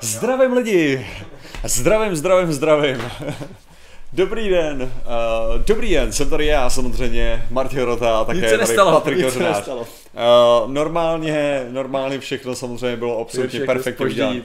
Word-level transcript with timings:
Zdravím 0.00 0.52
lidi! 0.52 1.06
Zdravím, 1.64 2.16
zdravím, 2.16 2.52
zdravím. 2.52 3.02
Dobrý 4.12 4.48
den, 4.48 4.82
uh, 4.82 5.58
dobrý 5.66 5.90
den, 5.90 6.12
jsem 6.12 6.30
tady 6.30 6.46
já 6.46 6.70
samozřejmě, 6.70 7.46
Martin 7.50 7.80
Rota 7.80 8.18
a 8.18 8.24
také 8.24 8.40
tady 8.58 8.76
Patrik 8.76 9.18
nic 9.18 9.32
se 9.32 9.38
nestalo. 9.38 9.86
Uh, 10.14 10.70
normálně, 10.72 11.66
normálně 11.70 12.18
všechno 12.20 12.54
samozřejmě 12.54 12.96
bylo 12.96 13.20
absolutně 13.20 13.60
perfektně 13.60 14.06
udělané. 14.06 14.42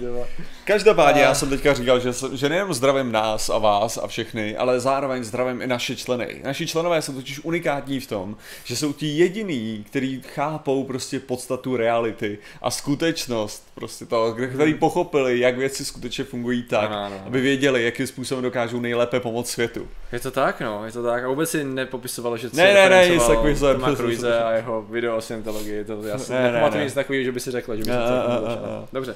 Každopádně 0.66 1.22
já 1.22 1.33
jsem 1.33 1.49
teďka 1.49 1.73
říkal, 1.73 1.99
že, 1.99 2.09
že 2.33 2.49
nejenom 2.49 2.73
zdravím 2.73 3.11
nás 3.11 3.49
a 3.49 3.57
vás 3.57 3.97
a 3.97 4.07
všechny, 4.07 4.57
ale 4.57 4.80
zároveň 4.80 5.23
zdravím 5.23 5.61
i 5.61 5.67
naše 5.67 5.95
členy. 5.95 6.41
Naši 6.44 6.67
členové 6.67 7.02
jsou 7.02 7.13
totiž 7.13 7.39
unikátní 7.44 7.99
v 7.99 8.07
tom, 8.07 8.38
že 8.63 8.75
jsou 8.75 8.94
ti 8.94 9.07
jediný, 9.07 9.83
kteří 9.89 10.22
chápou 10.33 10.83
prostě 10.83 11.19
podstatu 11.19 11.77
reality 11.77 12.38
a 12.61 12.72
skutečnost, 12.72 13.63
prostě 13.75 14.05
to, 14.05 14.35
kteří 14.53 14.73
pochopili, 14.73 15.39
jak 15.39 15.57
věci 15.57 15.85
skutečně 15.85 16.23
fungují 16.23 16.63
tak, 16.63 16.85
Ano, 16.91 16.97
ano. 17.05 17.16
aby 17.25 17.41
věděli, 17.41 17.83
jakým 17.83 18.07
způsobem 18.07 18.44
dokážou 18.44 18.79
nejlépe 18.79 19.19
pomoct 19.19 19.50
světu. 19.50 19.88
Je 20.11 20.19
to 20.19 20.31
tak, 20.31 20.61
no, 20.61 20.85
je 20.85 20.91
to 20.91 21.03
tak. 21.03 21.23
A 21.23 21.27
vůbec 21.27 21.50
si 21.50 21.63
nepopisoval, 21.63 22.38
že 22.38 22.50
Ne, 22.53 22.63
ne, 22.63 22.73
ne, 22.73 22.79
nic 22.79 22.89
referencoval 22.89 23.27
takového 23.35 23.57
jsem- 23.57 23.75
Toma 23.75 23.95
Cruise 23.95 24.44
a 24.44 24.52
jeho 24.52 24.81
video 24.81 25.17
o 25.17 25.22
Scientologii, 25.59 25.86
to 25.86 26.08
já 26.08 26.17
si 26.17 26.31
Ne, 26.31 26.38
ne, 26.38 26.44
ne, 26.44 26.52
nepamatuji 26.52 26.78
ne. 26.80 26.86
nic 26.86 26.94
takového, 26.94 27.23
že 27.23 27.31
by 27.31 27.39
si 27.39 27.52
řekla, 27.52 27.75
že 27.75 27.84
by 27.84 27.92
a, 27.92 27.95
to 28.08 28.48
a. 28.50 28.88
Dobře. 28.94 29.16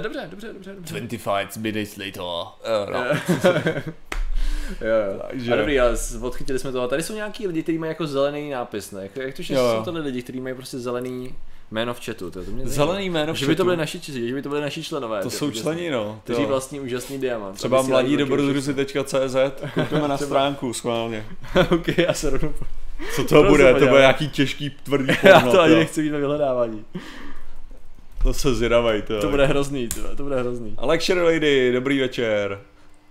Dobře, 0.00 0.28
dobře, 0.30 0.48
dobře, 0.52 0.74
dobře. 0.74 1.00
25 1.00 1.62
minutes 1.62 1.96
later. 1.96 2.22
Uh, 2.22 2.92
no. 2.92 3.04
Jo, 4.80 4.86
jo. 5.12 5.22
Takže- 5.30 5.52
A 5.52 5.56
dobrý, 5.56 5.80
ale 5.80 5.96
odchytili 6.20 6.58
jsme 6.58 6.72
to. 6.72 6.82
A 6.82 6.88
tady 6.88 7.02
jsou 7.02 7.14
nějaký 7.14 7.46
lidi, 7.46 7.62
kteří 7.62 7.78
mají 7.78 7.90
jako 7.90 8.06
zelený 8.06 8.50
nápis, 8.50 8.90
ne? 8.90 9.08
Jak, 9.14 9.34
to, 9.36 9.42
že 9.42 9.54
Jo, 9.54 9.60
jo. 9.60 9.84
jsou 9.84 9.92
to 9.92 9.98
lidi, 9.98 10.22
kteří 10.22 10.40
mají 10.40 10.54
prostě 10.54 10.78
zelený 10.78 11.34
jméno 11.74 11.94
v 11.94 12.04
chatu, 12.06 12.30
to, 12.30 12.44
to 12.44 12.50
mě 12.50 12.64
zajímá. 12.66 12.74
Zelený 12.86 13.10
jméno 13.10 13.34
v 13.34 13.36
Že 13.36 13.46
by 13.46 13.54
to 13.56 13.60
chatu. 13.60 13.64
byli 13.64 13.76
naši, 13.76 14.00
že 14.28 14.34
by 14.34 14.42
to 14.42 14.48
byli 14.48 14.60
naši 14.60 14.82
členové. 14.84 15.22
To 15.22 15.30
jsou 15.30 15.50
členi, 15.50 15.90
no. 15.90 16.20
Kteří 16.24 16.44
vlastní 16.44 16.80
úžasný 16.80 17.18
diamant. 17.18 17.56
Třeba 17.56 17.82
mladí 17.82 18.16
dobrodruzi.cz, 18.16 19.36
koukneme 19.74 20.08
na 20.08 20.16
stránku 20.26 20.72
schválně. 20.72 21.26
ok, 21.70 21.98
já 21.98 22.12
se 22.12 22.30
rovnou... 22.30 22.52
Co 23.16 23.24
to 23.24 23.42
bude? 23.42 23.74
To 23.74 23.86
bude 23.86 24.00
nějaký 24.00 24.28
těžký 24.28 24.70
tvrdý 24.70 25.14
Já 25.22 25.34
porno. 25.40 25.52
to 25.52 25.60
ani 25.60 25.74
nechci 25.74 26.02
být 26.02 26.10
ve 26.10 26.18
vyhledávání. 26.18 26.84
to 28.22 28.34
se 28.34 28.54
zvědavej, 28.54 29.02
to. 29.02 29.20
To 29.20 29.28
bude 29.28 29.46
hrozný, 29.46 29.88
to, 29.88 30.16
to 30.16 30.22
bude 30.22 30.40
hrozný. 30.40 30.74
Lecture 30.80 31.22
Lady, 31.22 31.72
dobrý 31.72 32.00
večer. 32.00 32.60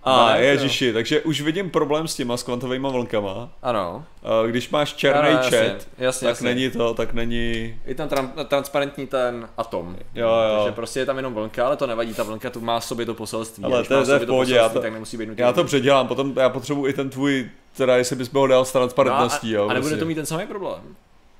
A 0.06 0.28
Dobré, 0.28 0.44
ježiši, 0.46 0.92
takže 0.92 1.20
už 1.20 1.40
vidím 1.40 1.70
problém 1.70 2.08
s 2.08 2.14
těma 2.14 2.36
s 2.36 2.42
kvantovými 2.42 2.88
vlnkama. 2.90 3.48
Ano. 3.62 4.04
Když 4.46 4.70
máš 4.70 4.92
černý 4.94 5.28
Ano, 5.30 5.38
chat, 5.42 5.52
jasně, 5.52 5.76
jasně, 5.98 6.26
tak 6.26 6.30
jasně. 6.30 6.44
není 6.54 6.70
to, 6.70 6.94
tak 6.94 7.12
není... 7.12 7.74
Je 7.86 7.94
tam 7.94 8.08
tran- 8.08 8.44
transparentní 8.44 9.06
ten 9.06 9.48
atom. 9.56 9.96
Jo, 10.14 10.28
jo. 10.28 10.56
Takže 10.56 10.72
prostě 10.72 11.00
je 11.00 11.06
tam 11.06 11.16
jenom 11.16 11.34
vlnka, 11.34 11.66
ale 11.66 11.76
to 11.76 11.86
nevadí, 11.86 12.14
ta 12.14 12.22
vlnka 12.22 12.50
tu 12.50 12.60
má 12.60 12.80
sobě 12.80 13.06
to 13.06 13.14
poselství. 13.14 13.64
Ale 13.64 13.80
A 13.80 13.82
to 13.84 14.12
je- 14.12 14.18
v 14.18 14.26
pohodě, 14.26 14.54
já 14.54 14.68
to- 14.68 14.80
tak 14.80 14.92
nemusí 14.92 15.16
být 15.16 15.26
nutně. 15.26 15.44
Já 15.44 15.52
to 15.52 15.64
předělám, 15.64 16.08
potom 16.08 16.32
já 16.36 16.48
potřebuji 16.48 16.86
i 16.86 16.92
ten 16.92 17.10
tvůj, 17.10 17.50
teda 17.76 17.96
jestli 17.96 18.16
bys 18.16 18.32
ho 18.32 18.46
dal 18.46 18.64
s 18.64 18.72
transparentností, 18.72 19.52
no, 19.52 19.58
jo. 19.58 19.68
a, 19.68 19.70
a 19.70 19.74
nebude 19.74 19.80
prostě. 19.90 20.00
to 20.00 20.06
mít 20.06 20.14
ten 20.14 20.26
samý 20.26 20.46
problém. 20.46 20.80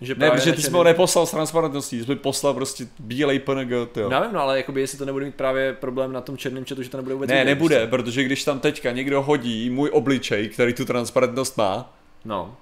Že 0.00 0.14
Ne, 0.18 0.30
protože 0.30 0.52
ty 0.52 0.62
jsi 0.62 0.70
ho 0.70 0.84
neposlal 0.84 1.26
s 1.26 1.30
transparentností, 1.30 2.04
jsi 2.04 2.08
mi 2.10 2.16
poslal 2.16 2.54
prostě 2.54 2.86
bílej 2.98 3.38
PNG, 3.38 3.70
jo. 3.70 4.10
Já 4.10 4.20
vím, 4.20 4.32
no, 4.32 4.40
ale 4.40 4.56
jakoby, 4.56 4.80
jestli 4.80 4.98
to 4.98 5.04
nebude 5.04 5.24
mít 5.24 5.34
právě 5.34 5.72
problém 5.72 6.12
na 6.12 6.20
tom 6.20 6.36
černém 6.36 6.64
chatu, 6.64 6.82
že 6.82 6.90
to 6.90 6.96
nebude 6.96 7.14
vůbec 7.14 7.30
Ne, 7.30 7.34
vidět, 7.36 7.44
nebude, 7.44 7.76
prostě. 7.76 7.90
protože 7.90 8.22
když 8.24 8.44
tam 8.44 8.60
teďka 8.60 8.90
někdo 8.90 9.22
hodí 9.22 9.70
můj 9.70 9.90
obličej, 9.92 10.48
který 10.48 10.72
tu 10.74 10.84
transparentnost 10.84 11.56
má, 11.56 11.92
No. 12.24 12.56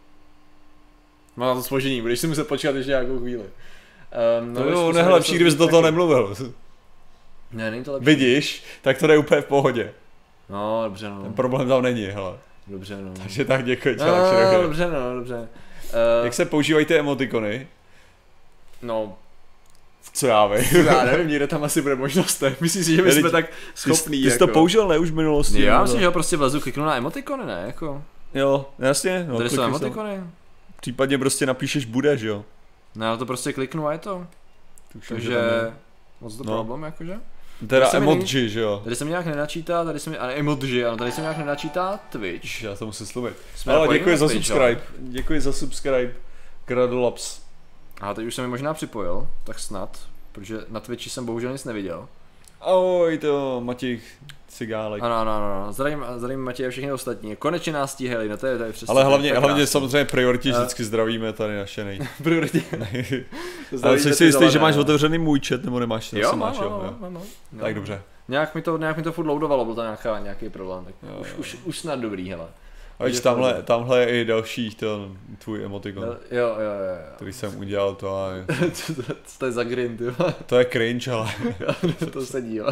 Má 1.36 1.46
na 1.46 1.54
to 1.54 1.62
složení, 1.62 2.00
budeš 2.02 2.20
si 2.20 2.26
muset 2.26 2.48
počkat 2.48 2.74
ještě 2.74 2.90
nějakou 2.90 3.18
chvíli. 3.18 3.42
Um, 4.40 4.54
to 4.54 4.62
bylo 4.62 4.92
nejlepší, 4.92 5.34
kdybys 5.34 5.54
do 5.54 5.68
toho 5.68 5.82
nemluvil. 5.82 6.34
Ne, 7.52 7.70
není 7.70 7.84
to 7.84 7.92
lepší. 7.92 8.06
Vidíš, 8.06 8.64
tak 8.82 8.98
to 8.98 9.06
jde 9.06 9.18
úplně 9.18 9.40
v 9.40 9.44
pohodě. 9.46 9.92
No, 10.50 10.82
dobře, 10.84 11.06
Ten 11.06 11.14
no. 11.24 11.32
problém 11.36 11.68
tam 11.68 11.82
není, 11.82 12.06
hele. 12.06 12.36
Dobře, 12.66 12.96
no. 13.02 13.12
Takže 13.22 13.44
tak 13.44 13.64
děkuji 13.64 13.96
No, 13.98 14.62
dobře, 14.62 14.86
no, 14.90 15.14
dobře. 15.14 15.48
Uh, 15.92 16.24
Jak 16.24 16.34
se 16.34 16.44
používají 16.44 16.86
ty 16.86 16.98
emotikony? 16.98 17.66
No, 18.82 19.16
Co 20.12 20.26
já 20.26 20.46
vím. 20.46 20.86
já 20.86 21.04
nevím, 21.04 21.28
někde 21.28 21.46
tam 21.46 21.64
asi 21.64 21.82
bude 21.82 21.94
možnost, 21.94 22.42
ne? 22.42 22.56
Myslím 22.60 22.84
si, 22.84 22.96
že 22.96 23.02
my 23.02 23.08
Ne, 23.08 23.14
jsme 23.14 23.30
tak 23.30 23.46
Ty, 23.48 23.54
schopný, 23.74 24.22
ty 24.22 24.30
jsi 24.30 24.34
jako. 24.34 24.46
to 24.46 24.52
použil, 24.52 24.88
ne, 24.88 24.98
už 24.98 25.10
v 25.10 25.14
minulosti? 25.14 25.62
Já 25.62 25.82
myslím, 25.82 26.00
že 26.00 26.06
ho 26.06 26.12
prostě 26.12 26.36
vlezu, 26.36 26.60
kliknu 26.60 26.84
na 26.84 26.96
emotikony, 26.96 27.46
ne? 27.46 27.62
Jako, 27.66 28.02
Jo, 28.34 28.68
jasně. 28.78 29.24
No, 29.28 29.36
tady 29.36 29.50
jsou 29.50 29.62
emotikony. 29.62 30.20
Případně 30.80 31.18
prostě 31.18 31.46
napíšeš 31.46 31.84
bude, 31.84 32.16
že 32.16 32.28
jo. 32.28 32.44
Ne, 32.94 33.06
já 33.06 33.16
to 33.16 33.26
prostě 33.26 33.52
kliknu 33.52 33.86
a 33.86 33.92
je 33.92 33.98
to. 33.98 34.26
Tuším, 34.92 35.16
Takže, 35.16 35.34
tam 35.34 35.74
moc 36.20 36.36
to 36.36 36.44
No. 36.44 36.52
problém, 36.54 36.82
jakože. 36.82 37.20
Teda 37.66 37.86
se 37.90 38.00
mi 38.00 38.06
emoji, 38.12 38.48
že 38.48 38.60
jo. 38.60 38.80
Tady 38.84 38.96
se 38.96 39.04
mi 39.04 39.10
nějak 39.10 39.26
nenačítá, 39.26 39.84
tady 39.84 40.00
se 40.00 40.10
mi, 40.10 40.18
ale 40.18 40.34
emoji, 40.34 40.84
ano, 40.84 40.96
tady 40.96 41.12
se 41.12 41.20
mi 41.20 41.22
nějak 41.22 41.38
nenačítá 41.38 42.00
Twitch. 42.10 42.62
Já 42.62 42.76
to 42.76 42.86
musím 42.86 43.06
slumit. 43.06 43.34
Jsme 43.56 43.72
Ale 43.74 43.98
děkuji 43.98 44.16
za 44.16 44.26
Twitch, 44.26 44.46
subscribe. 44.46 44.64
ale- 44.64 44.80
Děkuji 44.98 45.40
za 45.40 45.52
subscribe. 45.52 46.12
Gradolaps. 46.66 47.40
A 48.00 48.14
teď 48.14 48.26
už 48.26 48.34
se 48.34 48.42
mi 48.42 48.48
možná 48.48 48.74
připojil, 48.74 49.28
tak 49.44 49.58
snad, 49.58 49.98
protože 50.32 50.58
na 50.68 50.80
Twitchi 50.80 51.10
jsem 51.10 51.26
bohužel 51.26 51.52
nic 51.52 51.64
neviděl. 51.64 52.08
Ahoj 52.60 53.18
to, 53.18 53.60
Matěj 53.64 54.00
Cigálek. 54.52 55.02
Ano, 55.02 55.14
ano, 55.14 55.30
ano, 55.30 55.72
zdravím, 55.72 56.04
zdravím 56.16 56.40
Matěje 56.40 56.66
a 56.66 56.70
všechny 56.70 56.92
ostatní. 56.92 57.36
Konečně 57.36 57.72
nás 57.72 57.92
stíhali, 57.92 58.28
no 58.28 58.36
to 58.36 58.46
je, 58.46 58.58
to 58.58 58.64
je 58.64 58.72
přesně. 58.72 58.92
Ale 58.92 59.04
hlavně, 59.04 59.32
tak 59.32 59.42
hlavně 59.42 59.66
samozřejmě 59.66 60.04
prioritně 60.04 60.52
A- 60.52 60.58
vždycky 60.58 60.84
zdravíme 60.84 61.32
tady 61.32 61.56
naše 61.56 61.84
nej. 61.84 61.98
Prioritně. 62.22 62.62
Ale 63.82 63.98
jsi 63.98 64.14
si 64.14 64.24
jistý, 64.24 64.50
že 64.50 64.58
máš 64.58 64.74
no. 64.76 64.80
otevřený 64.80 65.18
můj 65.18 65.40
chat, 65.48 65.64
nebo 65.64 65.80
nemáš? 65.80 66.12
Jo, 66.12 66.28
mám, 66.28 66.38
máš, 66.38 66.58
mám, 66.58 66.64
jo, 66.64 66.70
mám, 66.70 66.84
jo. 66.84 66.94
mám, 67.00 67.12
mám. 67.12 67.22
No. 67.52 67.60
Tak 67.60 67.74
dobře. 67.74 68.02
Nějak 68.28 68.54
mi 68.54 68.62
to, 68.62 68.78
nějak 68.78 68.96
mi 68.96 69.02
to 69.02 69.12
furt 69.12 69.26
loadovalo, 69.26 69.64
byl 69.64 69.74
to 69.74 69.82
nějaká, 69.82 70.18
nějaký 70.18 70.48
problém, 70.48 70.84
tak 70.84 70.94
Jo, 71.02 71.18
už, 71.20 71.28
jo. 71.28 71.34
už, 71.38 71.56
už 71.64 71.78
snad 71.78 71.98
dobrý, 71.98 72.30
hele. 72.30 72.46
A 72.98 73.04
víš, 73.04 73.20
tamhle, 73.20 73.62
tamhle 73.62 74.00
je 74.00 74.20
i 74.20 74.24
další 74.24 74.74
to, 74.74 75.08
tvůj 75.38 75.64
emotikon, 75.64 76.04
Jo, 76.04 76.16
jo, 76.30 76.46
jo, 76.46 76.54
jo. 76.54 77.12
který 77.16 77.32
jsem 77.32 77.58
udělal, 77.58 77.94
to, 77.94 78.16
a, 78.16 78.30
co, 78.72 78.94
to, 78.94 79.02
co 79.02 79.38
to 79.38 79.46
je 79.46 79.52
za 79.52 79.64
grin, 79.64 79.96
ty 79.96 80.04
to 80.46 80.58
je 80.58 80.64
cringe, 80.64 81.10
ale 81.10 81.30
to 82.12 82.26
sedí, 82.26 82.56
jo. 82.56 82.68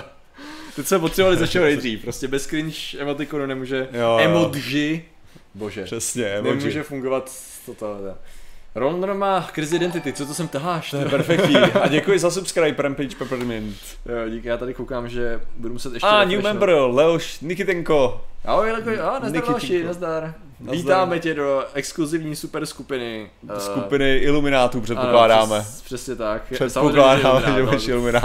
Teď 0.76 0.86
jsme 0.86 0.98
potřebovali 0.98 1.36
za 1.36 1.46
čeho 1.46 1.64
nejdřív, 1.64 2.02
prostě 2.02 2.28
bez 2.28 2.46
cringe 2.46 2.76
emotikonu 2.98 3.46
nemůže, 3.46 3.88
Jo, 3.92 4.00
jo. 4.00 4.18
emoji, 4.20 5.08
bože, 5.54 5.84
přesně, 5.84 6.24
emoji. 6.24 6.56
nemůže 6.56 6.82
fungovat 6.82 7.32
toto. 7.66 7.96
Ron 8.74 9.18
má 9.18 9.48
krizi 9.52 9.76
identity, 9.76 10.12
co 10.12 10.26
to 10.26 10.34
sem 10.34 10.48
taháš? 10.48 10.90
To 10.90 10.96
je 10.96 11.04
perfektní. 11.04 11.56
A 11.56 11.88
děkuji 11.88 12.18
za 12.18 12.30
subscribe, 12.30 12.82
Rampage 12.82 13.16
Peppermint. 13.16 13.76
Jo, 14.06 14.28
díky, 14.28 14.48
já 14.48 14.56
tady 14.56 14.74
koukám, 14.74 15.08
že 15.08 15.40
budu 15.56 15.72
muset 15.72 15.92
ještě 15.94 16.06
A, 16.08 16.24
new 16.24 16.42
member, 16.42 16.68
Leoš 16.70 17.40
Nikitenko. 17.40 18.24
Ahoj, 18.44 18.68
Jelko, 18.68 18.90
a 18.90 19.18
nazdar 19.18 19.42
Tinko. 19.42 19.86
nazdar. 19.86 20.34
Nazdar. 20.60 20.76
Vítáme 20.76 21.18
tě 21.18 21.34
do 21.34 21.64
exkluzivní 21.74 22.36
super 22.36 22.66
skupiny. 22.66 23.30
eh, 23.56 23.60
Skupiny 23.60 24.16
Illuminátů 24.16 24.78
ano, 24.78 24.82
předpokládáme. 24.84 25.60
přes, 25.60 25.82
přesně 25.82 26.16
tak. 26.16 26.42
Předpokládáme, 26.52 27.52
že 27.56 27.62
budeš 27.64 27.86
no. 27.86 28.20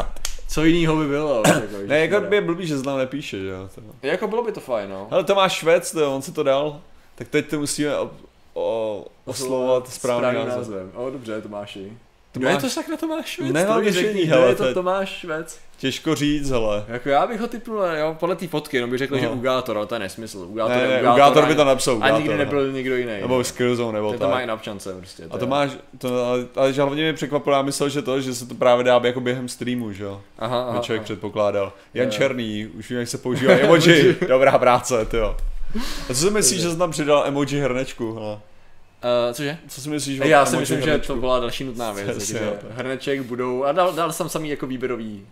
Co 0.48 0.64
jiného 0.64 0.96
by 0.96 1.08
bylo? 1.08 1.44
jako, 1.48 1.62
Ne, 1.88 2.00
jako 2.00 2.22
by 2.28 2.36
je 2.36 2.42
blbý, 2.42 2.68
že 2.68 2.78
znám 2.78 2.98
nepíše, 2.98 3.40
že 3.40 3.48
jo. 3.48 3.70
to- 3.76 3.82
Jako 4.08 4.28
bylo 4.28 4.44
by 4.44 4.52
to 4.52 4.60
fajn, 4.60 4.90
no. 4.90 5.08
Ale 5.12 5.24
to 5.24 5.36
máš 5.36 5.54
Švec, 5.54 5.92
to, 5.92 6.16
on 6.16 6.22
si 6.22 6.32
to 6.32 6.44
dal. 6.44 6.82
Tak 7.16 7.28
teď 7.28 7.50
to 7.50 7.60
musíme 7.60 7.98
o, 8.00 8.12
o, 8.54 9.06
oslovovat 9.26 9.88
správný 9.94 10.34
název. 10.38 10.58
názvem. 10.58 10.92
O, 10.96 11.10
dobře, 11.10 11.42
Tomáši. 11.42 11.98
To 12.36 12.40
Kdo 12.40 12.50
je 12.50 12.58
to 12.58 12.70
sakra 12.70 12.98
Tomáš 12.98 13.26
Švec? 13.26 13.52
Ne, 13.54 13.62
To 13.66 13.72
hlavně 13.72 13.92
mi 13.92 13.98
řekni, 13.98 14.24
hele, 14.24 14.48
je 14.48 14.56
to 14.56 14.74
Tomáš 14.74 15.10
Švec? 15.10 15.60
Těžko 15.78 16.16
říct, 16.16 16.50
hele. 16.50 16.86
Jako 16.88 17.10
já 17.10 17.28
bych 17.28 17.40
ho 17.40 17.48
typnul, 17.48 17.82
jo, 18.00 18.16
podle 18.20 18.36
té 18.36 18.48
fotky, 18.48 18.82
no 18.82 18.88
bych 18.88 18.98
řekl, 19.00 19.18
že 19.18 19.26
No. 19.26 19.32
Ugátor, 19.34 19.78
ale 19.78 19.86
to 19.86 19.96
je 19.96 20.00
nesmysl. 20.00 20.38
Ugátor 20.50 20.76
Ne, 20.78 20.88
ne, 20.88 21.00
Ugátor, 21.02 21.14
Ugátor 21.16 21.46
by 21.46 21.56
to 21.56 21.66
napsal, 21.66 21.94
A 21.94 21.98
Ugátor, 21.98 22.18
nikdy 22.20 22.38
ne. 22.38 22.38
nebyl 22.46 22.72
nikdo 22.72 22.96
jiný. 22.96 23.14
Nebo 23.22 23.44
Skillzone, 23.44 23.94
nebo 23.94 24.10
Ten 24.12 24.20
to 24.20 24.28
má 24.28 24.38
i 24.40 24.42
tak. 24.42 24.48
na 24.48 24.54
občance 24.54 24.94
prostě. 24.98 25.24
A 25.32 25.38
to 25.38 25.48
máš, 25.48 25.72
to, 25.98 26.26
ale, 26.26 26.46
ale 26.56 26.74
že 26.74 26.82
hlavně 26.82 27.04
mě 27.04 27.14
překvapilo, 27.14 27.56
já 27.56 27.62
myslel, 27.62 27.90
že 27.90 28.02
to, 28.02 28.22
že 28.22 28.36
se 28.36 28.46
to 28.48 28.56
právě 28.56 28.84
dá 28.84 29.02
jako 29.04 29.20
během 29.22 29.50
streamu, 29.50 29.92
že 29.92 30.04
jo. 30.04 30.22
Aha, 30.40 30.64
aha, 30.70 30.80
člověk 30.80 31.00
aha. 31.00 31.04
předpokládal. 31.06 31.74
Jan 31.94 32.06
Jo. 32.08 32.12
Černý, 32.12 32.68
už 32.68 32.90
vím, 32.90 33.00
jak 33.00 33.08
se 33.08 33.18
používá 33.18 33.54
emoji. 33.54 34.16
Dobrá 34.28 34.58
práce, 34.58 35.06
ty 35.06 35.18
jo. 35.18 35.38
A 36.04 36.08
co 36.08 36.16
si 36.16 36.30
myslíš, 36.30 36.62
že 36.62 36.72
jsi 36.72 36.78
tam 36.78 36.92
přidal 36.92 37.24
emoji 37.28 37.60
hrnečku? 37.62 38.14
Hele? 38.14 38.40
Uh, 39.28 39.34
cože? 39.34 39.58
Co 39.68 39.82
si 39.82 39.90
myslíš 39.90 40.20
o 40.20 40.24
Já 40.24 40.46
si 40.46 40.58
myslím, 40.58 40.82
že 40.82 40.86
hrnečku? 40.92 41.14
to 41.14 41.20
byla 41.20 41.40
další 41.40 41.64
nutná 41.64 41.92
věc, 41.92 42.10
Přesně, 42.18 42.40
takže 42.40 42.56
jo. 42.68 42.72
hrneček 42.76 43.22
budou, 43.22 43.64
a 43.64 43.72
dal, 43.72 43.94
dal 43.94 44.12
jsem 44.12 44.30
samý 44.30 44.50
jako 44.50 44.68
výběrový. 44.68 45.28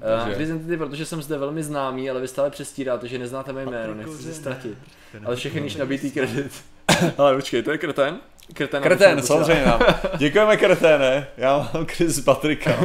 Takže- 0.00 0.36
Uh, 0.36 0.42
Identity, 0.42 0.76
protože 0.76 1.06
jsem 1.06 1.22
zde 1.22 1.38
velmi 1.38 1.62
známý, 1.62 2.10
ale 2.10 2.20
vy 2.20 2.28
stále 2.28 2.50
přestíráte, 2.50 3.08
že 3.08 3.18
neznáte 3.18 3.52
mé 3.52 3.64
jméno, 3.66 3.94
nechci 3.94 4.22
se 4.22 4.34
ztratit. 4.34 4.78
Ale 5.24 5.36
všechny 5.36 5.60
již 5.60 5.76
nabitý 5.76 6.10
kredit. 6.10 6.52
ale 7.18 7.36
počkej, 7.36 7.62
to 7.62 7.70
je 7.72 7.78
kreten? 7.78 8.18
Kreten, 8.54 8.82
Kretén, 8.82 9.22
samozřejmě 9.22 9.64
nám. 9.66 9.80
Děkujeme 10.16 10.56
kreténe, 10.56 11.26
já 11.36 11.70
mám 11.74 11.86
krizi 11.86 12.22
Patrika. 12.22 12.78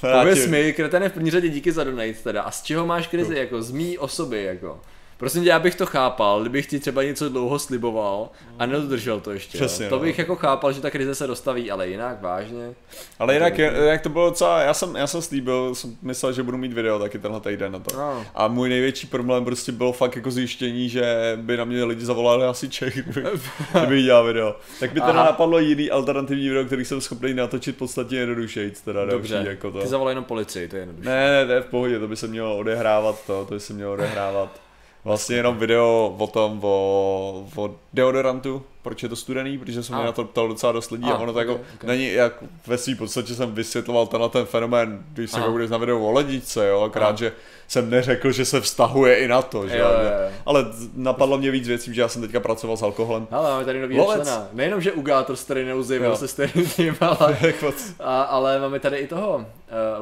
Pověz 0.00 0.46
mi, 0.46 0.72
kreten 0.72 1.02
je 1.02 1.08
v 1.08 1.12
první 1.12 1.30
řadě 1.30 1.48
díky 1.48 1.72
za 1.72 1.84
donate 1.84 2.12
teda. 2.12 2.42
A 2.42 2.50
z 2.50 2.62
čeho 2.62 2.86
máš 2.86 3.06
krizi, 3.06 3.36
jako 3.36 3.62
z 3.62 3.70
mý 3.70 3.98
osoby, 3.98 4.44
jako? 4.44 4.80
Prosím 5.16 5.42
tě, 5.42 5.48
já 5.48 5.58
bych 5.58 5.74
to 5.74 5.86
chápal, 5.86 6.40
kdybych 6.40 6.66
ti 6.66 6.80
třeba 6.80 7.02
něco 7.02 7.28
dlouho 7.28 7.58
sliboval 7.58 8.28
a 8.58 8.66
nedodržel 8.66 9.20
to 9.20 9.30
ještě. 9.30 9.58
Přesně, 9.58 9.88
to 9.88 9.96
no. 9.96 10.02
bych 10.02 10.18
jako 10.18 10.36
chápal, 10.36 10.72
že 10.72 10.80
ta 10.80 10.90
krize 10.90 11.14
se 11.14 11.26
dostaví, 11.26 11.70
ale 11.70 11.88
jinak 11.88 12.22
vážně. 12.22 12.74
Ale 13.18 13.34
jinak, 13.34 13.58
jak 13.58 14.00
to 14.00 14.08
bylo 14.08 14.30
docela, 14.30 14.60
já 14.60 14.74
jsem, 14.74 14.96
já 14.96 15.06
jsem 15.06 15.22
slíbil, 15.22 15.74
jsem 15.74 15.96
myslel, 16.02 16.32
že 16.32 16.42
budu 16.42 16.58
mít 16.58 16.72
video 16.72 16.98
taky 16.98 17.18
tenhle 17.18 17.40
týden 17.40 17.72
na 17.72 17.78
to. 17.78 17.96
No. 17.96 18.26
A 18.34 18.48
můj 18.48 18.68
největší 18.68 19.06
problém 19.06 19.44
prostě 19.44 19.72
bylo 19.72 19.92
fakt 19.92 20.16
jako 20.16 20.30
zjištění, 20.30 20.88
že 20.88 21.32
by 21.36 21.56
na 21.56 21.64
mě 21.64 21.84
lidi 21.84 22.04
zavolali 22.04 22.44
asi 22.44 22.68
Čech, 22.68 23.04
kdyby, 23.04 23.28
kdyby 23.78 24.02
dělal 24.02 24.24
video. 24.24 24.56
Tak 24.80 24.92
by 24.92 25.00
teda 25.00 25.12
Aha. 25.12 25.24
napadlo 25.24 25.58
jiný 25.58 25.90
alternativní 25.90 26.48
video, 26.48 26.64
který 26.64 26.84
jsem 26.84 27.00
schopný 27.00 27.34
natočit 27.34 27.76
podstatně 27.76 28.18
jednodušeji. 28.18 28.72
Teda 28.84 29.04
Dobře, 29.04 29.44
jako 29.48 29.70
to. 29.70 29.80
ty 29.80 29.86
zavolaj 29.88 30.12
jenom 30.12 30.24
policii, 30.24 30.68
to 30.68 30.76
je 30.76 30.82
jednodušší. 30.82 31.08
Ne, 31.08 31.30
ne, 31.30 31.54
ne, 31.54 31.60
v 31.60 31.66
pohodě, 31.66 31.98
to 31.98 32.08
by 32.08 32.16
se 32.16 32.26
mělo 32.26 32.58
odehrávat 32.58 33.26
to, 33.26 33.44
to 33.44 33.54
by 33.54 33.60
se 33.60 33.72
mělo 33.72 33.92
odehrávat 33.92 34.63
vlastně 35.04 35.36
jenom 35.36 35.58
video 35.58 36.14
o 36.18 36.26
tom, 36.26 36.60
o, 36.62 37.46
o 37.56 37.74
deodorantu, 37.92 38.62
proč 38.82 39.02
je 39.02 39.08
to 39.08 39.16
studený, 39.16 39.58
protože 39.58 39.82
jsem 39.82 39.96
mě 39.96 40.04
na 40.04 40.12
to 40.12 40.24
ptal 40.24 40.48
docela 40.48 40.72
dost 40.72 40.90
lidí 40.90 41.04
a, 41.04 41.12
a 41.12 41.18
ono 41.18 41.32
okay, 41.32 41.34
tak 41.34 41.48
jako 41.48 41.60
okay. 41.74 41.88
není, 41.88 42.12
jak 42.12 42.32
ve 42.66 42.78
svým 42.78 42.96
podstatě 42.96 43.34
jsem 43.34 43.54
vysvětloval 43.54 44.06
tenhle 44.06 44.28
ten 44.28 44.46
fenomén, 44.46 45.04
když 45.12 45.30
se 45.30 45.40
koukneš 45.40 45.70
na 45.70 45.78
video 45.78 46.00
o 46.00 46.12
ledičce, 46.12 46.68
jo, 46.68 46.80
akrát, 46.80 47.18
že 47.18 47.32
jsem 47.68 47.90
neřekl, 47.90 48.32
že 48.32 48.44
se 48.44 48.60
vztahuje 48.60 49.16
i 49.16 49.28
na 49.28 49.42
to, 49.42 49.68
že 49.68 49.78
jo, 49.78 49.86
jo, 49.86 49.92
jo. 49.92 50.32
ale 50.46 50.66
napadlo 50.94 51.38
mě 51.38 51.50
víc 51.50 51.68
věcí, 51.68 51.94
že 51.94 52.00
já 52.00 52.08
jsem 52.08 52.22
teďka 52.22 52.40
pracoval 52.40 52.76
s 52.76 52.82
alkoholem. 52.82 53.26
Ale 53.30 53.50
máme 53.50 53.64
tady 53.64 53.80
nový 53.80 53.96
člena, 54.04 54.48
nejenom, 54.52 54.80
že 54.80 54.92
Ugátor 54.92 55.36
starý 55.36 55.64
neuzejval 55.64 56.16
se 56.16 56.28
stejným, 56.28 56.96
ale, 57.00 57.38
a, 58.00 58.22
ale 58.22 58.60
máme 58.60 58.80
tady 58.80 58.96
i 58.96 59.06
toho, 59.06 59.36
uh, 59.36 59.44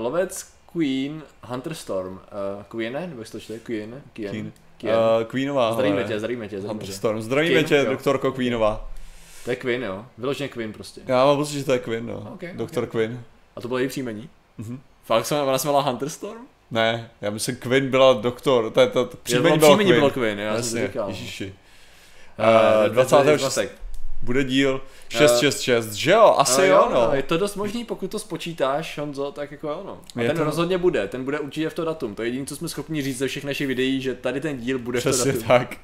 lovec 0.04 0.46
Queen 0.72 1.22
Hunter 1.42 1.74
Storm, 1.74 2.12
uh, 2.12 2.18
Queen, 2.68 2.92
nebo 2.92 3.20
jestli 3.20 3.32
to 3.32 3.44
čte, 3.44 3.58
Queen, 3.58 4.02
Queen. 4.12 4.30
Queen. 4.30 4.52
Queen. 4.82 4.96
Uh, 5.20 5.24
Queenová. 5.24 5.72
Zdravíme 5.72 6.04
tě, 6.04 6.18
zdravíme 6.18 6.48
tě. 6.48 6.60
Zdravíme 6.60 6.84
tě. 6.84 6.92
Storm. 6.92 7.22
Zdravíme 7.22 7.54
Queen, 7.54 7.64
tě, 7.64 7.76
jo. 7.76 7.84
doktorko 7.84 8.32
Queenová. 8.32 8.90
To 9.44 9.50
je 9.50 9.56
Queen, 9.56 9.82
jo. 9.82 10.06
Vyloženě 10.18 10.48
Queen 10.48 10.72
prostě. 10.72 11.00
Já 11.06 11.24
mám 11.24 11.36
pocit, 11.36 11.58
že 11.58 11.64
to 11.64 11.72
je 11.72 11.78
Queen, 11.78 12.06
no. 12.06 12.30
Okay, 12.34 12.52
Doktor 12.54 12.82
okay. 12.84 12.90
Queen. 12.90 13.22
A 13.56 13.60
to 13.60 13.68
bylo 13.68 13.78
její 13.78 13.88
příjmení? 13.88 14.28
Mhm. 14.58 14.80
Fakt 15.04 15.26
jsme, 15.26 15.42
ona 15.42 15.58
se 15.58 15.66
jmenovala 15.68 15.90
Hunter 15.90 16.08
Storm? 16.08 16.46
Ne, 16.70 17.10
já 17.20 17.30
myslím, 17.30 17.56
Queen 17.56 17.90
byla 17.90 18.12
doktor, 18.12 18.70
to 18.70 18.80
je 18.80 18.86
to, 18.86 19.10
příjmení, 19.22 19.58
bylo, 19.58 19.68
příjmení 19.68 19.90
Queen. 19.90 20.00
bylo 20.00 20.10
Queen, 20.10 20.38
já 20.38 20.62
jsem 20.62 20.86
říkal. 20.86 21.08
Ježiši. 21.08 21.54
Uh, 22.38 22.86
uh, 22.88 22.94
26 22.94 23.58
bude 24.22 24.44
díl 24.44 24.80
666, 25.08 25.86
uh, 25.86 25.92
že 25.92 26.10
jo? 26.10 26.34
Asi 26.38 26.60
uh, 26.60 26.66
jo, 26.66 26.88
no. 26.94 27.10
Je 27.12 27.22
to 27.22 27.38
dost 27.38 27.56
možný, 27.56 27.84
pokud 27.84 28.10
to 28.10 28.18
spočítáš, 28.18 28.98
Honzo, 28.98 29.32
tak 29.32 29.50
jako 29.50 29.68
jo, 29.68 29.82
no. 29.86 30.00
A 30.16 30.20
je 30.20 30.28
ten 30.28 30.36
to... 30.36 30.44
rozhodně 30.44 30.78
bude, 30.78 31.08
ten 31.08 31.24
bude 31.24 31.38
určitě 31.38 31.70
v 31.70 31.74
to 31.74 31.84
datum. 31.84 32.14
To 32.14 32.22
je 32.22 32.28
jediné, 32.28 32.46
co 32.46 32.56
jsme 32.56 32.68
schopni 32.68 33.02
říct 33.02 33.18
ze 33.18 33.28
všech 33.28 33.44
našich 33.44 33.66
videí, 33.66 34.00
že 34.00 34.14
tady 34.14 34.40
ten 34.40 34.58
díl 34.58 34.78
bude 34.78 34.98
Přesně 34.98 35.32
v 35.32 35.34
to 35.34 35.42
datum. 35.42 35.48
tak. 35.48 35.76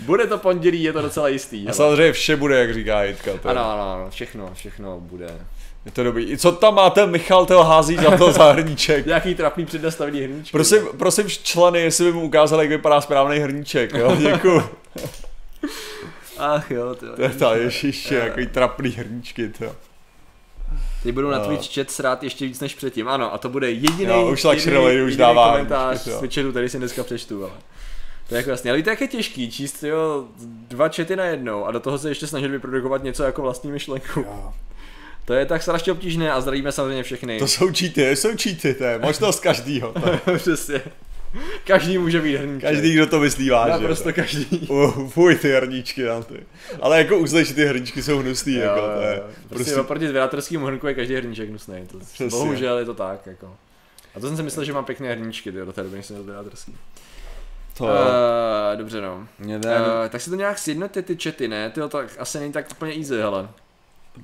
Bude 0.00 0.26
to 0.26 0.38
pondělí, 0.38 0.82
je 0.82 0.92
to 0.92 1.02
docela 1.02 1.28
jistý. 1.28 1.68
A 1.68 1.72
samozřejmě 1.72 2.12
vše 2.12 2.36
bude, 2.36 2.58
jak 2.58 2.74
říká 2.74 3.02
Jitka. 3.02 3.30
Ano, 3.44 3.70
ano, 3.70 3.92
ano, 3.94 4.06
všechno, 4.10 4.50
všechno 4.54 5.00
bude. 5.00 5.38
Je 5.86 5.92
to 5.92 6.04
dobrý. 6.04 6.30
I 6.32 6.38
co 6.38 6.52
tam 6.52 6.74
máte, 6.74 7.06
Michal, 7.06 7.46
toho 7.46 7.64
hází 7.64 7.96
za 7.96 8.16
to 8.16 8.32
za 8.42 8.52
hrníček? 8.52 9.06
Jaký 9.06 9.34
trapný 9.34 9.66
přednastavený 9.66 10.20
hrníček. 10.20 10.52
Prosím, 10.52 10.82
prosím 10.98 11.28
členy, 11.28 11.80
jestli 11.80 12.04
by 12.04 12.12
mu 12.12 12.22
ukázali, 12.22 12.64
jak 12.64 12.70
vypadá 12.70 13.00
správný 13.00 13.38
hrníček, 13.38 13.94
jo, 13.94 14.16
děkuju. 14.32 14.62
Ach 16.40 16.70
jo, 16.70 16.94
to 16.94 17.22
je 17.22 17.28
ta 17.28 17.56
ježiště, 17.56 18.14
jaký 18.14 18.46
trapný 18.46 18.90
hrníčky, 18.90 19.48
to. 19.48 19.76
Teď 21.02 21.14
budou 21.14 21.30
na 21.30 21.38
no. 21.38 21.44
Twitch 21.44 21.74
chat 21.74 21.90
srát 21.90 22.22
ještě 22.22 22.44
víc 22.44 22.60
než 22.60 22.74
předtím. 22.74 23.08
Ano, 23.08 23.34
a 23.34 23.38
to 23.38 23.48
bude 23.48 23.70
jediný, 23.70 24.04
jo, 24.04 24.30
už 24.32 24.44
jediný, 24.44 24.84
jediný, 24.84 25.06
už 25.06 25.16
dává 25.16 25.50
komentář 25.52 25.98
z 25.98 26.20
chatu, 26.20 26.50
který 26.50 26.68
si 26.68 26.78
dneska 26.78 27.04
přečtu. 27.04 27.44
Ale. 27.44 27.52
To 28.28 28.34
je 28.34 28.38
jako 28.38 28.50
jasný. 28.50 28.70
Ale 28.70 28.76
víte, 28.76 28.90
jak 28.90 29.00
je 29.00 29.08
těžký 29.08 29.50
číst 29.50 29.82
jo, 29.82 30.24
dva 30.68 30.88
čety 30.88 31.16
na 31.16 31.24
jednou 31.24 31.64
a 31.64 31.70
do 31.70 31.80
toho 31.80 31.98
se 31.98 32.08
ještě 32.08 32.26
snažit 32.26 32.48
vyprodukovat 32.48 33.02
něco 33.02 33.22
jako 33.22 33.42
vlastní 33.42 33.72
myšlenku. 33.72 34.20
Jo. 34.20 34.52
To 35.24 35.34
je 35.34 35.46
tak 35.46 35.62
strašně 35.62 35.92
obtížné 35.92 36.32
a 36.32 36.40
zdravíme 36.40 36.72
samozřejmě 36.72 37.02
všechny. 37.02 37.38
To 37.38 37.48
jsou 37.48 37.72
cheaty, 37.72 38.16
jsou 38.16 38.28
cheaty, 38.42 38.74
to 38.74 38.84
je 38.84 38.98
možnost 38.98 39.40
každýho. 39.40 39.94
Přesně. 40.36 40.82
Každý 41.64 41.98
může 41.98 42.20
být 42.20 42.36
hrníček. 42.36 42.70
Každý, 42.70 42.94
kdo 42.94 43.06
to 43.06 43.20
myslí 43.20 43.50
vážně. 43.50 43.72
Naprosto 43.72 44.12
každý. 44.12 44.68
Uh, 44.68 45.08
fuj, 45.08 45.36
ty 45.36 45.52
hrníčky 45.52 46.04
tam 46.04 46.22
ty. 46.22 46.46
Ale 46.80 46.98
jako 46.98 47.18
uznej, 47.18 47.44
že 47.44 47.54
ty 47.54 47.64
hrníčky 47.64 48.02
jsou 48.02 48.18
hnusný, 48.18 48.54
jo, 48.54 48.62
jako 48.62 48.80
to 48.80 49.00
je. 49.00 49.20
Prostě, 49.20 49.48
prostě... 49.48 49.76
oproti 49.76 50.08
zvědatelským 50.08 50.62
hrnku 50.62 50.86
je 50.86 50.94
každý 50.94 51.14
hrníček 51.14 51.48
hnusný. 51.48 51.86
To, 51.86 51.98
Přesně. 51.98 52.30
bohužel 52.30 52.78
je 52.78 52.84
to 52.84 52.94
tak, 52.94 53.26
jako. 53.26 53.56
A 54.14 54.20
to 54.20 54.26
jsem 54.26 54.36
si 54.36 54.42
myslel, 54.42 54.64
že 54.64 54.72
mám 54.72 54.84
pěkné 54.84 55.12
hrníčky, 55.12 55.52
do 55.52 55.72
té 55.72 55.82
doby, 55.82 55.96
než 55.96 56.06
jsem 56.06 56.16
měl 56.16 56.24
zvědatelský. 56.24 56.76
To 57.76 57.84
uh, 57.84 57.90
dobře 58.76 59.00
no. 59.00 59.26
Uh, 59.44 59.54
tak 60.08 60.20
si 60.20 60.30
to 60.30 60.36
nějak 60.36 60.58
sjednote 60.58 61.02
ty 61.02 61.16
chaty, 61.22 61.48
ne? 61.48 61.70
Tyjo, 61.70 61.88
tak 61.88 62.06
asi 62.18 62.38
není 62.38 62.52
tak 62.52 62.66
úplně 62.70 62.94
easy, 62.94 63.16
hele. 63.16 63.48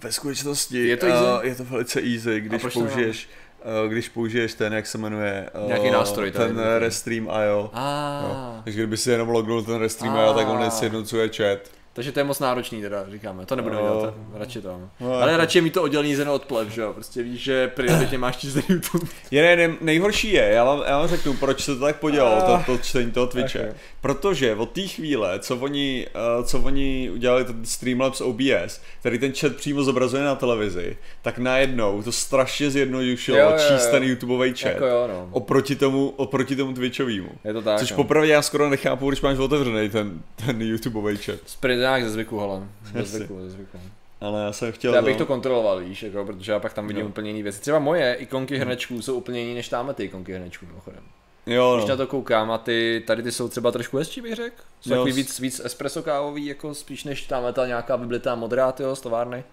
Ve 0.02 0.12
skutečnosti 0.12 0.88
je 0.88 0.97
to, 0.97 1.06
easy? 1.06 1.25
Uh, 1.25 1.41
je 1.43 1.55
to 1.55 1.64
velice 1.64 2.00
easy, 2.00 2.41
když 2.41 2.62
použiješ 2.62 3.29
Eh, 3.29 3.45
když 3.88 4.08
použiješ 4.08 4.54
ten, 4.54 4.72
jak 4.72 4.86
se 4.86 4.98
jmenuje, 4.98 5.50
Nějaký 5.66 5.90
nástroj 5.90 6.30
ten 6.30 6.56
tady, 6.56 6.78
Restream.io. 6.78 7.70
Ah. 7.72 8.60
Takže 8.64 8.78
kdyby 8.78 8.96
si 8.96 9.10
jenom 9.10 9.28
lognul 9.28 9.62
ten 9.62 9.74
Restream.io, 9.74 10.34
tak 10.34 10.48
on 10.48 10.70
sjednocuje 10.70 11.28
chat. 11.28 11.58
Takže 11.96 12.12
to 12.12 12.20
je 12.20 12.25
moc 12.25 12.38
náročný 12.38 12.82
teda, 12.82 13.04
říkáme. 13.10 13.46
To 13.46 13.56
nebudu 13.56 13.75
no. 13.75 13.81
dělat, 13.81 14.14
radši 14.34 14.60
to. 14.60 14.81
No, 15.00 15.12
Ale 15.12 15.32
jako- 15.32 15.40
radši 15.40 15.60
mi 15.60 15.70
to 15.70 15.82
oddělení 15.82 16.14
zeno 16.14 16.35
od 16.35 16.44
plev, 16.44 16.68
že 16.68 16.80
jo? 16.80 16.92
Prostě 16.92 17.23
víš, 17.23 17.42
že 17.42 17.68
prioritně 17.68 18.18
máš 18.18 18.37
číst 18.37 18.56
YouTube. 18.68 19.06
Je, 19.30 19.42
ne, 19.42 19.68
ne, 19.68 19.75
nejhorší 19.80 20.32
je, 20.32 20.42
já 20.42 20.64
vám, 20.64 20.82
já 20.87 20.99
vám 20.99 21.09
řeknu, 21.09 21.35
proč 21.35 21.64
se 21.64 21.75
to 21.75 21.80
tak 21.80 21.97
podělalo, 21.97 22.42
to, 22.42 22.62
to 22.66 22.78
čtení 22.78 23.11
toho 23.11 23.26
Twitche. 23.26 23.61
Okay. 23.61 23.73
Protože 24.00 24.54
od 24.54 24.71
té 24.71 24.80
chvíle, 24.80 25.38
co 25.38 25.56
oni, 25.56 26.06
uh, 26.38 26.44
co 26.44 26.59
oni 26.59 27.11
udělali 27.11 27.44
ten 27.44 27.64
Streamlabs 27.64 28.21
OBS, 28.21 28.80
který 29.00 29.18
ten 29.18 29.32
chat 29.32 29.56
přímo 29.56 29.82
zobrazuje 29.82 30.25
na 30.25 30.35
televizi, 30.35 30.97
tak 31.23 31.38
najednou 31.38 32.02
to 32.02 32.12
strašně 32.12 32.71
zjednodušilo 32.71 33.38
jo, 33.38 33.44
jo, 33.44 33.50
jo. 33.50 33.59
číst 33.68 33.87
ten 33.87 34.02
YouTubeový 34.02 34.54
chat. 34.54 34.73
Jako 34.73 34.87
jo, 34.87 35.09
no. 35.09 35.28
oproti, 35.30 35.76
tomu, 35.76 36.09
oproti 36.16 36.56
tomu 36.56 36.73
Twitchovému. 36.73 37.30
Je 37.44 37.52
to 37.52 37.62
tak. 37.62 37.78
Což 37.78 37.90
no. 37.90 37.97
popravdě 37.97 38.32
já 38.32 38.42
skoro 38.42 38.71
nechápu, 38.71 39.09
když 39.09 39.21
máš 39.21 39.38
otevřený 39.38 39.88
ten, 39.88 40.23
ten 40.47 40.62
YouTubeový 40.62 41.16
chat. 41.16 41.38
Sprint 41.47 41.86
nějak 41.90 42.05
ze 42.05 42.11
zvyku, 42.11 42.38
hele. 42.38 42.69
Ze 42.95 43.02
zvyku, 43.02 43.40
ze 43.40 43.50
zvyku. 43.50 43.78
Ale 44.21 44.43
já 44.43 44.52
jsem 44.52 44.73
chtěl... 44.73 44.95
Já 44.95 45.02
bych 45.02 45.16
to 45.16 45.26
kontroloval, 45.26 45.81
víš, 45.81 46.02
jako, 46.02 46.25
protože 46.25 46.52
já 46.52 46.59
pak 46.59 46.73
tam 46.73 46.88
vidím 46.88 47.02
jo. 47.02 47.09
úplně 47.09 47.31
jiné 47.31 47.43
věci. 47.43 47.61
Třeba 47.61 47.78
moje 47.78 48.14
ikonky 48.14 48.59
hrnečků 48.59 49.02
jsou 49.02 49.14
úplně 49.14 49.40
jiné 49.40 49.55
než 49.55 49.69
tam 49.69 49.95
ty 49.95 50.05
ikonky 50.05 50.35
hrnečků, 50.35 50.66
mimochodem. 50.66 51.02
Jo, 51.47 51.71
no. 51.71 51.76
Když 51.76 51.88
na 51.88 51.97
to 51.97 52.07
koukám 52.07 52.50
a 52.50 52.59
ty, 52.59 53.02
tady 53.07 53.23
ty 53.23 53.33
jsou 53.33 53.49
třeba 53.49 53.71
trošku 53.71 53.97
hezčí, 53.97 54.21
bych 54.21 54.35
řekl. 54.35 54.57
Jsou 54.81 54.90
jo, 54.90 54.97
takový 54.97 55.12
víc, 55.12 55.40
víc 55.40 55.61
espresso 55.64 56.02
kávový, 56.02 56.47
jako 56.47 56.75
spíš 56.75 57.05
než 57.05 57.23
tam 57.23 57.52
ta 57.52 57.66
nějaká 57.66 57.97
vyblitá 57.97 58.35
modrá, 58.35 58.73
tyjo, 58.73 58.97
z 58.97 59.00
továrny. 59.00 59.45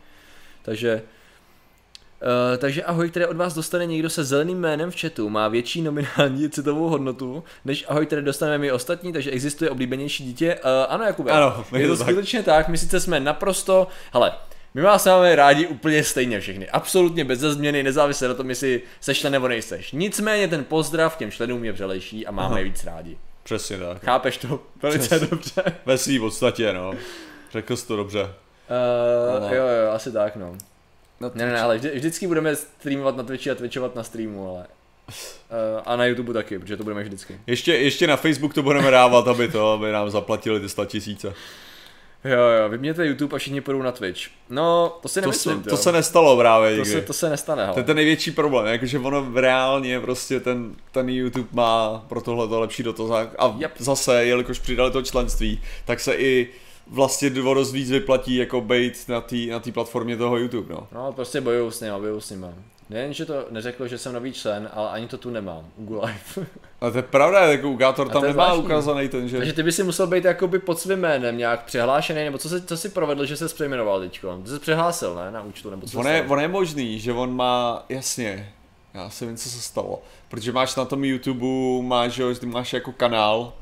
Takže 0.61 1.01
Uh, 2.23 2.57
takže 2.57 2.83
ahoj, 2.83 3.09
které 3.09 3.27
od 3.27 3.37
vás 3.37 3.53
dostane 3.53 3.85
někdo 3.85 4.09
se 4.09 4.23
zeleným 4.23 4.59
jménem 4.59 4.91
v 4.91 5.01
chatu, 5.01 5.29
má 5.29 5.47
větší 5.47 5.81
nominální 5.81 6.49
citovou 6.49 6.89
hodnotu, 6.89 7.43
než 7.65 7.85
ahoj, 7.87 8.05
které 8.05 8.21
dostaneme 8.21 8.57
my 8.57 8.71
ostatní, 8.71 9.13
takže 9.13 9.31
existuje 9.31 9.69
oblíbenější 9.69 10.23
dítě. 10.23 10.55
Uh, 10.55 10.69
ano, 10.89 11.03
Jakube, 11.03 11.31
ano, 11.31 11.65
je 11.77 11.87
to 11.87 11.97
tak. 11.97 12.07
skutečně 12.07 12.43
tak, 12.43 12.67
my 12.67 12.77
sice 12.77 12.99
jsme 12.99 13.19
naprosto, 13.19 13.87
hele, 14.13 14.31
my 14.73 14.81
vás 14.81 15.05
máme 15.05 15.35
rádi 15.35 15.67
úplně 15.67 16.03
stejně 16.03 16.39
všechny, 16.39 16.69
absolutně 16.69 17.25
bez 17.25 17.39
změny, 17.39 17.83
nezávisle 17.83 18.27
na 18.27 18.33
tom, 18.33 18.49
jestli 18.49 18.81
seš 19.01 19.19
člen 19.19 19.33
nebo 19.33 19.47
nejseš. 19.47 19.91
Nicméně 19.91 20.47
ten 20.47 20.63
pozdrav 20.63 21.17
těm 21.17 21.31
členům 21.31 21.65
je 21.65 21.71
vřelejší 21.71 22.27
a 22.27 22.31
máme 22.31 22.47
Aha. 22.47 22.57
je 22.57 22.63
víc 22.63 22.83
rádi. 22.83 23.17
Přesně 23.43 23.77
tak. 23.77 24.03
Chápeš 24.03 24.37
to? 24.37 24.59
Velice 24.81 25.05
Přesně. 25.05 25.27
dobře. 25.27 25.63
Ve 25.85 25.97
svým 25.97 26.21
podstatě, 26.21 26.73
no. 26.73 26.93
Řekl 27.51 27.75
jsi 27.75 27.87
to 27.87 27.95
dobře. 27.95 28.21
Uh, 28.23 29.53
jo, 29.53 29.67
jo, 29.67 29.91
asi 29.91 30.11
tak, 30.11 30.35
no. 30.35 30.57
No, 31.23 31.31
ne, 31.35 31.45
ne, 31.45 31.51
ne, 31.51 31.61
ale 31.61 31.77
vždy, 31.77 31.91
vždycky 31.95 32.27
budeme 32.27 32.55
streamovat 32.55 33.17
na 33.17 33.23
Twitchi 33.23 33.51
a 33.51 33.55
twitchovat 33.55 33.95
na 33.95 34.03
streamu, 34.03 34.49
ale... 34.49 34.65
Uh, 35.07 35.81
a 35.85 35.95
na 35.95 36.05
YouTube 36.05 36.33
taky, 36.33 36.59
protože 36.59 36.77
to 36.77 36.83
budeme 36.83 37.03
vždycky. 37.03 37.39
Ještě, 37.47 37.75
ještě 37.75 38.07
na 38.07 38.15
Facebook 38.15 38.53
to 38.53 38.63
budeme 38.63 38.91
dávat, 38.91 39.27
aby 39.27 39.47
to, 39.47 39.71
aby 39.71 39.91
nám 39.91 40.09
zaplatili 40.09 40.59
ty 40.59 40.69
100 40.69 40.85
tisíce. 40.85 41.33
Jo, 42.25 42.39
jo, 42.39 42.69
vyměňte 42.69 43.05
YouTube 43.05 43.35
a 43.35 43.39
všichni 43.39 43.61
půjdou 43.61 43.81
na 43.81 43.91
Twitch. 43.91 44.21
No, 44.49 44.97
to 45.01 45.07
si 45.07 45.21
nemyslím, 45.21 45.63
to, 45.63 45.69
to 45.69 45.77
se 45.77 45.91
nestalo 45.91 46.37
právě 46.37 46.77
to 46.77 46.85
se, 46.85 47.01
to 47.01 47.13
se 47.13 47.29
nestane, 47.29 47.63
hele. 47.63 47.73
To 47.73 47.79
je 47.79 47.83
ten 47.83 47.95
největší 47.95 48.31
problém, 48.31 48.65
jakože 48.65 48.99
ono 48.99 49.31
reálně 49.35 49.99
prostě 49.99 50.39
ten, 50.39 50.75
ten 50.91 51.09
YouTube 51.09 51.47
má 51.51 52.05
pro 52.09 52.21
tohle 52.21 52.47
to 52.47 52.59
lepší 52.59 52.83
dotazák 52.83 53.29
a 53.37 53.55
yep. 53.57 53.71
zase, 53.77 54.25
jelikož 54.25 54.59
přidali 54.59 54.91
to 54.91 55.01
členství, 55.01 55.61
tak 55.85 55.99
se 55.99 56.15
i 56.15 56.49
vlastně 56.87 57.29
dost 57.29 57.71
víc 57.71 57.91
vyplatí 57.91 58.35
jako 58.35 58.61
bait 58.61 59.05
na 59.07 59.21
té 59.21 59.35
na 59.35 59.59
tý 59.59 59.71
platformě 59.71 60.17
toho 60.17 60.37
YouTube, 60.37 60.73
no. 60.73 60.87
No, 60.91 61.13
prostě 61.13 61.41
bojuju 61.41 61.71
s 61.71 61.81
ním, 61.81 61.93
bojuju 61.99 62.19
s 62.19 62.29
ním. 62.29 62.45
Nejen, 62.89 63.13
že 63.13 63.25
to 63.25 63.45
neřekl, 63.49 63.87
že 63.87 63.97
jsem 63.97 64.13
nový 64.13 64.33
člen, 64.33 64.69
ale 64.73 64.89
ani 64.89 65.07
to 65.07 65.17
tu 65.17 65.29
nemám, 65.29 65.65
Google 65.77 66.05
Live. 66.05 66.47
A 66.81 66.89
to 66.91 66.97
je 66.97 67.03
pravda, 67.03 67.39
jako 67.39 67.69
Ugátor 67.69 68.09
tam 68.09 68.21
nemá 68.21 68.33
zvláštní. 68.33 68.63
ukázaný 68.63 69.09
ten, 69.09 69.27
že... 69.27 69.37
Takže 69.37 69.53
ty 69.53 69.63
by 69.63 69.71
si 69.71 69.83
musel 69.83 70.07
být 70.07 70.25
jakoby 70.25 70.59
pod 70.59 70.79
svým 70.79 70.99
jménem 70.99 71.37
nějak 71.37 71.63
přihlášený, 71.63 72.23
nebo 72.23 72.37
co, 72.37 72.49
se, 72.49 72.61
co 72.61 72.77
si 72.77 72.89
provedl, 72.89 73.25
že 73.25 73.37
se 73.37 73.45
přejmenoval 73.45 73.99
teďko? 73.99 74.39
Ty 74.43 74.49
jsi 74.49 74.59
přihlásil, 74.59 75.15
ne, 75.15 75.31
na 75.31 75.41
účtu, 75.41 75.69
nebo 75.69 75.87
co 75.87 75.99
on 75.99 76.07
je, 76.07 76.25
on 76.29 76.39
je 76.39 76.47
možný, 76.47 76.99
že 76.99 77.13
on 77.13 77.35
má, 77.35 77.85
jasně, 77.89 78.53
já 78.93 79.09
si 79.09 79.25
vím, 79.25 79.37
co 79.37 79.49
se 79.49 79.61
stalo, 79.61 80.01
protože 80.29 80.51
máš 80.51 80.75
na 80.75 80.85
tom 80.85 81.03
YouTube, 81.03 81.47
máš, 81.87 82.11
že 82.13 82.23
máš 82.45 82.73
jako 82.73 82.91
kanál, 82.91 83.53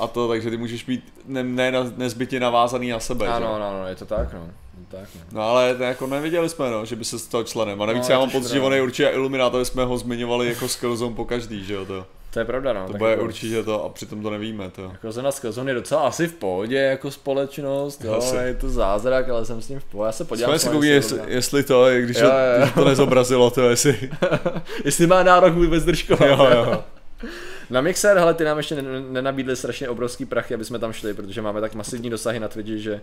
a 0.00 0.06
to, 0.06 0.28
takže 0.28 0.50
ty 0.50 0.56
můžeš 0.56 0.84
být 0.84 1.12
ne, 1.26 1.42
ne, 1.42 1.72
nezbytně 1.96 2.40
navázaný 2.40 2.90
na 2.90 3.00
sebe. 3.00 3.26
Ano, 3.26 3.54
ano, 3.54 3.68
ano, 3.68 3.88
je 3.88 3.94
to 3.94 4.06
tak, 4.06 4.32
no. 4.32 4.50
Tak, 4.90 5.08
no. 5.14 5.20
no 5.32 5.42
ale 5.42 5.74
to 5.74 5.82
jako 5.82 6.06
neviděli 6.06 6.48
jsme, 6.48 6.70
no, 6.70 6.84
že 6.84 6.96
by 6.96 7.04
se 7.04 7.18
stal 7.18 7.44
členem. 7.44 7.82
A 7.82 7.86
navíc 7.86 8.08
no, 8.08 8.12
já 8.12 8.18
mám 8.18 8.30
pocit, 8.30 8.52
že 8.52 8.60
on 8.60 8.74
je 8.74 8.82
určitě 8.82 9.08
Illuminát, 9.08 9.54
jsme 9.62 9.84
ho 9.84 9.98
zmiňovali 9.98 10.48
jako 10.48 10.68
Skillzone 10.68 11.14
po 11.14 11.24
každý, 11.24 11.64
že 11.64 11.74
jo 11.74 11.86
to. 11.86 12.06
To 12.30 12.38
je 12.38 12.44
pravda, 12.44 12.72
no. 12.72 12.86
To 12.86 12.98
bude 12.98 13.10
jako, 13.10 13.24
určitě 13.24 13.62
to 13.62 13.84
a 13.84 13.88
přitom 13.88 14.22
to 14.22 14.30
nevíme, 14.30 14.70
to. 14.70 14.82
Jako 14.82 15.12
zrovna 15.12 15.32
Skillzone 15.32 15.70
je 15.70 15.74
docela 15.74 16.00
asi 16.00 16.26
v 16.26 16.34
pohodě 16.34 16.76
jako 16.76 17.10
společnost, 17.10 18.04
jo, 18.04 18.14
asi. 18.14 18.36
je 18.36 18.54
to 18.54 18.70
zázrak, 18.70 19.28
ale 19.28 19.44
jsem 19.44 19.62
s 19.62 19.68
ním 19.68 19.80
v 19.80 19.84
pohodě. 19.84 20.06
Já 20.06 20.12
se 20.12 20.24
podívám. 20.24 20.50
Jsme 20.50 20.58
si 20.58 20.68
koukli, 20.68 20.88
jestli, 20.88 21.20
jestli, 21.26 21.62
to, 21.62 21.86
když, 22.00 22.16
jo, 22.16 22.26
jo. 22.26 22.58
když 22.58 22.72
to 22.72 22.84
nezobrazilo, 22.84 23.50
to 23.50 23.70
jestli... 23.70 24.10
jestli 24.84 25.06
má 25.06 25.22
nárok 25.22 25.54
vůbec 25.54 25.84
držkovat. 25.84 26.28
Jo, 26.28 26.48
jo. 26.50 26.84
Na 27.70 27.80
Mixer, 27.80 28.18
hele, 28.18 28.34
ty 28.34 28.44
nám 28.44 28.56
ještě 28.56 28.82
nenabídli 29.08 29.56
strašně 29.56 29.88
obrovský 29.88 30.24
prachy, 30.24 30.54
aby 30.54 30.64
jsme 30.64 30.78
tam 30.78 30.92
šli, 30.92 31.14
protože 31.14 31.42
máme 31.42 31.60
tak 31.60 31.74
masivní 31.74 32.10
dosahy 32.10 32.40
na 32.40 32.48
Twitchi, 32.48 32.80
že 32.80 33.00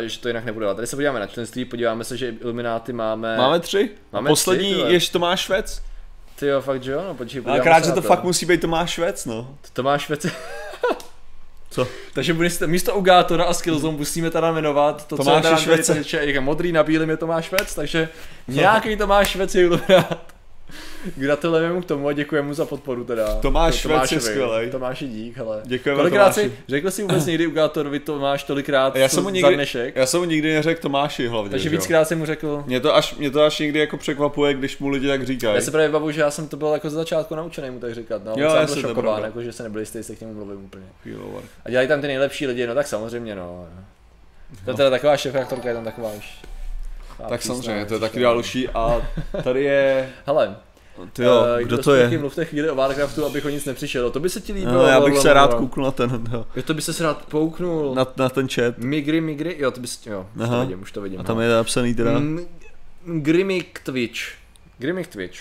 Uh, 0.00 0.06
že 0.06 0.18
to 0.18 0.28
jinak 0.28 0.44
nebude. 0.44 0.74
Tady 0.74 0.86
se 0.86 0.96
podíváme 0.96 1.20
na 1.20 1.26
členství, 1.26 1.64
podíváme 1.64 2.04
se, 2.04 2.16
že 2.16 2.34
Ilumináty 2.40 2.92
máme... 2.92 3.36
Máme 3.36 3.60
tři? 3.60 3.90
Máme 4.12 4.28
Poslední 4.28 4.74
tři, 4.74 4.92
je 4.92 5.00
Tomáš 5.12 5.40
Švec. 5.40 5.82
Ty 6.38 6.46
jo, 6.46 6.60
fakt, 6.60 6.82
že 6.82 6.92
jo, 6.92 7.04
no 7.08 7.14
počkej, 7.14 7.42
Ale 7.46 7.60
krát, 7.60 7.84
že 7.84 7.92
to, 7.92 8.02
to 8.02 8.08
fakt 8.08 8.24
musí 8.24 8.46
být 8.46 8.60
Tomáš 8.60 8.90
Švec, 8.90 9.26
no. 9.26 9.58
Tomáš 9.72 10.02
Švec... 10.02 10.26
Co? 11.70 11.88
Takže 12.14 12.34
místo, 12.34 12.66
místo 12.66 12.94
Ugátora 12.94 13.44
a 13.44 13.52
Skillzone 13.52 13.96
musíme 13.96 14.30
teda 14.30 14.52
jmenovat 14.52 15.06
to, 15.06 15.16
Tomáš 15.16 15.32
co 15.32 15.36
je 15.36 15.42
teda 15.42 15.56
Švece. 15.56 16.40
modrý 16.40 16.72
na 16.72 16.82
bílém 16.82 17.10
je 17.10 17.16
Tomáš 17.16 17.44
Švec, 17.44 17.74
takže 17.74 18.08
nějaký 18.48 18.96
Tomáš 18.96 19.28
Švec 19.28 19.54
je 19.54 19.62
Iluminát. 19.62 20.27
Gratulujeme 21.16 21.74
mu 21.74 21.82
k 21.82 21.84
tomu 21.84 22.08
a 22.08 22.12
děkujeme 22.12 22.48
mu 22.48 22.54
za 22.54 22.64
podporu 22.64 23.04
teda. 23.04 23.34
Tomáš 23.34 23.74
Švec 23.74 24.12
je 24.12 24.20
skvělej. 24.20 24.70
Tomáši 24.70 25.08
dík, 25.08 25.36
hele. 25.36 25.60
Děkujeme 25.64 25.98
Kolikrát 25.98 26.34
si, 26.34 26.52
řekl 26.68 26.90
jsi 26.90 27.02
vůbec 27.02 27.26
někdy 27.26 27.46
Ugátorovi 27.46 28.00
Tomáš 28.00 28.44
tolikrát 28.44 28.96
já 28.96 29.08
jsem 29.08 29.22
mu 29.22 29.28
nikdy, 29.28 29.50
za 29.50 29.54
dnešek? 29.54 29.96
Já 29.96 30.06
jsem 30.06 30.20
mu 30.20 30.26
nikdy 30.26 30.54
neřekl 30.54 30.82
Tomáši 30.82 31.28
hlavně. 31.28 31.50
Takže 31.50 31.68
víckrát 31.68 32.08
jsem 32.08 32.18
mu 32.18 32.26
řekl. 32.26 32.64
Mě 32.66 32.80
to, 32.80 32.96
až, 32.96 33.14
mě 33.14 33.30
to 33.30 33.42
až 33.42 33.58
někdy 33.58 33.78
jako 33.78 33.96
překvapuje, 33.96 34.54
když 34.54 34.78
mu 34.78 34.88
lidi 34.88 35.06
tak 35.08 35.26
říkají. 35.26 35.54
Já 35.54 35.60
si 35.60 35.70
právě 35.70 35.88
bavu, 35.88 36.10
že 36.10 36.20
já 36.20 36.30
jsem 36.30 36.48
to 36.48 36.56
byl 36.56 36.68
jako 36.68 36.90
z 36.90 36.92
začátku 36.92 37.34
naučený 37.34 37.70
mu 37.70 37.80
tak 37.80 37.94
říkat. 37.94 38.24
No, 38.24 38.32
jo, 38.36 38.54
já 38.54 38.66
jsem 38.66 38.82
byl 38.82 38.88
šokován, 38.88 39.22
jako, 39.22 39.42
že 39.42 39.52
se 39.52 39.62
nebyli 39.62 39.82
jistý, 39.82 39.98
jestli 39.98 40.16
k 40.16 40.20
němu 40.20 40.34
mluvím 40.34 40.64
úplně. 40.64 40.86
A 41.64 41.70
dělají 41.70 41.88
tam 41.88 42.00
ty 42.00 42.06
nejlepší 42.06 42.46
lidi, 42.46 42.66
no 42.66 42.74
tak 42.74 42.86
samozřejmě 42.86 43.34
no. 43.34 43.66
To 44.64 44.70
je 44.70 44.76
teda 44.76 44.90
taková 44.90 45.16
šéf 45.16 45.34
je 45.34 45.74
tam 45.74 45.84
taková 45.84 46.12
už. 46.12 46.38
Tak 47.28 47.42
samozřejmě, 47.42 47.86
to 47.86 47.94
je 47.94 48.00
taky 48.00 48.20
další 48.20 48.68
a 48.68 49.02
tady 49.42 49.64
je... 49.64 50.08
Hele, 50.26 50.56
ty 51.12 51.22
jo, 51.22 51.46
uh, 51.54 51.62
kdo 51.62 51.78
to 51.78 51.94
je? 51.94 52.18
Mluvte 52.18 52.44
chvíli 52.44 52.70
o 52.70 52.74
Warcraftu, 52.74 53.26
abych 53.26 53.44
o 53.44 53.48
nic 53.48 53.64
nepřišel. 53.64 54.10
To 54.10 54.20
by 54.20 54.30
se 54.30 54.40
ti 54.40 54.52
líbilo. 54.52 54.72
No, 54.72 54.86
já 54.86 55.00
bych 55.00 55.18
se 55.18 55.32
rád 55.32 55.54
kouknul 55.54 55.86
na 55.86 55.92
ten. 55.92 56.10
Jo. 56.32 56.46
jo 56.56 56.62
to 56.62 56.74
by 56.74 56.82
se 56.82 57.02
rád 57.02 57.26
pouknul. 57.26 57.94
Na, 57.94 58.06
na 58.16 58.28
ten 58.28 58.48
chat. 58.48 58.78
Migry, 58.78 59.20
Migry, 59.20 59.56
jo, 59.58 59.70
to 59.70 59.80
bys, 59.80 60.06
jo, 60.06 60.26
už 60.36 60.48
to 60.48 60.60
vidím, 60.60 60.82
už 60.82 60.92
to 60.92 61.00
vidím. 61.00 61.20
A 61.20 61.22
tam 61.22 61.36
no. 61.36 61.42
je 61.42 61.48
napsaný 61.48 61.94
teda. 61.94 62.10
M- 62.10 62.46
Grimmick 63.04 63.80
Twitch. 63.82 64.20
Grimmick 64.78 65.10
Twitch. 65.10 65.38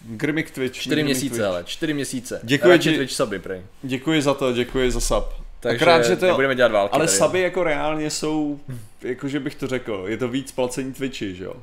Grimmick 0.00 0.50
Twitch. 0.50 0.80
Čtyři 0.80 1.02
měsíce, 1.02 1.36
Twitch. 1.36 1.48
ale 1.48 1.64
čtyři 1.64 1.94
měsíce. 1.94 2.40
Děkuji 2.42 2.78
ti. 2.78 2.96
Twitch 2.96 3.12
suby, 3.12 3.38
prej. 3.38 3.62
Děkuji 3.82 4.22
za 4.22 4.34
to, 4.34 4.52
děkuji 4.52 4.90
za 4.90 5.00
sub. 5.00 5.24
Takže 5.60 5.76
Akrát, 5.76 6.02
že 6.02 6.16
to, 6.16 6.26
nebudeme 6.26 6.54
dělat 6.54 6.72
války. 6.72 6.92
Ale 6.92 7.06
tady. 7.06 7.18
suby 7.18 7.40
jako 7.40 7.64
reálně 7.64 8.10
jsou, 8.10 8.60
jakože 9.02 9.40
bych 9.40 9.54
to 9.54 9.66
řekl, 9.66 10.04
je 10.06 10.16
to 10.16 10.28
víc 10.28 10.52
placení 10.52 10.92
Twitchi, 10.92 11.34
že 11.34 11.44
jo? 11.44 11.54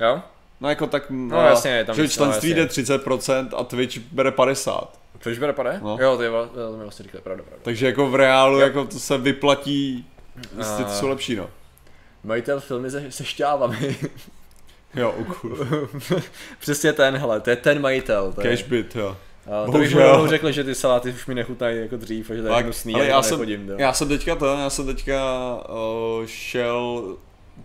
Jo? 0.00 0.22
No 0.60 0.68
jako 0.68 0.86
tak, 0.86 1.10
no, 1.10 1.36
no 1.36 1.42
jasně, 1.42 1.84
tam 1.84 1.96
že 1.96 2.08
členství 2.08 2.50
no, 2.50 2.56
jde 2.56 2.66
30% 2.66 3.48
a 3.56 3.64
Twitch 3.64 3.98
bere 3.98 4.30
50. 4.30 4.98
Twitch 5.18 5.40
bere 5.40 5.52
50? 5.52 5.82
No. 5.82 5.98
Jo, 6.00 6.16
to 6.16 6.22
je, 6.22 6.30
to 6.30 6.60
je 6.60 6.82
vlastně 6.82 7.02
říkali, 7.02 7.22
pravda, 7.22 7.42
pravda. 7.42 7.62
Takže 7.64 7.86
jako 7.86 8.10
v 8.10 8.14
reálu, 8.14 8.54
jo. 8.54 8.60
jako 8.60 8.84
to 8.84 8.98
se 8.98 9.18
vyplatí, 9.18 10.06
a... 10.60 10.82
to 10.82 10.90
jsou 10.90 11.08
lepší, 11.08 11.36
no. 11.36 11.50
Majitel 12.24 12.60
filmy 12.60 12.90
se, 12.90 13.10
se 13.12 13.24
šťávami. 13.24 13.96
jo, 14.94 15.14
ukul. 15.18 15.58
Přesně 16.58 16.92
tenhle, 16.92 17.40
to 17.40 17.50
je 17.50 17.56
ten 17.56 17.80
majitel. 17.80 18.32
To 18.32 18.46
je... 18.46 18.50
Cashbit, 18.50 18.96
jo. 18.96 19.16
A 19.46 19.66
to 19.72 19.78
bych 19.78 19.94
mu 19.94 20.26
řekl, 20.26 20.52
že 20.52 20.64
ty 20.64 20.74
saláty 20.74 21.10
už 21.10 21.26
mi 21.26 21.34
nechutají 21.34 21.78
jako 21.80 21.96
dřív, 21.96 22.30
a 22.30 22.34
že 22.34 22.42
to 22.42 22.48
je 22.48 22.54
hnusný, 22.62 22.94
ale 22.94 23.06
já, 23.06 23.22
jsem, 23.22 23.68
já 23.78 23.92
jsem 23.92 24.08
teďka 24.08 24.34
to, 24.34 24.46
já 24.46 24.70
jsem 24.70 24.86
teďka 24.86 25.20
uh, 25.68 26.26
šel 26.26 27.16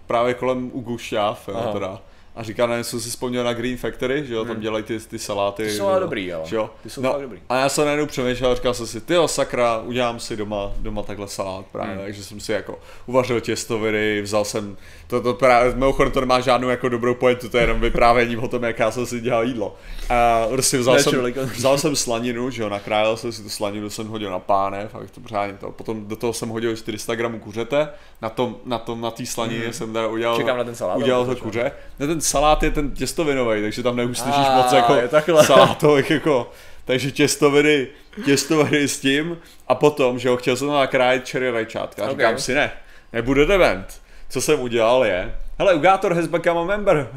právě 0.08 0.34
kolem 0.34 0.72
Ugušťáv, 0.74 1.48
jo, 1.48 1.70
teda 1.74 2.02
a 2.36 2.44
říká, 2.44 2.68
ne, 2.68 2.84
jsem 2.84 3.00
si 3.00 3.10
vzpomněl 3.10 3.44
na 3.44 3.54
Green 3.54 3.78
Factory, 3.78 4.26
že 4.26 4.34
jo, 4.34 4.46
tam 4.46 4.54
hmm. 4.54 4.62
dělají 4.62 4.84
ty, 4.84 5.00
ty 5.00 5.20
saláty. 5.20 5.64
Ty 5.64 5.72
jsou 5.72 5.86
ale 5.86 6.00
dobrý, 6.00 6.34
ale. 6.34 6.48
Že 6.48 6.56
jo? 6.56 6.70
Ty 6.84 6.90
jsou 6.90 7.02
no, 7.02 7.18
dobrý. 7.22 7.40
A 7.50 7.60
já 7.60 7.70
jsem 7.70 7.86
najednou 7.86 8.06
přemýšlel 8.06 8.52
a 8.52 8.56
říkal 8.56 8.74
jsem 8.74 8.88
si, 8.88 9.02
ty 9.02 9.14
jo, 9.14 9.28
sakra, 9.28 9.78
udělám 9.78 10.20
si 10.20 10.38
doma, 10.38 10.72
doma 10.78 11.04
takhle 11.04 11.28
salát 11.28 11.66
právě, 11.72 11.96
hmm. 11.96 12.04
takže 12.04 12.24
jsem 12.24 12.40
si 12.40 12.52
jako 12.52 12.80
uvařil 13.06 13.42
těstoviny, 13.42 14.22
vzal 14.22 14.46
jsem, 14.46 14.78
to, 15.12 15.22
to 15.22 15.34
právě, 15.34 15.74
mimochodem 15.76 16.12
to 16.12 16.20
nemá 16.20 16.40
žádnou 16.40 16.70
jako 16.70 16.90
dobrou 16.90 17.14
pointu, 17.14 17.50
to 17.50 17.58
je 17.58 17.64
jenom 17.64 17.80
vyprávěním 17.80 18.44
o 18.44 18.48
tom, 18.48 18.64
jak 18.64 18.80
já 18.80 18.92
jsem 18.92 19.06
si 19.06 19.22
dělal 19.22 19.44
jídlo. 19.44 19.76
A 20.10 20.48
prostě 20.50 20.78
vzal, 20.78 21.00
jsem, 21.00 21.34
vzal 21.56 21.78
jsem 21.78 21.96
slaninu, 21.96 22.50
že 22.50 22.62
jo, 22.62 22.70
nakrájel 22.70 23.18
jsem 23.18 23.32
si 23.32 23.44
tu 23.44 23.50
slaninu, 23.50 23.90
jsem 23.90 24.08
hodil 24.08 24.32
na 24.32 24.40
pánev, 24.40 24.92
fakt 24.92 25.12
to 25.12 25.22
pořádně 25.22 25.58
to. 25.60 25.72
Potom 25.72 26.08
do 26.08 26.16
toho 26.16 26.34
jsem 26.34 26.50
hodil 26.50 26.76
400 26.76 27.16
gramů 27.16 27.40
kuřete, 27.40 27.90
na 28.22 28.30
tom, 28.30 28.56
na 28.66 28.78
tom, 28.78 29.02
na 29.02 29.12
té 29.12 29.26
slanině 29.26 29.64
hmm. 29.64 29.74
jsem 29.74 29.94
teda 29.94 30.08
udělal, 30.08 30.38
Čekám 30.38 30.58
na 30.58 30.64
ten 30.64 30.76
salát, 30.76 30.98
udělal 30.98 31.26
to 31.26 31.36
kuře. 31.36 31.72
Na 32.00 32.08
ten 32.08 32.22
salát 32.22 32.64
je 32.64 32.72
ten 32.72 32.92
těstovinový, 32.92 33.62
takže 33.62 33.84
tam 33.84 33.96
neuslyšíš 33.96 34.46
ah, 34.48 34.58
moc 34.58 34.72
jako 34.72 35.44
salátových 35.44 36.10
jako 36.10 36.52
takže 36.86 37.12
těstoviny, 37.12 37.88
těstoviny 38.26 38.88
s 38.88 39.00
tím 39.00 39.38
a 39.68 39.76
potom, 39.76 40.20
že 40.20 40.30
ho 40.30 40.38
chtěl 40.38 40.56
jsem 40.56 40.68
nakrájet 40.68 41.30
cherry 41.30 41.52
rajčátka. 41.52 42.04
Okay. 42.04 42.16
Říkám 42.16 42.38
si 42.40 42.54
ne, 42.54 42.72
nebude 43.14 43.46
dement. 43.46 44.02
Co 44.32 44.42
jsem 44.42 44.60
udělal 44.60 45.06
je, 45.06 45.36
hele, 45.60 45.74
Ugátor 45.74 46.14
has 46.14 46.28
become 46.28 46.60
a 46.60 46.64
member. 46.64 47.08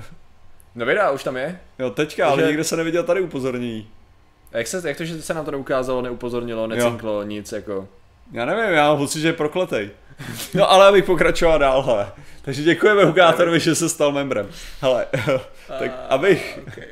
No 0.74 0.86
vydá, 0.86 1.10
už 1.10 1.24
tam 1.24 1.36
je. 1.36 1.60
Jo, 1.78 1.90
teďka, 1.90 2.26
ale 2.28 2.42
někde 2.42 2.64
se 2.64 2.76
neviděl 2.76 3.02
tady 3.02 3.20
upozornění. 3.20 3.88
A 4.52 4.58
jak, 4.58 4.66
se, 4.66 4.88
jak 4.88 4.96
to, 4.96 5.04
že 5.04 5.22
se 5.22 5.34
nám 5.34 5.44
to 5.44 5.50
neukázalo, 5.50 6.02
neupozornilo, 6.02 6.66
necinklo, 6.66 7.12
jo. 7.12 7.22
nic 7.22 7.52
jako... 7.52 7.88
Já 8.32 8.44
nevím, 8.44 8.74
já 8.74 8.88
mám 8.88 8.98
pocit, 8.98 9.20
že 9.20 9.28
je 9.28 9.32
prokletej. 9.32 9.90
No 10.54 10.70
ale 10.70 10.86
abych 10.86 11.04
pokračoval 11.04 11.58
dál, 11.58 11.82
hele. 11.82 12.12
Takže 12.42 12.62
děkujeme 12.62 13.04
Hugátorovi, 13.04 13.60
že 13.60 13.74
se 13.74 13.88
stal 13.88 14.12
membrem. 14.12 14.48
Hele, 14.80 15.06
tak 15.78 15.92
abych, 16.08 16.58
okay. 16.68 16.86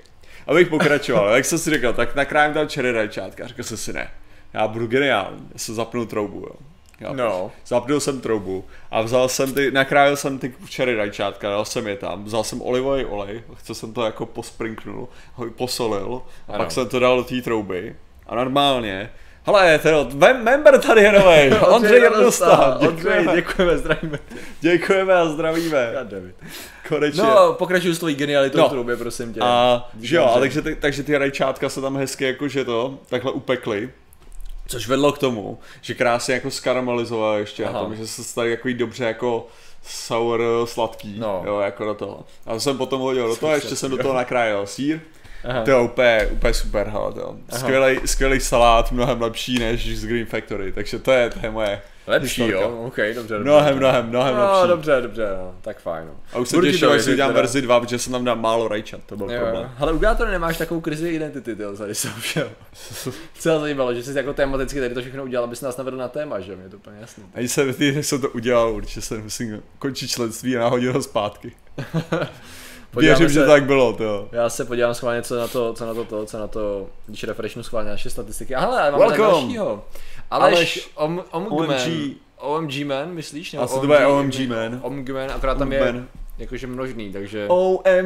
abych 0.47 0.69
pokračoval, 0.69 1.35
jak 1.37 1.45
jsem 1.45 1.59
si 1.59 1.71
říkal, 1.71 1.93
tak 1.93 2.14
nakrájím 2.14 2.55
tam 2.55 2.69
cherry 2.69 2.93
rajčátka, 2.93 3.47
řekl 3.47 3.62
jsem 3.62 3.76
si 3.76 3.93
ne, 3.93 4.11
já 4.52 4.69
budu 4.69 4.87
geniální, 4.87 5.49
já 5.52 5.59
jsem 5.59 5.75
zapnul 5.75 6.07
troubu, 6.07 6.38
jo. 6.41 6.72
Já 7.02 7.12
no. 7.12 7.52
Zapnul 7.66 8.00
jsem 8.00 8.21
troubu 8.21 8.64
a 8.90 9.02
vzal 9.02 9.28
jsem 9.28 9.54
ty, 9.54 9.71
nakrájel 9.71 10.16
jsem 10.16 10.38
ty 10.38 10.54
cherry 10.75 10.97
rajčátka, 10.97 11.50
dal 11.50 11.64
jsem 11.64 11.87
je 11.87 11.97
tam, 11.97 12.25
vzal 12.25 12.44
jsem 12.44 12.62
olivový 12.62 13.04
olej, 13.04 13.42
chce 13.54 13.75
jsem 13.75 13.92
to 13.92 14.04
jako 14.04 14.26
posprinknul, 14.26 15.09
ho 15.35 15.50
posolil 15.50 16.23
a 16.49 16.52
ano. 16.52 16.59
pak 16.59 16.73
jsem 16.73 16.88
to 16.88 16.99
dal 16.99 17.16
do 17.16 17.25
té 17.25 17.42
trouby 17.42 17.97
a 18.26 18.35
normálně 18.35 19.11
Hele, 19.47 19.78
to 19.78 20.09
member 20.42 20.78
tady 20.78 21.02
je 21.02 21.12
nový, 21.12 21.66
Ondřej 21.75 22.00
Jrdostan. 22.02 22.78
Ondřej, 22.88 23.28
děkujeme, 23.35 23.78
zdravíme. 23.78 24.18
Děkujeme 24.61 25.14
a 25.14 25.28
zdravíme. 25.28 25.94
Konečně. 26.88 27.23
No, 27.23 27.52
pokračuju 27.52 27.94
s 27.94 27.99
tvojí 27.99 28.14
genialitou 28.14 28.59
no. 28.59 28.68
v 28.68 28.71
trubě, 28.71 28.97
prosím 28.97 29.35
tě. 29.35 29.40
A, 29.42 29.90
že 30.00 30.16
jo, 30.16 30.25
a 30.25 30.40
takže, 30.40 30.62
ty, 30.62 30.76
takže 30.76 31.02
ty 31.02 31.18
rajčátka 31.18 31.68
se 31.68 31.80
tam 31.80 31.97
hezky 31.97 32.25
jakože 32.25 32.64
to 32.64 32.99
takhle 33.09 33.32
upekly. 33.32 33.90
Což 34.66 34.88
vedlo 34.88 35.12
k 35.12 35.19
tomu, 35.19 35.59
že 35.81 35.95
krásně 35.95 36.35
jako 36.35 36.50
skaramelizoval 36.50 37.37
ještě 37.38 37.64
Aha. 37.64 37.78
a 37.78 37.83
tom, 37.83 37.97
že 37.97 38.07
se 38.07 38.25
stali 38.25 38.50
jako 38.50 38.69
dobře 38.73 39.04
jako 39.04 39.47
sour 39.83 40.42
sladký, 40.64 41.19
no. 41.19 41.42
jo, 41.47 41.61
jako 41.61 41.85
do 41.85 41.95
toho. 41.95 42.25
A 42.47 42.54
to 42.54 42.61
jsem 42.61 42.78
potom 42.78 43.00
hodil 43.00 43.28
do 43.28 43.37
toho, 43.37 43.54
ještě 43.54 43.76
jsem 43.76 43.90
do 43.90 43.99
toho 43.99 44.14
nakrájel 44.14 44.66
sír, 44.66 45.00
Aha. 45.45 45.62
To 45.62 45.71
je 45.71 45.81
úplně, 45.81 46.28
úplně 46.33 46.54
super, 46.54 46.88
hele, 46.88 47.12
to. 47.12 47.37
Skvělej, 47.59 48.00
skvělej 48.04 48.40
salát, 48.40 48.92
mnohem 48.92 49.23
lepší 49.23 49.59
než 49.59 49.99
z 49.99 50.07
Green 50.07 50.26
Factory, 50.26 50.73
takže 50.73 50.99
to 50.99 51.12
je, 51.12 51.31
to 51.31 51.38
je 51.42 51.50
moje 51.50 51.83
Lepší, 52.06 52.42
historka. 52.42 52.68
jo, 52.68 52.82
ok, 52.87 52.97
dobře, 52.97 53.14
dobře. 53.14 53.38
Mnohem, 53.38 53.76
mnohem, 53.76 54.06
mnohem 54.06 54.37
no, 54.37 54.52
lepší. 54.52 54.68
dobře, 54.68 54.99
dobře, 55.02 55.28
no, 55.38 55.54
tak 55.61 55.80
fajn. 55.80 56.06
No. 56.06 56.14
A 56.32 56.38
už 56.38 56.49
se 56.49 56.56
těším, 56.56 56.88
až 56.88 57.02
si 57.02 57.12
udělám 57.12 57.32
verzi 57.32 57.62
2, 57.62 57.80
protože 57.80 57.99
jsem 57.99 58.12
tam 58.12 58.25
dal 58.25 58.37
málo 58.37 58.68
rajčat, 58.68 59.00
to 59.06 59.16
byl 59.16 59.30
jo, 59.30 59.40
problém. 59.40 59.71
Ale 59.78 59.92
u 59.92 59.99
Gátora 59.99 60.30
nemáš 60.30 60.59
takovou 60.59 60.80
krizi 60.80 61.09
identity, 61.09 61.56
ty 61.56 61.62
tady 61.78 61.94
jsem 61.94 62.12
všel. 62.21 62.50
Celá 63.38 63.61
zajímalo, 63.61 63.94
že 63.94 64.02
jsi 64.02 64.16
jako 64.16 64.32
tematicky 64.32 64.80
tady 64.80 64.94
to 64.94 65.00
všechno 65.00 65.25
udělal, 65.25 65.44
abys 65.44 65.61
nás 65.61 65.76
navedl 65.76 65.97
na 65.97 66.09
téma, 66.09 66.40
že 66.40 66.56
mě 66.56 66.68
to 66.68 66.76
úplně 66.76 66.97
jasný. 67.00 67.25
Ani 67.35 67.49
jsem, 67.49 67.75
ty, 67.75 68.02
jsem 68.02 68.21
to 68.21 68.30
udělal, 68.30 68.73
určitě 68.75 69.00
jsem 69.00 69.23
musím 69.23 69.62
končit 69.78 70.09
členství 70.09 70.56
a 70.56 70.61
nahodil 70.61 70.92
ho 70.92 71.02
zpátky. 71.02 71.52
Věřím, 72.96 73.28
se, 73.28 73.32
že 73.34 73.46
tak 73.46 73.64
bylo, 73.64 73.92
to. 73.92 74.28
Já 74.32 74.49
se 74.49 74.64
podívám 74.64 74.94
schválně, 74.94 75.22
co 75.22 75.37
na 75.37 75.49
to, 75.49 75.72
co 75.75 75.87
na 75.87 75.94
to, 75.94 76.04
to 76.04 76.26
co 76.26 76.38
na 76.38 76.46
to, 76.46 76.87
když 77.06 77.25
refreshnu 77.25 77.62
schválně 77.62 77.90
naše 77.90 78.11
statistiky. 78.11 78.54
Aha, 78.54 78.90
máme 78.90 78.99
Welcome. 78.99 79.18
dalšího. 79.18 79.84
Aleš, 80.30 80.54
Aleš 80.54 80.90
Om, 80.94 81.25
Omgman. 81.30 81.70
OMG. 81.70 82.16
OMG 82.38 82.84
Man, 82.84 83.11
myslíš? 83.11 83.52
Nebo 83.52 83.64
Asi 83.64 83.75
to 83.75 83.80
bude 83.80 84.06
OMG 84.06 84.49
Man. 84.49 84.80
OMG 84.82 85.11
Man, 85.11 85.30
akorát 85.30 85.58
tam 85.58 85.72
je, 85.72 86.04
jakože 86.42 86.66
množný, 86.66 87.12
takže... 87.12 87.46
O-M-G-M-E-N. 87.49 88.00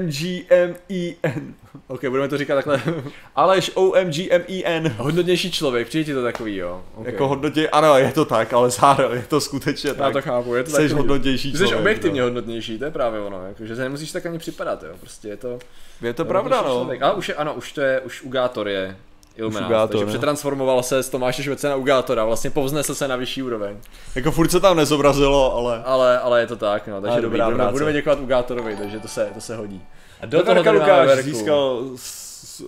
ok, 1.86 2.04
budeme 2.04 2.28
to 2.28 2.38
říkat 2.38 2.54
takhle. 2.54 2.82
Aleš 3.36 3.70
O-M-G-M-E-N. 3.74 4.94
Hodnotnější 4.98 5.50
člověk, 5.52 5.88
přijde 5.88 6.04
ti 6.04 6.14
to 6.14 6.22
takový, 6.22 6.56
jo. 6.56 6.84
Okay. 6.94 7.12
Jako 7.12 7.28
hodnotě, 7.28 7.68
ano, 7.68 7.98
je 7.98 8.12
to 8.12 8.24
tak, 8.24 8.52
ale 8.52 8.70
zároveň 8.70 9.18
je 9.18 9.26
to 9.26 9.40
skutečně 9.40 9.94
tak. 9.94 10.06
Já 10.06 10.10
to 10.10 10.22
chápu, 10.22 10.54
je 10.54 10.64
to 10.64 10.70
Jsi 10.70 10.88
hodnotnější 10.88 11.52
člověk. 11.52 11.70
Jsi 11.70 11.76
objektivně 11.76 12.20
no. 12.20 12.26
hodnotnější, 12.26 12.78
to 12.78 12.84
je 12.84 12.90
právě 12.90 13.20
ono, 13.20 13.46
jako, 13.46 13.66
že 13.66 13.76
se 13.76 13.82
nemusíš 13.82 14.12
tak 14.12 14.26
ani 14.26 14.38
připadat, 14.38 14.82
jo, 14.82 14.94
prostě 15.00 15.28
je 15.28 15.36
to... 15.36 15.58
Je 16.02 16.12
to 16.12 16.24
pravda, 16.24 16.62
no. 16.62 16.68
Člověk. 16.68 17.02
A 17.02 17.12
už 17.12 17.28
je, 17.28 17.34
ano, 17.34 17.54
už 17.54 17.72
to 17.72 17.80
je, 17.80 18.00
už 18.00 18.22
Ugátor 18.22 18.68
je 18.68 18.96
Illuminát, 19.36 19.90
takže 19.90 20.04
ne? 20.04 20.08
přetransformoval 20.08 20.82
se 20.82 21.02
z 21.02 21.08
Tomáše 21.08 21.42
Švece 21.42 21.68
na 21.68 21.76
Ugátora, 21.76 22.24
vlastně 22.24 22.50
povznesl 22.50 22.94
se 22.94 23.08
na 23.08 23.16
vyšší 23.16 23.42
úroveň. 23.42 23.76
Jako 24.14 24.30
furt 24.30 24.50
se 24.50 24.60
tam 24.60 24.76
nezobrazilo, 24.76 25.56
ale... 25.56 25.82
Ale, 25.84 26.18
ale 26.18 26.40
je 26.40 26.46
to 26.46 26.56
tak, 26.56 26.88
no, 26.88 27.00
takže 27.00 27.20
dobrý, 27.20 27.40
budeme, 27.40 27.70
budeme 27.70 27.92
děkovat 27.92 28.20
Ugátorovi, 28.20 28.76
takže 28.76 29.00
to 29.00 29.08
se, 29.08 29.30
to 29.34 29.40
se 29.40 29.56
hodí. 29.56 29.82
A 30.20 30.26
do 30.26 30.42
toho 30.42 30.72
Lukáš 30.72 31.18
získal 31.18 31.82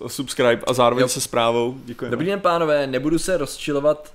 subscribe 0.07 0.63
a 0.67 0.73
zároveň 0.73 1.03
jo. 1.03 1.09
se 1.09 1.21
zprávou. 1.21 1.75
Děkujeme. 1.85 2.11
Dobrý 2.11 2.27
den 2.27 2.41
pánové, 2.41 2.87
nebudu 2.87 3.19
se 3.19 3.37
rozčilovat 3.37 4.13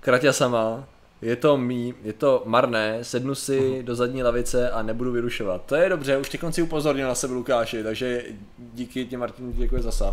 Kratě 0.00 0.32
sama, 0.32 0.84
je 1.22 1.36
to 1.36 1.56
mý, 1.56 1.94
je 2.02 2.12
to 2.12 2.42
marné, 2.46 2.98
sednu 3.02 3.34
si 3.34 3.60
uh-huh. 3.60 3.82
do 3.82 3.94
zadní 3.94 4.22
lavice 4.22 4.70
a 4.70 4.82
nebudu 4.82 5.12
vyrušovat. 5.12 5.62
To 5.66 5.74
je 5.74 5.88
dobře, 5.88 6.16
už 6.16 6.28
ty 6.28 6.38
konci 6.38 6.62
upozornil 6.62 7.08
na 7.08 7.14
sebe 7.14 7.34
Lukáši, 7.34 7.82
takže 7.82 8.24
díky 8.58 9.04
ti 9.04 9.16
Martin, 9.16 9.52
děkuji 9.52 9.82
zase. 9.82 10.04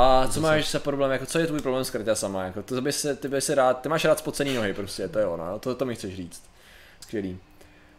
A 0.00 0.28
co 0.28 0.40
máš 0.40 0.68
se 0.68 0.78
problém, 0.78 1.10
jako 1.10 1.26
co 1.26 1.38
je 1.38 1.46
tvůj 1.46 1.60
problém 1.60 1.84
s 1.84 1.90
krytě 1.90 2.14
sama, 2.14 2.44
jako 2.44 2.62
to 2.62 2.80
by 2.80 2.92
se, 2.92 3.16
ty 3.16 3.28
by 3.28 3.40
si 3.40 3.54
rád, 3.54 3.80
ty 3.80 3.88
máš 3.88 4.04
rád 4.04 4.18
spocený 4.18 4.54
nohy 4.54 4.74
prostě, 4.74 5.08
to 5.08 5.18
je 5.18 5.26
ono, 5.26 5.58
to, 5.58 5.74
to 5.74 5.84
mi 5.84 5.94
chceš 5.94 6.16
říct. 6.16 6.42
Skvělý. 7.00 7.38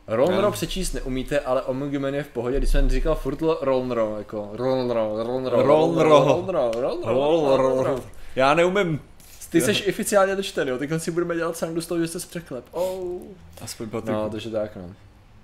Rolnro 0.07 0.51
přečíst 0.51 0.93
neumíte, 0.93 1.39
ale 1.39 1.61
Omegumen 1.61 2.15
je 2.15 2.23
v 2.23 2.27
pohodě, 2.27 2.57
když 2.57 2.69
jsem 2.69 2.89
říkal 2.89 3.15
furt 3.15 3.41
Rolnro, 3.61 4.15
jako 4.17 4.49
Rolnro, 4.53 5.23
Rolnro, 5.23 5.63
Rolnro, 5.63 6.71
Rolnro, 7.05 7.57
Rolnro, 7.57 8.03
Já 8.35 8.53
neumím 8.53 9.01
ty 9.49 9.61
jsi 9.61 9.85
oficiálně 9.89 10.35
dočtený, 10.35 10.69
jo, 10.69 10.77
teď 10.77 10.89
si 10.97 11.11
budeme 11.11 11.35
dělat 11.35 11.57
srandu 11.57 11.81
z 11.81 11.87
toho, 11.87 12.01
že 12.01 12.07
jsi 12.07 12.27
překlep. 12.27 12.65
Oh. 12.71 13.21
Aspoň 13.61 13.89
po 13.89 14.01
No, 14.05 14.29
takže 14.29 14.49
tak, 14.49 14.75
no. 14.75 14.95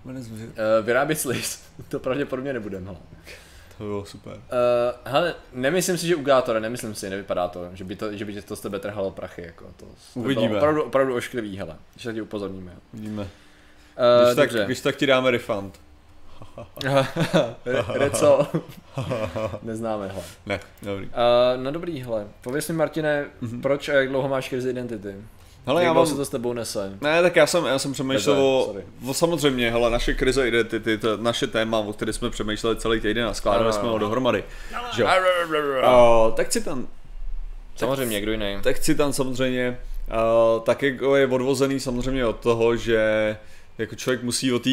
Uh, 0.05 0.21
vyrábět 0.81 1.15
slis, 1.15 1.61
to 1.89 1.99
pravděpodobně 1.99 2.53
nebudeme. 2.53 2.95
To 3.77 3.83
bylo 3.83 4.05
super. 4.05 4.33
Uh, 4.33 4.39
hele, 5.05 5.35
nemyslím 5.53 5.97
si, 5.97 6.07
že 6.07 6.15
Ugátora, 6.15 6.59
nemyslím 6.59 6.95
si, 6.95 7.09
nevypadá 7.09 7.47
to, 7.47 7.69
že 7.73 7.83
by, 7.83 7.95
to, 7.95 8.13
že 8.13 8.25
by 8.25 8.41
to 8.41 8.55
z 8.55 8.61
tebe 8.61 8.79
trhalo 8.79 9.11
prachy, 9.11 9.41
jako 9.41 9.65
to. 9.77 9.85
Uvidíme. 10.13 10.57
opravdu, 10.57 10.83
opravdu 10.83 11.15
ošklivý, 11.15 11.57
hele, 11.57 11.75
že 11.97 12.13
ti 12.13 12.21
upozorníme. 12.21 12.71
Uvidíme. 12.93 13.21
Uh, 13.21 13.27
když, 14.25 14.35
tak, 14.35 14.65
když 14.65 14.81
tak 14.81 14.95
ti 14.95 15.05
dáme 15.05 15.31
refund. 15.31 15.79
Reco. 17.93 18.47
Neznáme, 19.63 20.07
hle. 20.07 20.23
Ne, 20.45 20.59
dobrý. 20.81 21.05
Uh, 21.05 21.11
no 21.63 21.71
dobrý, 21.71 22.01
hle. 22.01 22.27
Pověz 22.41 22.69
mi, 22.69 22.75
Martine, 22.75 23.25
mm-hmm. 23.41 23.61
proč 23.61 23.89
a 23.89 23.93
jak 23.93 24.09
dlouho 24.09 24.29
máš 24.29 24.49
krizi 24.49 24.69
identity? 24.69 25.15
Hele, 25.67 25.83
já 25.83 25.93
mám... 25.93 26.05
se 26.05 26.15
to 26.15 26.25
s 26.25 26.29
tebou 26.29 26.53
nese? 26.53 26.97
Ne, 27.01 27.21
tak 27.21 27.35
já 27.35 27.47
jsem, 27.47 27.65
já 27.65 27.79
jsem 27.79 27.93
přemýšlel 27.93 28.39
o, 28.39 28.75
o, 29.07 29.13
samozřejmě, 29.13 29.71
hele, 29.71 29.89
naše 29.89 30.13
krize 30.13 30.47
identity, 30.47 30.97
to 30.97 31.17
naše 31.17 31.47
téma, 31.47 31.79
o 31.79 31.93
které 31.93 32.13
jsme 32.13 32.29
přemýšleli 32.29 32.75
celý 32.75 33.01
týden 33.01 33.25
a 33.27 33.33
skládali 33.33 33.73
jsme 33.73 33.89
ho 33.89 33.97
dohromady. 33.97 34.43
Že? 34.95 35.03
Uh, 35.03 35.09
tak 36.35 36.51
si 36.51 36.63
tam... 36.63 36.87
Samozřejmě, 37.75 38.21
kdo 38.21 38.31
jiný. 38.31 38.57
Tak 38.63 38.77
si 38.77 38.95
tam 38.95 39.13
samozřejmě, 39.13 39.77
uh, 40.07 40.63
tak 40.63 40.83
jako 40.83 41.15
je 41.15 41.27
odvozený 41.27 41.79
samozřejmě 41.79 42.25
od 42.25 42.39
toho, 42.39 42.75
že 42.75 43.37
jako 43.77 43.95
člověk 43.95 44.23
musí 44.23 44.53
o 44.53 44.59
té 44.59 44.69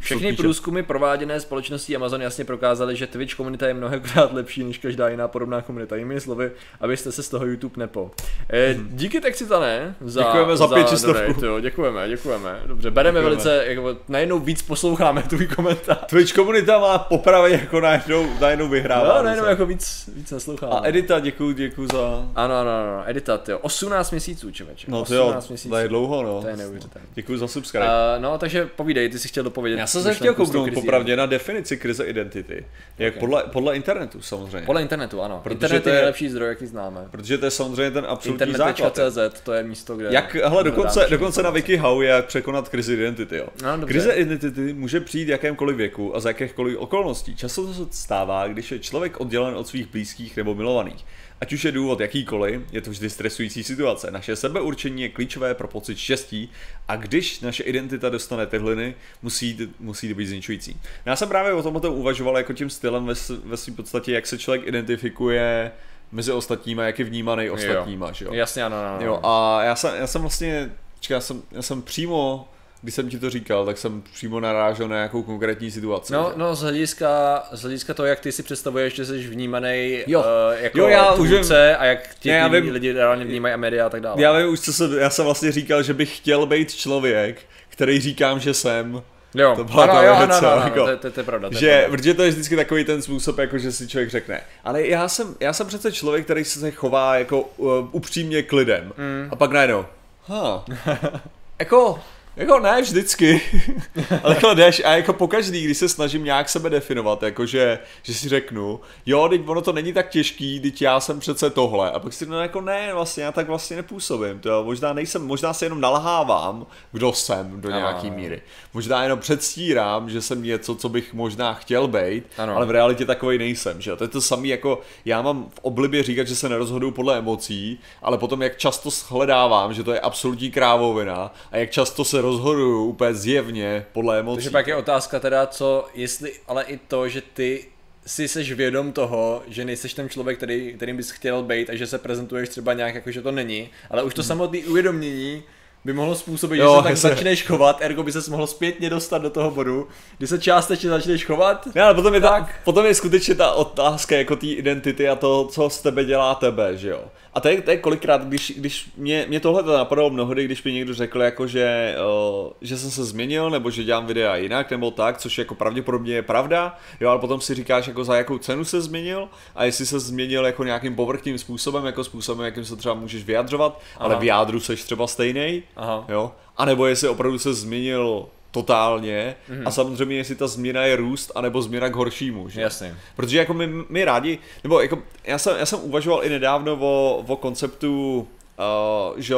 všechny 0.00 0.32
průzkumy 0.32 0.82
prováděné 0.82 1.40
společností 1.40 1.96
Amazon 1.96 2.22
jasně 2.22 2.44
prokázaly, 2.44 2.96
že 2.96 3.06
Twitch 3.06 3.34
komunita 3.34 3.66
je 3.66 3.74
mnohokrát 3.74 4.32
lepší 4.32 4.64
než 4.64 4.78
každá 4.78 5.08
jiná 5.08 5.28
podobná 5.28 5.62
komunita. 5.62 5.96
Jinými 5.96 6.20
slovy, 6.20 6.50
abyste 6.80 7.12
se 7.12 7.22
z 7.22 7.28
toho 7.28 7.46
YouTube 7.46 7.74
nepo. 7.76 8.10
E, 8.48 8.72
hmm. 8.72 8.88
Díky 8.92 9.20
Texitané 9.20 9.94
za, 10.00 10.22
děkujeme 10.22 10.56
za, 10.56 10.66
za 10.66 10.74
pětistovku. 10.74 11.44
Jo, 11.44 11.60
děkujeme, 11.60 12.08
děkujeme. 12.08 12.60
Dobře, 12.66 12.90
bereme 12.90 13.20
děkujeme. 13.20 13.42
velice, 13.42 13.64
jako, 13.66 13.96
najednou 14.08 14.38
víc 14.38 14.62
posloucháme 14.62 15.22
tvůj 15.28 15.46
komentář. 15.46 15.98
Twitch 16.06 16.32
komunita 16.32 16.78
má 16.78 16.98
popravy 16.98 17.52
jako 17.52 17.80
najednou, 17.80 18.26
najednou 18.40 18.68
vyhrává. 18.68 19.16
No, 19.16 19.22
najednou 19.22 19.44
jako 19.44 19.66
víc, 19.66 20.10
víc 20.14 20.30
nasloucháme. 20.30 20.72
A 20.72 20.88
Edita, 20.88 21.20
děkuji, 21.20 21.52
děkuji 21.52 21.88
za... 21.92 21.98
Ano, 22.34 22.54
ano, 22.54 22.70
ano, 22.70 23.02
Edita, 23.06 23.40
jo, 23.48 23.58
18 23.58 24.10
měsíců, 24.10 24.50
člověče. 24.50 24.90
No 24.90 25.04
to 25.04 25.14
jo, 25.14 25.36
měsíců. 25.48 25.68
to 25.68 25.76
je 25.76 25.88
dlouho, 25.88 26.22
no. 26.22 26.42
To 26.42 26.48
je 26.48 26.56
neuvěřitelné. 26.56 27.06
Děkuji 27.14 27.38
za 27.38 27.48
subscribe. 27.48 27.86
Uh, 27.86 28.22
no, 28.22 28.38
takže 28.38 28.66
povídej, 28.66 29.08
ty 29.08 29.18
jsi 29.18 29.28
chtěl 29.28 29.44
dopovědět. 29.44 29.78
Já 29.78 29.83
jsem 29.86 30.02
se 30.02 30.14
chtěl 30.14 30.34
kouknout 30.34 30.70
popravdě 30.74 31.16
na 31.16 31.26
definici 31.26 31.76
krize 31.76 32.04
identity. 32.04 32.64
Jak 32.98 33.12
okay. 33.12 33.20
podle, 33.20 33.42
podle 33.42 33.76
internetu 33.76 34.22
samozřejmě. 34.22 34.66
Podle 34.66 34.82
internetu, 34.82 35.22
ano. 35.22 35.40
Protože 35.42 35.54
Internet 35.54 35.82
to 35.82 35.88
je 35.88 35.94
nejlepší 35.94 36.28
zdroj, 36.28 36.48
jaký 36.48 36.66
známe. 36.66 37.00
Protože 37.10 37.38
to 37.38 37.44
je 37.44 37.50
samozřejmě 37.50 37.90
ten 37.90 38.06
absolutní 38.08 38.52
základ. 38.52 38.98
Internet.cz, 38.98 39.40
to 39.40 39.52
je 39.52 39.62
místo, 39.62 39.96
kde... 39.96 40.08
Jak, 40.10 40.34
hele, 40.34 40.64
dokonce, 40.64 41.06
dokonce 41.10 41.42
na 41.42 41.50
WikiHow 41.50 42.02
je 42.02 42.08
jak 42.08 42.26
překonat 42.26 42.68
krizi 42.68 42.94
identity, 42.94 43.36
jo. 43.36 43.48
No, 43.62 43.86
krize 43.86 44.12
identity 44.12 44.72
může 44.72 45.00
přijít 45.00 45.28
jakémkoliv 45.28 45.76
věku 45.76 46.16
a 46.16 46.20
za 46.20 46.28
jakéchkoliv 46.28 46.78
okolností. 46.78 47.36
Často 47.36 47.66
to 47.66 47.74
se 47.74 47.82
stává, 47.90 48.48
když 48.48 48.72
je 48.72 48.78
člověk 48.78 49.20
oddělen 49.20 49.54
od 49.56 49.68
svých 49.68 49.86
blízkých 49.86 50.36
nebo 50.36 50.54
milovaných. 50.54 51.04
Ať 51.40 51.52
už 51.52 51.64
je 51.64 51.72
důvod 51.72 52.00
jakýkoliv, 52.00 52.62
je 52.72 52.80
to 52.80 52.90
vždy 52.90 53.10
stresující 53.10 53.64
situace. 53.64 54.10
Naše 54.10 54.36
sebeurčení 54.36 55.02
je 55.02 55.08
klíčové 55.08 55.54
pro 55.54 55.68
pocit 55.68 55.98
štěstí 55.98 56.50
a 56.88 56.96
když 56.96 57.40
naše 57.40 57.62
identita 57.62 58.08
dostane 58.08 58.46
tehliny, 58.46 58.94
musí, 59.22 59.58
musí 59.80 60.14
být 60.14 60.26
zničující. 60.26 60.80
Já 61.06 61.16
jsem 61.16 61.28
právě 61.28 61.52
o 61.52 61.62
tomto 61.62 61.92
uvažoval 61.92 62.38
jako 62.38 62.52
tím 62.52 62.70
stylem 62.70 63.06
ve, 63.06 63.14
ve 63.44 63.56
svým 63.56 63.76
podstatě, 63.76 64.12
jak 64.12 64.26
se 64.26 64.38
člověk 64.38 64.66
identifikuje 64.66 65.72
mezi 66.12 66.32
ostatníma, 66.32 66.82
jak 66.84 66.98
je 66.98 67.04
vnímaný 67.04 67.50
ostatníma, 67.50 68.06
jo. 68.06 68.12
že 68.12 68.24
jo? 68.24 68.32
Jasně, 68.32 68.64
ano, 68.64 68.76
ano. 68.76 69.06
Jo, 69.06 69.20
a 69.22 69.62
já 69.62 69.76
jsem, 69.76 69.96
já 69.96 70.06
jsem 70.06 70.20
vlastně, 70.20 70.70
čekaj, 71.00 71.14
já 71.14 71.20
jsem, 71.20 71.42
já 71.52 71.62
jsem 71.62 71.82
přímo 71.82 72.48
když 72.84 72.94
jsem 72.94 73.08
ti 73.08 73.18
to 73.18 73.30
říkal, 73.30 73.66
tak 73.66 73.78
jsem 73.78 74.02
přímo 74.12 74.40
narážel 74.40 74.88
na 74.88 74.96
nějakou 74.96 75.22
konkrétní 75.22 75.70
situaci. 75.70 76.12
No, 76.12 76.32
no 76.36 76.54
z 76.54 76.62
hlediska, 76.62 77.42
z 77.52 77.62
hlediska 77.62 77.94
toho, 77.94 78.06
jak 78.06 78.20
ty 78.20 78.32
si 78.32 78.42
představuješ, 78.42 78.94
že 78.94 79.04
jsi 79.04 79.18
vnímaný 79.18 80.02
jo. 80.06 80.20
Uh, 80.20 80.26
jako 80.62 80.78
jo, 80.78 80.88
já 80.88 81.12
tvůrce 81.12 81.70
už 81.70 81.76
a 81.78 81.84
jak 81.84 82.14
ti 82.14 82.28
ne, 82.28 82.48
vím, 82.48 82.72
lidi 82.72 82.92
reálně 82.92 83.24
vnímají 83.24 83.54
a 83.54 83.56
média 83.56 83.86
a 83.86 83.88
tak 83.88 84.00
dále. 84.00 84.22
Já 84.22 84.38
vím 84.38 84.48
už, 84.48 84.60
co 84.60 84.72
se, 84.72 85.00
já 85.00 85.10
jsem 85.10 85.24
vlastně 85.24 85.52
říkal, 85.52 85.82
že 85.82 85.94
bych 85.94 86.16
chtěl 86.16 86.46
být 86.46 86.74
člověk, 86.74 87.40
který 87.68 88.00
říkám, 88.00 88.40
že 88.40 88.54
jsem. 88.54 89.02
Jo, 89.34 89.52
to 89.56 89.64
byla 89.64 89.82
ano, 89.82 89.92
ta 89.92 90.02
jo, 90.02 90.16
věc, 90.18 90.30
ano, 90.30 90.52
ano, 90.52 90.62
jako, 90.62 90.86
to, 90.86 90.96
to, 90.96 91.10
to, 91.10 91.20
je 91.20 91.24
pravda. 91.24 91.50
To 91.50 91.58
že, 91.58 91.66
je 91.66 91.78
pravda. 91.78 91.96
protože 91.96 92.14
to 92.14 92.22
je 92.22 92.30
vždycky 92.30 92.56
takový 92.56 92.84
ten 92.84 93.02
způsob, 93.02 93.38
jako 93.38 93.58
že 93.58 93.72
si 93.72 93.88
člověk 93.88 94.10
řekne. 94.10 94.40
Ale 94.64 94.86
já 94.86 95.08
jsem, 95.08 95.34
já 95.40 95.52
jsem 95.52 95.66
přece 95.66 95.92
člověk, 95.92 96.24
který 96.24 96.44
se 96.44 96.70
chová 96.70 97.16
jako 97.16 97.40
uh, 97.40 97.72
upřímně 97.92 98.42
k 98.42 98.52
lidem. 98.52 98.92
Mm. 98.96 99.28
A 99.30 99.36
pak 99.36 99.52
najednou, 99.52 99.86
ha, 100.26 100.64
jako 101.58 101.98
jako 102.36 102.58
ne 102.58 102.82
vždycky, 102.82 103.40
ale 104.22 104.34
jako 104.34 104.54
jdeš 104.54 104.82
a 104.84 104.90
jako 104.90 105.12
pokaždý, 105.12 105.64
když 105.64 105.78
se 105.78 105.88
snažím 105.88 106.24
nějak 106.24 106.48
sebe 106.48 106.70
definovat, 106.70 107.22
jakože, 107.22 107.78
že 108.02 108.14
si 108.14 108.28
řeknu, 108.28 108.80
jo, 109.06 109.28
teď 109.28 109.40
ono 109.46 109.62
to 109.62 109.72
není 109.72 109.92
tak 109.92 110.08
těžký, 110.08 110.60
teď 110.60 110.82
já 110.82 111.00
jsem 111.00 111.20
přece 111.20 111.50
tohle 111.50 111.90
a 111.90 111.98
pak 111.98 112.12
si 112.12 112.26
no 112.26 112.40
jako 112.40 112.60
ne, 112.60 112.94
vlastně 112.94 113.22
já 113.22 113.32
tak 113.32 113.46
vlastně 113.46 113.76
nepůsobím, 113.76 114.40
to 114.40 114.64
možná 114.64 114.92
nejsem, 114.92 115.26
možná 115.26 115.52
si 115.52 115.64
jenom 115.64 115.80
nalhávám, 115.80 116.66
kdo 116.92 117.12
jsem 117.12 117.60
do 117.60 117.70
nějaký 117.70 118.06
ano. 118.06 118.16
míry. 118.16 118.42
Možná 118.74 119.02
jenom 119.02 119.18
předstírám, 119.18 120.10
že 120.10 120.22
jsem 120.22 120.42
něco, 120.42 120.74
co 120.74 120.88
bych 120.88 121.14
možná 121.14 121.54
chtěl 121.54 121.88
být, 121.88 122.24
ano. 122.38 122.56
ale 122.56 122.66
v 122.66 122.70
realitě 122.70 123.04
takový 123.04 123.38
nejsem, 123.38 123.80
že. 123.80 123.96
To 123.96 124.04
je 124.04 124.08
to 124.08 124.20
samé 124.20 124.48
jako, 124.48 124.80
já 125.04 125.22
mám 125.22 125.46
v 125.54 125.58
oblibě 125.62 126.02
říkat, 126.02 126.26
že 126.26 126.36
se 126.36 126.48
nerozhoduju 126.48 126.92
podle 126.92 127.18
emocí, 127.18 127.78
ale 128.02 128.18
potom 128.18 128.42
jak 128.42 128.56
často 128.56 128.90
shledávám, 128.90 129.74
že 129.74 129.82
to 129.82 129.92
je 129.92 130.00
absolutní 130.00 130.50
krávovina 130.50 131.34
a 131.52 131.56
jak 131.56 131.70
často 131.70 132.04
se 132.04 132.23
rozhoduju 132.24 132.84
úplně 132.84 133.14
zjevně 133.14 133.86
podle 133.92 134.20
emocí. 134.20 134.36
Takže 134.36 134.50
pak 134.50 134.66
je 134.66 134.76
otázka 134.76 135.20
teda, 135.20 135.46
co, 135.46 135.86
jestli, 135.94 136.32
ale 136.48 136.64
i 136.64 136.76
to, 136.76 137.08
že 137.08 137.22
ty 137.34 137.64
si 138.06 138.28
seš 138.28 138.52
vědom 138.52 138.92
toho, 138.92 139.42
že 139.48 139.64
nejseš 139.64 139.94
ten 139.94 140.08
člověk, 140.08 140.36
který, 140.36 140.72
kterým 140.76 140.96
bys 140.96 141.10
chtěl 141.10 141.42
být 141.42 141.70
a 141.70 141.76
že 141.76 141.86
se 141.86 141.98
prezentuješ 141.98 142.48
třeba 142.48 142.72
nějak 142.72 142.94
jako, 142.94 143.10
že 143.10 143.22
to 143.22 143.32
není, 143.32 143.68
ale 143.90 144.02
už 144.02 144.14
to 144.14 144.22
hmm. 144.22 144.28
samotné 144.28 144.58
uvědomění 144.58 145.42
by 145.84 145.92
mohlo 145.92 146.14
způsobit, 146.14 146.60
jo, 146.60 146.74
že 146.74 146.82
se 146.82 146.88
tak 146.88 146.96
se... 146.96 147.08
začneš 147.08 147.46
chovat, 147.46 147.78
ergo 147.80 148.02
by 148.02 148.12
se 148.12 148.30
mohl 148.30 148.46
zpětně 148.46 148.90
dostat 148.90 149.18
do 149.18 149.30
toho 149.30 149.50
bodu, 149.50 149.88
kdy 150.18 150.26
se 150.26 150.38
částečně 150.38 150.90
začneš 150.90 151.26
chovat. 151.26 151.68
Ne, 151.74 151.82
ale 151.82 151.94
potom 151.94 152.14
je, 152.14 152.20
tak. 152.20 152.46
ta, 152.46 152.52
potom 152.64 152.86
je 152.86 152.94
skutečně 152.94 153.34
ta 153.34 153.52
otázka 153.52 154.16
jako 154.16 154.36
té 154.36 154.46
identity 154.46 155.08
a 155.08 155.16
to, 155.16 155.48
co 155.50 155.70
z 155.70 155.82
tebe 155.82 156.04
dělá 156.04 156.34
tebe, 156.34 156.76
že 156.76 156.88
jo. 156.88 157.04
A 157.34 157.40
to 157.40 157.48
je, 157.48 157.62
to 157.62 157.70
je 157.70 157.76
kolikrát, 157.76 158.24
když, 158.24 158.52
když 158.56 158.90
mě, 158.96 159.26
mě 159.28 159.40
tohle 159.40 159.62
to 159.62 159.72
napadlo 159.72 160.10
mnohdy, 160.10 160.44
když 160.44 160.62
mi 160.62 160.72
někdo 160.72 160.94
řekl, 160.94 161.22
jako, 161.22 161.46
že, 161.46 161.96
uh, 162.44 162.52
že 162.60 162.78
jsem 162.78 162.90
se 162.90 163.04
změnil, 163.04 163.50
nebo 163.50 163.70
že 163.70 163.84
dělám 163.84 164.06
videa 164.06 164.36
jinak, 164.36 164.70
nebo 164.70 164.90
tak, 164.90 165.18
což 165.18 165.38
jako 165.38 165.54
pravděpodobně 165.54 166.14
je 166.14 166.22
pravda, 166.22 166.78
jo, 167.00 167.10
ale 167.10 167.18
potom 167.18 167.40
si 167.40 167.54
říkáš, 167.54 167.86
jako 167.86 168.04
za 168.04 168.16
jakou 168.16 168.38
cenu 168.38 168.64
se 168.64 168.80
změnil 168.80 169.28
a 169.54 169.64
jestli 169.64 169.86
se 169.86 170.00
změnil 170.00 170.46
jako 170.46 170.64
nějakým 170.64 170.94
povrchním 170.94 171.38
způsobem, 171.38 171.86
jako 171.86 172.04
způsobem, 172.04 172.44
jakým 172.46 172.64
se 172.64 172.76
třeba 172.76 172.94
můžeš 172.94 173.24
vyjadřovat, 173.24 173.80
Aha. 173.96 174.04
ale 174.04 174.16
v 174.16 174.24
jádru 174.24 174.60
seš 174.60 174.84
třeba 174.84 175.06
stejný, 175.06 175.62
jo, 176.08 176.32
a 176.56 176.64
nebo 176.64 176.86
jestli 176.86 177.08
opravdu 177.08 177.38
se 177.38 177.54
změnil 177.54 178.26
totálně 178.54 179.36
mm-hmm. 179.50 179.62
a 179.66 179.70
samozřejmě 179.70 180.16
jestli 180.16 180.34
ta 180.34 180.46
změna 180.46 180.84
je 180.84 180.96
růst 180.96 181.32
anebo 181.34 181.62
změna 181.62 181.88
k 181.88 181.94
horšímu. 181.94 182.48
Že? 182.48 182.60
Jasně. 182.60 182.96
Protože 183.16 183.38
jako 183.38 183.54
my, 183.54 183.68
my 183.88 184.04
rádi, 184.04 184.38
nebo 184.64 184.80
jako 184.80 184.98
já 185.24 185.38
jsem, 185.38 185.56
já 185.58 185.66
jsem 185.66 185.78
uvažoval 185.82 186.24
i 186.24 186.28
nedávno 186.28 186.76
o, 186.80 187.24
o 187.28 187.36
konceptu, 187.36 188.18
uh, 188.58 189.18
že, 189.18 189.34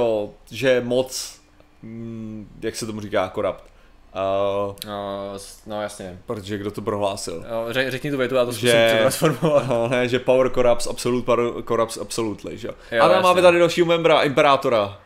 že 0.51 0.83
moc, 0.85 1.41
mm, 1.83 2.49
jak 2.63 2.77
se 2.77 2.87
tomu 2.87 3.01
říká, 3.01 3.29
korapt. 3.29 3.65
Uh, 3.65 4.75
no, 4.87 5.33
no 5.67 5.83
jasně. 5.83 6.19
Protože 6.27 6.59
kdo 6.59 6.71
to 6.71 6.83
prohlásil? 6.83 7.45
No, 7.51 7.73
řek, 7.73 7.91
řekni 7.91 8.11
tu 8.11 8.17
větu, 8.17 8.35
já 8.35 8.45
to 8.45 8.53
zkusím 8.53 8.69
že, 8.69 8.97
transformovat. 9.01 9.69
No, 9.69 9.89
ne, 9.91 10.09
že 10.09 10.19
power 10.19 10.51
corrupts 10.51 10.87
absolute, 10.87 11.25
power 11.25 11.63
corrupts 11.63 11.97
absolutely, 11.97 12.59
že 12.59 12.69
jo. 12.69 13.03
A 13.03 13.21
máme 13.21 13.43
tady 13.43 13.59
dalšího 13.59 13.87
membra, 13.87 14.23
Imperátora. 14.23 14.99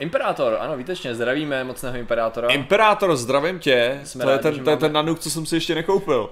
Imperátor, 0.00 0.56
ano, 0.60 0.76
výtečně, 0.76 1.14
zdravíme 1.14 1.64
mocného 1.64 1.96
Imperátora. 1.96 2.48
Imperátor, 2.48 3.16
zdravím 3.16 3.58
tě, 3.58 4.00
Jsme 4.04 4.24
to, 4.24 4.30
rádi, 4.30 4.48
je 4.48 4.52
ten, 4.52 4.64
to 4.64 4.70
je 4.70 4.76
ten 4.76 4.92
nanuk, 4.92 5.18
co 5.18 5.30
jsem 5.30 5.46
si 5.46 5.56
ještě 5.56 5.74
nekoupil. 5.74 6.30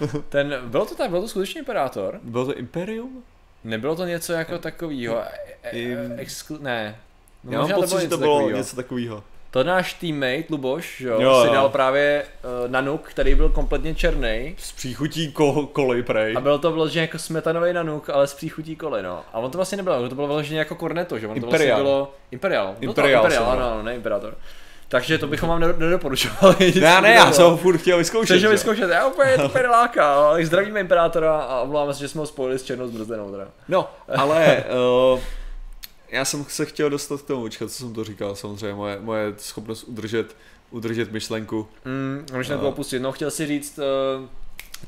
Uh, 0.00 0.18
ten, 0.28 0.54
bylo 0.64 0.86
to 0.86 0.94
tak, 0.94 1.10
bylo 1.10 1.22
to 1.22 1.28
skutečně 1.28 1.58
Imperátor? 1.58 2.20
Bylo 2.22 2.46
to 2.46 2.54
Imperium? 2.54 3.22
Nebylo 3.64 3.96
to 3.96 4.04
něco 4.04 4.32
jako 4.32 4.58
takovýho, 4.58 5.18
e, 5.18 5.28
e, 5.62 6.14
exclu, 6.16 6.58
ne. 6.60 6.96
No, 7.44 7.52
Já 7.52 7.58
mám 7.58 7.72
pocit, 7.72 8.00
že 8.00 8.08
to 8.08 8.18
bylo 8.18 8.36
takovýho. 8.36 8.58
něco 8.58 8.76
takového. 8.76 9.24
To 9.52 9.64
náš 9.64 9.94
teammate 9.94 10.44
Luboš, 10.50 11.00
jo, 11.00 11.20
jo, 11.20 11.44
si 11.44 11.52
dal 11.52 11.68
právě 11.68 12.24
uh, 12.64 12.70
nanuk, 12.70 13.02
který 13.02 13.34
byl 13.34 13.48
kompletně 13.48 13.94
černý. 13.94 14.54
S 14.58 14.72
příchutí 14.72 15.32
ko- 15.32 15.66
koly, 15.66 16.02
prej. 16.02 16.34
A 16.36 16.40
byl 16.40 16.58
to 16.58 16.72
vloženě 16.72 17.00
jako 17.00 17.18
smetanový 17.18 17.72
nanuk, 17.72 18.10
ale 18.10 18.26
s 18.26 18.34
příchutí 18.34 18.76
koly, 18.76 19.02
no. 19.02 19.20
A 19.32 19.38
on 19.38 19.50
to 19.50 19.58
vlastně 19.58 19.76
nebylo, 19.76 20.08
to 20.08 20.14
bylo 20.14 20.26
vloženě 20.26 20.58
jako 20.58 20.74
korneto, 20.74 21.18
že 21.18 21.28
on 21.28 21.36
Imperial. 21.36 21.50
to 21.50 21.56
vlastně 21.56 21.82
bylo... 21.82 22.12
Imperial. 22.30 22.74
Imperial, 22.80 23.22
to 23.22 23.26
Imperial 23.26 23.52
ano, 23.52 23.72
ano, 23.72 23.82
ne 23.82 23.94
Imperator. 23.94 24.36
Takže 24.88 25.18
to 25.18 25.26
bychom 25.26 25.48
vám 25.48 25.60
nedoporučovali. 25.60 26.72
Ne, 26.80 27.00
ne, 27.00 27.14
já 27.14 27.32
jsem 27.32 27.44
ho 27.44 27.56
furt 27.62 27.78
chtěl 27.78 27.98
vyzkoušet. 27.98 28.42
Ho 28.42 28.50
vyzkoušet, 28.50 28.90
já 28.90 29.06
úplně 29.06 29.38
to 29.38 29.48
pereláka, 29.48 30.14
ale 30.14 30.46
zdravíme 30.46 30.80
Imperátora 30.80 31.40
a 31.40 31.60
omlouváme 31.60 31.94
se, 31.94 32.00
že 32.00 32.08
jsme 32.08 32.20
ho 32.20 32.26
spojili 32.26 32.58
s 32.58 32.62
černou 32.62 32.86
zbrzdenou. 32.86 33.30
Teda. 33.30 33.48
No, 33.68 33.88
ale 34.16 34.64
uh, 35.14 35.20
já 36.12 36.24
jsem 36.24 36.44
se 36.48 36.66
chtěl 36.66 36.90
dostat 36.90 37.22
k 37.22 37.26
tomu, 37.26 37.42
počkat, 37.42 37.70
co 37.70 37.76
jsem 37.76 37.94
to 37.94 38.04
říkal, 38.04 38.36
samozřejmě, 38.36 38.74
moje, 38.74 38.98
moje 39.00 39.34
schopnost 39.38 39.84
udržet, 39.84 40.36
udržet 40.70 41.12
myšlenku. 41.12 41.68
Mm, 41.84 42.26
myšlenku 42.36 42.64
uh, 42.64 42.72
opustit, 42.72 43.02
no 43.02 43.12
chtěl 43.12 43.30
si 43.30 43.46
říct 43.46 43.78
uh, 43.78 44.28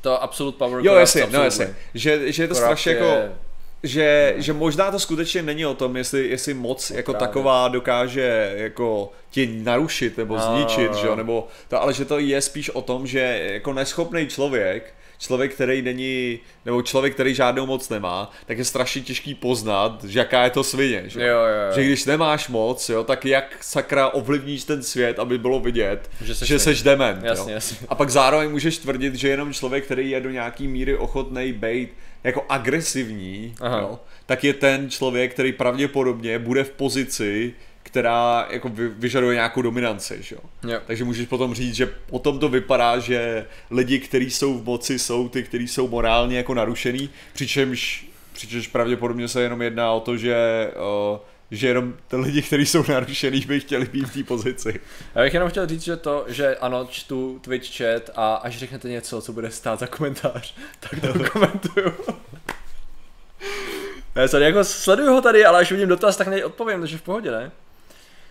to 0.01 0.23
Absolute 0.23 0.57
Power 0.57 0.85
Jo, 0.85 0.93
jasně, 0.93 1.27
no 1.31 1.43
jasně, 1.43 1.75
že, 1.93 2.31
že 2.31 2.43
je 2.43 2.47
to 2.47 2.55
strašně 2.55 2.91
je... 2.91 2.97
jako, 2.97 3.35
že, 3.83 4.33
že 4.37 4.53
možná 4.53 4.91
to 4.91 4.99
skutečně 4.99 5.41
není 5.41 5.65
o 5.65 5.73
tom, 5.73 5.97
jestli, 5.97 6.27
jestli 6.27 6.53
moc 6.53 6.91
jako 6.91 7.11
Právě. 7.11 7.27
taková 7.27 7.67
dokáže 7.67 8.53
jako 8.55 9.11
tě 9.29 9.47
narušit 9.47 10.17
nebo 10.17 10.39
zničit, 10.39 10.91
no, 10.91 10.97
že 10.97 11.07
jo, 11.07 11.15
nebo 11.15 11.47
to, 11.67 11.81
ale 11.81 11.93
že 11.93 12.05
to 12.05 12.19
je 12.19 12.41
spíš 12.41 12.69
o 12.69 12.81
tom, 12.81 13.07
že 13.07 13.49
jako 13.53 13.73
neschopný 13.73 14.27
člověk 14.27 14.94
člověk, 15.19 15.53
který 15.53 15.81
není, 15.81 16.39
nebo 16.65 16.81
člověk, 16.81 17.13
který 17.13 17.33
žádnou 17.35 17.65
moc 17.65 17.89
nemá, 17.89 18.31
tak 18.45 18.57
je 18.57 18.65
strašně 18.65 19.01
těžký 19.01 19.35
poznat, 19.35 20.03
že 20.03 20.19
jaká 20.19 20.43
je 20.43 20.49
to 20.49 20.63
svině. 20.63 21.03
Že, 21.05 21.21
jo, 21.21 21.27
jo, 21.27 21.67
jo. 21.67 21.75
že 21.75 21.83
když 21.83 22.05
nemáš 22.05 22.47
moc, 22.47 22.89
jo, 22.89 23.03
tak 23.03 23.25
jak 23.25 23.57
sakra 23.61 24.09
ovlivníš 24.09 24.63
ten 24.63 24.83
svět, 24.83 25.19
aby 25.19 25.37
bylo 25.37 25.59
vidět, 25.59 26.09
že 26.21 26.35
seš, 26.35 26.47
že 26.47 26.59
seš 26.59 26.83
dement. 26.83 27.23
Jasně, 27.23 27.51
jo. 27.51 27.55
jasně. 27.55 27.77
A 27.89 27.95
pak 27.95 28.09
zároveň 28.09 28.51
můžeš 28.51 28.77
tvrdit, 28.77 29.15
že 29.15 29.29
jenom 29.29 29.53
člověk, 29.53 29.85
který 29.85 30.09
je 30.09 30.21
do 30.21 30.29
nějaký 30.29 30.67
míry 30.67 30.97
ochotný 30.97 31.53
být 31.53 31.89
jako 32.23 32.45
agresivní, 32.49 33.55
jo, 33.79 33.99
tak 34.25 34.43
je 34.43 34.53
ten 34.53 34.89
člověk, 34.89 35.33
který 35.33 35.53
pravděpodobně 35.53 36.39
bude 36.39 36.63
v 36.63 36.71
pozici, 36.71 37.53
která 37.95 38.47
jako 38.49 38.71
vyžaduje 38.75 39.35
nějakou 39.35 39.61
dominanci, 39.61 40.17
že 40.21 40.35
jo? 40.35 40.79
Takže 40.85 41.03
můžeš 41.03 41.27
potom 41.27 41.53
říct, 41.53 41.75
že 41.75 41.85
potom 41.85 42.39
to 42.39 42.49
vypadá, 42.49 42.99
že 42.99 43.45
lidi, 43.71 43.99
kteří 43.99 44.31
jsou 44.31 44.59
v 44.59 44.63
moci, 44.63 44.99
jsou 44.99 45.29
ty, 45.29 45.43
kteří 45.43 45.67
jsou 45.67 45.87
morálně 45.87 46.37
jako 46.37 46.53
narušený, 46.53 47.09
přičemž, 47.33 48.07
přičemž 48.33 48.67
pravděpodobně 48.67 49.27
se 49.27 49.41
jenom 49.41 49.61
jedná 49.61 49.91
o 49.91 49.99
to, 49.99 50.17
že 50.17 50.71
uh, 51.11 51.19
že 51.51 51.67
jenom 51.67 51.93
ty 52.07 52.15
lidi, 52.15 52.41
kteří 52.41 52.65
jsou 52.65 52.83
narušený, 52.87 53.39
by 53.39 53.59
chtěli 53.59 53.85
být 53.85 54.09
v 54.09 54.13
té 54.13 54.23
pozici. 54.23 54.79
Já 55.15 55.21
bych 55.21 55.33
jenom 55.33 55.49
chtěl 55.49 55.67
říct, 55.67 55.83
že 55.83 55.95
to, 55.97 56.25
že 56.27 56.55
ano, 56.55 56.87
čtu 56.89 57.39
Twitch 57.39 57.77
chat 57.77 58.09
a 58.15 58.35
až 58.35 58.57
řeknete 58.57 58.89
něco, 58.89 59.21
co 59.21 59.33
bude 59.33 59.51
stát 59.51 59.79
za 59.79 59.87
komentář, 59.87 60.55
tak 60.79 60.99
to 61.01 61.29
komentuju. 61.31 61.93
ne, 64.15 64.27
sorry, 64.27 64.45
jako 64.45 64.63
sleduju 64.63 65.11
ho 65.13 65.21
tady, 65.21 65.45
ale 65.45 65.59
až 65.59 65.71
vidím 65.71 65.89
dotaz, 65.89 66.17
tak 66.17 66.27
neodpovím, 66.27 66.79
takže 66.79 66.97
v 66.97 67.01
pohodě, 67.01 67.31
ne? 67.31 67.51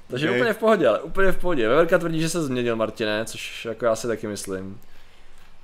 Takže 0.08 0.28
okay. 0.28 0.40
úplně 0.40 0.52
v 0.52 0.58
pohodě, 0.58 0.88
ale 0.88 1.02
úplně 1.02 1.32
v 1.32 1.38
pohodě. 1.38 1.68
Veverka 1.68 1.98
tvrdí, 1.98 2.20
že 2.20 2.28
se 2.28 2.42
změnil 2.42 2.76
Martine, 2.76 3.24
což 3.24 3.64
jako 3.64 3.84
já 3.84 3.96
si 3.96 4.06
taky 4.06 4.26
myslím. 4.26 4.80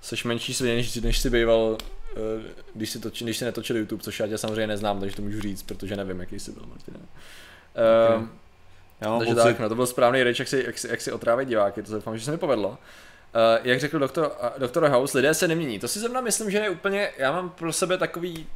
Jsi 0.00 0.16
menší 0.29 0.55
svině, 0.55 0.74
než, 0.74 0.96
než 0.96 1.18
jsi 1.18 1.31
býval, 1.31 1.79
eh, 2.16 2.18
když 2.74 2.90
si, 2.90 2.98
toči, 2.98 3.24
když 3.24 3.37
si 3.37 3.44
netočil 3.44 3.76
YouTube, 3.76 4.03
což 4.03 4.20
já 4.20 4.29
tě 4.29 4.38
samozřejmě 4.38 4.66
neznám, 4.66 5.00
takže 5.00 5.16
to 5.16 5.22
můžu 5.22 5.40
říct, 5.40 5.62
protože 5.62 5.96
nevím, 5.96 6.20
jaký 6.20 6.40
jsi 6.40 6.53
byl, 6.53 6.62
Martine. 6.66 6.98
Okay. 6.98 8.16
Uh, 8.16 8.29
já 9.00 9.09
mám 9.09 9.18
takže 9.18 9.35
pocit... 9.35 9.44
tak, 9.44 9.59
no, 9.59 9.68
to 9.68 9.74
byl 9.74 9.87
správný 9.87 10.22
reč, 10.22 10.38
jak 10.38 10.48
si, 10.48 10.62
jak 10.66 10.79
si, 10.79 10.88
jak 10.88 11.00
si 11.00 11.12
otrávit 11.12 11.48
diváky, 11.48 11.83
to 11.83 11.92
doufám, 11.92 12.18
že 12.18 12.24
se 12.24 12.31
mi 12.31 12.38
povedlo. 12.38 12.68
Uh, 12.68 12.76
jak 13.62 13.81
řekl 13.81 13.98
doktor, 13.98 14.33
doktor 14.59 14.88
House, 14.88 15.18
lidé 15.18 15.35
se 15.35 15.48
nemění. 15.48 15.79
To 15.79 15.88
si 15.88 15.98
zrovna 15.98 16.20
myslím, 16.20 16.50
že 16.50 16.59
je 16.59 16.70
úplně, 16.70 17.11
já 17.18 17.33
mám 17.33 17.50
pro 17.50 17.72
sebe 17.72 17.98
takový 17.98 18.46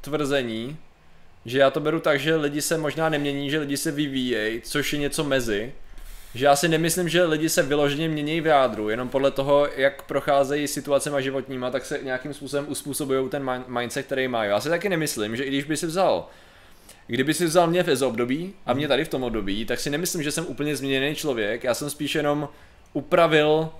tvrzení, 0.00 0.78
že 1.44 1.58
já 1.58 1.70
to 1.70 1.80
beru 1.80 2.00
tak, 2.00 2.20
že 2.20 2.36
lidi 2.36 2.60
se 2.60 2.78
možná 2.78 3.08
nemění, 3.08 3.50
že 3.50 3.58
lidi 3.58 3.76
se 3.76 3.90
vyvíjejí, 3.90 4.60
což 4.60 4.92
je 4.92 4.98
něco 4.98 5.24
mezi. 5.24 5.72
Že 6.34 6.44
já 6.44 6.56
si 6.56 6.68
nemyslím, 6.68 7.08
že 7.08 7.24
lidi 7.24 7.48
se 7.48 7.62
vyloženě 7.62 8.08
mění 8.08 8.40
v 8.40 8.46
jádru, 8.46 8.88
jenom 8.88 9.08
podle 9.08 9.30
toho, 9.30 9.68
jak 9.76 10.02
procházejí 10.02 10.68
situacemi 10.68 11.22
životníma, 11.22 11.70
tak 11.70 11.84
se 11.84 12.00
nějakým 12.02 12.34
způsobem 12.34 12.66
uspůsobují 12.68 13.28
ten 13.28 13.64
mindset, 13.68 14.06
který 14.06 14.28
mají. 14.28 14.50
Já 14.50 14.60
si 14.60 14.68
taky 14.68 14.88
nemyslím, 14.88 15.36
že 15.36 15.44
i 15.44 15.48
když 15.48 15.64
by 15.64 15.76
si 15.76 15.86
vzal 15.86 16.28
Kdyby 17.08 17.34
si 17.34 17.46
vzal 17.46 17.66
mě 17.66 17.82
v 17.82 18.02
období 18.02 18.54
a 18.66 18.72
mě 18.74 18.88
tady 18.88 19.04
v 19.04 19.08
tom 19.08 19.22
období, 19.22 19.64
tak 19.64 19.80
si 19.80 19.90
nemyslím, 19.90 20.22
že 20.22 20.32
jsem 20.32 20.46
úplně 20.46 20.76
změněný 20.76 21.14
člověk. 21.14 21.64
Já 21.64 21.74
jsem 21.74 21.90
spíš 21.90 22.14
jenom 22.14 22.48
upravil 22.92 23.70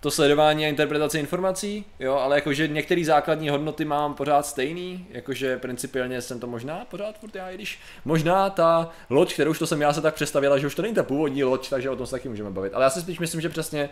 to 0.00 0.10
sledování 0.10 0.64
a 0.64 0.68
interpretace 0.68 1.18
informací, 1.18 1.84
jo, 2.00 2.14
ale 2.14 2.36
jakože 2.36 2.68
některé 2.68 3.04
základní 3.04 3.48
hodnoty 3.48 3.84
mám 3.84 4.14
pořád 4.14 4.46
stejný, 4.46 5.06
jakože 5.10 5.58
principiálně 5.58 6.22
jsem 6.22 6.40
to 6.40 6.46
možná 6.46 6.84
pořád 6.84 7.18
furt 7.18 7.34
já, 7.34 7.50
i 7.50 7.54
když 7.54 7.78
možná 8.04 8.50
ta 8.50 8.90
loď, 9.10 9.34
kterou 9.34 9.50
už 9.50 9.58
to 9.58 9.66
jsem 9.66 9.80
já 9.80 9.92
se 9.92 10.00
tak 10.00 10.14
představila, 10.14 10.58
že 10.58 10.66
už 10.66 10.74
to 10.74 10.82
není 10.82 10.94
ta 10.94 11.02
původní 11.02 11.44
loď, 11.44 11.70
takže 11.70 11.90
o 11.90 11.96
tom 11.96 12.06
se 12.06 12.10
taky 12.10 12.28
můžeme 12.28 12.50
bavit. 12.50 12.74
Ale 12.74 12.84
já 12.84 12.90
si 12.90 13.00
spíš 13.00 13.18
myslím, 13.18 13.40
že 13.40 13.48
přesně 13.48 13.90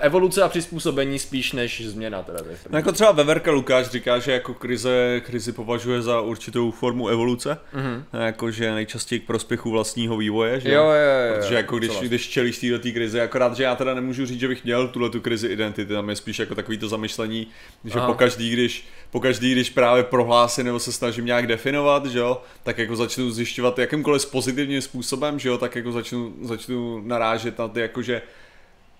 evoluce 0.00 0.42
a 0.42 0.48
přizpůsobení 0.48 1.18
spíš 1.18 1.52
než 1.52 1.86
změna. 1.86 2.22
Teda 2.22 2.40
no 2.70 2.78
jako 2.78 2.92
třeba 2.92 3.12
Veverka 3.12 3.50
Lukáš 3.50 3.86
říká, 3.86 4.18
že 4.18 4.32
jako 4.32 4.54
krize, 4.54 5.20
krizi 5.26 5.52
považuje 5.52 6.02
za 6.02 6.20
určitou 6.20 6.70
formu 6.70 7.08
evoluce, 7.08 7.58
mm-hmm. 7.74 8.24
jako 8.26 8.50
že 8.50 8.74
nejčastěji 8.74 9.20
k 9.20 9.26
prospěchu 9.26 9.70
vlastního 9.70 10.16
vývoje, 10.16 10.60
že? 10.60 10.72
Jo, 10.72 10.82
jo, 10.82 10.90
jo, 10.90 11.34
Protože 11.36 11.54
jako 11.54 11.78
když, 11.78 12.00
když 12.00 12.28
čelíš 12.28 12.58
této 12.58 12.88
krizi, 12.92 13.20
akorát, 13.20 13.56
že 13.56 13.62
já 13.62 13.76
teda 13.76 13.94
nemůžu 13.94 14.26
říct, 14.26 14.40
že 14.40 14.48
bych 14.48 14.64
měl 14.64 14.88
tuhle 14.88 15.10
tu 15.10 15.20
krizi 15.20 15.48
identity, 15.48 15.94
tam 15.94 16.08
je 16.08 16.16
spíš 16.16 16.38
jako 16.38 16.54
takový 16.54 16.78
to 16.78 16.88
zamyšlení, 16.88 17.46
že 17.84 18.00
po 18.06 18.14
každý, 18.14 18.50
když, 18.50 18.88
po 19.10 19.20
každý, 19.20 19.52
když 19.52 19.70
právě 19.70 20.02
prohlásím 20.02 20.64
nebo 20.64 20.78
se 20.78 20.92
snažím 20.92 21.26
nějak 21.26 21.46
definovat, 21.46 22.06
že 22.06 22.18
jo, 22.18 22.42
tak 22.62 22.78
jako 22.78 22.96
začnu 22.96 23.30
zjišťovat 23.30 23.78
jakýmkoliv 23.78 24.30
pozitivním 24.30 24.82
způsobem, 24.82 25.38
že 25.38 25.48
jo, 25.48 25.58
tak 25.58 25.76
jako 25.76 25.92
začnu, 25.92 26.34
začnu 26.42 27.02
narážet 27.06 27.58
na 27.58 27.68
ty 27.68 27.80
jakože 27.80 28.22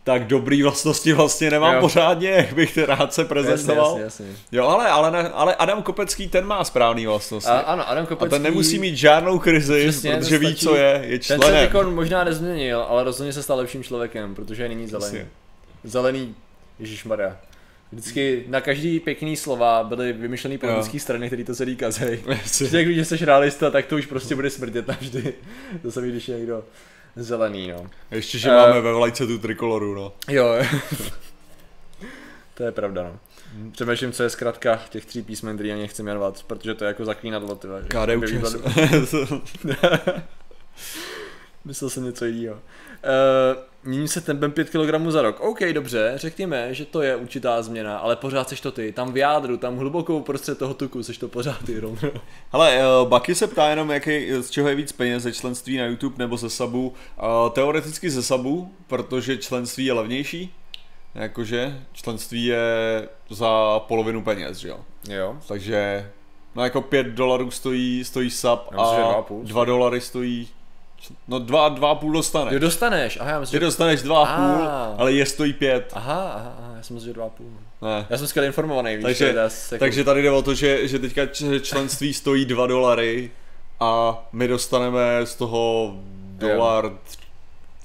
tak 0.08 0.26
dobrý 0.26 0.62
vlastnosti 0.62 1.12
vlastně 1.12 1.50
nemám 1.50 1.74
jo. 1.74 1.80
pořádně, 1.80 2.28
jak 2.28 2.52
bych 2.52 2.78
rád 2.78 3.14
se 3.14 3.24
prezentoval. 3.24 3.90
Jasně, 3.90 4.04
jasně, 4.04 4.26
jasně. 4.26 4.58
Jo, 4.58 4.66
ale, 4.66 4.88
ale, 4.88 5.28
ale 5.28 5.54
Adam 5.54 5.82
Kopecký, 5.82 6.28
ten 6.28 6.46
má 6.46 6.64
správný 6.64 7.06
vlastnosti. 7.06 7.50
A, 7.50 7.58
ano, 7.58 7.88
Adam 7.88 8.06
Kopecký... 8.06 8.26
A 8.26 8.36
ten 8.36 8.42
nemusí 8.42 8.78
mít 8.78 8.96
žádnou 8.96 9.38
krizi, 9.38 9.88
Přesně, 9.88 10.16
protože 10.16 10.38
ví, 10.38 10.54
co 10.54 10.76
je, 10.76 11.04
je 11.06 11.18
členem. 11.18 11.68
Ten 11.70 11.80
se 11.80 11.90
možná 11.90 12.24
nezměnil, 12.24 12.80
ale 12.80 13.04
rozhodně 13.04 13.32
se 13.32 13.42
stal 13.42 13.56
lepším 13.58 13.84
člověkem, 13.84 14.34
protože 14.34 14.62
je 14.62 14.68
nyní 14.68 14.86
zelený. 14.86 15.16
Jasně. 15.16 15.30
Zelený, 15.84 16.34
Ježíš 16.78 17.04
Maria. 17.04 17.36
Vždycky 17.92 18.44
na 18.48 18.60
každý 18.60 19.00
pěkný 19.00 19.36
slova 19.36 19.84
byly 19.84 20.12
vymyšlený 20.12 20.58
politické 20.58 21.00
strany, 21.00 21.26
které 21.26 21.44
to 21.44 21.54
celý 21.54 21.76
kazejí. 21.76 22.18
Když 22.70 23.08
jsi 23.08 23.24
realista, 23.24 23.70
tak 23.70 23.86
to 23.86 23.96
už 23.96 24.06
prostě 24.06 24.34
bude 24.34 24.50
smrdět 24.50 24.88
navždy. 24.88 25.34
To 25.82 25.92
se 25.92 26.00
ví, 26.00 26.10
když 26.10 26.28
je 26.28 26.36
někdo 26.36 26.62
zelený, 27.22 27.68
no. 27.68 27.86
Ještě, 28.10 28.38
že 28.38 28.48
uh, 28.48 28.56
máme 28.56 28.80
ve 28.80 28.92
vlajce 28.92 29.26
tu 29.26 29.38
trikoloru, 29.38 29.94
no. 29.94 30.12
Jo, 30.28 30.54
to 32.54 32.62
je 32.62 32.72
pravda, 32.72 33.02
no. 33.02 33.18
Přemýšlím, 33.72 34.12
co 34.12 34.22
je 34.22 34.30
zkrátka 34.30 34.80
těch 34.90 35.06
tří 35.06 35.22
písmen, 35.22 35.56
který 35.56 35.72
ani 35.72 35.82
nechci 35.82 36.02
jmenovat, 36.02 36.42
protože 36.46 36.74
to 36.74 36.84
je 36.84 36.88
jako 36.88 37.04
zaklínadlo, 37.04 37.54
ty 37.54 37.68
KDU 37.88 38.22
Myslel 41.64 41.90
jsem 41.90 42.04
něco 42.04 42.24
jiného. 42.24 42.54
Uh, 42.54 42.60
mění 43.84 44.08
se 44.08 44.20
tempem 44.20 44.52
5 44.52 44.70
kg 44.70 45.10
za 45.10 45.22
rok. 45.22 45.40
OK, 45.40 45.60
dobře, 45.72 46.12
řekněme, 46.16 46.74
že 46.74 46.84
to 46.84 47.02
je 47.02 47.16
určitá 47.16 47.62
změna, 47.62 47.98
ale 47.98 48.16
pořád 48.16 48.48
seš 48.48 48.60
to 48.60 48.72
ty, 48.72 48.92
tam 48.92 49.12
v 49.12 49.16
jádru, 49.16 49.56
tam 49.56 49.76
hluboko 49.76 50.20
prostřed 50.20 50.58
toho 50.58 50.74
tuku, 50.74 51.02
seš 51.02 51.18
to 51.18 51.28
pořád 51.28 51.64
ty, 51.66 51.80
Rom. 51.80 51.98
Hele, 52.52 52.78
uh, 53.02 53.08
Baky 53.08 53.34
se 53.34 53.46
ptá 53.46 53.70
jenom, 53.70 53.90
jaký, 53.90 54.32
z 54.42 54.50
čeho 54.50 54.68
je 54.68 54.74
víc 54.74 54.92
peněz, 54.92 55.22
ze 55.22 55.32
členství 55.32 55.76
na 55.76 55.86
YouTube 55.86 56.14
nebo 56.18 56.36
ze 56.36 56.50
sabu. 56.50 56.88
Uh, 56.88 57.52
teoreticky 57.52 58.10
ze 58.10 58.22
sabu, 58.22 58.72
protože 58.86 59.36
členství 59.36 59.84
je 59.84 59.92
levnější. 59.92 60.54
Jakože 61.14 61.80
členství 61.92 62.44
je 62.44 63.08
za 63.30 63.78
polovinu 63.78 64.22
peněz, 64.22 64.58
že 64.58 64.68
jo? 64.68 64.80
Jo. 65.08 65.36
Takže 65.48 66.10
no 66.54 66.64
jako 66.64 66.82
5 66.82 67.06
dolarů 67.06 67.50
stojí, 67.50 68.04
stojí 68.04 68.30
sub 68.30 68.60
a 68.78 69.24
2 69.42 69.64
dolary 69.64 70.00
stojí 70.00 70.48
No 71.28 71.38
dva, 71.38 71.68
dva 71.68 71.94
půl 71.94 72.12
dostaneš. 72.12 72.52
Jo, 72.52 72.58
dostaneš, 72.58 73.18
aha, 73.20 73.30
já 73.30 73.40
myslím, 73.40 73.60
Ty 73.60 73.64
dostaneš 73.64 74.02
dva 74.02 74.26
a 74.26 74.36
půl, 74.36 74.68
ale 74.98 75.12
je 75.12 75.26
stojí 75.26 75.52
pět. 75.52 75.92
Aha, 75.92 76.32
aha, 76.34 76.56
aha, 76.58 76.72
já 76.76 76.82
jsem 76.82 76.94
myslel, 76.94 77.10
že 77.10 77.14
dva 77.14 77.28
půl. 77.28 77.46
Ne. 77.82 78.06
Já 78.10 78.18
jsem 78.18 78.26
skvěle 78.26 78.46
informovaný, 78.46 78.96
víš. 78.96 79.04
Takže, 79.04 79.26
jako... 79.26 79.78
takže 79.78 80.04
tady 80.04 80.22
jde 80.22 80.30
o 80.30 80.42
to, 80.42 80.54
že, 80.54 80.88
že 80.88 80.98
teďka 80.98 81.26
členství 81.62 82.14
stojí 82.14 82.44
dva 82.44 82.66
dolary 82.66 83.30
a 83.80 84.18
my 84.32 84.48
dostaneme 84.48 85.26
z 85.26 85.34
toho 85.34 85.94
dolar 86.38 86.84
jo. 86.84 86.98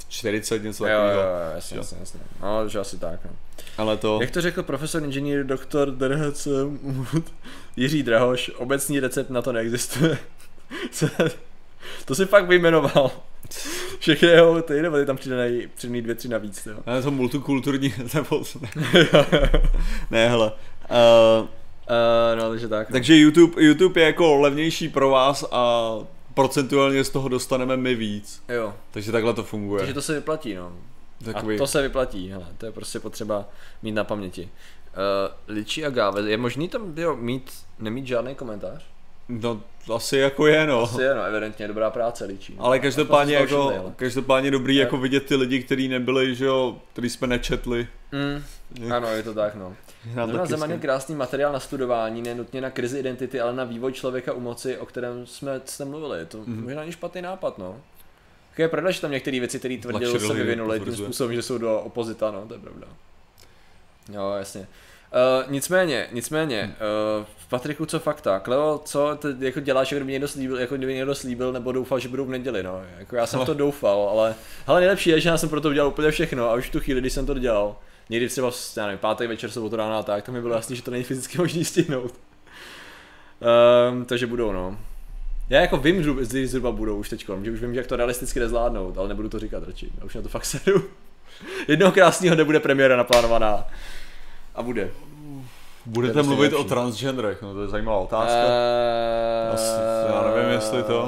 40, 0.07 0.63
něco 0.63 0.83
takového. 0.83 1.11
Jo, 1.11 1.19
jo, 1.19 1.55
jasně, 1.55 1.77
jasně, 1.77 1.97
jasně. 1.99 2.19
No, 2.41 2.69
že 2.69 2.79
asi 2.79 2.97
tak, 2.97 3.19
no. 3.25 3.31
Ale 3.77 3.97
to... 3.97 4.19
Jak 4.21 4.31
to 4.31 4.41
řekl 4.41 4.63
profesor 4.63 5.03
inženýr 5.03 5.43
doktor 5.43 5.91
Derhec 5.91 6.47
Jiří 7.75 8.03
Drahoš, 8.03 8.51
obecný 8.57 8.99
recept 8.99 9.29
na 9.29 9.41
to 9.41 9.51
neexistuje. 9.51 10.17
To 12.05 12.15
si 12.15 12.25
fakt 12.25 12.47
vyjmenoval. 12.47 13.11
Všechny 13.99 14.27
jeho 14.27 14.61
ty, 14.61 14.81
nebo 14.81 14.97
ty 14.97 15.05
tam 15.05 15.17
přidaný, 15.17 15.67
přidaný 15.75 16.01
dvě, 16.01 16.15
tři 16.15 16.27
navíc, 16.27 16.65
jo. 16.65 16.77
Ne, 16.85 17.01
to 17.01 17.11
multikulturní, 17.11 17.93
nebo 18.13 18.43
ne, 20.11 20.29
hele. 20.29 20.51
Uh, 20.91 21.45
uh, 21.45 22.39
no, 22.39 22.49
takže 22.49 22.67
tak. 22.67 22.89
No. 22.89 22.93
Takže 22.93 23.17
YouTube, 23.17 23.63
YouTube 23.63 24.01
je 24.01 24.05
jako 24.05 24.35
levnější 24.35 24.89
pro 24.89 25.09
vás 25.09 25.45
a 25.51 25.93
procentuálně 26.33 27.03
z 27.03 27.09
toho 27.09 27.29
dostaneme 27.29 27.77
my 27.77 27.95
víc. 27.95 28.43
Jo. 28.49 28.73
Takže 28.91 29.11
takhle 29.11 29.33
to 29.33 29.43
funguje. 29.43 29.79
Takže 29.79 29.93
to 29.93 30.01
se 30.01 30.13
vyplatí, 30.13 30.55
no. 30.55 30.71
Takový... 31.25 31.55
A 31.55 31.57
to 31.57 31.67
se 31.67 31.81
vyplatí, 31.81 32.29
hele, 32.29 32.47
to 32.57 32.65
je 32.65 32.71
prostě 32.71 32.99
potřeba 32.99 33.45
mít 33.81 33.91
na 33.91 34.03
paměti. 34.03 34.41
Uh, 34.41 35.55
Ličí 35.55 35.85
a 35.85 35.89
Gáve, 35.89 36.21
je 36.21 36.37
možný 36.37 36.69
tam 36.69 36.93
jo, 36.97 37.15
mít, 37.15 37.51
nemít 37.79 38.07
žádný 38.07 38.35
komentář? 38.35 38.92
No, 39.29 39.61
asi 39.95 40.17
jako 40.17 40.47
je, 40.47 40.67
no. 40.67 40.81
Asi 40.81 41.01
je, 41.01 41.15
no, 41.15 41.23
evidentně 41.23 41.67
dobrá 41.67 41.89
práce 41.89 42.25
líčí. 42.25 42.55
Ale 42.59 42.79
každopádně, 42.79 43.35
jako, 43.35 43.69
všimli, 43.69 43.93
každopádně 43.95 44.51
dobrý 44.51 44.75
jako 44.75 44.97
vidět 44.97 45.25
ty 45.25 45.35
lidi, 45.35 45.63
kteří 45.63 45.87
nebyli, 45.87 46.35
že 46.35 46.45
jo, 46.45 46.77
který 46.93 47.09
jsme 47.09 47.27
nečetli. 47.27 47.87
Mm, 48.11 48.43
ano, 48.93 49.07
je 49.07 49.23
to 49.23 49.33
tak, 49.33 49.55
no. 49.55 49.75
Zrovna 50.13 50.45
Zeman 50.45 50.71
je 50.71 50.77
krásný 50.77 51.15
materiál 51.15 51.53
na 51.53 51.59
studování, 51.59 52.21
nenutně 52.21 52.61
na 52.61 52.69
krizi 52.69 52.99
identity, 52.99 53.41
ale 53.41 53.53
na 53.53 53.63
vývoj 53.63 53.93
člověka 53.93 54.33
u 54.33 54.39
moci, 54.39 54.77
o 54.77 54.85
kterém 54.85 55.27
jsme 55.27 55.61
jste 55.65 55.85
mluvili. 55.85 56.25
To 56.25 56.37
mm. 56.37 56.63
možná 56.63 56.79
není 56.79 56.91
špatný 56.91 57.21
nápad, 57.21 57.57
no. 57.57 57.75
Je 58.57 58.67
pravda, 58.67 58.91
že 58.91 59.01
tam 59.01 59.11
některé 59.11 59.39
věci, 59.39 59.59
které 59.59 59.77
tvrdil, 59.77 60.19
se 60.19 60.33
vyvinuly 60.33 60.79
tím 60.79 60.95
způsobem, 60.95 61.35
že 61.35 61.41
jsou 61.41 61.57
do 61.57 61.79
opozita, 61.79 62.31
no, 62.31 62.45
to 62.47 62.53
je 62.53 62.59
pravda. 62.59 62.87
Jo, 64.13 64.33
jasně. 64.37 64.67
Uh, 65.13 65.51
nicméně, 65.51 66.07
nicméně, 66.11 66.61
hmm. 66.61 66.71
uh, 67.19 67.25
v 67.37 67.49
Patriku 67.49 67.85
co 67.85 67.99
fakta? 67.99 68.39
Kleo, 68.39 68.81
co 68.85 69.17
ty 69.21 69.45
jako 69.45 69.59
děláš, 69.59 69.91
jako 69.91 69.99
kdyby 69.99 70.11
někdo 70.11 70.27
slíbil, 70.27 70.59
jako 70.59 70.75
kdyby 70.75 70.93
někdo 70.93 71.15
slíbil, 71.15 71.51
nebo 71.53 71.71
doufal, 71.71 71.99
že 71.99 72.09
budou 72.09 72.25
v 72.25 72.29
neděli, 72.29 72.63
no. 72.63 72.81
Jako 72.97 73.15
já 73.15 73.27
jsem 73.27 73.39
no. 73.39 73.45
to 73.45 73.53
doufal, 73.53 74.09
ale, 74.11 74.35
ale 74.67 74.79
nejlepší 74.79 75.09
je, 75.09 75.19
že 75.19 75.29
já 75.29 75.37
jsem 75.37 75.49
pro 75.49 75.61
to 75.61 75.69
udělal 75.69 75.89
úplně 75.89 76.11
všechno 76.11 76.49
a 76.49 76.53
už 76.53 76.69
v 76.69 76.71
tu 76.71 76.79
chvíli, 76.79 77.01
když 77.01 77.13
jsem 77.13 77.25
to 77.25 77.33
dělal, 77.33 77.75
někdy 78.09 78.29
třeba, 78.29 78.51
já 78.77 78.85
nevím, 78.85 78.99
pátek 78.99 79.29
večer, 79.29 79.51
sobotu 79.51 79.75
ráno 79.75 79.97
a 79.97 80.03
tak, 80.03 80.23
to 80.23 80.31
mi 80.31 80.41
bylo 80.41 80.55
jasný, 80.55 80.75
že 80.75 80.83
to 80.83 80.91
není 80.91 81.03
fyzicky 81.03 81.37
možné 81.37 81.65
stihnout. 81.65 82.13
Um, 83.91 84.05
takže 84.05 84.27
budou, 84.27 84.51
no. 84.51 84.77
Já 85.49 85.61
jako 85.61 85.77
vím, 85.77 86.01
kdy 86.01 86.47
zhruba 86.47 86.71
budou 86.71 86.97
už 86.97 87.09
teď, 87.09 87.25
že 87.43 87.51
už 87.51 87.61
vím, 87.61 87.73
jak 87.73 87.87
to 87.87 87.95
realisticky 87.95 88.39
nezvládnout, 88.39 88.97
ale 88.97 89.07
nebudu 89.07 89.29
to 89.29 89.39
říkat 89.39 89.63
radši. 89.63 89.89
Já 89.97 90.05
už 90.05 90.15
na 90.15 90.21
to 90.21 90.29
fakt 90.29 90.45
sedu. 90.45 90.83
Jednoho 91.67 91.91
krásného 91.91 92.35
nebude 92.35 92.59
premiéra 92.59 92.95
naplánovaná. 92.95 93.65
A 94.55 94.63
bude. 94.63 94.91
Budete 95.85 96.23
mluvit 96.23 96.41
nejlepší. 96.41 96.65
o 96.65 96.69
transgenderech, 96.69 97.41
no 97.41 97.53
to 97.53 97.61
je 97.61 97.67
zajímavá 97.67 97.97
otázka. 97.97 98.37
Uh, 98.37 99.53
Asi, 99.53 99.81
já 100.07 100.31
nevím, 100.35 100.51
jestli 100.51 100.83
to... 100.83 101.01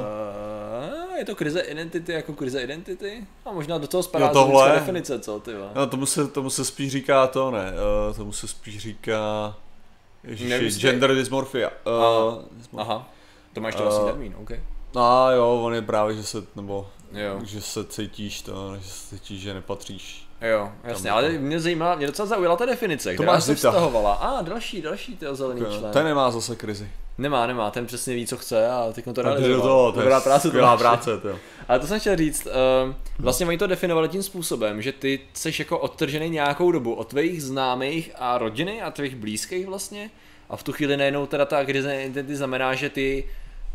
Uh, 1.10 1.16
je 1.16 1.24
to 1.24 1.34
krize 1.34 1.60
identity 1.60 2.12
jako 2.12 2.32
krize 2.32 2.62
identity? 2.62 3.26
A 3.44 3.52
možná 3.52 3.78
do 3.78 3.86
toho 3.86 4.02
spadá 4.02 4.28
tohle... 4.28 4.72
definice, 4.72 5.20
co 5.20 5.40
ty 5.40 5.50
No, 5.74 5.86
tomu 5.86 6.06
se, 6.06 6.28
tomu 6.28 6.50
se 6.50 6.64
spíš 6.64 6.92
říká 6.92 7.26
to, 7.26 7.50
ne, 7.50 7.72
uh, 8.08 8.16
tomu 8.16 8.32
se 8.32 8.48
spíš 8.48 8.78
říká... 8.78 9.54
Ježiši, 10.24 10.80
gender 10.80 11.14
dysmorphia. 11.14 11.70
Uh, 11.86 11.92
aha. 11.92 12.42
aha, 12.76 13.08
to 13.52 13.60
máš 13.60 13.74
to 13.74 13.82
uh, 13.82 13.88
asi 13.88 14.00
termín, 14.04 14.34
ok. 14.38 14.50
No 14.94 15.30
jo, 15.32 15.60
on 15.62 15.74
je 15.74 15.82
právě, 15.82 16.16
že 16.16 16.22
se, 16.22 16.38
nebo, 16.56 16.88
jo. 17.12 17.40
že 17.44 17.60
se 17.60 17.84
cítíš 17.84 18.42
to, 18.42 18.76
že 18.76 18.88
se 18.88 19.14
cítíš, 19.18 19.40
že 19.40 19.54
nepatříš 19.54 20.25
Jo, 20.40 20.72
jasně, 20.84 21.10
ale 21.10 21.28
mě 21.28 21.60
zajímá, 21.60 21.94
mě 21.94 22.06
docela 22.06 22.26
zaujala 22.26 22.56
ta 22.56 22.66
definice, 22.66 23.10
to 23.10 23.22
která 23.22 23.40
se 23.40 23.54
vztahovala. 23.54 24.14
A 24.14 24.38
ah, 24.38 24.42
další, 24.42 24.82
další 24.82 25.16
ty 25.16 25.26
zelený 25.32 25.60
okay. 25.60 25.78
člen. 25.78 25.92
Ten 25.92 26.04
nemá 26.04 26.30
zase 26.30 26.56
krizi. 26.56 26.88
Nemá, 27.18 27.46
nemá, 27.46 27.70
ten 27.70 27.86
přesně 27.86 28.14
ví, 28.14 28.26
co 28.26 28.36
chce 28.36 28.68
a 28.68 28.92
teď 28.92 29.04
to 29.14 29.22
realizoval. 29.22 29.86
To, 29.86 29.92
to 29.92 30.00
Dobrá 30.00 30.20
práce, 30.20 30.50
to 30.50 30.76
práce, 30.78 31.18
to. 31.18 31.38
Ale 31.68 31.78
to 31.78 31.86
jsem 31.86 32.00
chtěl 32.00 32.16
říct, 32.16 32.46
uh, 32.46 32.92
vlastně 33.18 33.46
oni 33.46 33.58
to 33.58 33.66
definovali 33.66 34.08
tím 34.08 34.22
způsobem, 34.22 34.82
že 34.82 34.92
ty 34.92 35.20
jsi 35.32 35.52
jako 35.58 35.78
odtržený 35.78 36.30
nějakou 36.30 36.72
dobu 36.72 36.94
od 36.94 37.08
tvých 37.08 37.42
známých 37.42 38.10
a 38.18 38.38
rodiny 38.38 38.82
a 38.82 38.90
tvých 38.90 39.16
blízkých 39.16 39.66
vlastně 39.66 40.10
a 40.50 40.56
v 40.56 40.62
tu 40.62 40.72
chvíli 40.72 40.96
najednou 40.96 41.26
teda 41.26 41.44
ta 41.44 41.64
krize 41.64 42.02
identity 42.02 42.36
znamená, 42.36 42.74
že 42.74 42.90
ty 42.90 43.24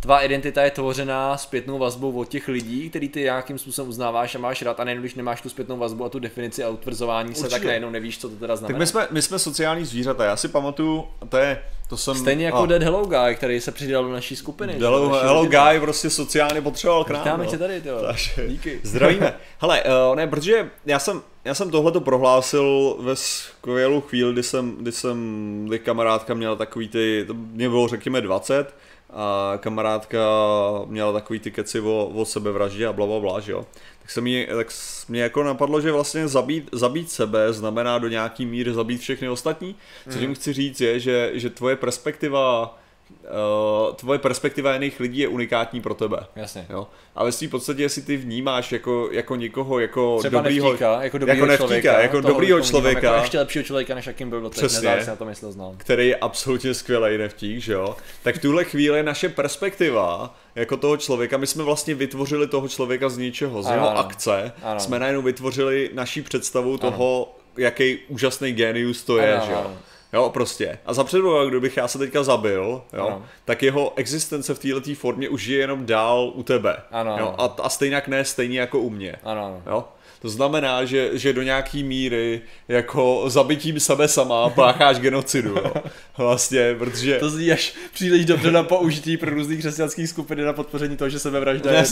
tvá 0.01 0.19
identita 0.19 0.63
je 0.63 0.71
tvořená 0.71 1.37
zpětnou 1.37 1.79
vazbou 1.79 2.11
od 2.11 2.27
těch 2.27 2.47
lidí, 2.47 2.89
který 2.89 3.09
ty 3.09 3.21
nějakým 3.21 3.57
způsobem 3.57 3.89
uznáváš 3.89 4.35
a 4.35 4.39
máš 4.39 4.61
rád 4.61 4.79
a 4.79 4.83
nejen 4.83 4.99
když 4.99 5.15
nemáš 5.15 5.41
tu 5.41 5.49
zpětnou 5.49 5.77
vazbu 5.77 6.05
a 6.05 6.09
tu 6.09 6.19
definici 6.19 6.63
a 6.63 6.69
utvrzování 6.69 7.29
Určitě. 7.29 7.49
se, 7.49 7.49
tak 7.49 7.63
najednou 7.63 7.89
nevíš, 7.89 8.17
co 8.17 8.29
to 8.29 8.35
teda 8.35 8.55
znamená. 8.55 8.73
Tak 8.73 8.79
my 8.79 8.87
jsme, 8.87 9.07
my 9.11 9.21
jsme 9.21 9.39
sociální 9.39 9.85
zvířata, 9.85 10.25
já 10.25 10.35
si 10.35 10.47
pamatuju, 10.47 11.07
to 11.29 11.37
je, 11.37 11.63
to 11.89 11.97
jsem... 11.97 12.15
Stejně 12.15 12.45
jako 12.45 12.57
a... 12.57 12.65
Dead 12.65 12.83
Hello 12.83 13.05
Guy, 13.05 13.35
který 13.35 13.61
se 13.61 13.71
přidal 13.71 14.03
do 14.03 14.11
naší 14.11 14.35
skupiny. 14.35 14.73
Hello, 14.79 15.09
naší 15.09 15.25
Hello 15.25 15.45
Guy 15.45 15.79
prostě 15.79 16.09
sociálně 16.09 16.61
potřeboval 16.61 17.03
k 17.03 17.09
nám. 17.09 17.21
Vítáme 17.21 17.43
no. 17.43 17.51
tě 17.51 17.57
tady, 17.57 17.81
tyjo. 17.81 17.97
Díky. 18.47 18.79
Zdravíme. 18.83 19.33
Hele, 19.59 19.83
uh, 19.83 20.15
ne, 20.15 20.27
protože 20.27 20.69
já 20.85 20.99
jsem, 20.99 21.21
já 21.45 21.53
jsem 21.53 21.71
tohleto 21.71 22.01
prohlásil 22.01 22.95
ve 22.99 23.15
skvělou 23.15 24.01
chvíli, 24.01 24.33
kdy 24.33 24.43
jsem, 24.43 24.75
kdy 24.79 24.91
jsem, 24.91 25.65
kdy 25.67 25.79
kamarádka 25.79 26.33
měla 26.33 26.55
takový 26.55 26.87
ty, 26.87 27.23
to 27.27 27.33
mě 27.33 27.69
bylo 27.69 27.87
řekněme 27.87 28.21
20, 28.21 28.73
a 29.13 29.57
kamarádka 29.57 30.19
měla 30.85 31.13
takový 31.13 31.39
ty 31.39 31.51
keci 31.51 31.79
o, 31.79 32.11
o 32.15 32.25
sebevraždě 32.25 32.87
a 32.87 32.93
bla, 32.93 33.07
bla, 33.07 33.19
bla, 33.19 33.39
že 33.39 33.51
jo. 33.51 33.65
Tak, 34.01 34.11
se 34.11 34.21
mi, 34.21 34.47
tak 34.55 34.67
mě 35.09 35.21
jako 35.21 35.43
napadlo, 35.43 35.81
že 35.81 35.91
vlastně 35.91 36.27
zabít, 36.27 36.69
zabít 36.71 37.11
sebe 37.11 37.53
znamená 37.53 37.97
do 37.97 38.07
nějaký 38.07 38.45
míry 38.45 38.73
zabít 38.73 39.01
všechny 39.01 39.29
ostatní. 39.29 39.75
Co 40.09 40.19
tím 40.19 40.29
mm. 40.29 40.35
chci 40.35 40.53
říct 40.53 40.81
je, 40.81 40.99
že, 40.99 41.31
že 41.33 41.49
tvoje 41.49 41.75
perspektiva 41.75 42.77
uh, 43.23 43.95
tvoje 43.95 44.19
perspektiva 44.19 44.73
jiných 44.73 44.99
lidí 44.99 45.19
je 45.19 45.27
unikátní 45.27 45.81
pro 45.81 45.93
tebe. 45.93 46.17
Jasně. 46.35 46.65
Jo? 46.69 46.87
A 47.15 47.23
ve 47.23 47.31
svým 47.31 47.49
podstatě, 47.49 47.81
jestli 47.81 48.01
ty 48.01 48.17
vnímáš 48.17 48.71
jako, 48.71 49.09
jako 49.11 49.35
někoho 49.35 49.79
jako 49.79 50.17
Třeba 50.19 50.41
dobrýho, 50.41 50.69
neftíka, 50.69 51.03
jako 51.03 51.17
dobrýho 51.17 51.47
jako 51.47 51.57
člověka, 51.57 52.01
jako 52.01 52.21
dobrýho 52.21 52.61
člověka, 52.61 53.07
jako 53.07 53.23
ještě 53.23 53.39
lepšího 53.39 53.63
člověka, 53.63 53.95
než 53.95 54.07
jakým 54.07 54.29
byl 54.29 54.41
doteď, 54.41 54.57
Přesně, 54.57 55.03
na 55.07 55.15
to 55.15 55.25
myslel 55.25 55.51
znám. 55.51 55.73
který 55.77 56.07
je 56.07 56.15
absolutně 56.15 56.73
skvělý 56.73 57.17
neftík, 57.17 57.59
že 57.59 57.73
jo? 57.73 57.95
Tak 58.23 58.35
v 58.35 58.41
tuhle 58.41 58.63
chvíli 58.63 59.03
naše 59.03 59.29
perspektiva 59.29 60.35
jako 60.55 60.77
toho 60.77 60.97
člověka, 60.97 61.37
my 61.37 61.47
jsme 61.47 61.63
vlastně 61.63 61.95
vytvořili 61.95 62.47
toho 62.47 62.67
člověka 62.67 63.09
z 63.09 63.17
ničeho, 63.17 63.63
z 63.63 63.65
ano, 63.65 63.75
jeho 63.75 63.89
ano. 63.89 63.99
akce, 63.99 64.51
ano. 64.63 64.79
jsme 64.79 64.99
najednou 64.99 65.21
vytvořili 65.21 65.89
naší 65.93 66.21
představu 66.21 66.69
ano. 66.69 66.77
toho, 66.77 67.35
jaký 67.57 67.97
úžasný 68.07 68.51
genius 68.51 69.03
to 69.03 69.17
je, 69.17 69.35
ano, 69.35 69.45
že 69.45 69.51
jo? 69.51 69.57
Ano. 69.65 69.77
Jo, 70.13 70.29
prostě. 70.29 70.79
A 70.85 70.93
za 70.93 71.03
předpokladu, 71.03 71.49
kdybych 71.49 71.77
já 71.77 71.87
se 71.87 71.97
teďka 71.97 72.23
zabil, 72.23 72.81
jo, 72.93 73.07
ano. 73.07 73.25
tak 73.45 73.63
jeho 73.63 73.93
existence 73.95 74.53
v 74.53 74.59
této 74.59 74.95
formě 74.95 75.29
už 75.29 75.45
je 75.45 75.57
jenom 75.57 75.85
dál 75.85 76.31
u 76.35 76.43
tebe. 76.43 76.77
Ano, 76.91 77.17
jo, 77.19 77.35
a, 77.37 77.45
a 77.45 77.69
stejně 77.69 78.01
ne 78.07 78.25
stejně 78.25 78.59
jako 78.59 78.79
u 78.79 78.89
mě. 78.89 79.15
Ano, 79.23 79.45
ano. 79.45 79.61
Jo? 79.65 79.85
To 80.21 80.29
znamená, 80.29 80.85
že, 80.85 81.09
že 81.13 81.33
do 81.33 81.41
nějaký 81.41 81.83
míry 81.83 82.41
jako 82.67 83.23
zabitím 83.27 83.79
sebe 83.79 84.07
sama 84.07 84.49
pácháš 84.49 84.99
genocidu. 84.99 85.49
Jo. 85.49 85.73
Vlastně, 86.17 86.75
protože... 86.77 87.19
To 87.19 87.29
zní 87.29 87.51
až 87.51 87.73
příliš 87.93 88.25
dobře 88.25 88.51
na 88.51 88.63
použití 88.63 89.17
pro 89.17 89.31
různých 89.31 89.59
křesťanských 89.59 90.09
skupin 90.09 90.45
na 90.45 90.53
podpoření 90.53 90.97
toho, 90.97 91.09
že 91.09 91.19
sebevražda 91.19 91.71
je 91.71 91.85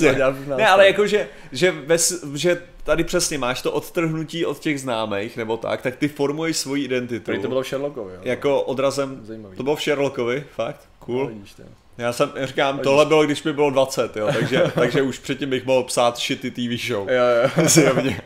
Ne, 0.57 0.67
ale 0.67 0.87
jako, 0.87 1.07
že, 1.07 1.27
že, 1.51 1.71
ves, 1.71 2.25
že 2.35 2.61
tady 2.83 3.03
přesně 3.03 3.37
máš 3.37 3.61
to 3.61 3.71
odtrhnutí 3.71 4.45
od 4.45 4.59
těch 4.59 4.81
známých, 4.81 5.37
nebo 5.37 5.57
tak, 5.57 5.81
tak 5.81 5.95
ty 5.95 6.07
formuješ 6.07 6.57
svoji 6.57 6.83
identitu. 6.83 7.25
Tady 7.25 7.39
to 7.39 7.47
bylo 7.47 7.63
v 7.63 7.67
Sherlockovi, 7.67 8.13
jo. 8.13 8.19
Jako 8.23 8.61
odrazem, 8.61 9.19
Zajímavý. 9.23 9.57
to 9.57 9.63
bylo 9.63 9.75
v 9.75 9.81
Sherlockovi, 9.81 10.43
fakt, 10.55 10.89
cool. 10.99 11.19
No, 11.19 11.27
vidíš. 11.27 11.55
Já 11.99 12.13
jsem, 12.13 12.31
říkám, 12.43 12.75
Vidíš. 12.75 12.83
tohle 12.83 13.05
bylo, 13.05 13.23
když 13.23 13.43
mi 13.43 13.53
bylo 13.53 13.69
20, 13.69 14.17
jo, 14.17 14.29
takže, 14.33 14.63
takže 14.75 15.01
už 15.01 15.19
předtím 15.19 15.49
bych 15.49 15.65
mohl 15.65 15.83
psát 15.83 16.17
shitty 16.17 16.51
TV 16.51 16.81
show. 16.87 17.09
Jo, 17.09 17.23
jo. 17.43 17.67
Zjevně. 17.67 18.21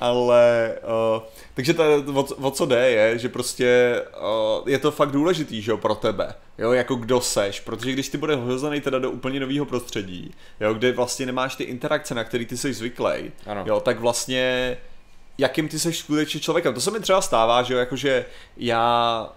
ale 0.00 0.72
uh, 1.16 1.22
takže 1.54 1.74
to, 1.74 2.04
o, 2.14 2.22
o 2.22 2.50
co 2.50 2.66
jde 2.66 2.90
je, 2.90 3.18
že 3.18 3.28
prostě 3.28 4.02
uh, 4.60 4.68
je 4.68 4.78
to 4.78 4.90
fakt 4.90 5.10
důležitý, 5.10 5.62
že 5.62 5.70
jo, 5.70 5.76
pro 5.76 5.94
tebe, 5.94 6.34
jo, 6.58 6.72
jako 6.72 6.94
kdo 6.94 7.20
seš, 7.20 7.60
protože 7.60 7.92
když 7.92 8.08
ty 8.08 8.18
budeš 8.18 8.36
hozený 8.36 8.80
teda 8.80 8.98
do 8.98 9.10
úplně 9.10 9.40
nového 9.40 9.66
prostředí, 9.66 10.34
jo, 10.60 10.74
kde 10.74 10.92
vlastně 10.92 11.26
nemáš 11.26 11.56
ty 11.56 11.64
interakce, 11.64 12.14
na 12.14 12.24
který 12.24 12.46
ty 12.46 12.56
jsi 12.56 12.72
zvyklý, 12.72 13.32
jo, 13.64 13.80
tak 13.80 14.00
vlastně 14.00 14.76
jakým 15.38 15.68
ty 15.68 15.78
seš 15.78 15.98
skutečně 15.98 16.40
člověkem. 16.40 16.74
To 16.74 16.80
se 16.80 16.90
mi 16.90 17.00
třeba 17.00 17.20
stává, 17.20 17.62
že 17.62 17.74
jo, 17.74 17.80
jakože 17.80 18.24
já, 18.56 19.28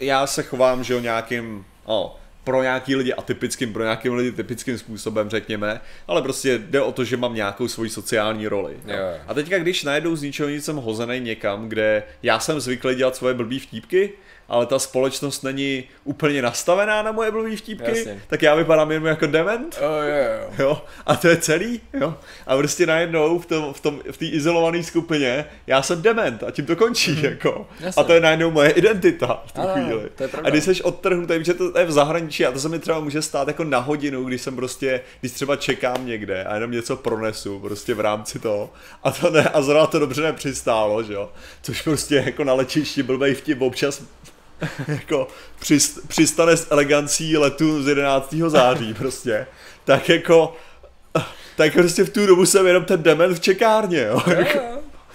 já 0.00 0.26
se 0.26 0.42
chovám, 0.42 0.84
že 0.84 0.94
jo, 0.94 1.00
nějakým, 1.00 1.64
oh, 1.84 2.10
pro 2.48 2.62
nějaký 2.62 2.96
lidi 2.96 3.12
atypickým, 3.12 3.72
pro 3.72 3.82
nějaký 3.82 4.10
lidi 4.10 4.32
typickým 4.32 4.78
způsobem, 4.78 5.30
řekněme, 5.30 5.80
ale 6.06 6.22
prostě 6.22 6.58
jde 6.58 6.80
o 6.80 6.92
to, 6.92 7.04
že 7.04 7.16
mám 7.16 7.34
nějakou 7.34 7.68
svoji 7.68 7.90
sociální 7.90 8.48
roli. 8.48 8.76
Jo. 8.86 8.96
A 9.26 9.34
teďka, 9.34 9.58
když 9.58 9.84
najednou 9.84 10.16
z 10.16 10.22
ničeho 10.22 10.48
nic 10.48 10.64
jsem 10.64 10.76
hozený 10.76 11.20
někam, 11.20 11.68
kde 11.68 12.02
já 12.22 12.40
jsem 12.40 12.60
zvyklý 12.60 12.94
dělat 12.94 13.16
svoje 13.16 13.34
blbý 13.34 13.58
vtípky, 13.58 14.12
ale 14.48 14.66
ta 14.66 14.78
společnost 14.78 15.42
není 15.42 15.84
úplně 16.04 16.42
nastavená 16.42 17.02
na 17.02 17.12
moje 17.12 17.30
blbý 17.30 17.56
vtípky, 17.56 17.98
Jasně. 17.98 18.22
tak 18.26 18.42
já 18.42 18.54
vypadám 18.54 18.90
jenom 18.90 19.06
jako 19.06 19.26
dement. 19.26 19.78
Oh, 19.80 20.04
yeah, 20.04 20.40
yeah. 20.40 20.58
Jo, 20.58 20.82
a 21.06 21.16
to 21.16 21.28
je 21.28 21.36
celý, 21.36 21.80
jo. 22.00 22.14
A 22.46 22.56
prostě 22.56 22.86
najednou 22.86 23.38
v 23.38 23.46
tom, 23.46 23.72
v 23.72 23.80
tom, 23.80 24.00
v 24.10 24.16
té 24.16 24.24
izolované 24.24 24.82
skupině 24.82 25.44
já 25.66 25.82
jsem 25.82 26.02
dement 26.02 26.42
a 26.42 26.50
tím 26.50 26.66
to 26.66 26.76
končí, 26.76 27.10
mm. 27.10 27.24
jako. 27.24 27.66
Jasně. 27.80 28.02
A 28.02 28.06
to 28.06 28.12
je 28.12 28.20
najednou 28.20 28.50
moje 28.50 28.70
identita 28.70 29.42
v 29.46 29.52
tu 29.52 29.60
ano, 29.60 29.72
chvíli. 29.74 30.08
To 30.14 30.22
je 30.22 30.30
a 30.44 30.50
když 30.50 30.64
jsi 30.64 30.82
odtrhnutý, 30.82 31.34
že 31.42 31.54
to 31.54 31.78
je 31.78 31.84
v 31.84 31.92
zahraničí 31.92 32.46
a 32.46 32.52
to 32.52 32.60
se 32.60 32.68
mi 32.68 32.78
třeba 32.78 33.00
může 33.00 33.22
stát 33.22 33.48
jako 33.48 33.64
na 33.64 33.78
hodinu, 33.78 34.24
když 34.24 34.42
jsem 34.42 34.56
prostě, 34.56 35.00
když 35.20 35.32
třeba 35.32 35.56
čekám 35.56 36.06
někde 36.06 36.44
a 36.44 36.54
jenom 36.54 36.70
něco 36.70 36.96
pronesu 36.96 37.60
prostě 37.60 37.94
v 37.94 38.00
rámci 38.00 38.38
toho 38.38 38.70
a 39.02 39.10
to 39.10 39.30
ne, 39.30 39.48
a 39.48 39.62
zrovna 39.62 39.86
to 39.86 39.98
dobře 39.98 40.22
nepřistálo, 40.22 41.02
že 41.02 41.12
jo. 41.12 41.30
Což 41.62 41.82
prostě 41.82 42.22
jako 42.26 42.44
na 42.44 42.54
letišti 42.54 43.02
blbej 43.02 43.34
vtip 43.34 43.60
občas 43.60 44.02
jako 44.88 45.28
přist, 45.60 46.08
přistane 46.08 46.56
s 46.56 46.66
elegancí 46.70 47.36
letu 47.36 47.82
z 47.82 47.88
11. 47.88 48.34
září 48.48 48.94
prostě, 48.98 49.46
tak 49.84 50.08
jako 50.08 50.56
tak 51.56 51.72
prostě 51.72 52.04
v 52.04 52.10
tu 52.10 52.26
dobu 52.26 52.46
jsem 52.46 52.66
jenom 52.66 52.84
ten 52.84 53.02
dement 53.02 53.36
v 53.36 53.40
čekárně, 53.40 54.02
jo. 54.02 54.22
Jako, 54.26 54.58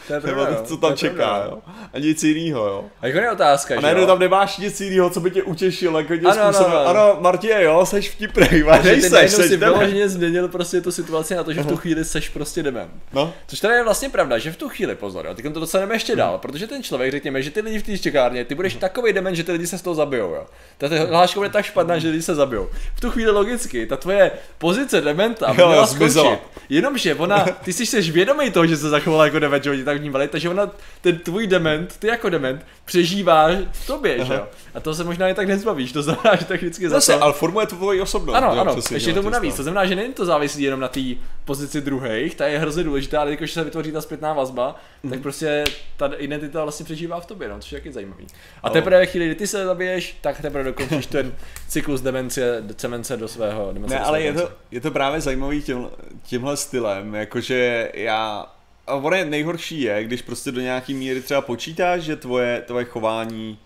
to 0.08 0.14
je 0.14 0.22
pravda, 0.22 0.46
Nebo, 0.46 0.64
co 0.64 0.78
tam 0.78 0.96
čeká, 0.96 1.16
pravda. 1.16 1.46
jo. 1.46 1.62
A 1.94 2.00
nic 2.00 2.24
jiného, 2.24 2.66
jo. 2.66 2.86
A 3.02 3.08
jako 3.08 3.20
je 3.20 3.32
otázka, 3.32 3.78
A 3.78 3.82
najednou 3.82 4.06
tam 4.06 4.20
nemáš 4.20 4.58
nic 4.58 4.82
jiného, 4.82 5.10
co 5.10 5.20
by 5.20 5.32
tě 5.32 5.44
utěšilo, 5.44 6.00
jako 6.00 6.18
tě 6.18 6.26
ano, 6.26 6.54
způsobem. 6.54 6.72
Ano, 6.72 6.90
ano. 6.90 7.12
ano, 7.12 7.18
Martě, 7.22 7.58
jo, 7.60 7.86
seš 7.86 8.10
vtipnej, 8.10 8.64
ale 8.68 8.84
nejseš, 8.84 9.32
seš 9.32 9.46
si 9.46 9.58
vyloženě 9.58 10.10
změnil 10.10 10.48
prostě 10.48 10.82
tu 10.82 10.92
situaci 10.92 11.36
na 11.36 11.44
to, 11.44 11.54
že 11.54 11.62
v 11.62 11.68
tu 11.68 11.78
chvíli 11.78 12.06
seš 12.06 12.30
prostě 12.30 12.64
dement. 12.64 12.92
No. 13.14 13.34
Což 13.48 13.60
teda 13.60 13.74
je 13.74 13.84
vlastně 13.84 14.10
pravda, 14.10 14.38
že 14.38 14.52
v 14.52 14.58
tu 14.58 14.70
chvíli, 14.70 14.96
pozor, 14.96 15.26
jo, 15.26 15.34
teď 15.34 15.54
to 15.54 15.60
dostaneme 15.60 15.96
ještě 15.96 16.16
dál, 16.16 16.32
hmm. 16.32 16.40
protože 16.40 16.68
ten 16.68 16.84
člověk, 16.84 17.12
řekněme, 17.12 17.42
že 17.42 17.52
ty 17.52 17.62
lidi 17.62 17.80
v 17.80 17.84
té 17.84 17.98
čekárně, 17.98 18.46
ty 18.46 18.56
budeš 18.56 18.74
hmm. 18.74 18.82
takový 18.82 19.14
dement, 19.14 19.36
že 19.36 19.44
ty 19.44 19.52
lidi 19.52 19.68
se 19.68 19.78
z 19.78 19.82
toho 19.82 19.96
zabijou, 19.96 20.30
jo. 20.30 20.46
Ta 20.78 20.88
hláška 21.10 21.40
bude 21.40 21.50
tak 21.50 21.66
špatná, 21.66 21.98
že 22.00 22.10
lidi 22.10 22.22
se 22.22 22.36
zabijou. 22.36 22.70
V 22.96 23.02
tu 23.02 23.12
chvíli 23.12 23.32
logicky, 23.32 23.86
ta 23.86 23.98
tvoje 23.98 24.32
pozice 24.58 25.02
dementa 25.02 25.54
by 25.54 25.54
měla 25.54 25.88
skončit. 25.88 26.40
Jenomže 26.70 27.16
ona, 27.16 27.46
ty 27.64 27.74
jsi 27.74 27.86
seš 27.86 28.12
vědomý 28.12 28.52
toho, 28.52 28.68
že 28.68 28.78
se 28.78 28.90
zachovala 28.90 29.26
jako 29.26 29.40
dement, 29.40 29.64
že 29.64 29.70
vnímali, 29.94 30.28
takže 30.28 30.50
ona, 30.50 30.72
ten 31.02 31.18
tvůj 31.18 31.48
dement, 31.48 31.98
ty 32.00 32.08
jako 32.08 32.30
dement, 32.30 32.66
přežívá 32.86 33.50
v 33.72 33.88
tobě, 33.88 34.16
Aha. 34.16 34.26
že 34.26 34.34
jo? 34.34 34.48
A 34.74 34.80
to 34.80 34.96
se 34.96 35.04
možná 35.04 35.30
i 35.30 35.34
tak 35.34 35.48
nezbavíš, 35.48 35.92
to 35.92 36.04
znamená, 36.04 36.36
že 36.36 36.46
tak 36.46 36.62
vždycky 36.62 36.90
zase. 36.90 37.12
Zase, 37.12 37.22
ale 37.22 37.34
formuje 37.34 37.68
to 37.68 37.76
tvoji 37.76 38.02
osobnost. 38.02 38.36
Ano, 38.36 38.56
jo, 38.56 38.62
ano, 38.62 38.76
ještě 38.92 39.14
tomu 39.14 39.30
navíc. 39.30 39.56
To 39.56 39.64
znamená, 39.64 39.86
že 39.86 39.96
nejen 39.96 40.14
to 40.14 40.26
závisí 40.26 40.64
jenom 40.64 40.80
na 40.80 40.88
té 40.88 41.02
pozici 41.46 41.82
druhých, 41.82 42.36
ta 42.36 42.48
je 42.48 42.60
hrozně 42.60 42.84
důležitá, 42.84 43.22
ale 43.22 43.36
když 43.36 43.52
se 43.52 43.64
vytvoří 43.64 43.92
ta 43.92 44.02
zpětná 44.02 44.34
vazba, 44.34 44.76
mm. 45.04 45.12
tak 45.12 45.22
prostě 45.22 45.64
ta 45.98 46.12
identita 46.18 46.64
vlastně 46.64 46.84
přežívá 46.84 47.20
v 47.20 47.26
tobě, 47.26 47.50
no, 47.50 47.60
což 47.60 47.72
je 47.72 47.80
taky 47.80 47.92
zajímavý. 47.92 48.28
A 48.64 48.70
teprve 48.70 48.98
ve 48.98 49.06
chvíli, 49.06 49.26
kdy 49.26 49.36
ty 49.36 49.48
se 49.48 49.66
zabiješ, 49.66 50.18
tak 50.22 50.42
teprve 50.42 50.64
dokončíš 50.64 51.06
ten 51.06 51.34
cyklus 51.68 52.02
demence, 52.02 52.64
demence 52.82 53.18
do 53.18 53.28
svého 53.28 53.74
demence 53.74 53.96
Ne, 53.96 54.02
ale 54.02 54.22
je 54.22 54.34
to, 54.34 54.52
je 54.72 54.82
to 54.82 54.92
právě 54.92 55.22
zajímavý 55.22 55.62
tím, 55.62 55.88
tímhle 56.24 56.58
stylem, 56.58 57.16
jakože 57.16 57.92
já 57.94 58.46
a 58.88 58.96
ono 58.96 59.16
je 59.16 59.26
nejhorší 59.26 59.82
je, 59.82 60.04
když 60.04 60.22
prostě 60.22 60.52
do 60.52 60.62
nějaký 60.62 60.94
míry 60.94 61.22
třeba 61.22 61.42
počítáš, 61.42 62.02
že 62.02 62.16
tvoje, 62.16 62.64
tvoje 62.68 62.86
chování 62.86 63.58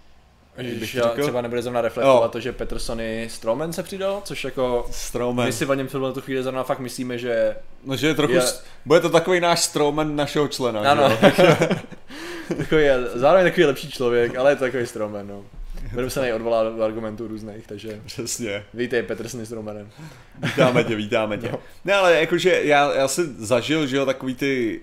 Ježiš, 0.58 0.96
já 0.96 1.08
třeba 1.10 1.42
nebude 1.42 1.62
zrovna 1.62 1.82
reflektovat 1.82 2.24
jo. 2.24 2.30
to, 2.30 2.40
že 2.40 2.52
Petersony 2.52 3.28
Strowman 3.32 3.74
se 3.74 3.84
přidal, 3.84 4.22
což 4.24 4.44
jako 4.44 4.88
Strowman. 4.92 5.46
my 5.46 5.52
si 5.52 5.66
o 5.66 5.74
něm 5.74 5.88
v 5.88 6.14
tu 6.14 6.22
chvíli 6.22 6.44
zrovna 6.44 6.64
fakt 6.64 6.80
myslíme, 6.80 7.18
že... 7.18 7.56
No, 7.86 7.96
že 7.96 8.08
je 8.08 8.14
trochu, 8.14 8.34
je... 8.34 8.42
bude 8.86 9.00
to 9.00 9.10
takový 9.10 9.40
náš 9.40 9.60
Strowman 9.60 10.16
našeho 10.16 10.48
člena, 10.48 10.92
Ano. 10.92 11.18
takový 12.58 12.84
je, 12.84 12.98
zároveň 13.14 13.46
takový 13.46 13.66
lepší 13.66 13.92
člověk, 13.92 14.36
ale 14.36 14.52
je 14.52 14.56
to 14.56 14.64
takový 14.64 14.88
Strowman, 14.88 15.28
no. 15.28 15.46
Budeme 15.92 16.10
se 16.10 16.34
odvolat 16.34 16.76
do 16.76 16.84
argumentů 16.84 17.28
různých, 17.28 17.68
takže... 17.68 18.02
Přesně. 18.06 18.66
Vítej 18.74 19.04
Peterson 19.04 19.46
s 19.46 19.52
Romanem. 19.52 19.90
Vítáme 20.44 20.84
tě, 20.84 20.96
vítáme 20.96 21.38
tě. 21.38 21.50
No. 21.52 21.60
Ne, 21.86 21.94
ale 21.94 22.20
jakože 22.20 22.60
já, 22.64 22.94
já 22.94 23.08
jsem 23.08 23.36
zažil, 23.46 23.88
že 23.88 23.98
jo, 23.98 24.06
takový 24.06 24.36
ty 24.36 24.82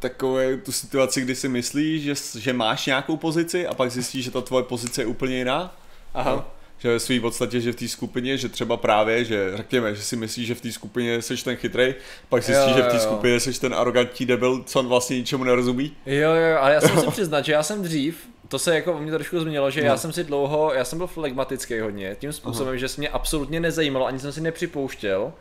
takové 0.00 0.56
tu 0.56 0.72
situaci, 0.72 1.20
kdy 1.20 1.34
si 1.34 1.48
myslíš, 1.48 2.02
že, 2.02 2.40
že 2.40 2.52
máš 2.52 2.86
nějakou 2.86 3.16
pozici 3.16 3.66
a 3.66 3.74
pak 3.74 3.90
zjistíš, 3.90 4.24
že 4.24 4.30
ta 4.30 4.40
tvoje 4.40 4.64
pozice 4.64 5.02
je 5.02 5.06
úplně 5.06 5.36
jiná. 5.36 5.76
Aha. 6.14 6.30
No? 6.30 6.44
Že 6.78 6.88
ve 6.88 7.00
své 7.00 7.20
podstatě, 7.20 7.60
že 7.60 7.72
v 7.72 7.76
té 7.76 7.88
skupině, 7.88 8.38
že 8.38 8.48
třeba 8.48 8.76
právě, 8.76 9.24
že 9.24 9.52
řekněme, 9.56 9.94
že 9.94 10.02
si 10.02 10.16
myslíš, 10.16 10.46
že 10.46 10.54
v 10.54 10.60
té 10.60 10.72
skupině 10.72 11.22
jsi 11.22 11.36
ten 11.36 11.56
chytrý, 11.56 11.94
pak 12.28 12.42
zjistíš, 12.42 12.74
že 12.74 12.82
v 12.82 12.88
té 12.88 12.98
skupině 12.98 13.40
jsi 13.40 13.60
ten 13.60 13.74
arrogantní 13.74 14.26
debil, 14.26 14.62
co 14.66 14.78
on 14.78 14.88
vlastně 14.88 15.18
ničemu 15.18 15.44
nerozumí. 15.44 15.96
Jo, 16.06 16.30
jo, 16.32 16.58
ale 16.60 16.74
já 16.74 16.80
jsem 16.80 17.00
si 17.00 17.06
přiznat, 17.10 17.44
že 17.44 17.52
já 17.52 17.62
jsem 17.62 17.82
dřív, 17.82 18.28
to 18.48 18.58
se 18.58 18.74
jako 18.74 18.98
mě 18.98 19.12
trošku 19.12 19.40
změnilo, 19.40 19.70
že 19.70 19.80
no. 19.80 19.86
já 19.86 19.96
jsem 19.96 20.12
si 20.12 20.24
dlouho, 20.24 20.72
já 20.74 20.84
jsem 20.84 20.98
byl 20.98 21.06
flegmatický 21.06 21.80
hodně, 21.80 22.16
tím 22.20 22.32
způsobem, 22.32 22.68
Aha. 22.68 22.76
že 22.76 22.88
se 22.88 23.00
mě 23.00 23.08
absolutně 23.08 23.60
nezajímalo, 23.60 24.06
ani 24.06 24.18
jsem 24.18 24.32
si 24.32 24.40
nepřipouštěl, 24.40 25.32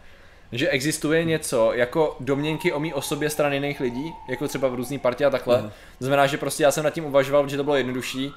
že 0.52 0.70
existuje 0.70 1.24
něco 1.24 1.74
jako 1.74 2.16
domněnky 2.20 2.74
o 2.74 2.80
mý 2.80 2.94
osobě 2.94 3.30
stran 3.30 3.54
jiných 3.54 3.80
lidí, 3.80 4.14
jako 4.30 4.48
třeba 4.48 4.68
v 4.68 4.76
různý 4.76 5.00
partě 5.00 5.26
a 5.26 5.30
takhle. 5.30 5.62
Mm. 5.62 5.70
To 5.70 6.06
znamená, 6.06 6.28
že 6.28 6.38
prostě 6.38 6.64
já 6.64 6.72
jsem 6.72 6.84
nad 6.84 6.90
tím 6.90 7.06
uvažoval, 7.06 7.50
že 7.50 7.58
to 7.58 7.64
bylo 7.64 7.76
jednodušší, 7.76 8.32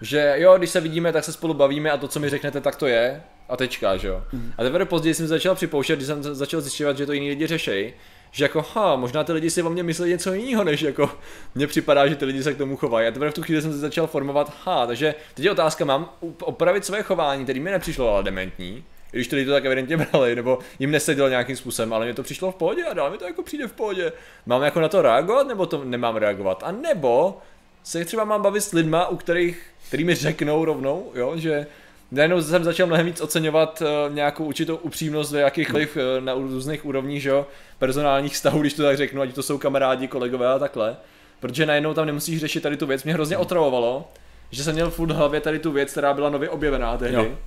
že 0.00 0.34
jo, 0.36 0.58
když 0.58 0.70
se 0.70 0.80
vidíme, 0.80 1.12
tak 1.12 1.24
se 1.24 1.32
spolu 1.32 1.54
bavíme 1.54 1.90
a 1.90 1.96
to, 1.96 2.08
co 2.08 2.20
mi 2.20 2.28
řeknete, 2.28 2.60
tak 2.60 2.76
to 2.76 2.86
je 2.86 3.22
a 3.48 3.56
tečka, 3.56 3.96
že 3.96 4.08
jo. 4.08 4.24
Mm. 4.32 4.52
A 4.58 4.62
teprve 4.62 4.84
později 4.84 5.14
jsem 5.14 5.26
začal 5.26 5.54
připouštět, 5.54 5.98
když 5.98 6.06
jsem 6.06 6.22
začal 6.22 6.60
zjišťovat, 6.60 6.96
že 6.96 7.06
to 7.06 7.12
jiní 7.12 7.28
lidi 7.28 7.46
řešejí, 7.46 7.92
že 8.30 8.44
jako, 8.44 8.64
ha, 8.74 8.96
možná 8.96 9.24
ty 9.24 9.32
lidi 9.32 9.50
si 9.50 9.62
o 9.62 9.70
mě 9.70 9.82
myslí 9.82 10.10
něco 10.10 10.32
jiného, 10.32 10.64
než 10.64 10.82
jako 10.82 11.10
mně 11.54 11.66
připadá, 11.66 12.06
že 12.06 12.16
ty 12.16 12.24
lidi 12.24 12.42
se 12.42 12.54
k 12.54 12.58
tomu 12.58 12.76
chovají. 12.76 13.08
A 13.08 13.10
teprve 13.10 13.30
v 13.30 13.34
tu 13.34 13.42
chvíli 13.42 13.62
jsem 13.62 13.72
se 13.72 13.78
začal 13.78 14.06
formovat, 14.06 14.52
ha, 14.64 14.86
takže 14.86 15.14
teď 15.34 15.44
je 15.44 15.50
otázka, 15.50 15.84
mám 15.84 16.10
opravit 16.42 16.84
své 16.84 17.02
chování, 17.02 17.44
který 17.44 17.60
mi 17.60 17.70
nepřišlo 17.70 18.14
ale 18.14 18.22
dementní, 18.22 18.84
když 19.14 19.28
to 19.28 19.36
to 19.44 19.50
tak 19.50 19.64
evidentně 19.64 19.96
brali, 19.96 20.36
nebo 20.36 20.58
jim 20.78 20.90
nesedělo 20.90 21.28
nějakým 21.28 21.56
způsobem, 21.56 21.92
ale 21.92 22.04
mě 22.04 22.14
to 22.14 22.22
přišlo 22.22 22.52
v 22.52 22.54
pohodě 22.54 22.84
a 22.84 22.94
dál 22.94 23.10
mi 23.10 23.18
to 23.18 23.24
jako 23.24 23.42
přijde 23.42 23.66
v 23.66 23.72
pohodě. 23.72 24.12
Mám 24.46 24.62
jako 24.62 24.80
na 24.80 24.88
to 24.88 25.02
reagovat, 25.02 25.46
nebo 25.46 25.66
to 25.66 25.84
nemám 25.84 26.16
reagovat? 26.16 26.62
A 26.66 26.72
nebo 26.72 27.38
se 27.82 28.04
třeba 28.04 28.24
mám 28.24 28.42
bavit 28.42 28.60
s 28.60 28.72
lidma, 28.72 29.08
u 29.08 29.16
kterých, 29.16 29.62
který 29.88 30.04
mi 30.04 30.14
řeknou 30.14 30.64
rovnou, 30.64 31.10
jo, 31.14 31.32
že 31.36 31.66
najednou 32.10 32.42
jsem 32.42 32.64
začal 32.64 32.86
mnohem 32.86 33.06
víc 33.06 33.20
oceňovat 33.20 33.82
uh, 33.82 34.14
nějakou 34.14 34.44
určitou 34.44 34.76
upřímnost 34.76 35.32
v 35.32 35.36
jakýchkoliv 35.36 35.96
uh, 35.96 36.24
na 36.24 36.34
různých 36.34 36.84
úrovních, 36.84 37.22
že 37.22 37.28
jo, 37.28 37.46
personálních 37.78 38.32
vztahů, 38.32 38.60
když 38.60 38.74
to 38.74 38.82
tak 38.82 38.96
řeknu, 38.96 39.22
ať 39.22 39.34
to 39.34 39.42
jsou 39.42 39.58
kamarádi, 39.58 40.08
kolegové 40.08 40.48
a 40.48 40.58
takhle. 40.58 40.96
Protože 41.40 41.66
najednou 41.66 41.94
tam 41.94 42.06
nemusíš 42.06 42.40
řešit 42.40 42.60
tady 42.60 42.76
tu 42.76 42.86
věc. 42.86 43.04
Mě 43.04 43.14
hrozně 43.14 43.36
otravovalo, 43.36 44.08
že 44.50 44.64
jsem 44.64 44.74
měl 44.74 44.90
furt 44.90 45.12
v 45.12 45.14
hlavě 45.14 45.40
tady 45.40 45.58
tu 45.58 45.72
věc, 45.72 45.90
která 45.90 46.14
byla 46.14 46.30
nově 46.30 46.50
objevená 46.50 46.98
tehdy. 46.98 47.14
Jo. 47.14 47.38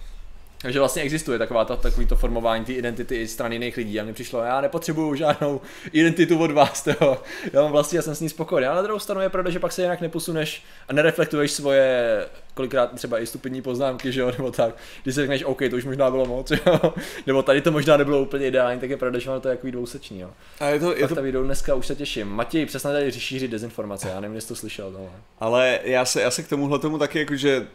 Takže 0.62 0.80
vlastně 0.80 1.02
existuje 1.02 1.40
taková 1.40 1.66
to, 1.66 1.78
takový 1.78 2.06
to 2.06 2.16
formování 2.16 2.66
ty 2.66 2.74
identity 2.74 3.28
strany 3.28 3.56
jiných 3.56 3.78
lidí 3.78 4.00
a 4.00 4.04
mně 4.04 4.14
přišlo, 4.14 4.42
já 4.42 4.62
nepotřebuju 4.62 5.16
žádnou 5.16 5.62
identitu 5.92 6.40
od 6.40 6.52
vás, 6.52 6.84
toho. 6.84 7.24
já 7.54 7.62
mám 7.62 7.72
vlastně, 7.72 7.98
já 7.98 8.02
jsem 8.02 8.16
s 8.16 8.22
ní 8.22 8.30
spokojený, 8.30 8.68
ale 8.68 8.76
na 8.76 8.82
druhou 8.82 9.00
stranu 9.00 9.22
je 9.22 9.30
pravda, 9.30 9.52
že 9.52 9.60
pak 9.60 9.72
se 9.72 9.82
jinak 9.82 10.02
neposuneš 10.02 10.64
a 10.88 10.94
nereflektuješ 10.94 11.52
svoje 11.52 12.26
kolikrát 12.58 12.96
třeba 12.96 13.20
i 13.20 13.26
stupidní 13.26 13.62
poznámky, 13.62 14.12
že 14.12 14.22
jo, 14.22 14.32
nebo 14.38 14.52
tak, 14.52 14.76
když 15.04 15.16
si 15.16 15.22
řekneš, 15.22 15.44
OK, 15.44 15.60
to 15.70 15.76
už 15.76 15.86
možná 15.86 16.12
bylo 16.12 16.26
moc, 16.26 16.52
jo, 16.66 16.94
nebo 17.28 17.44
tady 17.44 17.62
to 17.62 17.72
možná 17.72 17.98
nebylo 17.98 18.22
úplně 18.22 18.48
ideální, 18.48 18.80
tak 18.80 18.90
je 18.90 18.98
pravda, 18.98 19.20
že 19.20 19.30
ono 19.30 19.40
to 19.40 19.50
je 19.50 19.56
takový 19.56 19.72
dvousečný, 19.72 20.20
jo. 20.20 20.30
A 20.60 20.66
je 20.68 20.80
to, 20.80 20.96
je 20.96 21.08
to... 21.08 21.16
ta 21.16 21.22
video 21.22 21.44
dneska 21.44 21.76
už 21.76 21.88
se 21.88 21.96
těším. 21.96 22.28
Matěj, 22.28 22.66
přesně 22.66 22.90
tady 22.90 23.12
šíří 23.12 23.48
dezinformace, 23.48 24.10
já 24.10 24.20
nevím, 24.20 24.36
jestli 24.36 24.48
to 24.48 24.56
slyšel. 24.56 24.92
No. 24.92 25.10
Ale 25.40 25.80
já 25.84 26.06
se, 26.06 26.22
já 26.22 26.32
se 26.32 26.44
k 26.44 26.48
tomuhle 26.48 26.80
tomu 26.80 26.98
taky 26.98 27.20
jakože, 27.20 27.68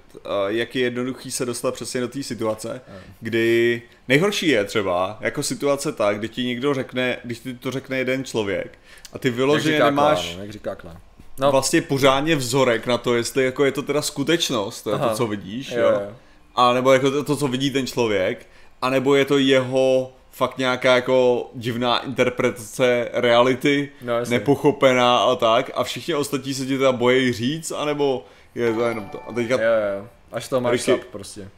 jak 0.47 0.77
je 0.77 0.83
jednoduchý 0.83 1.31
se 1.31 1.47
dostat 1.47 1.75
přesně 1.75 2.01
do 2.01 2.09
té 2.09 2.23
situace, 2.23 2.81
kdy 3.21 3.83
nejhorší 4.09 4.49
je 4.49 4.65
třeba, 4.65 5.19
jako 5.21 5.43
situace 5.43 5.93
tak, 5.93 6.19
kdy 6.19 6.29
ti 6.29 6.45
někdo 6.45 6.75
řekne, 6.75 7.19
když 7.25 7.39
ti 7.39 7.55
to 7.55 7.71
řekne 7.71 7.99
jeden 7.99 8.25
člověk 8.25 8.79
a 9.13 9.19
ty 9.19 9.31
vyloženě 9.31 9.79
nemáš... 9.79 10.25
Klán, 10.25 10.37
no, 10.37 10.43
jak 10.43 10.53
říká 10.53 10.75
klán 10.75 11.01
no. 11.39 11.51
vlastně 11.51 11.83
pořádně 11.83 12.37
vzorek 12.37 12.87
na 12.87 12.99
to, 12.99 13.15
jestli 13.15 13.45
jako 13.45 13.65
je 13.65 13.73
to 13.73 13.83
teda 13.83 14.03
skutečnost, 14.03 14.83
to, 14.83 14.99
to 14.99 15.11
co 15.15 15.27
vidíš, 15.27 15.71
jo, 15.71 15.79
jo. 15.79 15.91
jo. 15.91 16.13
A 16.55 16.73
nebo 16.73 16.93
jako 16.93 17.11
to, 17.11 17.25
to, 17.25 17.37
co 17.37 17.49
vidí 17.49 17.71
ten 17.71 17.87
člověk, 17.87 18.47
a 18.83 18.91
nebo 18.91 19.15
je 19.15 19.25
to 19.25 19.39
jeho 19.39 20.13
fakt 20.31 20.59
nějaká 20.59 20.95
jako 20.95 21.51
divná 21.55 21.99
interpretace 21.99 23.09
reality, 23.13 23.91
no, 24.03 24.15
nepochopená 24.29 25.19
a 25.19 25.37
tak 25.37 25.71
a 25.75 25.85
všichni 25.85 26.15
ostatní 26.15 26.55
se 26.55 26.67
ti 26.67 26.79
teda 26.79 26.93
bojí 26.93 27.33
říct, 27.33 27.71
anebo 27.71 28.27
je 28.55 28.75
to 28.75 28.85
jenom 28.85 29.09
to. 29.09 29.29
A 29.29 29.33
teďka... 29.33 29.55
Jo, 29.55 29.71
jo. 29.99 30.07
Až 30.33 30.49
to 30.49 30.61
máš 30.61 30.73
Ricky... 30.73 31.01
prostě. 31.13 31.49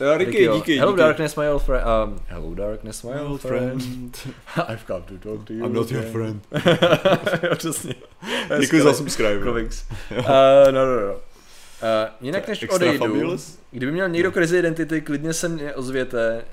Jo, 0.00 0.18
Ricky, 0.18 0.32
díky, 0.32 0.54
díky. 0.54 0.78
Hello 0.78 0.96
darkness, 0.96 1.36
my 1.36 1.48
old 1.48 1.62
friend. 1.62 1.86
Um, 1.86 2.20
hello 2.28 2.54
darkness, 2.54 3.02
my 3.02 3.20
old 3.20 3.40
friend. 3.40 3.82
I've 4.68 4.84
come 4.86 5.02
to 5.02 5.14
talk 5.18 5.46
to 5.46 5.52
you. 5.52 5.64
I'm 5.64 5.72
not 5.72 5.90
your 5.90 6.02
friend. 6.02 6.42
jo, 7.42 7.56
přesně. 7.56 7.94
Děkuji 8.60 8.82
za 8.82 8.94
subscribe. 8.94 9.38
Uh, 9.38 9.68
no, 10.70 10.86
no, 10.86 11.00
no. 11.00 11.12
Uh, 11.12 11.18
jinak 12.20 12.48
než 12.48 12.68
odejdu, 12.68 12.98
fabulous? 12.98 13.58
kdyby 13.70 13.92
měl 13.92 14.08
někdo 14.08 14.32
krizi 14.32 14.58
identity, 14.58 15.00
klidně 15.00 15.32
se 15.32 15.48
mě 15.48 15.74
ozvěte 15.74 16.44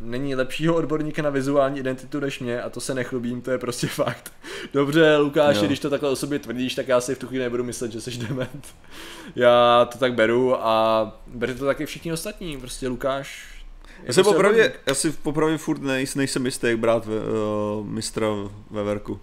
není 0.00 0.34
lepšího 0.34 0.74
odborníka 0.74 1.22
na 1.22 1.30
vizuální 1.30 1.80
identitu 1.80 2.20
než 2.20 2.40
mě 2.40 2.62
a 2.62 2.70
to 2.70 2.80
se 2.80 2.94
nechlubím, 2.94 3.42
to 3.42 3.50
je 3.50 3.58
prostě 3.58 3.86
fakt. 3.86 4.32
Dobře, 4.72 5.16
Lukáš, 5.16 5.58
když 5.58 5.78
to 5.78 5.90
takhle 5.90 6.10
o 6.10 6.16
sobě 6.16 6.38
tvrdíš, 6.38 6.74
tak 6.74 6.88
já 6.88 7.00
si 7.00 7.14
v 7.14 7.18
tu 7.18 7.26
chvíli 7.26 7.44
nebudu 7.44 7.64
myslet, 7.64 7.92
že 7.92 8.00
jsi 8.00 8.10
dement. 8.10 8.66
Já 9.36 9.88
to 9.92 9.98
tak 9.98 10.14
beru 10.14 10.66
a 10.66 11.20
berte 11.26 11.58
to 11.58 11.64
taky 11.64 11.86
všichni 11.86 12.12
ostatní, 12.12 12.60
prostě 12.60 12.88
Lukáš 12.88 13.54
já, 14.02 14.12
se 14.12 14.22
prostě 14.22 14.34
popravdě, 14.34 14.72
já 14.86 14.94
si 14.94 15.10
popravdě 15.12 15.58
furt 15.58 15.82
nejsem, 15.82 16.18
nejsem 16.18 16.46
jistý, 16.46 16.66
jak 16.66 16.78
brát 16.78 17.06
ve, 17.06 17.16
uh, 17.16 17.86
mistra 17.86 18.26
ve 18.70 18.82
verku. 18.82 19.20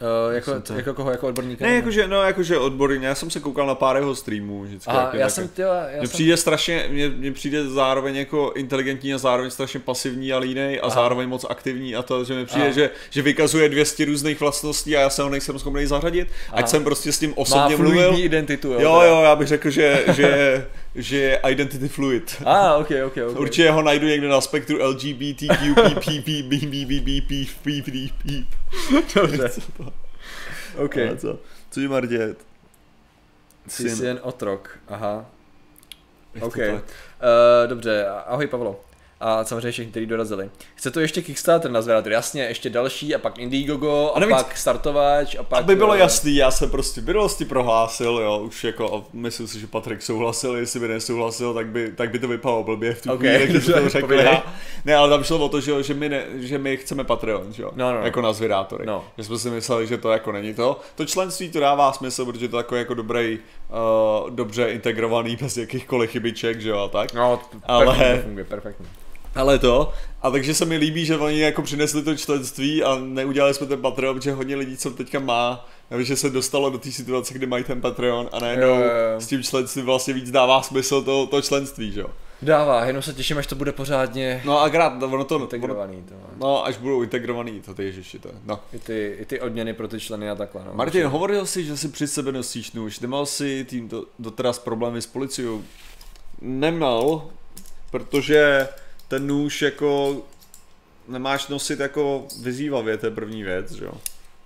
Uh, 0.00 0.34
jako, 0.34 0.60
to... 0.60 0.74
jako 0.74 0.94
koho, 0.94 1.10
jako 1.10 1.26
odborníka? 1.26 1.64
Ne, 1.64 1.74
jakože, 1.74 2.08
no, 2.08 2.22
jakože 2.22 2.58
odborník, 2.58 3.02
já 3.02 3.14
jsem 3.14 3.30
se 3.30 3.40
koukal 3.40 3.66
na 3.66 3.74
pár 3.74 3.96
jeho 3.96 4.14
streamů 4.14 4.62
vždycky. 4.62 4.90
Aha, 4.90 5.02
jako, 5.02 5.16
já 5.16 5.28
jsem 5.28 5.48
těla, 5.48 5.76
já 5.76 5.98
mně 5.98 6.08
jsem... 6.08 6.14
přijde 6.14 6.36
strašně, 6.36 6.86
mně, 6.90 7.08
mně 7.08 7.32
přijde 7.32 7.68
zároveň 7.68 8.16
jako 8.16 8.52
inteligentní 8.56 9.14
a 9.14 9.18
zároveň 9.18 9.50
strašně 9.50 9.80
pasivní 9.80 10.32
a 10.32 10.38
línej 10.38 10.80
a 10.80 10.86
Aha. 10.86 10.94
zároveň 10.94 11.28
moc 11.28 11.46
aktivní 11.48 11.96
a 11.96 12.02
to, 12.02 12.24
že 12.24 12.34
mi 12.34 12.46
přijde, 12.46 12.72
že, 12.72 12.90
že 13.10 13.22
vykazuje 13.22 13.68
200 13.68 14.04
různých 14.04 14.40
vlastností 14.40 14.96
a 14.96 15.00
já 15.00 15.10
se 15.10 15.22
ho 15.22 15.28
nejsem 15.28 15.58
schopný 15.58 15.86
zařadit, 15.86 16.28
Aha. 16.48 16.58
ať 16.58 16.68
jsem 16.68 16.84
prostě 16.84 17.12
s 17.12 17.18
tím 17.18 17.32
osobně 17.36 17.76
Má 17.76 17.82
mluvil. 17.82 18.14
identitu, 18.18 18.72
jo. 18.72 18.80
Jo, 18.80 19.02
jo, 19.06 19.22
já 19.22 19.36
bych 19.36 19.48
řekl, 19.48 19.70
že, 19.70 20.04
že 20.12 20.66
že 20.94 21.16
je 21.16 21.40
identity 21.48 21.88
fluid. 21.88 22.42
Ah, 22.44 22.80
ok, 22.80 22.90
ok, 23.06 23.16
ok. 23.30 23.40
Určitě 23.40 23.70
ho 23.70 23.82
najdu 23.82 24.06
někde 24.06 24.28
na 24.28 24.40
spektru 24.40 24.78
LGBTQ, 24.86 25.74
Dobře. 29.14 29.50
OK. 30.76 30.96
A 30.96 31.16
co? 31.16 31.38
Co 31.70 31.80
ti 31.80 31.88
má 31.88 32.00
dět? 32.00 32.38
Jsi 33.68 33.90
jsi 33.90 34.06
jen 34.06 34.18
otrok, 34.22 34.78
aha. 34.88 35.26
OK. 36.40 36.56
Uh, 36.56 36.74
dobře, 37.66 38.06
ahoj 38.26 38.46
Pavlo 38.46 38.83
a 39.20 39.44
samozřejmě 39.44 39.70
všichni, 39.70 39.90
kteří 39.90 40.06
dorazili. 40.06 40.50
Chce 40.74 40.90
to 40.90 41.00
ještě 41.00 41.22
Kickstarter 41.22 41.70
na 41.70 41.82
Zverator, 41.82 42.12
jasně, 42.12 42.42
ještě 42.42 42.70
další 42.70 43.14
a 43.14 43.18
pak 43.18 43.38
Indiegogo 43.38 44.10
a, 44.14 44.16
a 44.16 44.20
nevíc, 44.20 44.36
pak 44.36 44.56
startovač 44.56 45.34
a 45.34 45.42
pak... 45.42 45.60
Aby 45.60 45.76
bylo 45.76 45.94
eh, 45.94 45.98
jasný, 45.98 46.36
já 46.36 46.50
jsem 46.50 46.70
prostě 46.70 47.00
v 47.00 47.06
minulosti 47.06 47.44
prohlásil, 47.44 48.10
jo, 48.10 48.38
už 48.38 48.64
jako, 48.64 48.96
a 48.96 49.04
myslím 49.12 49.46
si, 49.46 49.60
že 49.60 49.66
Patrik 49.66 50.02
souhlasil, 50.02 50.56
jestli 50.56 50.80
by 50.80 50.88
nesouhlasil, 50.88 51.54
tak 51.54 51.66
by, 51.66 51.92
tak 51.92 52.10
by 52.10 52.18
to 52.18 52.28
vypadalo 52.28 52.64
blbě 52.64 52.94
v 52.94 53.02
tu 53.02 53.12
okay, 53.12 53.36
chvíli, 53.36 53.50
když 53.50 53.66
to 53.74 53.88
řekl 53.88 54.14
já. 54.14 54.42
Ne, 54.84 54.96
ale 54.96 55.08
tam 55.08 55.24
šlo 55.24 55.38
o 55.38 55.48
to, 55.48 55.60
že, 55.60 55.82
že, 55.82 55.94
my, 55.94 56.08
ne, 56.08 56.24
že 56.34 56.58
my 56.58 56.76
chceme 56.76 57.04
Patreon, 57.04 57.52
že 57.52 57.62
jo, 57.62 57.70
no, 57.74 57.92
no, 57.92 57.98
no. 57.98 58.04
jako 58.04 58.20
na 58.20 58.32
Zvědátory. 58.32 58.86
No. 58.86 59.04
Že 59.18 59.24
jsme 59.24 59.38
si 59.38 59.50
mysleli, 59.50 59.86
že 59.86 59.98
to 59.98 60.12
jako 60.12 60.32
není 60.32 60.54
to. 60.54 60.80
To 60.94 61.06
členství 61.06 61.50
to 61.50 61.60
dává 61.60 61.92
smysl, 61.92 62.24
protože 62.24 62.48
to 62.48 62.56
jako, 62.56 62.76
jako 62.76 62.94
dobrý, 62.94 63.38
uh, 63.68 64.30
dobře 64.30 64.66
integrovaný 64.66 65.36
bez 65.36 65.56
jakýchkoliv 65.56 66.10
chybiček, 66.10 66.60
že 66.60 66.68
jo, 66.68 66.78
a 66.78 66.88
tak. 66.88 67.14
No, 67.14 67.40
ale... 67.64 68.20
funguje, 68.22 68.44
perfektně 68.44 68.86
ale 69.34 69.58
to, 69.58 69.92
a 70.22 70.30
takže 70.30 70.54
se 70.54 70.64
mi 70.64 70.76
líbí, 70.76 71.04
že 71.04 71.16
oni 71.16 71.40
jako 71.40 71.62
přinesli 71.62 72.02
to 72.02 72.16
členství 72.16 72.82
a 72.82 72.98
neudělali 72.98 73.54
jsme 73.54 73.66
ten 73.66 73.82
Patreon, 73.82 74.16
protože 74.16 74.32
hodně 74.32 74.56
lidí, 74.56 74.76
co 74.76 74.90
teďka 74.90 75.20
má, 75.20 75.68
že 75.98 76.16
se 76.16 76.30
dostalo 76.30 76.70
do 76.70 76.78
té 76.78 76.92
situace, 76.92 77.34
kdy 77.34 77.46
mají 77.46 77.64
ten 77.64 77.80
Patreon 77.80 78.28
a 78.32 78.38
najednou 78.38 78.68
jo, 78.68 78.74
jo, 78.74 78.82
jo. 78.84 79.20
s 79.20 79.26
tím 79.26 79.42
členstvím 79.42 79.84
vlastně 79.84 80.14
víc 80.14 80.30
dává 80.30 80.62
smysl 80.62 81.02
to, 81.02 81.26
to 81.26 81.42
členství, 81.42 81.92
že 81.92 82.00
jo. 82.00 82.08
Dává, 82.42 82.84
jenom 82.84 83.02
se 83.02 83.14
těším, 83.14 83.38
až 83.38 83.46
to 83.46 83.54
bude 83.54 83.72
pořádně 83.72 84.42
No 84.44 84.60
a 84.60 84.70
krát, 84.70 85.02
ono 85.02 85.24
to... 85.24 85.40
Integrovaný 85.40 86.02
to. 86.08 86.14
No, 86.36 86.66
až 86.66 86.76
budou 86.76 87.02
integrovaný, 87.02 87.60
to 87.60 87.74
ty 87.74 87.84
ježiši, 87.84 88.18
to 88.18 88.28
no. 88.44 88.60
I 88.72 88.78
ty, 88.78 89.16
I 89.20 89.24
ty 89.24 89.40
odměny 89.40 89.74
pro 89.74 89.88
ty 89.88 90.00
členy 90.00 90.30
a 90.30 90.34
takhle, 90.34 90.64
no. 90.64 90.74
Martin, 90.74 91.00
určitě. 91.00 91.06
hovoril 91.06 91.46
jsi, 91.46 91.64
že 91.64 91.76
si 91.76 91.88
při 91.88 92.06
sebe 92.06 92.32
nosíš 92.32 92.72
nůž, 92.72 93.00
nemal 93.00 93.26
si 93.26 93.66
tím 93.68 93.88
do, 93.88 94.04
doteraz 94.18 94.58
problémy 94.58 95.02
s 95.02 95.06
policiou? 95.06 95.62
Nemal, 96.40 97.22
protože 97.90 98.68
ten 99.08 99.26
nůž 99.26 99.62
jako 99.62 100.22
nemáš 101.08 101.48
nosit 101.48 101.80
jako 101.80 102.26
vyzývavě, 102.40 102.96
to 102.96 103.06
je 103.06 103.10
první 103.10 103.42
věc, 103.42 103.72
že 103.72 103.84
jo. 103.84 103.92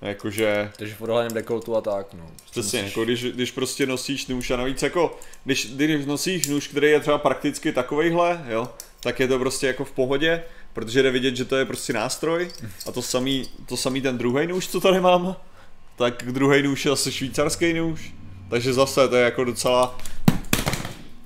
Jakože... 0.01 0.71
Takže 0.77 0.95
v 0.95 1.03
odhalením 1.03 1.35
dekoltu 1.35 1.77
a 1.77 1.81
tak, 1.81 2.15
no. 2.15 2.31
Přesně, 2.51 2.81
jako 2.81 3.05
když, 3.05 3.25
když 3.25 3.51
prostě 3.51 3.87
nosíš 3.87 4.27
nůž 4.27 4.51
a 4.51 4.57
navíc 4.57 4.83
jako, 4.83 5.19
když, 5.45 5.67
když 5.75 6.07
nosíš 6.07 6.47
nůž, 6.47 6.69
který 6.69 6.91
je 6.91 7.01
třeba 7.01 7.19
prakticky 7.19 7.73
takovejhle, 7.73 8.45
jo, 8.49 8.69
tak 9.01 9.21
je 9.21 9.29
to 9.29 9.39
prostě 9.39 9.67
jako 9.67 9.85
v 9.85 9.93
pohodě, 9.93 10.43
protože 10.73 11.03
jde 11.03 11.11
vidět, 11.11 11.37
že 11.37 11.45
to 11.45 11.57
je 11.57 11.65
prostě 11.65 11.93
nástroj 11.93 12.51
a 12.87 12.93
to 12.93 13.03
samý, 13.03 13.49
to 13.67 13.77
samý 13.77 14.01
ten 14.01 14.19
druhý 14.19 14.47
nůž, 14.47 14.69
co 14.69 14.81
tady 14.81 15.01
mám, 15.01 15.37
tak 15.97 16.23
druhý 16.23 16.63
nůž 16.63 16.85
je 16.85 16.91
zase 16.91 17.13
švýcarský 17.13 17.73
nůž, 17.73 18.15
takže 18.51 18.73
zase 18.73 19.09
to 19.09 19.17
je 19.17 19.25
jako 19.25 19.45
docela 19.45 19.99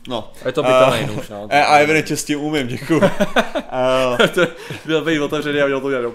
No. 0.09 0.33
A 0.45 0.47
je 0.47 0.53
to 0.53 0.63
bytelný 0.63 1.01
uh, 1.01 1.17
nůž, 1.17 1.29
no. 1.29 1.49
A, 1.51 1.65
a 1.65 1.79
evidentně 1.79 2.17
s 2.17 2.25
tím 2.25 2.41
umím, 2.41 2.67
děkuju. 2.67 3.01
uh, 3.01 4.27
to 4.35 4.47
byl 4.85 5.05
být 5.05 5.21
otevřený 5.21 5.61
a 5.61 5.67
měl 5.67 5.81
to 5.81 5.91
dělat 5.91 6.15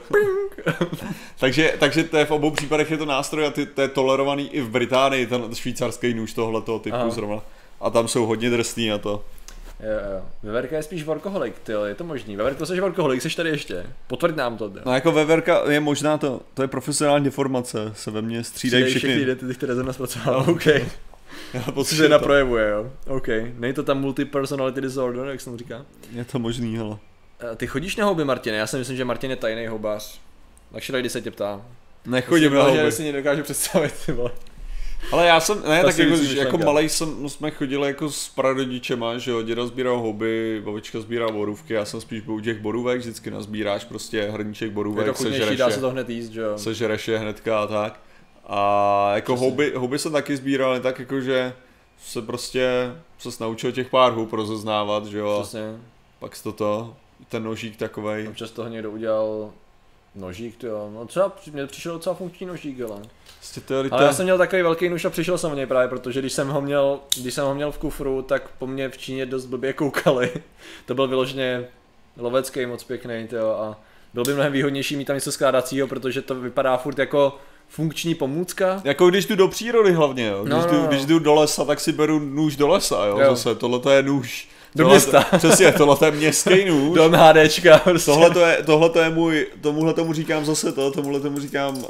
takže, 1.39 1.73
takže 1.79 2.03
to 2.03 2.17
je 2.17 2.25
v 2.25 2.31
obou 2.31 2.51
případech 2.51 2.91
je 2.91 2.97
to 2.97 3.05
nástroj 3.05 3.47
a 3.47 3.51
ty, 3.51 3.65
to 3.65 3.81
je 3.81 3.87
tolerovaný 3.87 4.49
i 4.49 4.61
v 4.61 4.69
Británii, 4.69 5.27
ten 5.27 5.55
švýcarský 5.55 6.13
nůž 6.13 6.33
tohoto 6.33 6.79
typu 6.79 6.95
Aha. 6.95 7.09
zrovna. 7.09 7.41
A 7.81 7.89
tam 7.89 8.07
jsou 8.07 8.25
hodně 8.25 8.49
drsný 8.49 8.91
a 8.91 8.97
to. 8.97 9.23
Jo, 9.79 10.15
jo. 10.15 10.25
Veverka 10.43 10.75
je 10.75 10.83
spíš 10.83 11.03
workoholik, 11.03 11.59
ty 11.59 11.71
je 11.85 11.95
to 11.95 12.03
možný. 12.03 12.35
Veverko, 12.35 12.65
jsi 12.65 12.81
workoholik, 12.81 13.21
jsi 13.21 13.35
tady 13.35 13.49
ještě. 13.49 13.85
Potvrď 14.07 14.35
nám 14.35 14.57
to. 14.57 14.71
No 14.85 14.93
jako 14.93 15.11
Veverka 15.11 15.71
je 15.71 15.79
možná 15.79 16.17
to, 16.17 16.41
to 16.53 16.61
je 16.61 16.67
profesionální 16.67 17.25
deformace, 17.25 17.91
se 17.95 18.11
ve 18.11 18.21
mně 18.21 18.43
střídají 18.43 18.83
všechny. 18.83 18.99
všechny 18.99 19.21
identity, 19.21 19.53
které 19.53 19.75
ze 19.75 19.83
nás 19.83 19.99
no. 20.25 20.45
okay. 20.51 20.85
Já 21.53 21.61
pocit, 21.61 21.95
že 21.95 22.09
naprojevuje, 22.09 22.69
jo. 22.69 22.91
OK. 23.07 23.27
Není 23.53 23.73
to 23.73 23.83
tam 23.83 24.01
multi-personality 24.01 24.81
disorder, 24.81 25.27
jak 25.27 25.41
se 25.41 25.49
mu 25.49 25.57
říká? 25.57 25.85
Je 26.11 26.25
to 26.25 26.39
možný, 26.39 26.77
hele. 26.77 26.97
Ty 27.57 27.67
chodíš 27.67 27.95
na 27.95 28.05
houby, 28.05 28.25
Martine? 28.25 28.57
Já 28.57 28.67
si 28.67 28.77
myslím, 28.77 28.97
že 28.97 29.05
Martin 29.05 29.29
je 29.29 29.35
tajný 29.35 29.67
houbář. 29.67 30.19
Takže 30.71 30.99
když 30.99 31.11
se 31.11 31.21
tě 31.21 31.31
ptá. 31.31 31.61
Nechodím 32.05 32.53
na 32.53 32.63
houby. 32.63 32.77
Já 32.77 32.91
si 32.91 33.03
nedokážu 33.03 33.43
představit, 33.43 33.93
ty 34.05 34.11
vole. 34.11 34.31
Ale 35.11 35.27
já 35.27 35.39
jsem, 35.39 35.63
ne, 35.67 35.83
tak 35.83 35.97
jako, 35.97 36.15
jako 36.15 36.57
malý 36.57 36.89
jsem, 36.89 37.15
no, 37.19 37.29
jsme 37.29 37.51
chodili 37.51 37.87
jako 37.87 38.09
s 38.09 38.29
prarodičema, 38.29 39.17
že 39.17 39.31
jo, 39.31 39.41
děda 39.41 39.65
sbíral 39.65 39.99
houby, 39.99 40.61
babička 40.65 40.99
sbírá 40.99 41.31
borůvky, 41.31 41.73
já 41.73 41.85
jsem 41.85 42.01
spíš 42.01 42.21
byl 42.21 42.33
u 42.33 42.39
těch 42.39 42.59
borůvek, 42.59 42.99
vždycky 42.99 43.31
nazbíráš 43.31 43.83
prostě 43.83 44.23
hrníček 44.31 44.71
borůvek, 44.71 45.07
je 45.07 45.13
to 45.13 45.17
chudnější, 45.17 45.57
dá 45.57 45.69
se 45.69 45.79
to 45.79 45.89
hned 45.89 46.09
jíst, 46.09 46.29
že 46.29 46.41
jo. 46.41 46.57
Sežereš 46.57 47.07
je 47.07 47.17
hnedka 47.17 47.59
a 47.59 47.67
tak. 47.67 47.99
A 48.47 49.11
jako 49.15 49.35
houby, 49.35 49.73
houby 49.75 49.99
jsem 49.99 50.11
taky 50.11 50.37
sbíral, 50.37 50.79
tak 50.79 50.99
jako, 50.99 51.21
že 51.21 51.53
se 52.01 52.21
prostě 52.21 52.95
se 53.17 53.43
naučil 53.43 53.71
těch 53.71 53.89
pár 53.89 54.13
hub 54.13 54.33
rozeznávat, 54.33 55.05
že 55.05 55.17
jo. 55.17 55.39
Přesně. 55.41 55.77
Pak 56.19 56.41
to 56.43 56.51
to, 56.51 56.95
ten 57.29 57.43
nožík 57.43 57.77
takovej. 57.77 58.27
Občas 58.27 58.51
toho 58.51 58.69
někdo 58.69 58.91
udělal 58.91 59.51
nožík, 60.15 60.63
jo. 60.63 60.89
No 60.93 61.05
třeba 61.05 61.35
mě 61.51 61.67
přišel 61.67 61.93
docela 61.93 62.15
funkční 62.15 62.47
nožík, 62.47 62.81
ale. 62.81 63.01
Teorita... 63.65 63.95
Ale 63.95 64.05
já 64.05 64.13
jsem 64.13 64.25
měl 64.25 64.37
takový 64.37 64.61
velký 64.61 64.89
nůž 64.89 65.05
a 65.05 65.09
přišel 65.09 65.37
jsem 65.37 65.51
o 65.51 65.55
něj 65.55 65.65
právě, 65.65 65.87
protože 65.87 66.19
když 66.19 66.33
jsem 66.33 66.49
ho 66.49 66.61
měl, 66.61 66.99
když 67.21 67.33
jsem 67.33 67.45
ho 67.45 67.55
měl 67.55 67.71
v 67.71 67.77
kufru, 67.77 68.21
tak 68.21 68.49
po 68.57 68.67
mně 68.67 68.89
v 68.89 68.97
Číně 68.97 69.25
dost 69.25 69.45
blbě 69.45 69.73
koukali. 69.73 70.31
to 70.85 70.95
byl 70.95 71.07
vyloženě 71.07 71.67
lovecký, 72.17 72.65
moc 72.65 72.83
pěkný, 72.83 73.27
jo, 73.31 73.49
a 73.49 73.79
byl 74.13 74.23
by 74.23 74.33
mnohem 74.33 74.53
výhodnější 74.53 74.95
mít 74.95 75.05
tam 75.05 75.15
něco 75.15 75.31
skládacího, 75.31 75.87
protože 75.87 76.21
to 76.21 76.35
vypadá 76.35 76.77
furt 76.77 76.99
jako 76.99 77.37
funkční 77.69 78.15
pomůcka. 78.15 78.81
Jako 78.83 79.09
když 79.09 79.25
jdu 79.25 79.35
do 79.35 79.47
přírody 79.47 79.91
hlavně, 79.91 80.27
jo. 80.27 80.43
Když, 80.43 80.53
no, 80.53 80.67
jdu, 80.71 80.81
no. 80.81 80.87
když 80.87 81.05
jdu 81.05 81.19
do 81.19 81.33
lesa, 81.33 81.65
tak 81.65 81.79
si 81.79 81.91
beru 81.91 82.19
nůž 82.19 82.55
do 82.55 82.67
lesa, 82.67 83.05
jo, 83.05 83.19
jo. 83.19 83.35
zase, 83.35 83.55
tohle 83.55 83.79
to 83.79 83.89
je 83.89 84.03
nůž. 84.03 84.49
Do 84.75 84.83
tohle, 84.83 84.97
města. 84.97 85.25
Přesně, 85.37 85.71
tohle 85.71 85.95
to 85.95 86.05
je 86.05 86.11
městský 86.11 86.65
nůž. 86.65 86.95
Do 86.95 87.09
MHDčka. 87.09 87.77
Prostě. 87.77 88.11
Tohle 88.11 88.29
to 88.29 88.39
je, 88.39 88.63
tohle 88.65 88.89
to 88.89 88.99
je 88.99 89.09
můj, 89.09 89.47
tomuhle 89.61 89.93
tomu 89.93 90.13
říkám 90.13 90.45
zase 90.45 90.71
to, 90.71 90.91
tomuhle 90.91 91.19
tomu 91.19 91.39
říkám, 91.39 91.77
uh, 91.77 91.83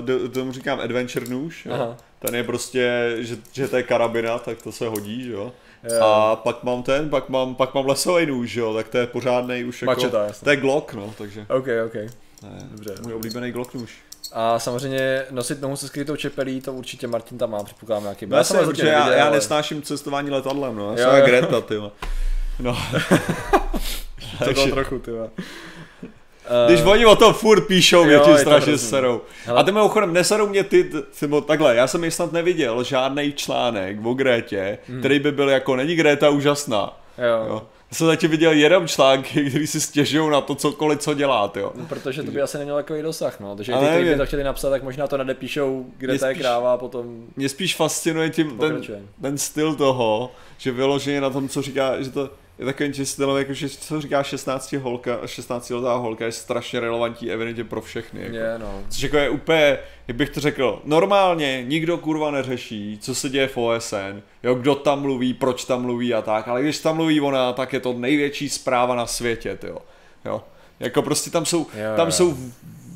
do, 0.00 0.28
tomu 0.28 0.52
říkám 0.52 0.80
adventure 0.80 1.26
nůž. 1.28 1.66
Jo. 1.66 1.96
Ten 2.18 2.34
je 2.34 2.44
prostě, 2.44 3.14
že, 3.18 3.36
že 3.52 3.68
to 3.68 3.76
je 3.76 3.82
karabina, 3.82 4.38
tak 4.38 4.62
to 4.62 4.72
se 4.72 4.88
hodí, 4.88 5.24
že 5.24 5.32
jo. 5.32 5.52
Jo. 5.90 6.02
A 6.04 6.36
pak 6.36 6.62
mám 6.62 6.82
ten, 6.82 7.10
pak 7.10 7.28
mám, 7.28 7.54
pak 7.54 7.74
mám 7.74 7.86
lesový 7.86 8.26
nůž, 8.26 8.54
jo, 8.54 8.74
tak 8.74 8.88
to 8.88 8.98
je 8.98 9.06
pořádný 9.06 9.64
už 9.64 9.82
jako, 9.82 9.90
Mačeta, 9.90 10.26
to 10.44 10.50
je 10.50 10.56
Glock, 10.56 10.94
no, 10.94 11.14
takže. 11.18 11.46
Ok, 11.48 11.66
ok. 11.86 11.94
Ne, 12.42 12.68
Dobře. 12.70 12.94
Můj 13.02 13.14
oblíbený 13.14 13.52
Glock 13.52 13.74
nůž. 13.74 13.92
A 14.34 14.58
samozřejmě 14.58 15.24
nosit 15.30 15.60
nohu 15.60 15.76
se 15.76 15.86
skrytou 15.86 16.16
čepelí, 16.16 16.60
to 16.60 16.72
určitě 16.72 17.06
Martin 17.06 17.38
tam 17.38 17.50
má, 17.50 17.64
předpokládám 17.64 18.02
nějaký. 18.02 18.26
Já, 18.30 18.44
jsem 18.44 18.70
já, 18.78 18.86
já, 18.86 19.14
já 19.14 19.30
nesnáším 19.30 19.82
cestování 19.82 20.30
letadlem, 20.30 20.76
no. 20.76 20.90
Já 20.90 20.96
jsem 20.96 21.16
jak 21.16 21.26
Greta, 21.26 21.60
ty 21.60 21.74
No. 22.58 22.76
to 24.44 24.52
bylo 24.52 24.66
trochu, 24.66 24.98
ty 24.98 25.10
Když 26.66 26.82
oni 26.82 27.06
o 27.06 27.16
tom 27.16 27.34
furt 27.34 27.60
píšou, 27.60 28.04
mě 28.04 28.18
ti 28.18 28.38
strašně 28.38 28.78
serou. 28.78 29.20
Hele. 29.44 29.60
A 29.60 29.62
ty 29.62 29.72
mimochodem, 29.72 30.12
neserou 30.12 30.48
mě 30.48 30.64
ty, 30.64 30.84
ty, 30.84 31.28
takhle, 31.46 31.76
já 31.76 31.86
jsem 31.86 32.04
ji 32.04 32.10
snad 32.10 32.32
neviděl 32.32 32.84
žádný 32.84 33.32
článek 33.32 33.96
o 34.04 34.14
Grétě, 34.14 34.78
hmm. 34.88 34.98
který 34.98 35.18
by 35.18 35.32
byl 35.32 35.48
jako, 35.48 35.76
není 35.76 35.94
Gréta 35.94 36.30
úžasná. 36.30 37.00
Jo. 37.18 37.46
jo. 37.48 37.62
Já 37.92 37.96
jsem 37.96 38.06
zatím 38.06 38.30
viděl 38.30 38.52
jenom 38.52 38.88
články, 38.88 39.44
který 39.48 39.66
si 39.66 39.80
stěžují 39.80 40.30
na 40.30 40.40
to, 40.40 40.54
cokoliv, 40.54 40.98
co 40.98 41.14
děláte, 41.14 41.60
jo. 41.60 41.72
No, 41.74 41.86
protože 41.86 42.22
to 42.22 42.30
by 42.30 42.42
asi 42.42 42.58
nemělo 42.58 42.78
takový 42.78 43.02
dosah, 43.02 43.40
no. 43.40 43.56
Takže 43.56 43.72
ty, 43.72 43.78
kteří 43.78 44.04
by 44.04 44.16
to 44.16 44.26
chtěli 44.26 44.44
napsat, 44.44 44.70
tak 44.70 44.82
možná 44.82 45.06
to 45.06 45.16
nadepíšou, 45.16 45.86
kde 45.98 46.18
ta 46.18 46.28
je 46.28 46.34
kráva 46.34 46.72
a 46.72 46.76
potom... 46.76 47.26
Mě 47.36 47.48
spíš 47.48 47.76
fascinuje 47.76 48.30
tím 48.30 48.58
ten, 48.58 48.82
ten, 49.22 49.38
styl 49.38 49.74
toho, 49.74 50.32
že 50.58 50.72
vyloženě 50.72 51.20
na 51.20 51.30
tom, 51.30 51.48
co 51.48 51.62
říká, 51.62 52.02
že 52.02 52.10
to 52.10 52.30
je 52.58 52.64
takový 52.64 53.06
styl, 53.06 53.36
jako, 53.36 53.54
že 53.54 53.68
co 53.68 54.00
říká 54.00 54.22
16 54.22 54.72
holka, 54.72 55.18
16 55.26 55.70
letá 55.70 55.94
holka 55.94 56.24
je 56.24 56.32
strašně 56.32 56.80
relevantní 56.80 57.30
evidentně 57.30 57.64
pro 57.64 57.80
všechny. 57.80 58.20
Jako. 58.22 58.36
Je, 58.36 58.58
no. 58.58 58.82
Což 58.88 59.02
jako 59.02 59.16
je 59.16 59.30
úplně, 59.30 59.78
jak 60.08 60.16
bych 60.16 60.30
to 60.30 60.40
řekl, 60.40 60.82
normálně 60.84 61.64
nikdo 61.64 61.98
kurva 61.98 62.30
neřeší, 62.30 62.98
co 63.02 63.14
se 63.14 63.28
děje 63.28 63.48
v 63.48 63.56
OSN, 63.56 64.22
jo, 64.42 64.54
kdo 64.54 64.74
tam 64.74 65.00
mluví, 65.00 65.34
proč 65.34 65.64
tam 65.64 65.82
mluví 65.82 66.14
a 66.14 66.22
tak, 66.22 66.48
ale 66.48 66.62
když 66.62 66.78
tam 66.78 66.96
mluví 66.96 67.20
ona, 67.20 67.52
tak 67.52 67.72
je 67.72 67.80
to 67.80 67.92
největší 67.92 68.48
zpráva 68.48 68.94
na 68.94 69.06
světě, 69.06 69.58
jo. 69.62 69.78
jo. 70.24 70.42
Jako 70.80 71.02
prostě 71.02 71.30
tam 71.30 71.46
jsou, 71.46 71.58
jo, 71.58 71.96
tam 71.96 72.06
jo. 72.06 72.12
jsou 72.12 72.36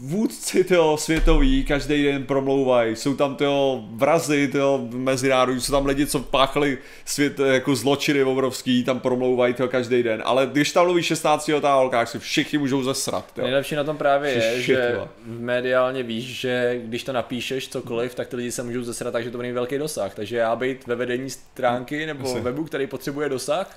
vůdci 0.06 0.64
tyjo, 0.64 0.96
světoví 0.96 1.64
každý 1.64 2.04
den 2.04 2.24
promlouvají, 2.24 2.96
jsou 2.96 3.14
tam 3.16 3.36
tyjo, 3.36 3.84
vrazy 3.90 4.48
tyjo, 4.48 4.88
mezinárodní, 4.92 5.60
jsou 5.60 5.72
tam 5.72 5.86
lidi, 5.86 6.06
co 6.06 6.18
páchali 6.20 6.78
svět 7.04 7.38
jako 7.38 7.76
zločiny 7.76 8.24
obrovský, 8.24 8.84
tam 8.84 9.00
promlouvají 9.00 9.54
tyjo, 9.54 9.68
každý 9.68 10.02
den, 10.02 10.22
ale 10.24 10.46
když 10.46 10.72
tam 10.72 10.84
mluví 10.84 11.02
16 11.02 11.50
ta 11.60 11.74
holka, 11.74 12.06
si 12.06 12.18
všichni 12.18 12.58
můžou 12.58 12.82
zesrat. 12.82 13.32
Tyjo. 13.32 13.46
Nejlepší 13.46 13.74
na 13.74 13.84
tom 13.84 13.96
právě 13.96 14.30
je, 14.30 14.40
Shit, 14.52 14.64
že 14.64 14.88
tyjo. 14.90 15.08
mediálně 15.26 16.02
víš, 16.02 16.24
že 16.24 16.80
když 16.84 17.04
to 17.04 17.12
napíšeš 17.12 17.68
cokoliv, 17.68 18.14
tak 18.14 18.28
ty 18.28 18.36
lidi 18.36 18.52
se 18.52 18.62
můžou 18.62 18.82
zesrat, 18.82 19.12
takže 19.12 19.30
to 19.30 19.38
bude 19.38 19.52
velký 19.52 19.78
dosah, 19.78 20.14
takže 20.14 20.36
já 20.36 20.56
být 20.56 20.86
ve 20.86 20.94
vedení 20.94 21.30
stránky 21.30 22.06
nebo 22.06 22.30
Asi. 22.30 22.40
webu, 22.40 22.64
který 22.64 22.86
potřebuje 22.86 23.28
dosah, 23.28 23.76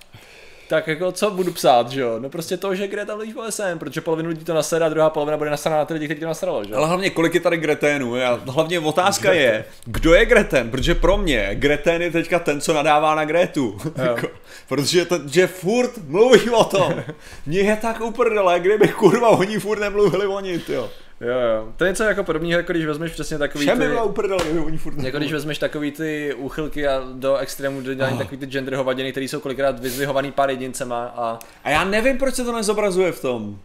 tak 0.70 0.88
jako 0.88 1.12
co 1.12 1.32
budu 1.32 1.52
psát, 1.52 1.90
že 1.90 2.02
jo? 2.02 2.20
No 2.20 2.30
prostě 2.30 2.58
to, 2.58 2.76
že 2.76 2.88
Greta 2.88 3.16
mluví 3.16 3.34
v 3.34 3.38
OSN, 3.38 3.78
protože 3.80 4.02
polovinu 4.02 4.30
lidí 4.30 4.46
to 4.46 4.54
nasere 4.54 4.86
a 4.86 4.90
druhá 4.90 5.10
polovina 5.10 5.38
bude 5.38 5.50
nasraná 5.50 5.78
na 5.78 5.86
ty 5.86 5.94
lidi, 5.94 6.06
kteří 6.06 6.20
to 6.20 6.26
nasralo, 6.26 6.64
že 6.64 6.76
Ale 6.76 6.88
hlavně 6.88 7.10
kolik 7.10 7.34
je 7.34 7.40
tady 7.40 7.58
Greténů? 7.58 8.16
A 8.16 8.40
hlavně 8.48 8.80
otázka 8.80 9.30
Greten. 9.30 9.54
je, 9.54 9.66
kdo 9.86 10.14
je 10.14 10.26
Greten? 10.26 10.72
Protože 10.72 10.96
pro 10.96 11.18
mě 11.18 11.50
Greten 11.54 12.02
je 12.02 12.12
teďka 12.12 12.40
ten, 12.40 12.62
co 12.62 12.74
nadává 12.74 13.16
na 13.16 13.26
Gretu. 13.26 13.78
jako, 13.96 14.28
protože 14.68 15.06
to, 15.06 15.20
že 15.28 15.48
furt 15.48 15.98
mluví 16.08 16.50
o 16.50 16.64
tom. 16.64 16.94
Mně 17.46 17.60
je 17.60 17.76
tak 17.76 18.02
uprdele, 18.02 18.60
kdyby 18.60 18.88
kurva 18.88 19.30
oni 19.30 19.60
furt 19.60 19.80
nemluvili 19.80 20.28
o 20.28 20.40
ní, 20.40 20.62
jo. 20.70 20.90
Jo, 21.22 21.40
jo. 21.40 21.74
To 21.78 21.86
je 21.86 21.92
něco 21.92 22.04
jako 22.04 22.24
podobného, 22.24 22.60
jako 22.60 22.72
když 22.72 22.86
vezmeš 22.86 23.12
přesně 23.12 23.38
takový 23.38 23.66
Všem 23.66 23.80
ty... 23.80 23.88
byla 23.88 24.04
uprdele, 24.04 24.44
oni 24.44 24.78
furt 24.78 25.04
Jako 25.04 25.18
když 25.18 25.34
vezmeš 25.34 25.58
takový 25.58 25.92
ty 25.92 26.34
úchylky 26.34 26.88
a 26.88 27.04
do 27.14 27.38
extrému 27.38 27.82
do 27.82 27.94
dělání 27.94 28.14
oh. 28.14 28.22
takový 28.22 28.38
ty 28.38 28.46
gender 28.46 28.76
hovadiny, 28.76 29.12
který 29.12 29.28
jsou 29.28 29.40
kolikrát 29.40 29.80
vyzvihovaný 29.80 30.32
pár 30.32 30.50
jedincema 30.50 31.14
a... 31.16 31.40
A 31.64 31.70
já 31.70 31.84
nevím, 31.84 32.18
proč 32.18 32.36
se 32.36 32.44
to 32.44 32.56
nezobrazuje 32.56 33.12
v 33.12 33.22
tom. 33.22 33.60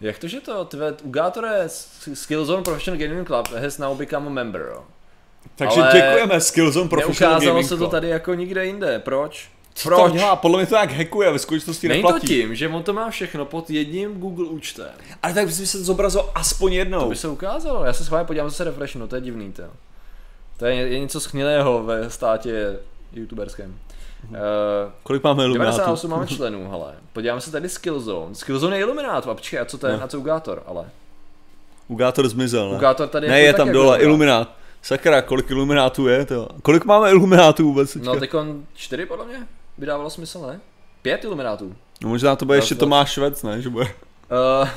Jak 0.00 0.18
to, 0.18 0.28
že 0.28 0.40
to? 0.40 0.64
Tvé, 0.64 0.94
u 1.02 1.10
Gátora 1.10 1.52
Skillzone 2.14 2.62
Professional 2.62 3.00
Gaming 3.00 3.26
Club 3.26 3.48
has 3.48 3.78
now 3.78 3.96
become 3.96 4.26
a 4.26 4.30
member, 4.30 4.60
jo. 4.60 4.84
Takže 5.56 5.80
Ale 5.80 5.92
děkujeme 5.92 6.40
Skillzone 6.40 6.88
Professional 6.88 7.40
Gaming 7.40 7.66
Club. 7.66 7.78
se 7.78 7.84
to 7.84 7.90
tady 7.90 8.08
jako 8.08 8.34
nikde 8.34 8.66
jinde, 8.66 8.98
proč? 8.98 9.50
Co 9.78 9.88
Proč? 9.88 10.10
to 10.12 10.18
dělá? 10.18 10.36
Podle 10.36 10.58
mě 10.58 10.66
to 10.66 10.74
jak 10.74 10.92
hackuje 10.92 11.32
ve 11.32 11.38
skutečnosti 11.38 11.88
Není 11.88 12.02
neplatí. 12.02 12.20
to 12.20 12.26
tím, 12.26 12.54
že 12.54 12.68
on 12.68 12.82
to 12.82 12.92
má 12.92 13.10
všechno 13.10 13.44
pod 13.44 13.70
jedním 13.70 14.20
Google 14.20 14.46
účtem. 14.46 14.90
Ale 15.22 15.34
tak 15.34 15.46
by 15.46 15.52
se 15.52 15.78
to 15.78 15.84
zobrazilo 15.84 16.30
aspoň 16.34 16.72
jednou. 16.72 17.00
To 17.00 17.08
by 17.08 17.16
se 17.16 17.28
ukázalo, 17.28 17.84
já 17.84 17.92
se 17.92 18.04
schválně 18.04 18.26
podívám 18.26 18.50
zase 18.50 18.64
refreshnu, 18.64 19.06
to 19.08 19.14
je 19.14 19.20
divný 19.20 19.52
to. 19.52 19.62
To 20.56 20.66
je, 20.66 20.74
je 20.74 20.98
něco 20.98 21.20
schnilého 21.20 21.82
ve 21.82 22.10
státě 22.10 22.78
youtuberském. 23.12 23.78
Uh, 24.30 24.36
Kolik 25.02 25.22
máme 25.22 25.44
iluminátů? 25.44 25.76
98 25.76 26.10
máme 26.10 26.26
členů, 26.26 26.70
hele. 26.70 26.94
Podíváme 27.12 27.40
se 27.40 27.52
tady 27.52 27.68
Skillzone. 27.68 28.34
Skillzone 28.34 28.76
je 28.76 28.80
iluminát, 28.80 29.26
a 29.26 29.34
počkej, 29.34 29.60
a 29.60 29.64
co 29.64 29.78
to 29.78 29.86
je, 29.86 29.96
no. 29.96 30.04
a 30.04 30.08
co 30.08 30.20
Ugátor, 30.20 30.62
ale? 30.66 30.90
Ugátor 31.88 32.28
zmizel, 32.28 32.70
ne? 32.70 32.76
Ugátor 32.76 33.08
tady 33.08 33.28
ne, 33.28 33.40
je, 33.40 33.46
je 33.46 33.54
tam 33.54 33.72
dole, 33.72 33.98
iluminát. 33.98 34.54
Sakra, 34.82 35.22
kolik 35.22 35.50
iluminátů 35.50 36.08
je 36.08 36.24
to? 36.24 36.48
Kolik 36.62 36.84
máme 36.84 37.10
iluminátů 37.10 37.64
vůbec? 37.64 37.94
No, 37.94 38.20
teď 38.20 38.30
čtyři 38.74 39.06
podle 39.06 39.26
mě 39.26 39.46
by 39.78 39.86
dávalo 39.86 40.10
smysl, 40.10 40.46
ne? 40.46 40.60
Pět 41.02 41.24
iluminátů. 41.24 41.76
No 42.02 42.08
možná 42.08 42.36
to 42.36 42.44
bude 42.44 42.58
ještě 42.58 42.74
Tomáš 42.74 43.10
Švec, 43.10 43.42
ne? 43.42 43.62
Že 43.62 43.68
bude. 43.68 43.84
Uh, 43.84 44.68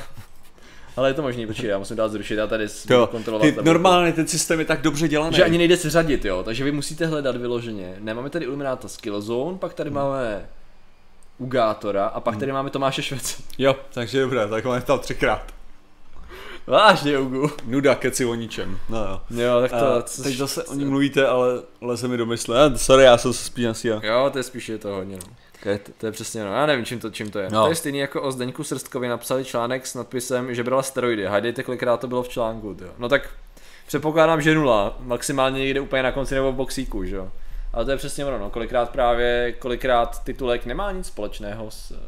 ale 0.96 1.10
je 1.10 1.14
to 1.14 1.22
možný, 1.22 1.46
počkej, 1.46 1.70
já 1.70 1.78
musím 1.78 1.96
dát 1.96 2.08
zrušit, 2.08 2.34
já 2.34 2.46
tady 2.46 2.66
to, 2.88 3.06
kontrolovat. 3.06 3.54
Ty, 3.54 3.62
normálně 3.62 4.12
ten 4.12 4.28
systém 4.28 4.58
je 4.58 4.64
tak 4.64 4.80
dobře 4.80 5.08
dělaný. 5.08 5.36
Že 5.36 5.44
ani 5.44 5.58
nejde 5.58 5.76
se 5.76 5.90
řadit, 5.90 6.24
jo, 6.24 6.42
takže 6.42 6.64
vy 6.64 6.72
musíte 6.72 7.06
hledat 7.06 7.36
vyloženě. 7.36 7.96
Nemáme 7.98 8.30
tady 8.30 8.44
ilumináta 8.44 8.88
Skillzone, 8.88 9.58
pak 9.58 9.74
tady 9.74 9.90
hmm. 9.90 9.98
máme 9.98 10.48
Ugátora 11.38 12.06
a 12.06 12.20
pak 12.20 12.34
hmm. 12.34 12.40
tady 12.40 12.52
máme 12.52 12.70
Tomáše 12.70 13.02
Švec. 13.02 13.42
Jo, 13.58 13.76
takže 13.92 14.20
dobré, 14.20 14.48
tak 14.48 14.64
máme 14.64 14.80
tam 14.80 14.98
třikrát. 14.98 15.61
Vážně, 16.66 17.18
Ugu. 17.18 17.50
Nuda, 17.64 17.94
keci 17.94 18.24
o 18.24 18.34
ničem. 18.34 18.78
No 18.88 18.98
jo. 18.98 19.20
Jo, 19.42 19.60
tak 19.60 19.70
to... 19.70 19.94
A, 19.94 20.02
teď 20.22 20.36
zase 20.36 20.64
o 20.64 20.74
ní 20.74 20.84
mluvíte, 20.84 21.26
ale, 21.26 21.62
ale 21.82 21.96
se 21.96 22.08
mi 22.08 22.16
domysle. 22.16 22.64
A, 22.64 22.78
sorry, 22.78 23.04
já 23.04 23.18
jsem 23.18 23.32
se 23.32 23.44
spíš 23.44 23.64
asi 23.64 23.88
já. 23.88 24.00
Jo, 24.02 24.30
to 24.32 24.38
je 24.38 24.42
spíš 24.42 24.68
je 24.68 24.78
to 24.78 24.88
hodně, 24.88 25.16
no. 25.16 25.32
Okay, 25.60 25.78
to, 25.78 25.92
to, 25.98 26.06
je 26.06 26.12
přesně, 26.12 26.44
no, 26.44 26.52
já 26.52 26.66
nevím, 26.66 26.84
čím 26.84 27.00
to, 27.00 27.10
čím 27.10 27.30
to 27.30 27.38
je. 27.38 27.48
No. 27.50 27.62
To 27.62 27.68
je 27.68 27.74
stejný 27.74 27.98
jako 27.98 28.22
o 28.22 28.32
Zdeňku 28.32 28.64
Srstkovi 28.64 29.08
napsali 29.08 29.44
článek 29.44 29.86
s 29.86 29.94
nadpisem, 29.94 30.54
že 30.54 30.64
brala 30.64 30.82
steroidy. 30.82 31.26
Hádejte, 31.26 31.62
kolikrát 31.62 32.00
to 32.00 32.08
bylo 32.08 32.22
v 32.22 32.28
článku, 32.28 32.76
jo. 32.80 32.88
No 32.98 33.08
tak 33.08 33.30
předpokládám, 33.86 34.40
že 34.40 34.54
nula. 34.54 34.96
Maximálně 35.00 35.60
někde 35.60 35.80
úplně 35.80 36.02
na 36.02 36.12
konci 36.12 36.34
nebo 36.34 36.52
v 36.52 36.54
boxíku, 36.54 37.04
že 37.04 37.16
jo. 37.16 37.30
Ale 37.72 37.84
to 37.84 37.90
je 37.90 37.96
přesně 37.96 38.24
ono, 38.24 38.38
no. 38.38 38.50
kolikrát 38.50 38.90
právě, 38.90 39.54
kolikrát 39.58 40.24
titulek 40.24 40.66
nemá 40.66 40.92
nic 40.92 41.06
společného 41.06 41.70
s 41.70 41.98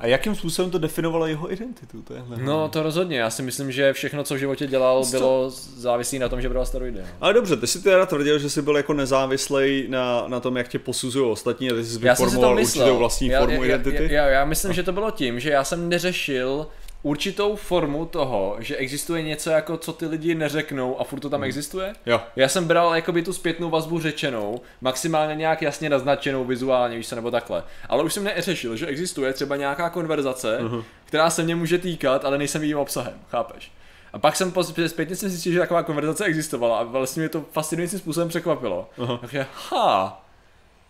a 0.00 0.06
jakým 0.06 0.34
způsobem 0.34 0.70
to 0.70 0.78
definovalo 0.78 1.26
jeho 1.26 1.52
identitu? 1.52 2.02
To 2.02 2.14
je 2.14 2.22
no 2.36 2.68
to 2.68 2.82
rozhodně, 2.82 3.18
já 3.18 3.30
si 3.30 3.42
myslím, 3.42 3.72
že 3.72 3.92
všechno, 3.92 4.24
co 4.24 4.34
v 4.34 4.38
životě 4.38 4.66
dělal, 4.66 5.04
co? 5.04 5.10
bylo 5.10 5.50
závislé 5.76 6.18
na 6.18 6.28
tom, 6.28 6.40
že 6.40 6.48
bral 6.48 6.66
steroidy. 6.66 6.98
No. 6.98 7.06
Ale 7.20 7.34
dobře, 7.34 7.56
ty 7.56 7.66
si 7.66 7.82
teda 7.82 8.06
tvrdil, 8.06 8.38
že 8.38 8.50
jsi 8.50 8.62
byl 8.62 8.76
jako 8.76 8.92
nezávislý 8.92 9.86
na, 9.88 10.24
na 10.28 10.40
tom, 10.40 10.56
jak 10.56 10.68
tě 10.68 10.78
posuzují 10.78 11.30
ostatní 11.30 11.70
a 11.70 11.74
ty 11.74 11.84
jsi 11.84 11.98
vyformoval 11.98 12.58
určitou 12.58 12.98
vlastní 12.98 13.28
já, 13.28 13.40
formu 13.40 13.64
já, 13.64 13.68
identity? 13.68 14.14
Já, 14.14 14.24
já, 14.24 14.28
já 14.28 14.44
myslím, 14.44 14.72
že 14.72 14.82
to 14.82 14.92
bylo 14.92 15.10
tím, 15.10 15.40
že 15.40 15.50
já 15.50 15.64
jsem 15.64 15.88
neřešil 15.88 16.66
určitou 17.02 17.56
formu 17.56 18.06
toho, 18.06 18.56
že 18.58 18.76
existuje 18.76 19.22
něco 19.22 19.50
jako 19.50 19.76
co 19.76 19.92
ty 19.92 20.06
lidi 20.06 20.34
neřeknou 20.34 21.00
a 21.00 21.04
furt 21.04 21.20
to 21.20 21.30
tam 21.30 21.40
hmm. 21.40 21.48
existuje. 21.48 21.92
Jo. 22.06 22.20
Já 22.36 22.48
jsem 22.48 22.66
bral 22.66 22.94
jakoby 22.94 23.22
tu 23.22 23.32
zpětnou 23.32 23.70
vazbu 23.70 24.00
řečenou, 24.00 24.60
maximálně 24.80 25.34
nějak 25.34 25.62
jasně 25.62 25.90
naznačenou 25.90 26.44
vizuálně, 26.44 26.96
víš 26.96 27.06
se, 27.06 27.16
nebo 27.16 27.30
takhle. 27.30 27.62
Ale 27.88 28.02
už 28.02 28.14
jsem 28.14 28.24
neřešil, 28.24 28.76
že 28.76 28.86
existuje 28.86 29.32
třeba 29.32 29.56
nějaká 29.56 29.90
konverzace, 29.90 30.58
uh-huh. 30.62 30.84
která 31.04 31.30
se 31.30 31.42
mě 31.42 31.56
může 31.56 31.78
týkat, 31.78 32.24
ale 32.24 32.38
nejsem 32.38 32.62
jejím 32.62 32.78
obsahem, 32.78 33.14
chápeš? 33.28 33.72
A 34.12 34.18
pak 34.18 34.36
jsem 34.36 34.52
zpětně 34.86 35.16
jsem 35.16 35.28
zjistil, 35.28 35.52
že 35.52 35.58
taková 35.58 35.82
konverzace 35.82 36.24
existovala 36.24 36.78
a 36.78 36.82
vlastně 36.82 37.20
mě 37.20 37.28
to 37.28 37.44
fascinujícím 37.52 37.98
způsobem 37.98 38.28
překvapilo. 38.28 38.88
Uh-huh. 38.98 39.18
Takže, 39.18 39.46
ha, 39.70 40.24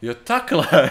Jo, 0.02 0.14
takhle. 0.24 0.90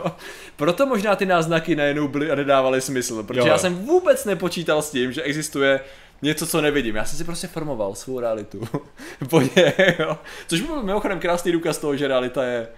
Proto 0.56 0.86
možná 0.86 1.16
ty 1.16 1.26
náznaky 1.26 1.76
najednou 1.76 2.08
byly 2.08 2.30
a 2.30 2.34
nedávaly 2.34 2.80
smysl, 2.80 3.22
protože 3.22 3.40
jo. 3.40 3.46
já 3.46 3.58
jsem 3.58 3.74
vůbec 3.74 4.24
nepočítal 4.24 4.82
s 4.82 4.90
tím, 4.90 5.12
že 5.12 5.22
existuje 5.22 5.80
něco, 6.22 6.46
co 6.46 6.60
nevidím. 6.60 6.96
Já 6.96 7.04
jsem 7.04 7.18
si 7.18 7.24
prostě 7.24 7.46
formoval 7.46 7.94
svou 7.94 8.20
realitu. 8.20 8.68
Pojď, 9.30 9.52
jo. 9.98 10.18
Což 10.46 10.60
byl 10.60 10.82
mimochodem 10.82 11.20
krásný 11.20 11.52
důkaz 11.52 11.78
toho, 11.78 11.96
že 11.96 12.08
realita 12.08 12.44
je 12.44 12.68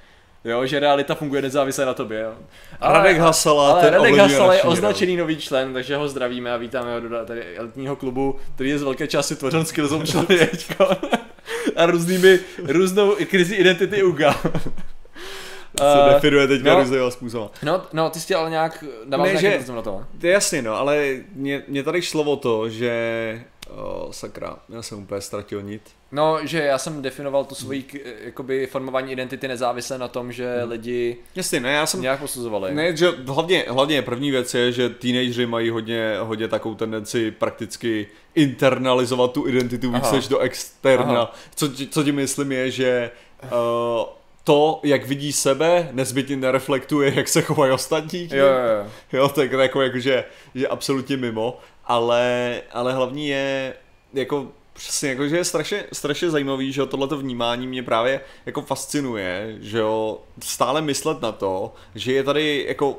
Jo, 0.45 0.66
že 0.66 0.81
realita 0.81 1.14
funguje 1.14 1.43
nezávisle 1.43 1.87
na 1.87 1.95
tobě. 1.95 2.20
Jo. 2.20 2.35
Ale, 2.81 2.99
Radek 2.99 3.18
Hasala, 3.18 3.72
ale 3.72 3.91
Radek 3.91 4.14
Hasala 4.14 4.55
je 4.55 4.62
označený 4.62 5.16
nový 5.16 5.37
člen, 5.37 5.72
takže 5.72 5.97
ho 5.97 6.09
zdravíme 6.09 6.53
a 6.53 6.57
vítáme 6.57 6.95
ho 6.95 7.01
do 7.01 7.24
tady 7.26 7.57
elitního 7.57 7.97
klubu, 7.97 8.37
který 8.55 8.70
je 8.70 8.79
z 8.79 8.83
velké 8.83 9.09
části 9.09 9.35
tvořen 9.35 9.64
skillzom 9.64 10.07
člověčko. 10.07 10.89
a 11.76 11.87
různými, 11.87 12.39
různou 12.64 13.16
krizi 13.31 13.55
identity 13.55 14.03
Uga 14.03 14.35
se 15.79 16.03
uh, 16.07 16.12
definuje 16.12 16.47
teďka 16.47 16.74
no, 16.74 16.81
různýma 16.81 17.11
způsoba. 17.11 17.51
No, 17.62 17.83
no, 17.93 18.11
ty 18.11 18.20
jsi 18.20 18.35
ale 18.35 18.51
nějak 18.51 18.85
ne, 19.07 19.37
že, 19.37 19.64
na 19.72 19.83
to. 19.83 20.05
To 20.20 20.26
je 20.26 20.33
jasný, 20.33 20.62
no, 20.62 20.74
ale 20.74 21.16
mě, 21.35 21.62
mě 21.68 21.83
tady 21.83 22.03
šlo 22.03 22.22
o 22.22 22.37
to, 22.37 22.68
že 22.68 23.45
Oh, 23.70 24.11
sakra, 24.11 24.57
já 24.68 24.83
jsem 24.83 25.03
úplně 25.03 25.20
ztratil 25.20 25.62
nit. 25.62 25.83
No, 26.12 26.39
že 26.43 26.59
já 26.62 26.79
jsem 26.79 27.03
definoval 27.03 27.45
tu 27.45 27.55
svoji 27.55 27.85
jakoby 28.24 28.66
formování 28.66 29.12
identity 29.12 29.49
nezávisle 29.49 29.99
na 29.99 30.09
tom, 30.09 30.33
že 30.33 30.61
hmm. 30.61 30.70
lidi 30.70 31.16
Jasně, 31.35 31.61
ne, 31.61 31.72
já 31.72 31.87
jsem, 31.87 32.03
nějak 32.03 32.20
posuzovali. 32.20 32.74
Ne, 32.74 32.97
že 32.97 33.09
hlavně, 33.26 33.64
hlavně 33.68 34.03
první 34.03 34.31
věc 34.31 34.55
je, 34.55 34.72
že 34.72 34.89
teenageři 34.89 35.47
mají 35.47 35.70
hodně, 35.70 36.16
hodně 36.20 36.49
takovou 36.49 36.74
tendenci 36.74 37.31
prakticky 37.31 38.07
internalizovat 38.35 39.33
tu 39.33 39.49
identitu 39.49 39.93
víc 39.93 40.12
než 40.12 40.29
do 40.29 40.39
externa. 40.39 41.33
Co, 41.55 41.70
co 41.91 42.05
tím 42.05 42.14
myslím 42.14 42.53
je, 42.53 42.70
že 42.70 43.11
uh, 43.43 43.51
to, 44.49 44.81
jak 44.83 45.07
vidí 45.07 45.33
sebe, 45.33 45.89
nezbytně 45.93 46.37
nereflektuje, 46.37 47.13
jak 47.17 47.29
se 47.29 47.43
chovají 47.43 47.73
ostatní. 47.73 48.29
Jo, 48.33 48.47
jo, 48.47 48.55
jo. 48.83 48.91
jo 49.13 49.29
tak 49.29 49.53
jako, 49.53 49.83
jako 49.83 49.99
že 49.99 50.25
je 50.55 50.69
absolutně 50.69 51.17
mimo. 51.17 51.59
ale, 51.85 52.61
ale 52.73 52.93
hlavní 52.93 53.29
je 53.29 53.75
jako 54.15 54.47
Přesně, 54.73 55.09
jako, 55.09 55.29
že 55.29 55.37
je 55.37 55.45
strašně, 55.45 55.85
strašně 55.93 56.31
zajímavý, 56.31 56.73
že 56.73 56.87
tohleto 56.87 57.17
vnímání 57.17 57.67
mě 57.67 57.83
právě 57.83 58.21
jako 58.47 58.63
fascinuje, 58.63 59.57
že 59.61 59.79
jo, 59.79 60.19
stále 60.43 60.83
myslet 60.83 61.23
na 61.23 61.33
to, 61.33 61.75
že 61.95 62.13
je 62.13 62.25
tady 62.25 62.65
jako 62.69 62.99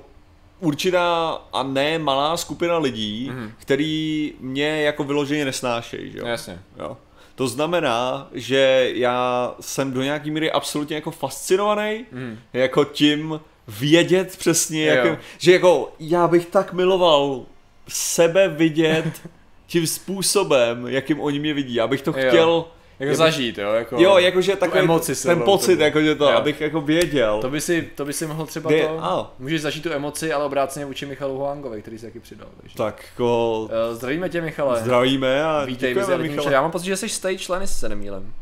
určitá 0.60 1.42
a 1.54 1.64
ne 1.64 2.00
malá 2.00 2.38
skupina 2.38 2.78
lidí, 2.78 3.32
mm-hmm. 3.32 3.52
který 3.58 4.34
mě 4.40 4.82
jako 4.82 5.04
vyloženě 5.04 5.46
nesnášejí, 5.46 6.12
že 6.12 6.20
jo. 6.20 6.28
Jasně. 6.28 6.60
Jo. 6.80 6.98
To 7.40 7.48
znamená, 7.48 8.28
že 8.34 8.92
já 8.94 9.56
jsem 9.60 9.92
do 9.92 10.02
nějaký 10.02 10.32
míry 10.32 10.52
absolutně 10.52 10.96
jako 10.96 11.12
fascinovaný, 11.12 12.06
mm. 12.12 12.40
jako 12.54 12.86
tím 12.86 13.40
vědět 13.68 14.38
přesně, 14.38 14.86
jak, 14.86 15.20
že 15.38 15.52
jako 15.52 15.94
já 16.00 16.28
bych 16.28 16.46
tak 16.46 16.74
miloval 16.74 17.46
sebe 17.88 18.48
vidět 18.48 19.22
tím 19.68 19.88
způsobem, 19.88 20.88
jakým 20.88 21.22
oni 21.22 21.40
mě 21.40 21.54
vidí. 21.54 21.74
Já 21.74 21.88
bych 21.88 22.02
to 22.02 22.14
jo. 22.18 22.28
chtěl 22.28 22.66
jako 23.00 23.16
zažít, 23.16 23.58
jo? 23.58 23.74
Jako 23.74 23.96
jo, 24.00 24.18
jakože 24.18 24.56
takový 24.56 24.80
emoci 24.80 25.24
ten 25.24 25.42
pocit, 25.42 25.80
jakože 25.80 26.16
to, 26.16 26.24
jo. 26.24 26.38
abych 26.38 26.62
jako 26.62 26.82
věděl. 26.82 27.42
To 27.42 27.50
by 27.50 27.62
si, 27.62 27.90
to 27.96 28.06
by 28.06 28.14
si 28.14 28.28
mohl 28.28 28.46
třeba 28.46 28.70
De, 28.70 28.88
to, 28.88 29.04
a. 29.04 29.34
můžeš 29.40 29.62
zažít 29.62 29.84
tu 29.84 29.92
emoci, 29.92 30.34
ale 30.34 30.46
obráceně 30.46 30.86
vůči 30.86 31.06
Michalu 31.06 31.38
Hoangovi, 31.38 31.82
který 31.82 32.00
se 32.00 32.06
taky 32.06 32.20
přidal. 32.20 32.48
Takže. 32.62 32.76
Tak 32.76 33.04
jako... 33.12 33.60
Uh, 33.62 33.96
zdravíme 33.96 34.30
tě, 34.30 34.42
Michale. 34.42 34.80
Zdravíme 34.80 35.44
a 35.44 35.66
Vítej, 35.66 35.94
děkujeme, 35.94 36.24
Michale. 36.24 36.54
Já 36.54 36.62
mám 36.62 36.72
pocit, 36.72 36.86
že 36.86 36.98
jsi 36.98 37.10
stage 37.10 37.38
člen, 37.38 37.62
jestli 37.62 37.76
se 37.76 37.90
nemýlem. 37.90 38.34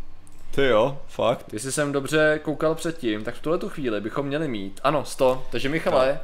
Ty 0.55 0.65
jo, 0.65 0.97
fakt. 1.07 1.53
Jestli 1.53 1.71
jsem 1.71 1.91
dobře 1.91 2.39
koukal 2.43 2.75
předtím, 2.75 3.23
tak 3.23 3.35
v 3.35 3.41
tuhle 3.41 3.57
tu 3.57 3.69
chvíli 3.69 4.01
bychom 4.01 4.25
měli 4.25 4.47
mít, 4.47 4.79
ano, 4.83 5.05
100, 5.05 5.43
takže 5.51 5.69
Michale, 5.69 6.19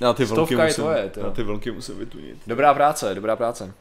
já 0.00 0.12
ty 0.12 0.24
vlnky 0.24 0.56
musím, 0.56 0.66
je 0.66 0.74
tvoje, 0.74 1.10
já 1.16 1.30
ty 1.30 1.42
vlnky 1.42 1.70
musím 1.70 1.98
vytunit. 1.98 2.38
Dobrá 2.46 2.74
práce, 2.74 3.14
dobrá 3.14 3.36
práce. 3.36 3.72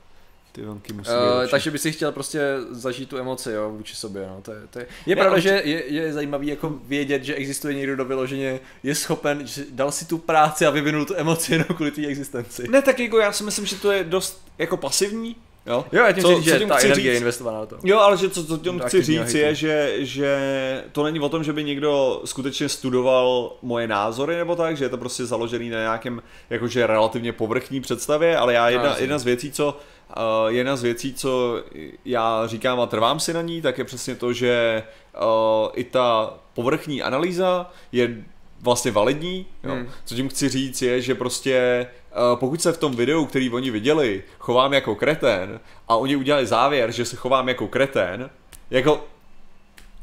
Ty 0.59 0.65
vlnky 0.65 0.93
musí 0.93 1.11
uh, 1.11 1.47
Takže 1.51 1.71
by 1.71 1.77
si 1.77 1.91
chtěl 1.91 2.11
prostě 2.11 2.41
zažít 2.69 3.09
tu 3.09 3.17
emoci, 3.17 3.51
jo, 3.51 3.69
vůči 3.69 3.95
sobě, 3.95 4.27
no. 4.27 4.41
To 4.41 4.51
je, 4.51 4.61
to 4.69 4.79
je, 4.79 4.87
je 5.05 5.15
pravda, 5.15 5.35
určitě... 5.35 5.49
že 5.49 5.69
je, 5.69 5.93
je 5.93 6.13
zajímavý 6.13 6.47
jako 6.47 6.79
vědět, 6.83 7.23
že 7.23 7.35
existuje 7.35 7.73
někdo, 7.73 7.95
kdo 7.95 8.05
vyloženě 8.05 8.59
je 8.83 8.95
schopen, 8.95 9.47
že 9.47 9.63
dal 9.71 9.91
si 9.91 10.05
tu 10.05 10.17
práci 10.17 10.65
a 10.65 10.69
vyvinul 10.69 11.05
tu 11.05 11.15
emoci 11.15 11.53
jenom 11.53 11.67
kvůli 11.75 11.91
té 11.91 12.07
existenci. 12.07 12.67
Ne, 12.67 12.81
tak 12.81 12.99
jako 12.99 13.19
já 13.19 13.31
si 13.31 13.43
myslím, 13.43 13.65
že 13.65 13.75
to 13.75 13.91
je 13.91 14.03
dost 14.03 14.45
jako 14.57 14.77
pasivní, 14.77 15.35
Jo, 15.69 15.85
jo 15.91 16.03
já 16.03 16.11
tím 16.11 16.23
co, 16.23 16.35
říct, 16.35 16.43
že 16.43 16.65
ta 16.65 16.79
energie 16.79 17.13
je 17.13 17.17
investovaná 17.17 17.65
to. 17.65 17.77
Jo, 17.83 17.99
ale 17.99 18.17
že 18.17 18.29
co, 18.29 18.45
co 18.45 18.57
tím 18.57 18.79
chci 18.79 19.03
říct 19.03 19.33
je, 19.33 19.55
že, 19.55 19.95
že 19.97 20.83
to 20.91 21.03
není 21.03 21.19
o 21.19 21.29
tom, 21.29 21.43
že 21.43 21.53
by 21.53 21.63
někdo 21.63 22.21
skutečně 22.25 22.69
studoval 22.69 23.51
moje 23.61 23.87
názory 23.87 24.37
nebo 24.37 24.55
tak, 24.55 24.77
že 24.77 24.85
je 24.85 24.89
to 24.89 24.97
prostě 24.97 25.25
založený 25.25 25.69
na 25.69 25.79
nějakém 25.79 26.21
jakože 26.49 26.87
relativně 26.87 27.33
povrchní 27.33 27.81
představě, 27.81 28.37
ale 28.37 28.53
já 28.53 28.69
jedna, 28.69 28.95
jedna 28.97 29.19
z 29.19 29.23
věcí, 29.23 29.51
co 29.51 29.77
Uh, 30.17 30.47
jedna 30.47 30.75
z 30.75 30.83
věcí, 30.83 31.13
co 31.13 31.63
já 32.05 32.47
říkám 32.47 32.79
a 32.79 32.85
trvám 32.85 33.19
si 33.19 33.33
na 33.33 33.41
ní, 33.41 33.61
tak 33.61 33.77
je 33.77 33.83
přesně 33.83 34.15
to, 34.15 34.33
že 34.33 34.83
uh, 35.21 35.67
i 35.73 35.83
ta 35.83 36.33
povrchní 36.53 37.01
analýza 37.01 37.71
je 37.91 38.23
vlastně 38.61 38.91
validní. 38.91 39.45
Jo. 39.63 39.71
Hmm. 39.71 39.89
Co 40.05 40.15
tím 40.15 40.29
chci 40.29 40.49
říct 40.49 40.81
je, 40.81 41.01
že 41.01 41.15
prostě 41.15 41.87
uh, 42.31 42.39
pokud 42.39 42.61
se 42.61 42.71
v 42.71 42.77
tom 42.77 42.95
videu, 42.95 43.25
který 43.25 43.49
oni 43.49 43.71
viděli, 43.71 44.23
chovám 44.39 44.73
jako 44.73 44.95
kretén 44.95 45.59
a 45.87 45.95
oni 45.95 46.15
udělali 46.15 46.45
závěr, 46.45 46.91
že 46.91 47.05
se 47.05 47.15
chovám 47.15 47.49
jako 47.49 47.67
kretén, 47.67 48.29
jako 48.71 49.07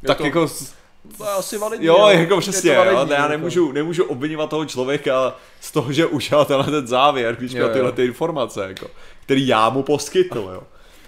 je 0.03 0.07
tak 0.07 0.19
to... 0.19 0.25
jako 0.25 0.49
to 1.19 1.25
je 1.25 1.31
asi 1.31 1.59
validní. 1.59 1.87
Jo, 1.87 2.09
jako 2.09 2.41
přesně, 2.41 2.75
jo, 2.75 2.85
validní, 2.85 3.11
já 3.11 3.17
jako. 3.17 3.29
nemůžu, 3.29 3.73
nemůžu 3.73 4.05
obvinovat 4.05 4.51
toho 4.51 4.65
člověka 4.65 5.37
z 5.61 5.73
toho, 5.73 5.93
že 5.93 6.07
ušel 6.07 6.45
tenhle 6.45 6.65
ten 6.71 6.87
závěr, 6.87 7.37
když 7.37 7.53
měl 7.53 7.73
tyhle 7.73 7.93
ty 7.93 8.05
informace, 8.05 8.65
jako, 8.69 8.91
který 9.25 9.47
já 9.47 9.71
mu 9.71 9.83
poskytl, 9.83 10.51
jo. 10.55 10.63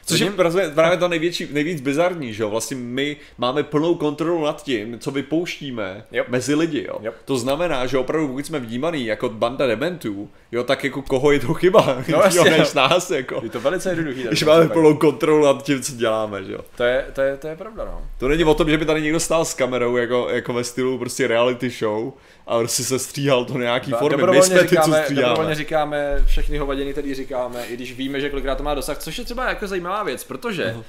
Což 0.09 0.21
je 0.21 0.31
právě, 0.31 0.71
právě 0.71 0.99
to 0.99 1.09
největší, 1.09 1.49
nejvíc 1.53 1.81
bizarní, 1.81 2.35
že 2.35 2.43
jo? 2.43 2.51
Vlastně 2.51 2.77
my 2.77 3.17
máme 3.39 3.63
plnou 3.63 3.95
kontrolu 3.95 4.45
nad 4.45 4.63
tím, 4.63 4.99
co 4.99 5.11
vypouštíme 5.11 6.05
yep. 6.13 6.29
mezi 6.29 6.55
lidi, 6.55 6.85
jo? 6.89 6.99
Yep. 7.03 7.15
To 7.25 7.39
znamená, 7.39 7.87
že 7.87 7.99
opravdu, 7.99 8.29
pokud 8.29 8.47
jsme 8.47 8.59
vnímaný 8.59 9.07
jako 9.07 9.29
banda 9.29 9.67
dementů, 9.67 10.29
jo, 10.53 10.65
tak 10.65 10.85
jako 10.85 11.03
koho 11.03 11.33
je 11.33 11.41
to 11.41 11.55
chyba, 11.55 11.99
no, 12.09 12.23
jo, 12.35 12.45
než 12.45 12.73
nás, 12.75 13.11
jako. 13.11 13.41
Je 13.43 13.51
to 13.51 13.61
velice 13.61 13.91
jednoduchý. 13.91 14.23
Když 14.23 14.43
máme 14.43 14.69
plnou 14.69 14.97
kontrolu 14.97 15.45
nad 15.45 15.63
tím, 15.63 15.83
co 15.83 15.93
děláme, 15.93 16.45
že 16.45 16.53
jo? 16.53 16.61
To 16.77 16.85
je, 16.85 17.07
to 17.15 17.21
je, 17.21 17.37
to 17.37 17.49
je 17.49 17.57
pravda, 17.57 17.85
no. 17.85 18.03
To 18.19 18.29
není 18.29 18.45
o 18.45 18.55
tom, 18.55 18.71
že 18.71 18.79
by 18.79 18.85
tady 18.85 19.03
někdo 19.03 19.21
stál 19.21 19.45
s 19.45 19.55
kamerou, 19.55 19.97
jako, 19.97 20.29
jako 20.31 20.53
ve 20.53 20.65
stylu 20.65 20.99
prostě 20.99 21.27
reality 21.27 21.71
show, 21.71 22.13
a 22.49 22.59
prostě 22.59 22.85
se 22.85 22.99
stříhal 22.99 23.45
to 23.45 23.59
nějaký 23.59 23.93
formy. 23.93 24.27
My 24.27 24.43
jsme 24.43 24.65
ty, 24.65 24.77
co 24.77 24.91
Dobrovolně 25.15 25.55
říkáme 25.55 26.23
všechny 26.27 26.59
hovadiny, 26.59 26.93
které 26.93 27.15
říkáme, 27.15 27.67
i 27.67 27.75
když 27.75 27.93
víme, 27.93 28.21
že 28.21 28.31
kolikrát 28.31 28.55
to 28.55 28.63
má 28.63 28.75
dosah, 28.75 28.99
což 28.99 29.19
je 29.19 29.25
třeba 29.25 29.49
jako 29.49 29.67
zajímavá 29.67 30.03
věc, 30.03 30.25
protože 30.25 30.75
uh-huh. 30.77 30.85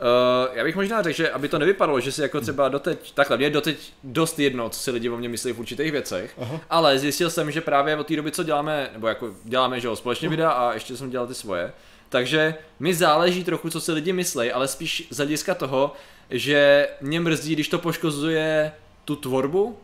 Uh, 0.00 0.56
já 0.56 0.64
bych 0.64 0.76
možná 0.76 1.02
řekl, 1.02 1.16
že 1.16 1.30
aby 1.30 1.48
to 1.48 1.58
nevypadalo, 1.58 2.00
že 2.00 2.12
si 2.12 2.22
jako 2.22 2.40
třeba 2.40 2.68
doteď, 2.68 3.12
takhle, 3.12 3.36
mě 3.36 3.46
je 3.46 3.50
doteď 3.50 3.92
dost 4.04 4.38
jedno, 4.38 4.68
co 4.68 4.80
si 4.80 4.90
lidi 4.90 5.08
o 5.08 5.16
mě 5.16 5.28
myslí 5.28 5.52
v 5.52 5.58
určitých 5.58 5.92
věcech, 5.92 6.38
uh-huh. 6.38 6.60
ale 6.70 6.98
zjistil 6.98 7.30
jsem, 7.30 7.50
že 7.50 7.60
právě 7.60 7.96
od 7.96 8.06
té 8.06 8.16
doby, 8.16 8.32
co 8.32 8.42
děláme, 8.42 8.90
nebo 8.92 9.08
jako 9.08 9.30
děláme, 9.44 9.80
že 9.80 9.86
jo, 9.86 9.96
společně 9.96 10.28
uh-huh. 10.28 10.30
videa 10.30 10.50
a 10.50 10.74
ještě 10.74 10.96
jsem 10.96 11.10
dělal 11.10 11.26
ty 11.26 11.34
svoje, 11.34 11.72
takže 12.08 12.54
mi 12.80 12.94
záleží 12.94 13.44
trochu, 13.44 13.70
co 13.70 13.80
si 13.80 13.92
lidi 13.92 14.12
myslí, 14.12 14.52
ale 14.52 14.68
spíš 14.68 15.08
z 15.10 15.16
hlediska 15.16 15.54
toho, 15.54 15.92
že 16.30 16.88
mě 17.00 17.20
mrzí, 17.20 17.52
když 17.52 17.68
to 17.68 17.78
poškozuje 17.78 18.72
tu 19.04 19.16
tvorbu, 19.16 19.78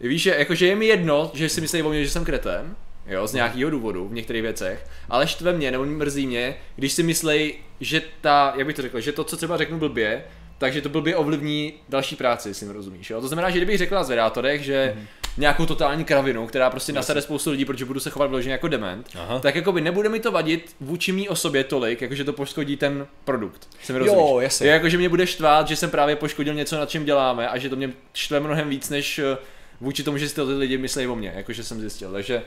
Víš, 0.00 0.22
že, 0.22 0.34
jakože 0.38 0.66
je 0.66 0.76
mi 0.76 0.86
jedno, 0.86 1.30
že 1.34 1.48
si 1.48 1.60
myslí 1.60 1.82
o 1.82 1.88
mě, 1.88 2.04
že 2.04 2.10
jsem 2.10 2.24
kretem, 2.24 2.76
jo, 3.06 3.26
z 3.26 3.32
nějakého 3.32 3.70
důvodu 3.70 4.08
v 4.08 4.12
některých 4.12 4.42
věcech, 4.42 4.86
ale 5.08 5.26
štve 5.26 5.52
mě 5.52 5.70
nebo 5.70 5.84
mrzí 5.84 6.26
mě, 6.26 6.56
když 6.76 6.92
si 6.92 7.02
myslí, 7.02 7.54
že 7.80 8.02
ta, 8.20 8.54
jak 8.56 8.66
bych 8.66 8.76
to 8.76 8.82
řekl, 8.82 9.00
že 9.00 9.12
to, 9.12 9.24
co 9.24 9.36
třeba 9.36 9.56
řeknu 9.56 9.78
blbě, 9.78 10.24
takže 10.58 10.80
to 10.80 10.88
blbě 10.88 11.16
ovlivní 11.16 11.74
další 11.88 12.16
práci, 12.16 12.54
si 12.54 12.64
mi 12.64 12.72
rozumíš, 12.72 13.10
jo? 13.10 13.20
To 13.20 13.28
znamená, 13.28 13.50
že 13.50 13.58
kdybych 13.58 13.78
řekl 13.78 13.94
na 13.94 14.04
zvedátorech, 14.04 14.64
že 14.64 14.94
mm. 14.96 15.06
nějakou 15.36 15.66
totální 15.66 16.04
kravinu, 16.04 16.46
která 16.46 16.70
prostě 16.70 16.92
nasade 16.92 17.22
spoustu 17.22 17.50
lidí, 17.50 17.64
protože 17.64 17.84
budu 17.84 18.00
se 18.00 18.10
chovat 18.10 18.26
vloženě 18.26 18.52
jako 18.52 18.68
dement, 18.68 19.08
Aha. 19.14 19.38
tak 19.38 19.54
jako 19.54 19.72
by 19.72 19.80
nebude 19.80 20.08
mi 20.08 20.20
to 20.20 20.32
vadit 20.32 20.76
vůči 20.80 21.12
mý 21.12 21.28
osobě 21.28 21.64
tolik, 21.64 22.02
jakože 22.02 22.24
to 22.24 22.32
poškodí 22.32 22.76
ten 22.76 23.06
produkt. 23.24 23.68
Si 23.82 23.92
mi 23.92 23.98
rozumíš? 23.98 24.20
Jo, 24.20 24.40
jasně. 24.40 24.68
Jakože 24.68 24.98
mě 24.98 25.08
bude 25.08 25.26
štvát, 25.26 25.68
že 25.68 25.76
jsem 25.76 25.90
právě 25.90 26.16
poškodil 26.16 26.54
něco, 26.54 26.78
na 26.78 26.86
čem 26.86 27.04
děláme 27.04 27.48
a 27.48 27.58
že 27.58 27.68
to 27.68 27.76
mě 27.76 27.92
štve 28.12 28.40
mnohem 28.40 28.68
víc, 28.68 28.90
než 28.90 29.20
vůči 29.80 30.02
tomu, 30.02 30.18
že 30.18 30.28
si 30.28 30.34
to 30.34 30.46
ty 30.46 30.52
lidi 30.52 30.78
myslí 30.78 31.06
o 31.06 31.16
mně, 31.16 31.32
jakože 31.36 31.64
jsem 31.64 31.80
zjistil. 31.80 32.12
Takže 32.12 32.42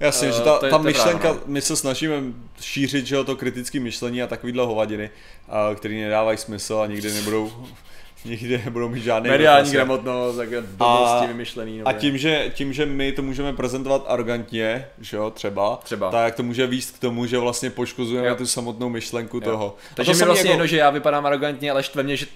Jasně, 0.00 0.28
uh, 0.28 0.34
že 0.34 0.40
ta, 0.40 0.58
ta 0.58 0.78
myšlenka, 0.78 1.28
no. 1.28 1.40
my 1.46 1.60
se 1.60 1.76
snažíme 1.76 2.22
šířit, 2.60 3.06
že 3.06 3.24
to 3.24 3.36
kritické 3.36 3.80
myšlení 3.80 4.22
a 4.22 4.26
takovýhle 4.26 4.66
hovadiny, 4.66 5.10
uh, 5.48 5.76
který 5.76 6.00
nedávají 6.00 6.38
smysl 6.38 6.76
a 6.76 6.86
nikdy 6.86 7.12
nebudou 7.12 7.52
nikdy 8.24 8.62
nebudou 8.64 8.88
mít 8.88 9.02
žádný 9.02 9.30
mediální 9.30 9.70
gramotnost, 9.70 10.36
tak 10.36 10.48
blbosti 10.62 11.26
vymyšlený. 11.26 11.78
Nové. 11.78 11.90
A 11.90 11.98
tím 11.98 12.18
že, 12.18 12.50
tím, 12.54 12.72
že 12.72 12.86
my 12.86 13.12
to 13.12 13.22
můžeme 13.22 13.52
prezentovat 13.52 14.04
arrogantně, 14.08 14.86
že 15.00 15.16
jo, 15.16 15.30
třeba, 15.30 15.76
třeba, 15.76 16.10
tak 16.10 16.34
to 16.34 16.42
může 16.42 16.66
výst 16.66 16.96
k 16.96 17.00
tomu, 17.00 17.26
že 17.26 17.38
vlastně 17.38 17.70
poškozujeme 17.70 18.28
jo. 18.28 18.34
tu 18.34 18.46
samotnou 18.46 18.88
myšlenku 18.88 19.36
jo. 19.36 19.40
toho. 19.40 19.76
Takže 19.94 20.12
mi 20.12 20.24
vlastně 20.24 20.50
jako... 20.50 20.52
jedno, 20.52 20.66
že 20.66 20.76
já 20.76 20.90
vypadám 20.90 21.26
arrogantně, 21.26 21.70
ale 21.70 21.82
štve 21.82 22.02
mě, 22.02 22.16
že 22.16 22.26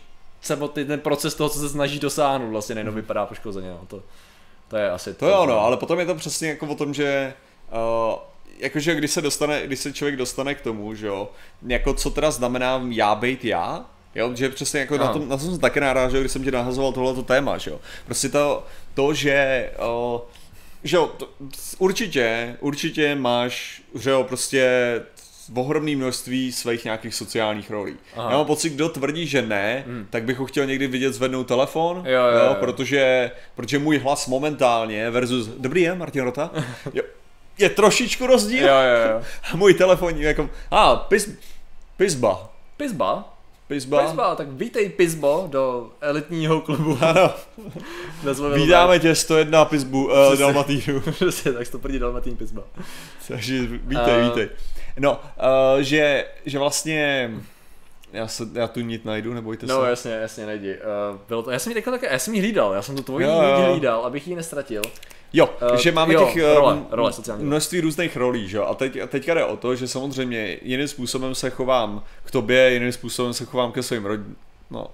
samotný 0.41 0.85
ten 0.85 1.01
proces 1.01 1.35
toho, 1.35 1.49
co 1.49 1.59
se 1.59 1.69
snaží 1.69 1.99
dosáhnout, 1.99 2.51
vlastně 2.51 2.75
nejenom 2.75 2.95
mhm. 2.95 3.01
vypadá 3.01 3.27
poškozeně. 3.27 3.71
No. 3.71 3.81
To, 3.89 4.03
to 4.69 4.77
je 4.77 4.91
asi 4.91 5.15
to. 5.15 5.19
To 5.19 5.29
je 5.29 5.37
ono, 5.37 5.61
ale 5.61 5.77
potom 5.77 5.99
je 5.99 6.07
to 6.07 6.15
přesně 6.15 6.49
jako 6.49 6.67
o 6.67 6.75
tom, 6.75 6.95
že 6.95 7.35
uh, 7.73 8.19
jakože 8.59 8.95
když 8.95 9.11
se 9.11 9.23
dostane, 9.23 9.67
když 9.67 9.79
se 9.81 9.93
člověk 9.93 10.17
dostane 10.17 10.55
k 10.55 10.61
tomu, 10.61 10.95
že 10.95 11.07
jo, 11.07 11.29
jako 11.67 11.95
co 11.95 12.11
teda 12.11 12.31
znamená 12.31 12.83
já 12.89 13.15
být 13.15 13.45
já, 13.45 13.85
Jo, 14.17 14.31
že 14.35 14.49
přesně 14.49 14.81
jako 14.81 14.99
na 14.99 15.13
tom, 15.13 15.29
na 15.29 15.37
tom 15.37 15.51
jsem 15.51 15.59
taky 15.59 15.81
narážel, 15.81 16.21
když 16.21 16.33
jsem 16.33 16.45
ti 16.45 16.51
nahazoval 16.51 16.93
tohleto 16.93 17.23
téma, 17.23 17.59
že 17.59 17.71
jo. 17.71 17.81
Prostě 18.05 18.29
to, 18.29 18.67
to 18.95 19.15
že, 19.15 19.71
uh, 20.15 20.21
že 20.85 20.97
jo, 20.97 21.07
to, 21.07 21.29
určitě, 21.79 22.57
určitě 22.61 23.15
máš, 23.15 23.83
že 23.95 24.11
jo, 24.11 24.25
prostě 24.25 24.71
ohromné 25.55 25.97
množství 25.97 26.53
svých 26.53 26.85
nějakých 26.85 27.15
sociálních 27.15 27.71
rolí. 27.71 27.97
Aha. 28.17 28.31
Já 28.31 28.37
mám 28.37 28.47
pocit, 28.47 28.71
kdo 28.71 28.89
tvrdí, 28.89 29.27
že 29.27 29.43
ne, 29.43 29.85
hmm. 29.87 30.07
tak 30.11 30.25
bych 30.25 30.39
ho 30.39 30.47
chtěl 30.47 30.67
někdy 30.67 30.87
vidět 30.87 31.13
zvednout 31.13 31.47
telefon, 31.47 31.97
jo, 31.97 32.13
jo, 32.13 32.39
jo. 32.39 32.45
Jo, 32.47 32.57
protože, 32.61 33.31
protože 33.55 33.79
můj 33.79 33.99
hlas 33.99 34.27
momentálně 34.27 35.11
versus 35.11 35.47
dobrý 35.47 35.83
je, 35.83 35.95
Martin 35.95 36.23
Rota, 36.23 36.51
jo, 36.95 37.03
je 37.59 37.69
trošičku 37.69 38.27
rozdíl. 38.27 38.67
Jo, 38.67 38.75
jo, 38.75 39.13
jo. 39.13 39.23
A 39.53 39.57
můj 39.57 39.75
telefonní 39.75 40.23
jako, 40.23 40.51
a, 40.71 40.93
ah, 40.93 40.97
pis, 40.97 41.31
pisba. 41.97 42.53
Pisba? 42.77 43.37
Pisba. 43.69 44.03
Pisba, 44.03 44.35
tak 44.35 44.49
vítej 44.49 44.89
Pisbo 44.89 45.47
do 45.51 45.91
elitního 46.01 46.61
klubu. 46.61 46.99
Ano. 47.03 47.31
Vítáme 48.55 48.99
tě 48.99 49.15
101 49.15 49.65
Pisbu 49.65 50.05
uh, 50.05 50.37
Dalmatínu. 50.39 51.01
Přesně, 51.01 51.53
tak 51.53 51.69
to 51.69 51.79
první 51.79 51.99
Dalmatín 51.99 52.37
Pisba. 52.37 52.63
Takže 53.29 53.63
vítej, 53.63 54.21
uh, 54.21 54.29
vítej. 54.29 54.49
No, 54.99 55.13
uh, 55.13 55.81
že, 55.81 56.27
že 56.47 56.59
vlastně 56.59 57.31
já, 58.13 58.29
se, 58.29 58.49
já 58.53 58.69
tu 58.69 58.81
nit 58.81 59.05
najdu, 59.05 59.35
nebojte 59.35 59.67
no, 59.67 59.75
se. 59.75 59.81
No 59.81 59.87
jasně, 59.87 60.11
jasně, 60.11 60.47
najdi. 60.47 60.75
Uh, 60.75 61.19
bylo 61.29 61.43
to, 61.43 61.51
já 61.51 61.59
jsem 61.59 61.71
ji 61.71 61.75
teďka 61.75 61.91
také, 61.91 62.13
já 62.13 62.19
jsem 62.19 62.35
ji 62.35 62.41
hlídal, 62.41 62.73
já 62.73 62.83
jsem 62.83 62.97
tu 62.97 63.03
tvoji 63.03 63.27
nit 63.27 63.71
hlídal, 63.71 64.05
abych 64.05 64.29
ji 64.29 64.37
nestratil. 64.37 64.83
Jo, 65.33 65.51
uh, 65.71 65.77
že 65.77 65.93
máme 65.93 66.15
jo, 66.15 66.25
těch 66.25 66.45
role, 66.45 66.79
role, 66.91 67.13
množství 67.39 67.81
různých 67.81 68.17
rolí, 68.17 68.49
že? 68.49 68.59
A, 68.59 68.75
teď, 68.75 69.01
a 69.01 69.07
teďka 69.07 69.35
jde 69.35 69.45
o 69.45 69.57
to, 69.57 69.75
že 69.75 69.89
samozřejmě 69.89 70.57
jiným 70.63 70.89
způsobem 70.89 71.35
se 71.35 71.51
chovám 71.51 72.03
k 72.25 72.31
tobě, 72.31 72.71
jiným 72.73 72.93
způsobem 72.93 73.35
se 73.35 73.45
chovám 73.45 73.73
ke 73.73 73.83
svým 73.83 74.07
rodičům. 74.07 74.37
No, 74.71 74.91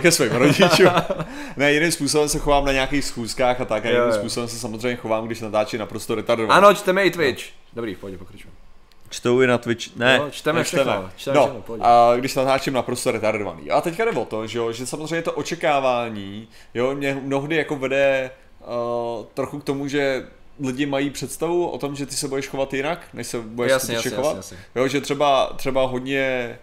ke 0.00 0.12
svým 0.12 0.32
rodičům. 0.32 0.90
ne, 1.56 1.72
jiným 1.72 1.92
způsobem 1.92 2.28
se 2.28 2.38
chovám 2.38 2.64
na 2.64 2.72
nějakých 2.72 3.04
schůzkách 3.04 3.60
a 3.60 3.64
tak, 3.64 3.84
a 3.84 3.88
jiným 3.88 4.02
jo, 4.02 4.08
jo. 4.08 4.14
způsobem 4.14 4.48
se 4.48 4.58
samozřejmě 4.58 4.96
chovám, 4.96 5.26
když 5.26 5.40
natáčím 5.40 5.80
naprosto 5.80 6.14
retardovaný. 6.14 6.58
Ano, 6.58 6.74
čteme 6.74 7.04
i 7.04 7.10
Twitch. 7.10 7.44
No. 7.44 7.50
Dobrý, 7.72 7.94
pojď, 7.94 8.18
pokračujeme. 8.18 8.55
Čtou 9.10 9.40
i 9.40 9.46
na 9.46 9.58
Twitch, 9.58 9.96
ne. 9.96 10.18
No, 10.18 10.30
čteme, 10.30 10.64
čteme. 10.64 11.10
čteme 11.16 11.36
no, 11.36 11.64
a 11.80 12.16
když 12.16 12.34
natáčím 12.34 12.74
naprosto 12.74 13.10
retardovaný. 13.10 13.70
A 13.70 13.80
teďka 13.80 14.04
jde 14.04 14.10
o 14.10 14.24
to, 14.24 14.46
že, 14.46 14.58
jo, 14.58 14.72
že 14.72 14.86
samozřejmě 14.86 15.22
to 15.22 15.32
očekávání, 15.32 16.48
jo, 16.74 16.94
mě 16.94 17.14
mnohdy 17.22 17.56
jako 17.56 17.76
vede 17.76 18.30
uh, 18.60 19.26
trochu 19.34 19.58
k 19.58 19.64
tomu, 19.64 19.88
že 19.88 20.26
lidi 20.60 20.86
mají 20.86 21.10
představu 21.10 21.68
o 21.68 21.78
tom, 21.78 21.96
že 21.96 22.06
ty 22.06 22.14
se 22.14 22.28
budeš 22.28 22.48
chovat 22.48 22.74
jinak, 22.74 23.08
než 23.14 23.26
se 23.26 23.40
budeš 23.40 23.70
jasně, 23.70 23.94
jasně, 23.94 24.10
chovat. 24.10 24.36
Jasně, 24.36 24.56
jasně. 24.56 24.80
Jo, 24.80 24.88
že 24.88 25.00
třeba, 25.00 25.52
třeba 25.56 25.86
hodně, 25.86 26.58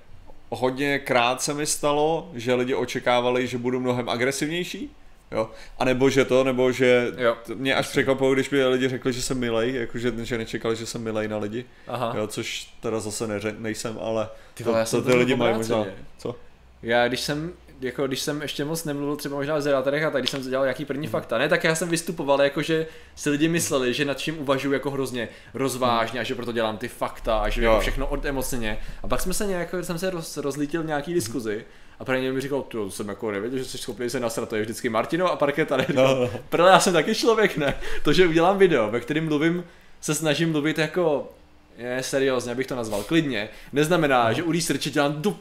hodně 0.49 0.99
krát 0.99 1.41
se 1.41 1.53
mi 1.53 1.65
stalo, 1.65 2.29
že 2.33 2.53
lidi 2.53 2.75
očekávali, 2.75 3.47
že 3.47 3.57
budu 3.57 3.79
mnohem 3.79 4.09
agresivnější, 4.09 4.91
jo, 5.33 5.49
a 5.79 5.85
nebo 5.85 6.09
že 6.09 6.25
to, 6.25 6.43
nebo 6.43 6.71
že 6.71 7.11
jo. 7.17 7.37
mě 7.55 7.75
až 7.75 7.87
překvapilo, 7.87 8.33
když 8.33 8.49
mi 8.49 8.65
lidi 8.65 8.89
řekli, 8.89 9.13
že 9.13 9.21
jsem 9.21 9.39
milej, 9.39 9.73
jakože 9.73 10.11
že 10.23 10.37
nečekali, 10.37 10.75
že 10.75 10.85
jsem 10.85 11.03
milej 11.03 11.27
na 11.27 11.37
lidi, 11.37 11.65
Aha. 11.87 12.13
jo, 12.17 12.27
což 12.27 12.73
teda 12.79 12.99
zase 12.99 13.27
neře- 13.27 13.55
nejsem, 13.59 13.97
ale 14.01 14.29
ty 14.53 14.63
vole, 14.63 14.85
to, 14.85 15.01
to 15.01 15.09
ty 15.11 15.17
lidi 15.17 15.35
mají 15.35 15.55
možná, 15.55 15.85
co? 16.17 16.35
Já 16.83 17.07
když 17.07 17.19
jsem 17.19 17.53
jako 17.81 18.07
když 18.07 18.19
jsem 18.19 18.41
ještě 18.41 18.65
moc 18.65 18.83
nemluvil 18.83 19.15
třeba 19.15 19.35
možná 19.35 19.55
o 19.55 19.61
zedátorech 19.61 20.03
a 20.03 20.11
tak, 20.11 20.21
když 20.21 20.31
jsem 20.31 20.49
dělal 20.49 20.65
nějaký 20.65 20.85
první 20.85 21.07
hmm. 21.07 21.11
fakta, 21.11 21.37
ne, 21.37 21.49
tak 21.49 21.63
já 21.63 21.75
jsem 21.75 21.89
vystupoval 21.89 22.41
jako, 22.41 22.61
že 22.61 22.87
si 23.15 23.29
lidi 23.29 23.47
mysleli, 23.47 23.93
že 23.93 24.05
nad 24.05 24.19
čím 24.19 24.39
uvažuji 24.39 24.71
jako 24.71 24.91
hrozně 24.91 25.29
rozvážně 25.53 26.19
a 26.19 26.23
že 26.23 26.35
proto 26.35 26.51
dělám 26.51 26.77
ty 26.77 26.87
fakta 26.87 27.39
a 27.39 27.49
že 27.49 27.63
jako 27.63 27.79
všechno 27.79 28.07
od 28.07 28.25
emocně. 28.25 28.79
A 29.03 29.07
pak 29.07 29.21
jsme 29.21 29.33
se 29.33 29.45
nějak, 29.45 29.75
jsem 29.81 29.99
se 29.99 30.09
roz, 30.09 30.37
rozlítil 30.37 30.83
v 30.83 30.85
nějaký 30.85 31.13
diskuzi 31.13 31.65
a 31.99 32.05
pro 32.05 32.15
mi 32.15 32.41
říkal, 32.41 32.61
to 32.61 32.91
jsem 32.91 33.09
jako 33.09 33.31
nevěděl, 33.31 33.59
že 33.59 33.65
jsi 33.65 33.77
schopný 33.77 34.09
se 34.09 34.19
nasrat, 34.19 34.49
to 34.49 34.55
je 34.55 34.61
vždycky 34.61 34.89
Martino 34.89 35.31
a 35.31 35.35
parketa, 35.35 35.77
ne? 35.77 35.85
No, 35.93 36.15
no. 36.15 36.29
Protože 36.49 36.69
já 36.69 36.79
jsem 36.79 36.93
taky 36.93 37.15
člověk, 37.15 37.57
ne? 37.57 37.75
To, 38.03 38.13
že 38.13 38.27
udělám 38.27 38.57
video, 38.57 38.91
ve 38.91 38.99
kterém 38.99 39.25
mluvím, 39.25 39.63
se 40.01 40.15
snažím 40.15 40.51
mluvit 40.51 40.77
jako 40.77 41.31
je, 41.77 42.03
seriózně, 42.03 42.51
abych 42.51 42.67
to 42.67 42.75
nazval, 42.75 43.03
klidně, 43.03 43.49
neznamená, 43.73 44.27
no. 44.27 44.33
že 44.33 44.43
u 44.43 44.51
researche 44.51 44.89
dělám 44.89 45.21
do 45.21 45.35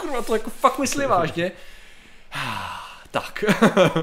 kurva, 0.00 0.22
to 0.22 0.34
jako 0.34 0.50
fakt 0.50 0.78
myslí 0.78 1.06
vážně. 1.08 1.52
tak. 3.10 3.44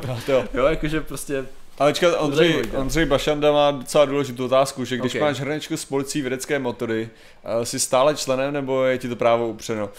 no, 0.07 0.19
to 0.25 0.31
jo. 0.31 0.45
jo, 0.53 0.65
jakože 0.65 1.01
prostě 1.01 1.45
ale 1.77 1.93
čekat, 1.93 2.15
Ondřej, 2.19 2.63
Ondřej 2.75 3.05
Bašanda 3.05 3.51
má 3.51 3.71
docela 3.71 4.05
důležitou 4.05 4.45
otázku, 4.45 4.85
že 4.85 4.97
když 4.97 5.11
okay. 5.11 5.21
máš 5.21 5.39
hrnečku 5.39 5.77
s 5.77 5.85
policií 5.85 6.21
vědecké 6.21 6.59
motory, 6.59 7.09
uh, 7.57 7.63
jsi 7.63 7.79
stále 7.79 8.15
členem 8.15 8.53
nebo 8.53 8.83
je 8.83 8.97
ti 8.97 9.09
to 9.09 9.15
právo 9.15 9.47
upřeno? 9.47 9.85
Uh, 9.85 9.91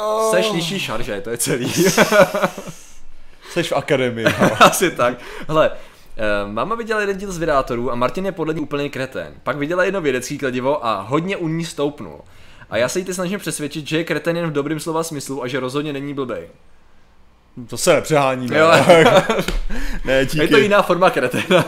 oh. 0.00 0.30
Seš 0.30 0.50
nižší 0.50 0.80
šarže, 0.80 1.20
to 1.20 1.30
je 1.30 1.38
celý. 1.38 1.72
Seš 3.52 3.68
v 3.68 3.76
akademii. 3.76 4.26
Asi 4.60 4.90
tak. 4.90 5.14
Hele, 5.48 5.70
Uh, 6.44 6.52
máma 6.52 6.74
viděla 6.74 7.00
jeden 7.00 7.16
díl 7.16 7.32
z 7.32 7.38
vydátorů 7.38 7.92
a 7.92 7.94
Martin 7.94 8.26
je 8.26 8.32
podle 8.32 8.54
ní 8.54 8.60
úplně 8.60 8.88
kretén. 8.88 9.34
Pak 9.42 9.56
viděla 9.56 9.84
jedno 9.84 10.00
vědecký 10.00 10.38
kladivo 10.38 10.86
a 10.86 11.00
hodně 11.00 11.36
u 11.36 11.48
ní 11.48 11.64
stoupnul. 11.64 12.20
A 12.70 12.76
já 12.76 12.88
se 12.88 12.98
jí 12.98 13.04
teď 13.04 13.14
snažím 13.14 13.38
přesvědčit, 13.38 13.88
že 13.88 13.96
je 13.96 14.04
kretén 14.04 14.36
jen 14.36 14.46
v 14.46 14.52
dobrým 14.52 14.80
slova 14.80 15.02
smyslu 15.02 15.42
a 15.42 15.48
že 15.48 15.60
rozhodně 15.60 15.92
není 15.92 16.14
blbej. 16.14 16.48
To 17.68 17.76
se 17.76 17.92
nepřehání, 17.92 18.46
ne? 18.50 18.58
Jo. 18.58 18.70
ne, 20.04 20.26
díky. 20.26 20.38
Je 20.44 20.48
to 20.48 20.56
jiná 20.56 20.82
forma 20.82 21.10
kreténa. 21.10 21.64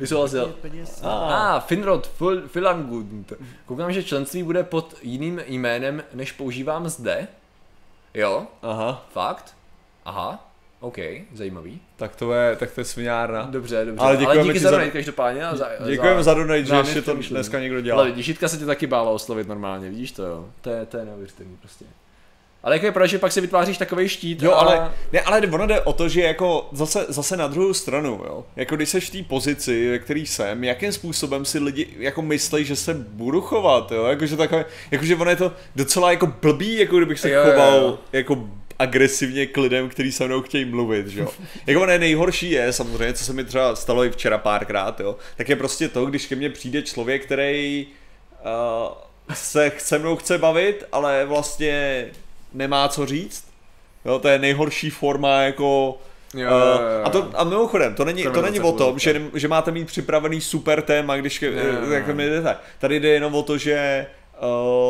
Vysouhlasil. 0.00 0.54
A 1.02 1.56
ah, 1.56 1.60
Finrod 1.60 2.10
Filangund. 2.46 3.32
Koukám, 3.66 3.92
že 3.92 4.02
členství 4.02 4.42
bude 4.42 4.62
pod 4.62 4.94
jiným 5.02 5.40
jménem, 5.46 6.02
než 6.14 6.32
používám 6.32 6.88
zde. 6.88 7.28
Jo. 8.14 8.46
Aha. 8.62 9.06
Fakt? 9.12 9.56
Aha. 10.04 10.50
OK, 10.80 10.98
zajímavý. 11.34 11.80
Tak 11.96 12.16
to 12.16 12.32
je, 12.32 12.56
tak 12.56 12.70
to 12.70 12.80
je 12.80 12.84
sviňárna. 12.84 13.42
Dobře, 13.50 13.84
dobře. 13.84 14.04
Ale, 14.04 14.16
děkujeme 14.16 14.40
Ale 14.40 14.52
díky 14.52 14.60
za 14.60 14.70
donate 14.70 14.90
každopádně. 14.90 15.46
A 15.46 15.56
za, 15.56 15.68
děkujeme 15.86 16.22
za, 16.22 16.22
za 16.22 16.34
donate, 16.34 16.64
že 16.64 16.74
ještě 16.74 17.02
to 17.02 17.14
dneska 17.30 17.60
někdo 17.60 17.80
dělá. 17.80 18.02
Ale 18.02 18.12
Dišitka 18.12 18.48
se 18.48 18.58
tě 18.58 18.66
taky 18.66 18.86
bála 18.86 19.10
oslovit 19.10 19.48
normálně, 19.48 19.90
vidíš 19.90 20.12
to 20.12 20.22
jo? 20.22 20.48
To 20.60 20.70
je, 20.70 20.86
to 20.86 20.96
je 20.96 21.04
neuvěřitelný 21.04 21.56
prostě. 21.56 21.84
Ale 22.64 22.74
jako 22.74 22.86
je 22.86 22.92
pravda, 22.92 23.06
že 23.06 23.18
pak 23.18 23.32
si 23.32 23.40
vytváříš 23.40 23.78
takový 23.78 24.08
štít. 24.08 24.42
Jo, 24.42 24.52
a... 24.52 24.54
ale, 24.54 24.92
ne, 25.12 25.20
ale 25.20 25.40
ono 25.40 25.66
jde 25.66 25.80
o 25.80 25.92
to, 25.92 26.08
že 26.08 26.20
jako 26.20 26.68
zase, 26.72 27.06
zase 27.08 27.36
na 27.36 27.46
druhou 27.46 27.74
stranu, 27.74 28.20
jo. 28.24 28.44
Jako 28.56 28.76
když 28.76 28.88
seš 28.88 29.10
v 29.10 29.12
té 29.12 29.22
pozici, 29.22 29.90
ve 29.90 29.98
který 29.98 30.26
jsem, 30.26 30.64
jakým 30.64 30.92
způsobem 30.92 31.44
si 31.44 31.58
lidi 31.58 31.88
jako 31.98 32.22
myslí, 32.22 32.64
že 32.64 32.76
se 32.76 32.94
budu 32.94 33.40
chovat, 33.40 33.92
jo. 33.92 34.04
Jakože 34.04 34.36
takové, 34.36 34.64
jakože 34.90 35.16
ono 35.16 35.30
je 35.30 35.36
to 35.36 35.52
docela 35.76 36.10
jako 36.10 36.26
blbý, 36.26 36.78
jako 36.78 36.96
kdybych 36.96 37.20
se 37.20 37.30
jo, 37.30 37.42
choval 37.44 37.76
jo, 37.76 37.82
jo. 37.82 37.98
jako 38.12 38.48
agresivně 38.78 39.46
k 39.46 39.56
lidem, 39.56 39.88
kteří 39.88 40.12
se 40.12 40.26
mnou 40.26 40.42
chtějí 40.42 40.64
mluvit, 40.64 41.06
jo. 41.08 41.28
Jako 41.66 41.86
ne, 41.86 41.98
nejhorší 41.98 42.50
je 42.50 42.72
samozřejmě, 42.72 43.14
co 43.14 43.24
se 43.24 43.32
mi 43.32 43.44
třeba 43.44 43.76
stalo 43.76 44.04
i 44.04 44.10
včera 44.10 44.38
párkrát, 44.38 45.00
jo, 45.00 45.16
tak 45.36 45.48
je 45.48 45.56
prostě 45.56 45.88
to, 45.88 46.06
když 46.06 46.26
ke 46.26 46.36
mně 46.36 46.50
přijde 46.50 46.82
člověk, 46.82 47.24
který 47.24 47.86
uh, 48.44 48.92
se 49.34 49.72
se 49.78 49.98
mnou 49.98 50.16
chce 50.16 50.38
bavit, 50.38 50.84
ale 50.92 51.24
vlastně 51.24 52.06
nemá 52.54 52.88
co 52.88 53.06
říct. 53.06 53.44
Jo, 54.04 54.18
to 54.18 54.28
je 54.28 54.38
nejhorší 54.38 54.90
forma 54.90 55.40
jako 55.42 55.98
Jo, 56.34 56.50
jo, 56.50 56.56
jo. 56.56 57.04
A, 57.04 57.10
to, 57.10 57.30
a 57.34 57.44
mimochodem, 57.44 57.94
to 57.94 58.04
není, 58.04 58.22
to, 58.22 58.30
to 58.30 58.42
není 58.42 58.60
o 58.60 58.72
tom, 58.72 58.98
že, 58.98 59.22
že 59.34 59.48
máte 59.48 59.70
mít 59.70 59.86
připravený 59.86 60.40
super 60.40 60.82
téma, 60.82 61.16
když 61.16 61.42
jo, 61.42 61.50
jo, 61.52 61.90
jak 61.90 62.08
mi 62.08 62.26
jdete. 62.26 62.56
Tady 62.78 63.00
jde 63.00 63.08
jenom 63.08 63.34
o 63.34 63.42
to, 63.42 63.58
že 63.58 64.06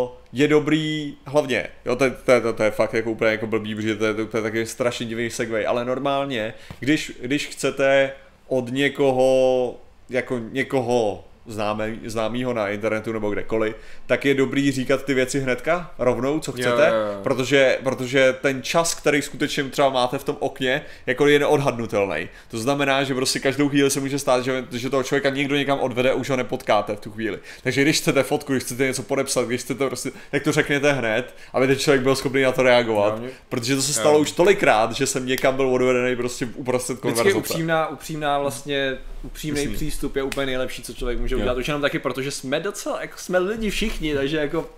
uh, 0.02 0.08
je 0.32 0.48
dobrý, 0.48 1.16
hlavně, 1.26 1.66
jo, 1.84 1.96
to, 1.96 2.10
to, 2.10 2.40
to, 2.40 2.52
to 2.52 2.62
je 2.62 2.70
fakt 2.70 2.94
jako 2.94 3.10
úplně 3.10 3.30
jako 3.30 3.46
blbý, 3.46 3.74
protože 3.74 3.96
to 3.96 4.06
je, 4.06 4.14
to, 4.14 4.26
to 4.26 4.36
je 4.36 4.42
taky 4.42 4.66
strašně 4.66 5.06
divný 5.06 5.30
segway, 5.30 5.66
ale 5.66 5.84
normálně, 5.84 6.54
když, 6.80 7.12
když 7.22 7.46
chcete 7.46 8.12
od 8.48 8.70
někoho, 8.70 9.74
jako 10.10 10.38
někoho 10.38 11.24
známe, 11.46 11.94
známýho 12.04 12.52
na 12.52 12.68
internetu 12.68 13.12
nebo 13.12 13.30
kdekoliv, 13.30 13.76
tak 14.06 14.24
je 14.24 14.34
dobrý 14.34 14.72
říkat 14.72 15.04
ty 15.04 15.14
věci 15.14 15.40
hnedka, 15.40 15.90
rovnou, 15.98 16.40
co 16.40 16.52
chcete, 16.52 16.86
jo, 16.88 16.94
jo, 16.94 17.12
jo. 17.12 17.20
Protože, 17.22 17.78
protože 17.82 18.36
ten 18.40 18.62
čas, 18.62 18.94
který 18.94 19.22
skutečně 19.22 19.64
třeba 19.64 19.90
máte 19.90 20.18
v 20.18 20.24
tom 20.24 20.36
okně, 20.40 20.82
jako 21.06 21.26
je 21.26 21.38
neodhadnutelný. 21.38 22.28
To 22.50 22.58
znamená, 22.58 23.04
že 23.04 23.14
prostě 23.14 23.40
každou 23.40 23.68
chvíli 23.68 23.90
se 23.90 24.00
může 24.00 24.18
stát, 24.18 24.44
že, 24.44 24.64
že 24.70 24.90
toho 24.90 25.02
člověka 25.02 25.30
někdo 25.30 25.56
někam 25.56 25.80
odvede 25.80 26.10
a 26.10 26.14
už 26.14 26.30
ho 26.30 26.36
nepotkáte 26.36 26.96
v 26.96 27.00
tu 27.00 27.10
chvíli. 27.10 27.38
Takže 27.62 27.82
když 27.82 27.98
chcete 27.98 28.22
fotku, 28.22 28.52
když 28.52 28.64
chcete 28.64 28.86
něco 28.86 29.02
podepsat, 29.02 29.46
když 29.46 29.60
chcete 29.60 29.86
prostě, 29.86 30.10
tak 30.30 30.42
to 30.42 30.52
řekněte 30.52 30.92
hned, 30.92 31.34
aby 31.52 31.66
ten 31.66 31.76
člověk 31.76 32.02
byl 32.02 32.16
schopný 32.16 32.42
na 32.42 32.52
to 32.52 32.62
reagovat. 32.62 33.18
Jo, 33.22 33.28
protože 33.48 33.76
to 33.76 33.82
se 33.82 33.92
stalo 33.92 34.16
jo. 34.16 34.22
už 34.22 34.32
tolikrát, 34.32 34.92
že 34.92 35.06
jsem 35.06 35.26
někam 35.26 35.56
byl 35.56 35.68
odvedený 35.68 36.16
prostě 36.16 36.48
uprostřed 36.54 37.00
konverzace. 37.00 37.38
upřímná, 37.38 37.86
upřímná 37.88 38.38
vlastně 38.38 38.98
upřímný 39.22 39.68
přístup 39.68 40.16
je 40.16 40.22
úplně 40.22 40.46
nejlepší, 40.46 40.82
co 40.82 40.94
člověk 40.94 41.20
může 41.20 41.33
udělat. 41.34 41.56
Už 41.56 41.68
jenom 41.68 41.82
taky, 41.82 41.98
protože 41.98 42.30
jsme 42.30 42.60
docela, 42.60 43.00
jako 43.00 43.18
jsme 43.18 43.38
lidi 43.38 43.70
všichni, 43.70 44.14
takže 44.14 44.36
jako 44.36 44.70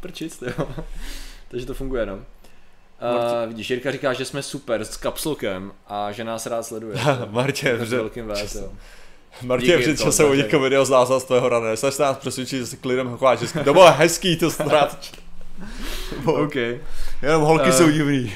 prčit, 0.00 0.42
jo. 0.58 0.68
takže 1.48 1.66
to 1.66 1.74
funguje, 1.74 2.06
no. 2.06 2.14
Uh, 2.14 3.48
vidíš, 3.48 3.70
Jirka 3.70 3.92
říká, 3.92 4.12
že 4.12 4.24
jsme 4.24 4.42
super 4.42 4.84
s 4.84 4.96
kapslokem 4.96 5.72
a 5.86 6.12
že 6.12 6.24
nás 6.24 6.46
rád 6.46 6.62
sleduje. 6.62 6.96
Martě, 7.30 7.78
s 7.78 7.92
velkým 7.92 8.26
V, 8.26 8.54
jo. 8.54 8.72
Martě, 9.42 9.78
před 9.78 10.00
časem 10.00 10.30
udělal 10.30 10.62
video 10.62 10.84
z 10.84 10.90
nás 10.90 11.08
z 11.18 11.24
tvého 11.24 11.48
rané. 11.48 11.76
Snaž 11.76 11.98
nás 11.98 12.16
přesvědčit, 12.16 12.58
že 12.58 12.66
se 12.66 12.76
k 12.76 12.84
lidem 12.84 13.16
chováš 13.16 13.40
hezky. 13.40 13.58
To 13.58 13.72
bylo 13.72 13.92
hezký, 13.92 14.36
to 14.36 14.50
ztrát. 14.50 15.10
OK. 16.24 16.54
Jenom 17.22 17.42
holky 17.42 17.68
uh, 17.68 17.70
jsou 17.70 17.90
divný. 17.90 18.32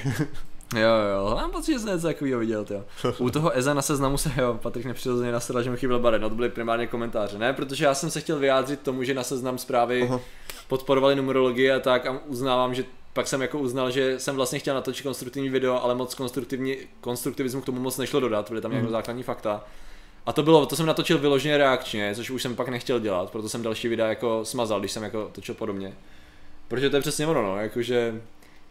Jo, 0.74 0.88
jo, 1.14 1.34
mám 1.34 1.50
pocit, 1.50 1.72
že 1.72 1.78
jsem 1.78 1.88
něco 1.88 2.06
takového 2.06 2.40
viděl, 2.40 2.66
jo. 2.70 2.84
U 3.18 3.30
toho 3.30 3.50
Eza 3.50 3.74
na 3.74 3.82
seznamu 3.82 4.18
se, 4.18 4.32
jo, 4.36 4.58
Patrik 4.62 4.86
nepřirozeně 4.86 5.32
nasral, 5.32 5.62
že 5.62 5.70
mi 5.70 5.76
chyběl 5.76 5.98
bare, 5.98 6.18
no 6.18 6.28
to 6.28 6.34
byly 6.34 6.48
primárně 6.48 6.86
komentáře, 6.86 7.38
ne, 7.38 7.52
protože 7.52 7.84
já 7.84 7.94
jsem 7.94 8.10
se 8.10 8.20
chtěl 8.20 8.38
vyjádřit 8.38 8.80
tomu, 8.80 9.04
že 9.04 9.14
na 9.14 9.22
seznam 9.22 9.58
zprávy 9.58 10.08
uh-huh. 10.08 10.20
podporovali 10.68 11.16
numerologii 11.16 11.70
a 11.70 11.80
tak 11.80 12.06
a 12.06 12.20
uznávám, 12.26 12.74
že 12.74 12.84
pak 13.12 13.26
jsem 13.26 13.42
jako 13.42 13.58
uznal, 13.58 13.90
že 13.90 14.18
jsem 14.18 14.36
vlastně 14.36 14.58
chtěl 14.58 14.74
natočit 14.74 15.02
konstruktivní 15.02 15.48
video, 15.48 15.84
ale 15.84 15.94
moc 15.94 16.14
konstruktivní, 16.14 16.76
konstruktivismu 17.00 17.60
k 17.60 17.66
tomu 17.66 17.80
moc 17.80 17.98
nešlo 17.98 18.20
dodat, 18.20 18.48
byly 18.48 18.60
tam 18.60 18.70
nějaké 18.70 18.88
uh-huh. 18.88 18.92
základní 18.92 19.22
fakta. 19.22 19.64
A 20.26 20.32
to 20.32 20.42
bylo, 20.42 20.66
to 20.66 20.76
jsem 20.76 20.86
natočil 20.86 21.18
vyloženě 21.18 21.58
reakčně, 21.58 22.14
což 22.14 22.30
už 22.30 22.42
jsem 22.42 22.56
pak 22.56 22.68
nechtěl 22.68 23.00
dělat, 23.00 23.30
proto 23.30 23.48
jsem 23.48 23.62
další 23.62 23.88
videa 23.88 24.08
jako 24.08 24.44
smazal, 24.44 24.80
když 24.80 24.92
jsem 24.92 25.02
jako 25.02 25.30
točil 25.32 25.54
podobně. 25.54 25.94
Protože 26.68 26.90
to 26.90 26.96
je 26.96 27.00
přesně 27.00 27.26
ono, 27.26 27.42
no, 27.42 27.56
jakože 27.56 28.22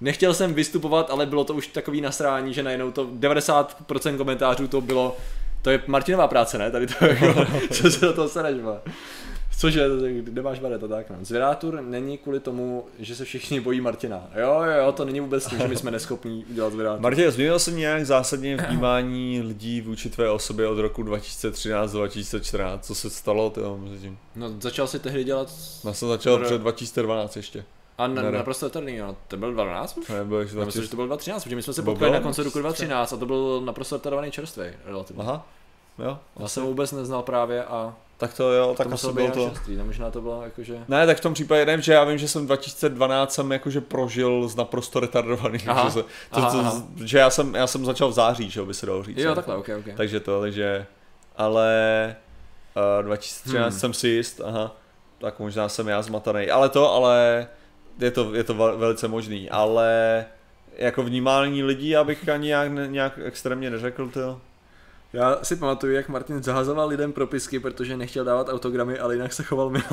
nechtěl 0.03 0.33
jsem 0.33 0.53
vystupovat, 0.53 1.09
ale 1.09 1.25
bylo 1.25 1.43
to 1.43 1.53
už 1.53 1.67
takový 1.67 2.01
nasrání, 2.01 2.53
že 2.53 2.63
najednou 2.63 2.91
to 2.91 3.07
90% 3.07 4.17
komentářů 4.17 4.67
to 4.67 4.81
bylo, 4.81 5.17
to 5.61 5.69
je 5.69 5.83
Martinová 5.87 6.27
práce, 6.27 6.57
ne? 6.57 6.71
Tady 6.71 6.87
to 6.87 7.05
jako, 7.05 7.45
co 7.71 7.91
se 7.91 8.05
do 8.05 8.13
toho 8.13 8.29
sereš, 8.29 8.57
Cože, 9.57 9.89
kde 10.21 10.41
máš 10.41 10.59
baret 10.59 10.83
a 10.83 10.87
tak. 10.87 11.09
No. 11.09 11.15
Zvědátur 11.21 11.81
není 11.81 12.17
kvůli 12.17 12.39
tomu, 12.39 12.85
že 12.99 13.15
se 13.15 13.25
všichni 13.25 13.59
bojí 13.59 13.81
Martina. 13.81 14.27
Jo, 14.35 14.61
jo, 14.77 14.91
to 14.91 15.05
není 15.05 15.19
vůbec 15.19 15.47
tím, 15.47 15.59
že 15.59 15.67
my 15.67 15.75
jsme 15.75 15.91
neschopní 15.91 16.45
udělat 16.45 16.73
zvědátur. 16.73 17.01
Martin, 17.01 17.31
změnil 17.31 17.59
se 17.59 17.71
nějak 17.71 18.05
zásadně 18.05 18.57
vnímání 18.57 19.41
lidí 19.41 19.81
vůči 19.81 20.09
tvé 20.09 20.29
osobě 20.29 20.67
od 20.67 20.77
roku 20.77 21.03
2013-2014? 21.03 22.79
Co 22.79 22.95
se 22.95 23.09
stalo 23.09 23.53
mezi 23.77 23.99
tím? 23.99 24.17
No, 24.35 24.53
začal 24.59 24.87
si 24.87 24.99
tehdy 24.99 25.23
dělat... 25.23 25.51
Já 25.83 25.93
jsem 25.93 26.07
začal 26.07 26.39
před 26.39 26.61
2012 26.61 27.35
ještě. 27.35 27.65
A 27.97 28.07
na, 28.07 28.31
naprosto 28.31 28.65
eterný, 28.65 28.95
jo. 28.95 29.15
To 29.27 29.37
byl 29.37 29.53
12 29.53 29.97
už? 29.97 30.07
Ne, 30.07 30.23
byl 30.23 30.39
ještě 30.39 30.55
20... 30.55 30.65
Myslím, 30.65 30.83
že 30.83 30.89
to 30.89 30.95
byl 30.95 31.07
2013, 31.07 31.43
protože 31.43 31.55
my 31.55 31.61
jsme 31.61 31.73
se 31.73 31.81
potkali 31.81 32.11
na 32.11 32.19
konci 32.19 32.43
roku 32.43 32.59
2013 32.59 33.13
a 33.13 33.17
to 33.17 33.25
byl 33.25 33.61
naprosto 33.65 33.95
eterovaný 33.95 34.31
čerstvý 34.31 34.65
relativně. 34.85 35.23
Aha. 35.23 35.47
Jo, 35.99 36.19
já 36.39 36.47
jsem 36.47 36.63
vůbec 36.63 36.91
neznal 36.91 37.21
právě 37.21 37.63
a 37.63 37.95
tak 38.17 38.33
to 38.33 38.53
jo, 38.53 38.75
tak 38.77 38.87
to 38.87 38.93
asi 38.93 39.13
bylo 39.13 39.31
to. 39.31 39.49
Šestý, 39.49 39.75
no 39.75 39.85
možná 39.85 40.11
to 40.11 40.21
bylo 40.21 40.43
jakože... 40.43 40.77
Ne, 40.87 41.05
tak 41.05 41.17
v 41.17 41.21
tom 41.21 41.33
případě 41.33 41.65
nevím, 41.65 41.81
že 41.81 41.93
já 41.93 42.03
vím, 42.03 42.17
že 42.17 42.27
jsem 42.27 42.45
2012 42.45 43.33
jsem 43.33 43.51
jakože 43.51 43.81
prožil 43.81 44.47
z 44.47 44.55
naprosto 44.55 44.99
retardovaný, 44.99 45.59
aha, 45.67 45.83
že, 45.83 45.91
se, 45.91 46.03
to, 46.03 46.07
aha, 46.31 46.51
to, 46.51 46.59
aha. 46.59 46.83
že 47.03 47.17
já 47.17 47.29
jsem, 47.29 47.55
já 47.55 47.67
jsem 47.67 47.85
začal 47.85 48.09
v 48.09 48.13
září, 48.13 48.49
že 48.49 48.61
by 48.61 48.73
se 48.73 48.85
dalo 48.85 49.03
říct. 49.03 49.17
Jo, 49.17 49.35
takhle, 49.35 49.55
ok, 49.55 49.69
ok. 49.79 49.85
Takže 49.97 50.19
to, 50.19 50.41
takže, 50.41 50.85
ale 51.37 52.15
uh, 52.99 53.05
2013 53.05 53.73
hmm. 53.73 53.79
jsem 53.79 53.93
si 53.93 54.07
jist, 54.07 54.41
aha, 54.45 54.75
tak 55.17 55.39
možná 55.39 55.69
jsem 55.69 55.87
já 55.87 56.01
zmataný, 56.01 56.49
ale 56.49 56.69
to, 56.69 56.93
ale 56.93 57.47
je 57.99 58.11
to, 58.11 58.35
je 58.35 58.43
to 58.43 58.53
velice 58.53 59.07
možný, 59.07 59.49
ale 59.49 60.25
jako 60.75 61.03
vnímání 61.03 61.63
lidí, 61.63 61.95
abych 61.95 62.29
ani 62.29 62.47
nějak, 62.47 62.71
nějak 62.87 63.19
extrémně 63.23 63.69
neřekl, 63.69 64.09
to. 64.09 64.41
Já 65.13 65.39
si 65.43 65.55
pamatuju, 65.55 65.93
jak 65.93 66.09
Martin 66.09 66.43
zahazoval 66.43 66.87
lidem 66.87 67.13
propisky, 67.13 67.59
protože 67.59 67.97
nechtěl 67.97 68.25
dávat 68.25 68.49
autogramy, 68.49 68.99
ale 68.99 69.15
jinak 69.15 69.33
se 69.33 69.43
choval 69.43 69.69
milé. 69.69 69.83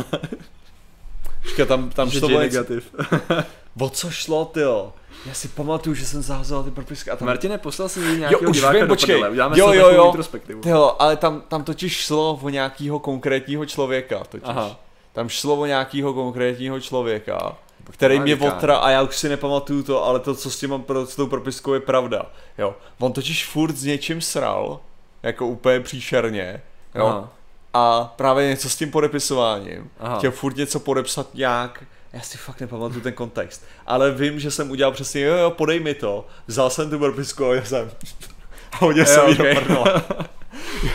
Počkej, 1.42 1.66
tam, 1.66 1.90
tam 1.90 2.10
šlo 2.10 2.28
negativ. 2.28 2.94
o 3.80 3.90
co 3.90 4.10
šlo, 4.10 4.44
tyjo? 4.44 4.92
Já 5.26 5.34
si 5.34 5.48
pamatuju, 5.48 5.94
že 5.94 6.06
jsem 6.06 6.22
zahazoval 6.22 6.64
ty 6.64 6.70
propisky 6.70 7.10
a 7.10 7.16
tam... 7.16 7.26
Martine, 7.26 7.58
poslal 7.58 7.88
si 7.88 8.00
nějakého 8.00 8.42
jo, 8.42 8.50
už 8.50 8.56
diváka 8.56 8.78
vím, 8.78 8.80
do 8.80 8.94
počkej. 8.94 9.14
prdele. 9.14 9.30
Uděláme 9.30 9.58
jo, 9.58 9.72
jo, 9.72 9.88
jo. 9.88 10.06
retrospektivu. 10.06 10.60
Tyjo, 10.60 10.96
ale 10.98 11.16
tam, 11.16 11.42
tam 11.48 11.64
totiž 11.64 11.96
šlo 11.96 12.40
o 12.42 12.48
nějakého 12.48 12.98
konkrétního 12.98 13.66
člověka, 13.66 14.18
totiž. 14.18 14.48
Aha. 14.48 14.80
Tam 15.12 15.28
šlo 15.28 15.56
o 15.56 15.66
nějakého 15.66 16.14
konkrétního 16.14 16.80
člověka 16.80 17.56
který 17.90 18.20
mě 18.20 18.36
otra 18.36 18.76
a 18.76 18.90
já 18.90 19.02
už 19.02 19.16
si 19.16 19.28
nepamatuju 19.28 19.82
to, 19.82 20.04
ale 20.04 20.20
to, 20.20 20.34
co 20.34 20.50
s 20.50 20.58
tím 20.58 20.70
mám 20.70 20.82
pro, 20.82 21.06
s 21.06 21.16
tou 21.16 21.26
propiskou 21.26 21.74
je 21.74 21.80
pravda. 21.80 22.26
Jo. 22.58 22.74
On 22.98 23.12
totiž 23.12 23.46
furt 23.46 23.76
s 23.76 23.84
něčím 23.84 24.20
sral, 24.20 24.80
jako 25.22 25.46
úplně 25.46 25.80
příšerně, 25.80 26.62
jo. 26.94 27.06
Aha. 27.06 27.32
A 27.74 28.14
právě 28.16 28.48
něco 28.48 28.70
s 28.70 28.76
tím 28.76 28.90
podepisováním. 28.90 29.90
Aha. 30.00 30.18
Chtěl 30.18 30.30
furt 30.30 30.56
něco 30.56 30.80
podepsat 30.80 31.34
nějak, 31.34 31.84
já 32.12 32.20
si 32.20 32.38
fakt 32.38 32.60
nepamatuju 32.60 33.00
ten 33.00 33.12
kontext, 33.12 33.64
ale 33.86 34.10
vím, 34.12 34.40
že 34.40 34.50
jsem 34.50 34.70
udělal 34.70 34.92
přesně, 34.92 35.20
jo, 35.20 35.36
jo, 35.36 35.50
podej 35.50 35.80
mi 35.80 35.94
to, 35.94 36.26
vzal 36.46 36.70
jsem 36.70 36.90
tu 36.90 36.98
propisku 36.98 37.44
a 37.44 37.64
jsem 37.64 37.90
a 38.72 38.76
hodil 38.76 39.06
jsem 39.06 39.30
okay. 39.30 39.48
ji 39.48 39.54
do 39.54 39.84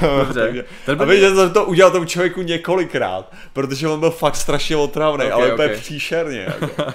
Dobře. 0.01 0.65
A 0.99 1.05
víš, 1.05 1.19
že 1.19 1.36
jsem 1.36 1.53
to 1.53 1.65
udělal 1.65 1.91
tomu 1.91 2.05
člověku 2.05 2.41
několikrát, 2.41 3.34
protože 3.53 3.88
on 3.88 3.99
byl 3.99 4.11
fakt 4.11 4.36
strašně 4.36 4.76
otravný, 4.76 5.26
okay, 5.26 5.32
ale 5.32 5.53
úplně 5.53 5.67
okay. 5.67 5.80
příšerně. 5.80 6.39
Jako. 6.61 6.93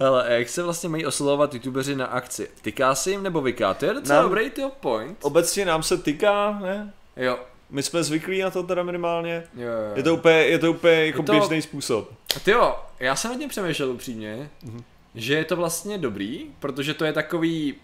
Hele, 0.00 0.24
jak 0.28 0.48
se 0.48 0.62
vlastně 0.62 0.88
mají 0.88 1.06
oslovovat 1.06 1.54
youtubeři 1.54 1.96
na 1.96 2.06
akci? 2.06 2.48
Tyká 2.62 2.94
se 2.94 3.10
jim 3.10 3.22
nebo 3.22 3.40
vyká? 3.40 3.74
To 3.74 3.84
je 3.84 3.94
docela 3.94 4.22
nám, 4.22 4.30
dobrý 4.30 4.50
tyjo, 4.50 4.70
point. 4.80 5.18
Obecně 5.22 5.64
nám 5.64 5.82
se 5.82 5.98
tyká, 5.98 6.58
ne? 6.62 6.92
Jo. 7.16 7.38
My 7.70 7.82
jsme 7.82 8.02
zvyklí 8.02 8.40
na 8.40 8.50
to 8.50 8.62
teda 8.62 8.82
minimálně. 8.82 9.44
Jo, 9.54 9.66
jo. 9.66 9.92
Je 9.94 10.02
to 10.02 10.14
úplně, 10.14 10.34
je 10.34 10.58
to 10.58 10.70
úplně 10.70 11.06
jako 11.06 11.22
to, 11.22 11.32
běžný 11.32 11.62
způsob. 11.62 12.10
Ty 12.44 12.50
jo, 12.50 12.76
já 13.00 13.16
jsem 13.16 13.38
tím 13.38 13.48
přemýšlel 13.48 13.90
upřímně, 13.90 14.50
mm-hmm. 14.66 14.82
že 15.14 15.34
je 15.34 15.44
to 15.44 15.56
vlastně 15.56 15.98
dobrý, 15.98 16.46
protože 16.58 16.94
to 16.94 17.04
je 17.04 17.12
takový 17.12 17.74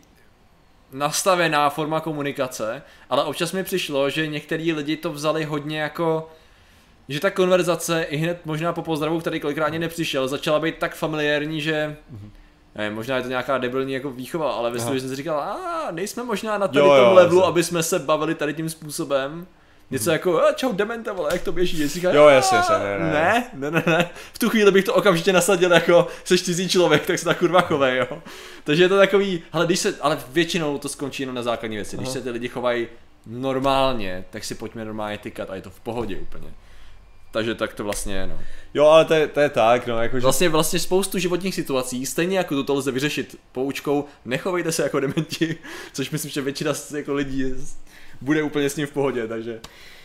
nastavená 0.92 1.70
forma 1.70 2.00
komunikace, 2.00 2.82
ale 3.10 3.24
občas 3.24 3.52
mi 3.52 3.64
přišlo, 3.64 4.10
že 4.10 4.26
některý 4.26 4.72
lidi 4.72 4.96
to 4.96 5.12
vzali 5.12 5.44
hodně 5.44 5.80
jako 5.80 6.30
že 7.08 7.20
ta 7.20 7.30
konverzace 7.30 8.02
i 8.02 8.16
hned 8.16 8.40
možná 8.44 8.72
po 8.72 8.82
pozdravu, 8.82 9.20
který 9.20 9.40
kolikrát 9.40 9.66
ani 9.66 9.78
nepřišel, 9.78 10.28
začala 10.28 10.60
být 10.60 10.78
tak 10.78 10.94
familiární, 10.94 11.60
že 11.60 11.96
mm-hmm. 12.14 12.30
Ne, 12.74 12.90
možná 12.90 13.16
je 13.16 13.22
to 13.22 13.28
nějaká 13.28 13.58
debilní 13.58 13.92
jako 13.92 14.10
výchova, 14.10 14.52
ale 14.52 14.70
ve 14.70 14.80
jsem 14.80 15.00
si 15.00 15.16
říkal, 15.16 15.40
a 15.40 15.88
nejsme 15.90 16.24
možná 16.24 16.58
na 16.58 16.68
tady 16.68 16.78
jo, 16.78 16.96
tom 16.96 17.06
jo, 17.06 17.14
levelu, 17.14 17.44
aby 17.44 17.64
jsme 17.64 17.82
se 17.82 17.98
bavili 17.98 18.34
tady 18.34 18.54
tím 18.54 18.70
způsobem. 18.70 19.46
Něco 19.92 20.10
jako, 20.10 20.42
a 20.42 20.52
čau 20.52 20.72
demente, 20.72 21.12
vole, 21.12 21.28
jak 21.32 21.42
to 21.42 21.52
běží, 21.52 21.88
říká, 21.88 22.12
jo, 22.12 22.28
jasně, 22.28 22.56
jasně, 22.56 22.76
ne 22.76 22.98
ne. 22.98 23.50
ne, 23.54 23.70
ne, 23.70 23.70
ne, 23.70 23.82
ne, 23.86 24.10
v 24.32 24.38
tu 24.38 24.50
chvíli 24.50 24.70
bych 24.70 24.84
to 24.84 24.94
okamžitě 24.94 25.32
nasadil 25.32 25.72
jako, 25.72 26.06
se 26.24 26.38
cizí 26.38 26.68
člověk, 26.68 27.06
tak 27.06 27.18
se 27.18 27.24
tak 27.24 27.38
kurva 27.38 27.60
chovej, 27.60 27.98
jo. 27.98 28.22
Takže 28.64 28.82
je 28.82 28.88
to 28.88 28.96
takový, 28.96 29.42
ale 29.52 29.66
když 29.66 29.78
se, 29.78 29.94
ale 30.00 30.18
většinou 30.28 30.78
to 30.78 30.88
skončí 30.88 31.22
jenom 31.22 31.36
na 31.36 31.42
základní 31.42 31.76
věci, 31.76 31.96
když 31.96 32.08
Aha. 32.08 32.14
se 32.14 32.20
ty 32.20 32.30
lidi 32.30 32.48
chovají 32.48 32.86
normálně, 33.26 34.24
tak 34.30 34.44
si 34.44 34.54
pojďme 34.54 34.84
normálně 34.84 35.18
tykat 35.18 35.50
a 35.50 35.54
je 35.54 35.62
to 35.62 35.70
v 35.70 35.80
pohodě 35.80 36.16
úplně. 36.16 36.48
Takže 37.32 37.54
tak 37.54 37.74
to 37.74 37.84
vlastně 37.84 38.14
je, 38.14 38.26
no. 38.26 38.38
Jo, 38.74 38.86
ale 38.86 39.04
to 39.04 39.14
je, 39.14 39.28
to 39.28 39.40
je 39.40 39.48
tak, 39.48 39.86
no, 39.86 40.02
jako, 40.02 40.16
že... 40.16 40.22
Vlastně, 40.22 40.48
vlastně 40.48 40.78
spoustu 40.78 41.18
životních 41.18 41.54
situací, 41.54 42.06
stejně 42.06 42.38
jako 42.38 42.54
toto 42.54 42.74
lze 42.74 42.90
vyřešit 42.90 43.38
poučkou, 43.52 44.04
nechovejte 44.24 44.72
se 44.72 44.82
jako 44.82 45.00
dementi, 45.00 45.56
což 45.92 46.10
myslím, 46.10 46.30
že 46.30 46.40
většina 46.40 46.72
jako 46.96 47.14
lidí 47.14 47.44
bude 48.22 48.42
úplně 48.42 48.70
s 48.70 48.76
ním 48.76 48.86
v 48.86 48.90
pohodě, 48.90 49.26
takže... 49.28 49.60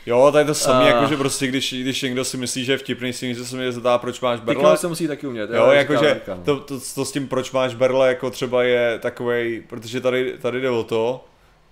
Jo, 0.06 0.30
to 0.32 0.38
je 0.38 0.46
to 0.46 0.54
samé, 0.54 0.82
uh, 0.82 0.88
jako 0.88 1.06
že 1.06 1.18
prostě 1.18 1.48
když, 1.48 1.74
když 1.74 2.02
někdo 2.02 2.26
si 2.26 2.38
myslí, 2.38 2.66
že 2.66 2.72
je 2.72 2.78
vtipný, 2.78 3.14
si 3.14 3.28
něco 3.28 3.46
se 3.46 3.56
mě 3.56 3.72
zeptá, 3.72 3.98
proč 3.98 4.22
máš 4.22 4.40
berle. 4.40 4.72
Ty 4.72 4.78
se 4.78 4.88
musí 4.88 5.08
taky 5.08 5.28
umět. 5.28 5.50
Jo, 5.54 5.72
jakože 5.72 6.22
no. 6.28 6.38
to, 6.44 6.60
to, 6.60 6.80
to, 6.96 7.06
s 7.06 7.12
tím, 7.12 7.28
proč 7.28 7.52
máš 7.52 7.76
berle, 7.76 8.08
jako 8.08 8.30
třeba 8.30 8.64
je 8.64 9.00
takovej, 9.00 9.64
protože 9.70 10.02
tady, 10.02 10.34
tady 10.42 10.62
jde 10.62 10.70
o 10.70 10.84
to, 10.84 11.26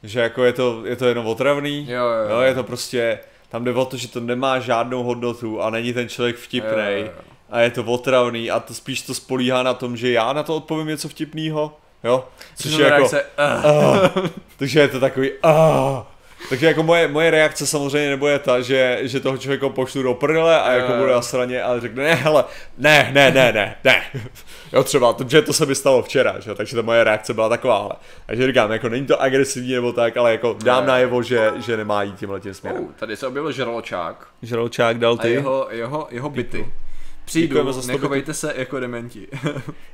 že 0.03 0.19
jako 0.19 0.43
je 0.43 0.53
to, 0.53 0.81
je 0.85 0.95
to 0.95 1.05
jenom 1.05 1.25
otravný, 1.25 1.87
jo, 1.89 1.97
jo, 1.97 2.29
jo. 2.29 2.35
jo, 2.35 2.41
je 2.41 2.55
to 2.55 2.63
prostě, 2.63 3.19
tam 3.49 3.63
jde 3.63 3.73
o 3.73 3.85
to, 3.85 3.97
že 3.97 4.07
to 4.07 4.19
nemá 4.19 4.59
žádnou 4.59 5.03
hodnotu 5.03 5.61
a 5.61 5.69
není 5.69 5.93
ten 5.93 6.09
člověk 6.09 6.35
vtipný 6.35 7.09
a 7.49 7.59
je 7.59 7.71
to 7.71 7.83
otravný 7.83 8.51
a 8.51 8.59
to 8.59 8.73
spíš 8.73 9.01
to 9.01 9.13
spolíhá 9.13 9.63
na 9.63 9.73
tom, 9.73 9.97
že 9.97 10.11
já 10.11 10.33
na 10.33 10.43
to 10.43 10.55
odpovím 10.55 10.87
něco 10.87 11.09
vtipného, 11.09 11.77
jo, 12.03 12.27
což 12.55 12.71
je 12.71 12.85
jako, 12.85 13.09
se, 13.09 13.23
uh. 13.23 14.21
Uh, 14.23 14.29
takže 14.57 14.79
je 14.79 14.87
to 14.87 14.99
takový, 14.99 15.31
uh, 15.31 15.51
takže 16.49 16.65
jako 16.65 16.83
moje, 16.83 17.07
moje 17.07 17.31
reakce 17.31 17.67
samozřejmě 17.67 18.09
nebude 18.09 18.39
ta, 18.39 18.61
že, 18.61 18.99
že 19.01 19.19
toho 19.19 19.37
člověka 19.37 19.69
pošlu 19.69 20.03
do 20.03 20.13
prdele 20.13 20.61
a 20.61 20.71
jako 20.71 20.93
bude 20.93 21.11
na 21.11 21.21
straně, 21.21 21.63
ale 21.63 21.81
řekne, 21.81 22.03
ne, 22.03 22.15
hele, 22.15 22.43
ne, 22.77 23.11
ne, 23.13 23.31
ne, 23.31 23.53
ne, 23.53 23.75
ne. 23.83 24.01
Jo, 24.73 24.83
třeba, 24.83 25.15
že 25.27 25.41
to 25.41 25.53
se 25.53 25.65
mi 25.65 25.75
stalo 25.75 26.03
včera, 26.03 26.39
že? 26.39 26.55
takže 26.55 26.75
ta 26.75 26.81
moje 26.81 27.03
reakce 27.03 27.33
byla 27.33 27.49
taková, 27.49 27.77
ale. 27.77 27.91
Takže 28.25 28.47
říkám, 28.47 28.71
jako 28.71 28.89
není 28.89 29.05
to 29.05 29.21
agresivní 29.21 29.73
nebo 29.73 29.93
tak, 29.93 30.17
ale 30.17 30.31
jako 30.31 30.57
dám 30.63 30.85
najevo, 30.85 31.23
že, 31.23 31.51
že 31.65 31.77
nemá 31.77 32.03
jít 32.03 32.15
tímhle 32.15 32.39
tím 32.39 32.53
směrem. 32.53 32.83
Oh, 32.83 32.91
tady 32.91 33.17
se 33.17 33.27
objevil 33.27 33.51
žraločák. 33.51 34.27
Žraločák 34.41 34.99
dal 34.99 35.17
ty. 35.17 35.27
A 35.27 35.31
jeho, 35.31 35.67
jeho, 35.71 36.07
jeho 36.11 36.29
byty. 36.29 36.65
Přijdu, 37.25 37.81
nechovejte 37.87 38.33
se 38.33 38.53
jako 38.57 38.79
dementi. 38.79 39.27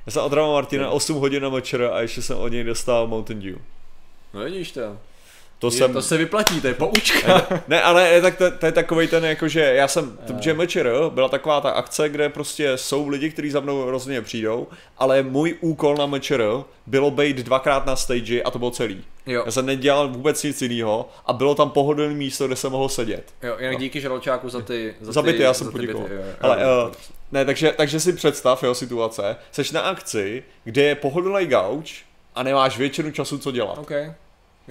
Já 0.05 0.11
jsem 0.11 0.23
odraval 0.23 0.53
Martina 0.53 0.89
8 0.91 1.15
hodin 1.15 1.43
na 1.43 1.49
močer 1.49 1.89
a 1.93 2.01
ještě 2.01 2.21
jsem 2.21 2.37
od 2.37 2.47
něj 2.47 2.63
dostal 2.63 3.07
Mountain 3.07 3.41
Dew. 3.41 3.55
No 4.33 4.43
vidíš 4.43 4.71
to. 4.71 4.97
To, 5.61 5.67
je, 5.67 5.71
jsem... 5.71 5.93
to 5.93 6.01
se 6.01 6.17
vyplatí, 6.17 6.61
to 6.61 6.67
je 6.67 6.73
poučka. 6.73 7.47
ne, 7.67 7.81
ale 7.81 8.21
tak 8.21 8.37
to, 8.37 8.51
to 8.51 8.65
je 8.65 8.71
takový 8.71 9.07
ten, 9.07 9.25
jako 9.25 9.47
že 9.47 9.59
já 9.61 9.87
jsem, 9.87 10.17
že 10.39 10.53
MČR 10.53 10.91
byla 11.09 11.29
taková 11.29 11.61
ta 11.61 11.69
akce, 11.69 12.09
kde 12.09 12.29
prostě 12.29 12.77
jsou 12.77 13.07
lidi, 13.07 13.29
kteří 13.29 13.51
za 13.51 13.59
mnou 13.59 13.85
hrozně 13.85 14.21
přijdou, 14.21 14.67
ale 14.97 15.23
můj 15.23 15.57
úkol 15.61 15.95
na 15.95 16.05
MČR 16.05 16.43
bylo 16.87 17.11
být 17.11 17.37
dvakrát 17.37 17.85
na 17.85 17.95
stage 17.95 18.43
a 18.43 18.51
to 18.51 18.59
bylo 18.59 18.71
celý. 18.71 19.03
Jo. 19.25 19.43
Já 19.45 19.51
jsem 19.51 19.65
nedělal 19.65 20.07
vůbec 20.07 20.43
nic 20.43 20.61
jiného 20.61 21.09
a 21.25 21.33
bylo 21.33 21.55
tam 21.55 21.69
pohodlné 21.69 22.13
místo, 22.13 22.47
kde 22.47 22.55
jsem 22.55 22.71
mohl 22.71 22.89
sedět. 22.89 23.23
Jo, 23.43 23.55
jen 23.59 23.73
no. 23.73 23.79
díky 23.79 24.01
Žraločáku 24.01 24.49
za 24.49 24.61
ty... 24.61 24.95
Za, 25.01 25.11
za 25.11 25.21
byty, 25.21 25.41
já 25.41 25.53
jsem 25.53 25.71
poděkoval. 25.71 26.07
Ale, 26.41 26.57
uh, 26.57 26.91
ne, 27.31 27.45
takže, 27.45 27.73
takže 27.77 27.99
si 27.99 28.13
představ, 28.13 28.63
jo, 28.63 28.75
situace, 28.75 29.35
seš 29.51 29.71
na 29.71 29.81
akci, 29.81 30.43
kde 30.63 30.83
je 30.83 30.95
pohodlný 30.95 31.45
gauč 31.45 32.03
a 32.35 32.43
nemáš 32.43 32.77
většinu 32.77 33.11
času 33.11 33.37
co 33.37 33.51
dělat. 33.51 33.77
Okay. 33.77 34.13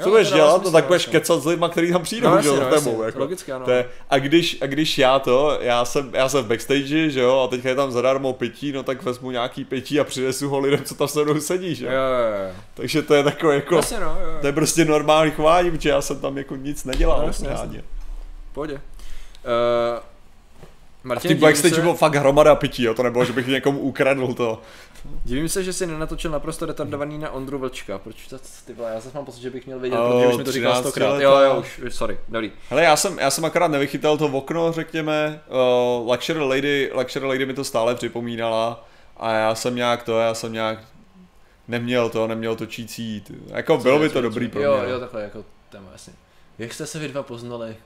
Jo, 0.01 0.05
Co 0.05 0.11
budeš 0.11 0.33
dělat, 0.33 0.65
no 0.65 0.71
tak 0.71 0.85
budeš 0.87 1.07
kecat 1.07 1.43
s 1.43 1.47
lidma, 1.47 1.69
kteří 1.69 1.93
tam 1.93 2.03
přijdou, 2.03 2.31
no, 2.31 2.43
že 2.43 2.49
jo, 2.49 2.61
no, 2.61 2.71
tebou, 2.71 3.03
jako. 3.03 3.19
Logicky, 3.19 3.53
ano. 3.53 3.65
To 3.65 3.71
je, 3.71 3.89
a, 4.11 4.19
když, 4.19 4.59
a 4.63 4.67
když 4.67 4.99
já 4.99 5.19
to, 5.19 5.59
já 5.61 5.85
jsem, 5.85 6.11
já 6.15 6.29
jsem 6.29 6.45
v 6.45 6.49
backstage, 6.49 7.11
že 7.11 7.21
jo, 7.21 7.41
a 7.41 7.49
teďka 7.49 7.69
je 7.69 7.75
tam 7.75 7.91
zadarmo 7.91 8.33
pití, 8.33 8.73
no 8.73 8.83
tak 8.83 9.03
vezmu 9.03 9.31
nějaký 9.31 9.65
pití 9.65 10.01
a 10.01 10.05
přinesu 10.05 10.49
ho 10.49 10.59
lidem, 10.59 10.85
co 10.85 10.95
tam 10.95 11.09
se 11.09 11.25
mnou 11.25 11.41
sedí, 11.41 11.75
že 11.75 11.87
jo. 11.87 11.93
jo, 11.93 11.99
jo. 11.99 12.55
Takže 12.75 13.03
to 13.03 13.15
je 13.15 13.23
takové 13.23 13.55
jako, 13.55 13.77
jasně, 13.77 14.01
no, 14.01 14.07
jo. 14.07 14.39
to 14.41 14.47
je 14.47 14.53
prostě 14.53 14.85
normální 14.85 15.31
chování, 15.31 15.71
protože 15.71 15.89
já 15.89 16.01
jsem 16.01 16.21
tam 16.21 16.39
jako 16.39 16.57
nic 16.57 16.85
nedělal 16.85 17.21
no, 17.21 17.27
jasně, 17.27 17.49
jasně. 17.49 17.85
Pohodě. 18.53 18.75
Uh, 18.75 18.81
Martin, 21.05 21.33
a 21.33 21.35
v 21.35 21.39
backstage 21.39 21.75
se... 21.75 21.81
bylo 21.81 21.95
fakt 21.95 22.15
hromada 22.15 22.55
pití, 22.55 22.83
jo, 22.83 22.95
to 22.95 23.03
nebylo, 23.03 23.25
že 23.25 23.33
bych 23.33 23.47
někomu 23.47 23.79
ukradl 23.79 24.35
to. 24.35 24.63
Divím 25.25 25.49
se, 25.49 25.65
že 25.65 25.73
jsi 25.73 25.87
nenatočil 25.87 26.31
naprosto 26.31 26.67
retardovaný 26.67 27.19
na 27.19 27.31
Ondru 27.31 27.59
Vlčka, 27.59 27.99
proč 27.99 28.27
to, 28.27 28.37
ty 28.65 28.73
vole, 28.73 28.91
já 28.91 29.01
zase 29.01 29.17
mám 29.17 29.25
pocit, 29.25 29.41
že 29.41 29.51
bych 29.51 29.67
měl 29.67 29.79
vědět, 29.79 29.99
oh, 29.99 30.13
protože 30.13 30.27
už 30.27 30.37
mi 30.37 30.45
to 30.45 30.53
říkal 30.53 30.81
stokrát. 30.83 31.21
Jo, 31.21 31.39
jo, 31.39 31.61
už, 31.61 31.81
sorry, 31.89 32.19
dobrý. 32.29 32.53
Hele, 32.71 32.83
já 32.83 32.97
jsem, 32.97 33.19
já 33.19 33.31
jsem 33.31 33.45
akorát 33.45 33.69
nevychytal 33.69 34.19
to 34.19 34.29
v 34.29 34.37
okno, 34.37 34.73
řekněme, 34.73 35.41
uh, 36.01 36.11
Luxury 36.13 36.41
Lady, 36.41 36.91
Luxury 36.95 37.27
Lady 37.27 37.47
mi 37.47 37.55
to 37.55 37.65
stále 37.65 37.95
připomínala 37.95 38.89
a 39.17 39.33
já 39.33 39.55
jsem 39.55 39.75
nějak 39.75 40.03
to, 40.03 40.19
já 40.19 40.35
jsem 40.35 40.53
nějak 40.53 40.79
neměl 41.69 42.09
to, 42.11 42.27
neměl 42.27 42.57
točící, 42.57 43.25
jako 43.47 43.77
Co 43.77 43.83
bylo 43.83 43.99
by 43.99 44.09
to 44.09 44.21
dobrý 44.21 44.49
pro 44.49 44.59
mě. 44.59 44.67
Jo, 44.67 44.77
no. 44.77 44.89
jo, 44.89 45.01
takhle, 45.01 45.23
jako 45.23 45.45
téma, 45.71 45.89
jasně. 45.93 46.13
Jak 46.59 46.75
jste 46.75 46.87
se 46.87 46.99
vy 46.99 47.09
dva 47.09 47.23
poznali? 47.23 47.77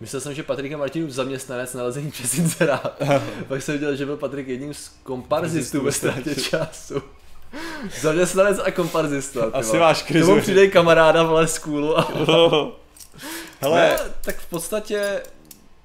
Myslel 0.00 0.20
jsem, 0.20 0.34
že 0.34 0.42
Patrik 0.42 0.70
je 0.70 0.76
Martinův 0.76 1.10
zaměstnanec 1.10 1.74
nalezení 1.74 2.10
přes 2.10 2.34
inzerát. 2.34 3.02
Pak 3.48 3.62
jsem 3.62 3.74
viděl, 3.74 3.96
že 3.96 4.06
byl 4.06 4.16
Patrik 4.16 4.48
jedním 4.48 4.74
z 4.74 4.88
komparzistů 5.02 5.84
ve 5.84 5.92
ztrátě 5.92 6.34
času. 6.34 7.02
Zaměstnanec 8.00 8.58
a 8.64 8.70
komparzista. 8.70 9.44
Asi 9.52 9.78
máš 9.78 10.02
krizi. 10.02 10.26
Tomu 10.26 10.40
přidej 10.40 10.70
kamaráda 10.70 11.22
v 11.22 11.46
skůlu. 11.46 11.98
A... 11.98 12.08
Hele. 13.60 13.98
Tak 14.20 14.38
v 14.38 14.46
podstatě... 14.46 15.22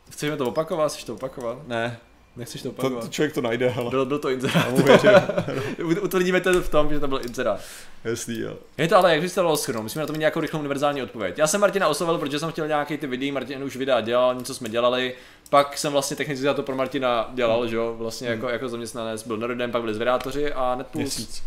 Chceme 0.10 0.38
to 0.38 0.46
opakovat? 0.46 0.92
Chceš 0.92 1.04
to 1.04 1.14
opakovat? 1.14 1.68
Ne. 1.68 2.00
Nechceš 2.36 2.62
to 2.62 2.70
opakovat? 2.70 3.00
To, 3.00 3.08
to 3.08 3.14
člověk 3.14 3.34
to 3.34 3.42
najde, 3.42 3.74
ale... 3.78 3.90
Byl, 3.90 4.06
byl 4.06 4.20
to 4.20 4.30
inzerát. 4.30 4.68
Utvrdíme 6.02 6.42
to 6.42 6.62
v 6.62 6.70
tom, 6.70 6.90
že 6.90 7.00
to 7.00 7.08
byl 7.08 7.22
inzerát. 7.24 7.62
Jasný, 8.04 8.40
jo. 8.40 8.58
Je 8.78 8.88
to 8.88 8.98
ale, 8.98 9.16
jak 9.16 9.30
jsi 9.30 9.36
to 9.36 9.42
dalo 9.42 9.58
schrnout, 9.58 9.84
musíme 9.84 10.02
na 10.02 10.08
to 10.08 10.14
mít 10.14 10.20
nějakou 10.20 10.40
rychlou 10.40 10.60
univerzální 10.60 11.02
odpověď. 11.02 11.38
Já 11.38 11.48
jsem 11.48 11.62
Martina 11.62 11.88
oslovil, 11.88 12.18
protože 12.18 12.40
jsem 12.40 12.52
chtěl 12.52 12.68
nějaký 12.68 12.98
ty 12.98 13.08
videa, 13.08 13.34
Martin 13.34 13.64
už 13.64 13.76
videa 13.76 14.02
dělal, 14.02 14.36
něco 14.36 14.54
jsme 14.54 14.70
dělali, 14.70 15.14
pak 15.50 15.78
jsem 15.78 15.92
vlastně 15.92 16.18
technicky 16.18 16.44
za 16.44 16.54
to 16.54 16.64
pro 16.64 16.76
Martina 16.76 17.30
dělal, 17.34 17.60
hmm. 17.60 17.70
že 17.70 17.76
jo, 17.76 17.96
vlastně 17.98 18.28
jako, 18.28 18.50
jako 18.50 18.70
zaměstnanec, 18.70 19.28
byl 19.28 19.38
Nordem, 19.38 19.72
pak 19.72 19.82
byli 19.82 19.94
zvědátoři 19.94 20.54
a 20.54 20.76
Netpuls. 20.76 21.02
Měsíc. 21.02 21.44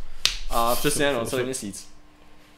A 0.51 0.77
přesně, 0.77 1.13
no, 1.13 1.27
celý 1.27 1.45
měsíc. 1.45 1.89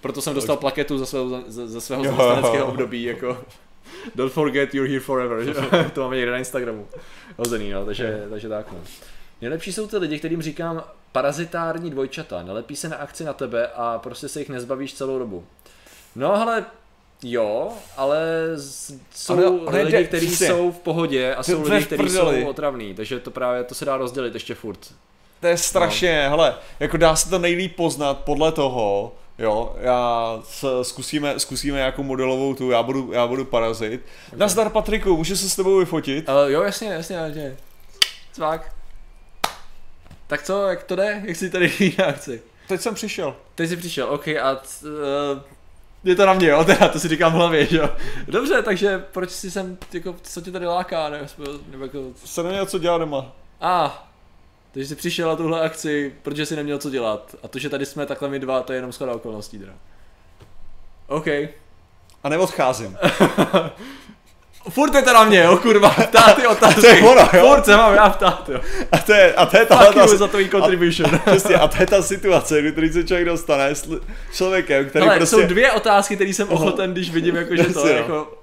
Proto 0.01 0.23
jsem 0.23 0.35
dostal 0.35 0.57
plaketu 0.57 0.99
za 0.99 1.07
svého, 1.07 1.29
za, 1.47 1.67
za 1.67 1.81
svého 1.81 2.05
zaměstnaneckého 2.05 2.67
období, 2.67 3.03
jako 3.03 3.39
Don't 4.15 4.33
forget 4.33 4.75
you're 4.75 4.91
here 4.91 5.01
forever, 5.01 5.55
to 5.95 6.01
máme 6.01 6.17
někde 6.17 6.31
na 6.31 6.39
Instagramu 6.39 6.87
hozený, 7.37 7.71
no, 7.71 7.85
takže, 7.85 8.27
takže 8.31 8.49
tak, 8.49 8.73
no. 8.73 8.79
Nejlepší 9.41 9.73
jsou 9.73 9.87
ty 9.87 9.97
lidi, 9.97 10.19
kterým 10.19 10.43
říkám 10.43 10.85
parazitární 11.13 11.91
dvojčata, 11.91 12.43
nelepí 12.43 12.77
se 12.77 12.89
na 12.89 12.97
akci 12.97 13.25
na 13.25 13.33
tebe 13.33 13.69
a 13.75 13.99
prostě 13.99 14.29
se 14.29 14.39
jich 14.39 14.49
nezbavíš 14.49 14.95
celou 14.95 15.19
dobu. 15.19 15.45
No 16.17 16.35
ale 16.35 16.65
jo, 17.23 17.73
ale 17.97 18.21
jsou 19.15 19.35
ale, 19.35 19.45
ale 19.67 19.83
lidi, 19.83 20.05
kteří 20.05 20.37
jsou 20.37 20.73
v 20.73 20.79
pohodě 20.79 21.35
a 21.35 21.43
jsou 21.43 21.63
lidi, 21.63 21.87
kteří 21.87 22.11
jsou 22.11 22.47
otravní, 22.47 22.95
takže 22.95 23.21
to 23.21 23.31
právě 23.31 23.65
to 23.65 23.75
se 23.75 23.85
dá 23.85 23.97
rozdělit 23.97 24.35
ještě 24.35 24.55
furt. 24.55 24.79
To 25.41 25.47
je 25.47 25.57
strašně, 25.57 26.23
no. 26.25 26.31
hele, 26.31 26.55
jako 26.81 26.97
dá 26.97 27.17
se 27.17 27.31
to 27.31 27.39
nejlíp 27.39 27.77
poznat 27.77 28.19
podle 28.19 28.53
toho, 28.53 29.15
Jo, 29.41 29.77
já 29.81 30.39
zkusíme, 30.83 31.39
zkusíme 31.39 31.77
nějakou 31.77 32.03
modelovou 32.03 32.55
tu, 32.55 32.71
já 32.71 32.83
budu, 32.83 33.13
já 33.13 33.27
budu 33.27 33.45
parazit. 33.45 34.03
Okay. 34.27 34.39
Nazdar 34.39 34.71
Patriku, 34.71 35.17
můžu 35.17 35.37
se 35.37 35.49
s 35.49 35.57
tebou 35.57 35.79
vyfotit? 35.79 36.29
Uh, 36.29 36.51
jo, 36.51 36.63
jasně, 36.63 36.89
jasně, 36.89 37.17
jasně. 37.17 37.57
Cvák. 38.33 38.73
Tak 40.27 40.43
co, 40.43 40.67
jak 40.67 40.83
to 40.83 40.97
jde? 40.97 41.23
Jak 41.25 41.37
jsi 41.37 41.51
tady 41.51 41.95
na 41.99 42.05
akci? 42.05 42.43
Teď 42.69 42.81
jsem 42.81 42.95
přišel. 42.95 43.37
Teď 43.55 43.69
jsi 43.69 43.77
přišel, 43.77 44.07
ok, 44.11 44.29
a 44.29 44.55
t, 44.55 44.69
uh, 44.83 45.41
je 46.05 46.17
to 46.17 46.27
na 46.27 46.33
mě, 46.33 46.49
jo, 46.49 46.65
teda, 46.65 46.89
to 46.89 47.01
si 47.01 47.09
říkám 47.09 47.33
v 47.33 47.35
hlavě, 47.35 47.75
jo. 47.75 47.91
Dobře, 48.29 48.63
takže 48.63 49.05
proč 49.13 49.31
si 49.31 49.51
sem, 49.51 49.79
jako, 49.93 50.15
co 50.23 50.41
tě 50.41 50.51
tady 50.51 50.67
láká, 50.67 51.09
ne? 51.09 51.27
Nebo 51.71 51.85
jako... 51.85 52.05
Se 52.25 52.43
neměl 52.43 52.67
co 52.67 52.79
dělat 52.79 52.99
doma. 52.99 53.33
A, 53.61 53.87
ah, 53.87 54.10
takže 54.73 54.89
jsi 54.89 54.97
přišel 54.97 55.29
na 55.29 55.37
tuhle 55.37 55.61
akci, 55.61 56.15
protože 56.23 56.47
jsi 56.47 56.57
neměl 56.57 56.79
co 56.79 56.91
dělat. 56.91 57.35
A 57.43 57.49
to, 57.49 57.59
že 57.59 57.69
tady 57.69 57.87
jsme 57.87 58.07
takhle 58.07 58.29
my 58.29 58.39
dva, 58.39 58.63
to 58.63 58.73
je 58.73 58.77
jenom 58.77 58.93
schoda 58.93 59.13
okolností 59.13 59.59
teda. 59.59 59.73
OK. 61.07 61.27
A 62.23 62.29
neodcházím. 62.29 62.99
Furt 64.69 64.95
je 64.95 65.03
to 65.03 65.13
na 65.13 65.25
mě, 65.25 65.39
jo, 65.39 65.57
kurva, 65.57 65.91
ptát 65.91 66.37
ty 66.37 66.47
otázky. 66.47 66.81
to 66.81 66.87
je 66.87 67.03
ono, 67.03 67.29
jo. 67.33 67.49
Furt 67.49 67.65
se 67.65 67.77
mám 67.77 67.95
já 67.95 68.11
ptát, 68.11 68.49
jo. 68.53 68.61
A 68.93 68.99
to 68.99 69.13
je, 69.13 69.35
a 69.35 69.47
to 69.47 69.57
je 69.57 69.67
ta, 69.67 69.93
ta, 69.93 70.07
za 70.07 70.29
tvůj 70.29 70.49
contribution. 70.49 71.15
A, 71.15 71.19
přesně, 71.31 71.55
a 71.55 71.69
to 71.69 71.77
je 71.81 71.87
ta 71.87 72.03
situace, 72.03 72.63
kdy 72.63 72.93
se 72.93 73.05
člověk 73.05 73.27
dostane 73.27 73.75
s 73.75 74.01
člověkem, 74.33 74.89
který 74.89 75.05
Hele, 75.05 75.17
prostě... 75.17 75.37
jsou 75.37 75.47
dvě 75.47 75.73
otázky, 75.73 76.15
které 76.15 76.31
jsem 76.31 76.49
ochoten, 76.49 76.93
když 76.93 77.11
vidím, 77.11 77.37
jako, 77.37 77.57
že 77.57 77.65
to, 77.73 77.89
je 77.89 77.97
jako, 77.97 78.40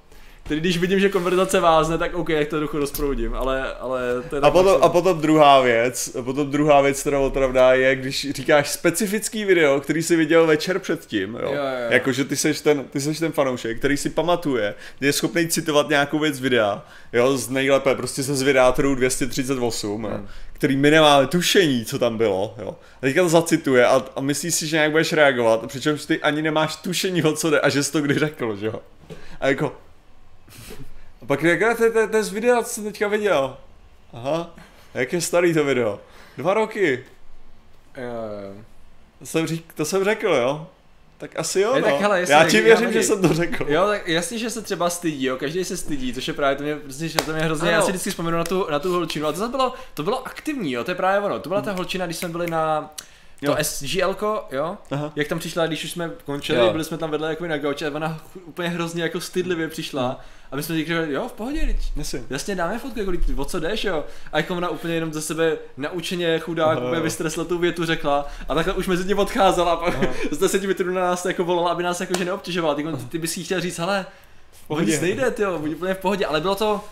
Tedy 0.48 0.62
když 0.62 0.78
vidím, 0.78 1.00
že 1.00 1.10
konverzace 1.10 1.60
vázne, 1.60 1.98
tak 1.98 2.14
OK, 2.14 2.30
jak 2.30 2.48
to 2.48 2.60
duchu 2.60 2.78
rozproudím, 2.78 3.36
ale, 3.36 3.74
ale 3.74 4.02
to 4.30 4.36
je 4.36 4.42
a 4.42 4.52
potom, 4.52 4.78
a 4.82 4.90
potom 4.90 5.22
druhá 5.22 5.62
věc, 5.62 6.16
a 6.20 6.22
potom 6.22 6.52
druhá 6.52 6.82
věc, 6.82 7.02
která 7.02 7.20
opravdu 7.20 7.60
je, 7.72 7.96
když 7.96 8.32
říkáš 8.32 8.70
specifický 8.70 9.46
video, 9.46 9.80
který 9.80 10.04
si 10.04 10.16
viděl 10.16 10.48
večer 10.48 10.80
předtím, 10.80 11.34
jo, 11.34 11.42
jo, 11.42 11.52
jo. 11.54 11.88
jako 11.90 12.12
že 12.12 12.26
ty 12.26 12.36
seš, 12.36 12.62
ten, 12.62 12.84
ty 12.84 13.02
seš 13.02 13.20
ten 13.20 13.32
fanoušek, 13.32 13.78
který 13.78 13.98
si 13.98 14.10
pamatuje, 14.10 14.76
je 15.02 15.14
schopný 15.14 15.48
citovat 15.48 15.90
nějakou 15.90 16.20
věc 16.20 16.40
videa, 16.40 16.86
jo, 17.14 17.38
z 17.38 17.50
nejlépe 17.50 17.96
prostě 17.96 18.24
ze 18.24 18.36
zvědátorů 18.36 18.96
238, 18.96 20.04
hmm. 20.04 20.14
jo, 20.14 20.22
který 20.54 20.76
my 20.76 20.92
nemáme 20.92 21.28
tušení, 21.28 21.86
co 21.86 22.00
tam 22.00 22.18
bylo, 22.18 22.56
jo. 22.58 22.76
A 22.98 23.02
teďka 23.02 23.22
to 23.22 23.30
zacituje 23.30 23.86
a, 23.86 24.06
a 24.16 24.22
myslíš 24.22 24.56
si, 24.56 24.68
že 24.68 24.76
nějak 24.76 24.92
budeš 24.92 25.14
reagovat, 25.14 25.68
přičemž 25.68 26.06
ty 26.06 26.22
ani 26.22 26.42
nemáš 26.42 26.76
tušení, 26.76 27.24
o 27.24 27.34
co 27.34 27.50
jde 27.50 27.60
a 27.60 27.70
že 27.70 27.84
jsi 27.84 27.92
to 27.92 28.02
kdy 28.02 28.14
řekl, 28.20 28.56
že 28.56 28.66
jo. 28.66 28.82
A 29.40 29.48
jako, 29.48 29.76
pak 31.28 31.42
řekl, 31.42 31.76
to, 31.76 31.92
to, 31.92 32.08
to 32.08 32.18
je 32.18 32.24
z 32.24 32.30
videa, 32.30 32.64
co 32.64 32.70
jsem 32.70 32.84
teďka 32.84 33.08
viděl. 33.08 33.58
Aha, 34.14 34.56
jak 34.94 35.14
je 35.14 35.22
starý 35.22 35.54
to 35.54 35.64
video? 35.64 36.00
Dva 36.38 36.54
roky. 36.54 37.06
Jo, 37.98 38.04
jo. 38.04 38.64
To 39.20 39.26
jsem, 39.26 39.48
řík, 39.48 39.74
to 39.74 39.86
jsem 39.86 40.04
řekl, 40.04 40.28
jo? 40.28 40.68
Tak 41.18 41.40
asi 41.40 41.62
jo, 41.62 41.76
je, 41.76 41.82
no. 41.82 41.88
tak, 41.88 42.02
hele, 42.02 42.26
Já 42.30 42.50
ti 42.50 42.62
věřím, 42.62 42.94
že 42.94 43.04
jsem 43.04 43.22
to 43.22 43.34
řekl. 43.34 43.66
Jo, 43.70 43.88
tak 43.88 44.08
jasně, 44.08 44.38
že 44.38 44.50
se 44.50 44.62
třeba 44.62 44.90
stydí, 44.90 45.26
jo, 45.26 45.38
každý 45.38 45.64
se 45.64 45.78
stydí, 45.78 46.14
což 46.14 46.28
je 46.28 46.34
právě 46.34 46.56
to 46.56 46.64
mě, 46.64 46.76
prostě, 46.76 47.08
že 47.08 47.18
to 47.26 47.32
mě 47.32 47.42
hrozně, 47.42 47.68
ano. 47.68 47.78
já 47.78 47.82
si 47.82 47.92
vždycky 47.92 48.10
vzpomenu 48.10 48.38
na 48.38 48.44
tu, 48.44 48.68
na 48.72 48.80
tu 48.80 48.92
holčinu, 48.92 49.28
a 49.28 49.32
to 49.32 49.50
bylo, 49.50 49.74
to 49.94 50.04
bylo 50.04 50.28
aktivní, 50.28 50.72
jo, 50.72 50.84
to 50.84 50.92
je 50.92 50.96
právě 50.96 51.20
ono, 51.26 51.40
to 51.40 51.50
byla 51.50 51.62
ta 51.62 51.72
holčina, 51.72 52.06
když 52.06 52.18
jsme 52.18 52.30
byli 52.30 52.48
na, 52.48 52.94
to 53.46 53.56
SGL, 53.62 54.16
jo? 54.52 54.78
Aha. 54.92 55.12
Jak 55.16 55.28
tam 55.28 55.40
přišla, 55.40 55.68
když 55.68 55.84
už 55.84 55.92
jsme 55.92 56.12
končili, 56.26 56.60
jo. 56.60 56.72
byli 56.72 56.84
jsme 56.84 56.98
tam 56.98 57.12
vedle 57.12 57.30
jako 57.30 57.48
na 57.48 57.58
gauči 57.58 57.86
a 57.86 57.92
ona 57.92 58.22
úplně 58.46 58.70
hrozně 58.70 59.04
jako 59.04 59.22
stydlivě 59.22 59.68
přišla. 59.68 60.08
Hmm. 60.08 60.18
A 60.52 60.56
my 60.56 60.64
jsme 60.64 60.76
říkali, 60.76 61.14
jo, 61.14 61.28
v 61.28 61.34
pohodě, 61.34 61.66
teď. 61.66 61.78
Jasně. 61.96 62.24
Jasně 62.30 62.56
dáme 62.56 62.80
fotku, 62.80 63.00
jako 63.00 63.12
o 63.36 63.46
co 63.46 63.60
jdeš, 63.60 63.84
jo. 63.84 64.04
A 64.32 64.38
jako 64.38 64.56
ona 64.56 64.70
úplně 64.70 64.94
jenom 64.94 65.14
ze 65.14 65.22
sebe 65.22 65.58
naučeně 65.78 66.40
chudá, 66.40 66.78
úplně 66.78 67.02
vystresla 67.02 67.44
tu 67.44 67.58
větu, 67.58 67.86
řekla. 67.86 68.28
A 68.50 68.56
takhle 68.56 68.74
už 68.74 68.88
mezi 68.88 69.08
ním 69.08 69.20
odcházela 69.20 69.74
a 69.74 69.76
pak 69.76 69.94
z 70.32 70.38
deseti 70.38 70.68
metrů 70.68 70.94
na 70.94 71.02
nás 71.02 71.26
jako 71.26 71.44
volala, 71.44 71.72
aby 71.72 71.84
nás 71.84 72.02
jakože 72.02 72.26
neobtěžovala. 72.26 72.76
Ty, 72.76 72.84
ty 73.10 73.18
bys 73.18 73.38
jí 73.38 73.44
chtěl 73.44 73.62
říct, 73.62 73.80
hele, 73.80 74.06
nic 74.84 75.02
nejde, 75.02 75.34
jo, 75.38 75.62
úplně 75.76 75.94
v 75.94 75.98
pohodě, 75.98 76.26
ale 76.26 76.42
bylo 76.42 76.56
to, 76.56 76.84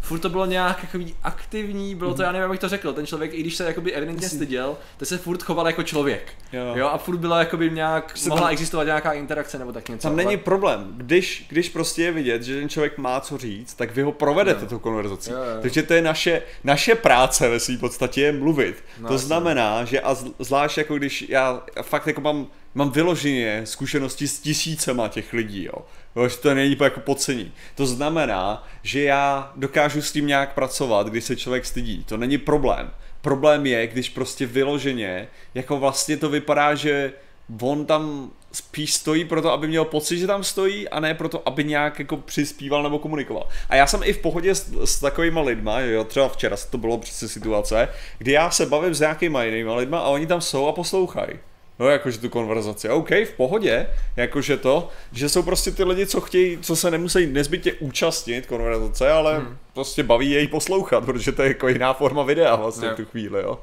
furt 0.00 0.18
to 0.18 0.28
bylo 0.28 0.46
nějak 0.46 0.82
jakoby 0.82 1.14
aktivní, 1.22 1.94
bylo 1.94 2.14
to, 2.14 2.22
já 2.22 2.32
nevím, 2.32 2.42
jak 2.42 2.50
bych 2.50 2.60
to 2.60 2.68
řekl, 2.68 2.92
ten 2.92 3.06
člověk, 3.06 3.34
i 3.34 3.40
když 3.40 3.56
se 3.56 3.64
jakoby 3.64 3.92
evidentně 3.92 4.28
styděl, 4.28 4.76
tak 4.96 5.08
se 5.08 5.18
furt 5.18 5.42
choval 5.42 5.66
jako 5.66 5.82
člověk. 5.82 6.32
Jo. 6.52 6.62
jo 6.74 6.88
a 6.88 6.98
furt 6.98 7.16
byla 7.16 7.38
jakoby 7.38 7.70
nějak, 7.70 8.16
se 8.16 8.28
mohla 8.28 8.42
tam, 8.42 8.52
existovat 8.52 8.86
nějaká 8.86 9.12
interakce 9.12 9.58
nebo 9.58 9.72
tak 9.72 9.88
něco. 9.88 10.02
Tam 10.02 10.12
ale... 10.12 10.24
není 10.24 10.36
problém, 10.36 10.94
když, 10.96 11.46
když 11.48 11.68
prostě 11.68 12.02
je 12.02 12.12
vidět, 12.12 12.42
že 12.42 12.60
ten 12.60 12.68
člověk 12.68 12.98
má 12.98 13.20
co 13.20 13.38
říct, 13.38 13.74
tak 13.74 13.94
vy 13.94 14.02
ho 14.02 14.12
provedete 14.12 14.60
jo. 14.62 14.68
tu 14.68 14.78
konverzaci. 14.78 15.30
Jo, 15.30 15.36
jo. 15.36 15.62
Takže 15.62 15.82
to 15.82 15.94
je 15.94 16.02
naše, 16.02 16.42
naše 16.64 16.94
práce 16.94 17.48
ve 17.48 17.60
své 17.60 17.76
podstatě 17.76 18.20
je 18.20 18.32
mluvit. 18.32 18.84
No, 19.00 19.08
to 19.08 19.18
znamená, 19.18 19.84
že 19.84 20.00
a 20.00 20.16
zvlášť 20.38 20.78
jako 20.78 20.96
když 20.96 21.24
já 21.28 21.62
fakt 21.82 22.06
jako 22.06 22.20
mám, 22.20 22.46
mám 22.74 22.90
vyloženě 22.90 23.62
zkušenosti 23.64 24.28
s 24.28 24.40
tisícema 24.40 25.08
těch 25.08 25.32
lidí, 25.32 25.64
jo 25.64 25.84
že 26.28 26.36
to 26.36 26.54
není 26.54 26.76
jako 26.80 27.00
podcení. 27.00 27.52
To 27.74 27.86
znamená, 27.86 28.66
že 28.82 29.02
já 29.02 29.52
dokážu 29.56 30.02
s 30.02 30.12
tím 30.12 30.26
nějak 30.26 30.54
pracovat, 30.54 31.06
když 31.06 31.24
se 31.24 31.36
člověk 31.36 31.66
stydí. 31.66 32.04
To 32.04 32.16
není 32.16 32.38
problém. 32.38 32.90
Problém 33.20 33.66
je, 33.66 33.86
když 33.86 34.08
prostě 34.08 34.46
vyloženě, 34.46 35.28
jako 35.54 35.78
vlastně 35.78 36.16
to 36.16 36.28
vypadá, 36.28 36.74
že 36.74 37.12
on 37.60 37.86
tam 37.86 38.30
spíš 38.52 38.94
stojí 38.94 39.24
proto, 39.24 39.52
aby 39.52 39.68
měl 39.68 39.84
pocit, 39.84 40.18
že 40.18 40.26
tam 40.26 40.44
stojí 40.44 40.88
a 40.88 41.00
ne 41.00 41.14
proto, 41.14 41.48
aby 41.48 41.64
nějak 41.64 41.98
jako 41.98 42.16
přispíval 42.16 42.82
nebo 42.82 42.98
komunikoval. 42.98 43.48
A 43.68 43.76
já 43.76 43.86
jsem 43.86 44.00
i 44.04 44.12
v 44.12 44.18
pohodě 44.18 44.54
s, 44.54 44.72
s 44.84 45.00
takovýma 45.00 45.40
lidma, 45.40 45.80
jo, 45.80 46.04
třeba 46.04 46.28
včera 46.28 46.56
to 46.70 46.78
bylo 46.78 46.98
přesně 46.98 47.28
situace, 47.28 47.88
kdy 48.18 48.32
já 48.32 48.50
se 48.50 48.66
bavím 48.66 48.94
s 48.94 49.00
nějakýma 49.00 49.44
jinýma 49.44 49.74
lidma 49.74 49.98
a 49.98 50.08
oni 50.08 50.26
tam 50.26 50.40
jsou 50.40 50.66
a 50.66 50.72
poslouchají. 50.72 51.38
No, 51.80 51.88
jakože 51.88 52.18
tu 52.18 52.28
konverzaci. 52.28 52.88
OK, 52.88 53.10
v 53.10 53.32
pohodě, 53.36 53.86
jakože 54.16 54.56
to, 54.56 54.88
že 55.12 55.28
jsou 55.28 55.42
prostě 55.42 55.70
ty 55.70 55.84
lidi, 55.84 56.06
co 56.06 56.20
chtějí, 56.20 56.58
co 56.58 56.76
se 56.76 56.90
nemusí 56.90 57.26
nezbytně 57.26 57.72
účastnit 57.72 58.46
konverzace, 58.46 59.12
ale 59.12 59.38
hmm. 59.38 59.58
prostě 59.74 60.02
baví 60.02 60.30
jej 60.30 60.48
poslouchat, 60.48 61.04
protože 61.04 61.32
to 61.32 61.42
je 61.42 61.48
jako 61.48 61.68
jiná 61.68 61.92
forma 61.92 62.22
videa 62.22 62.56
vlastně 62.56 62.88
jo. 62.88 62.94
v 62.94 62.96
tu 62.96 63.04
chvíli, 63.04 63.42
jo. 63.42 63.60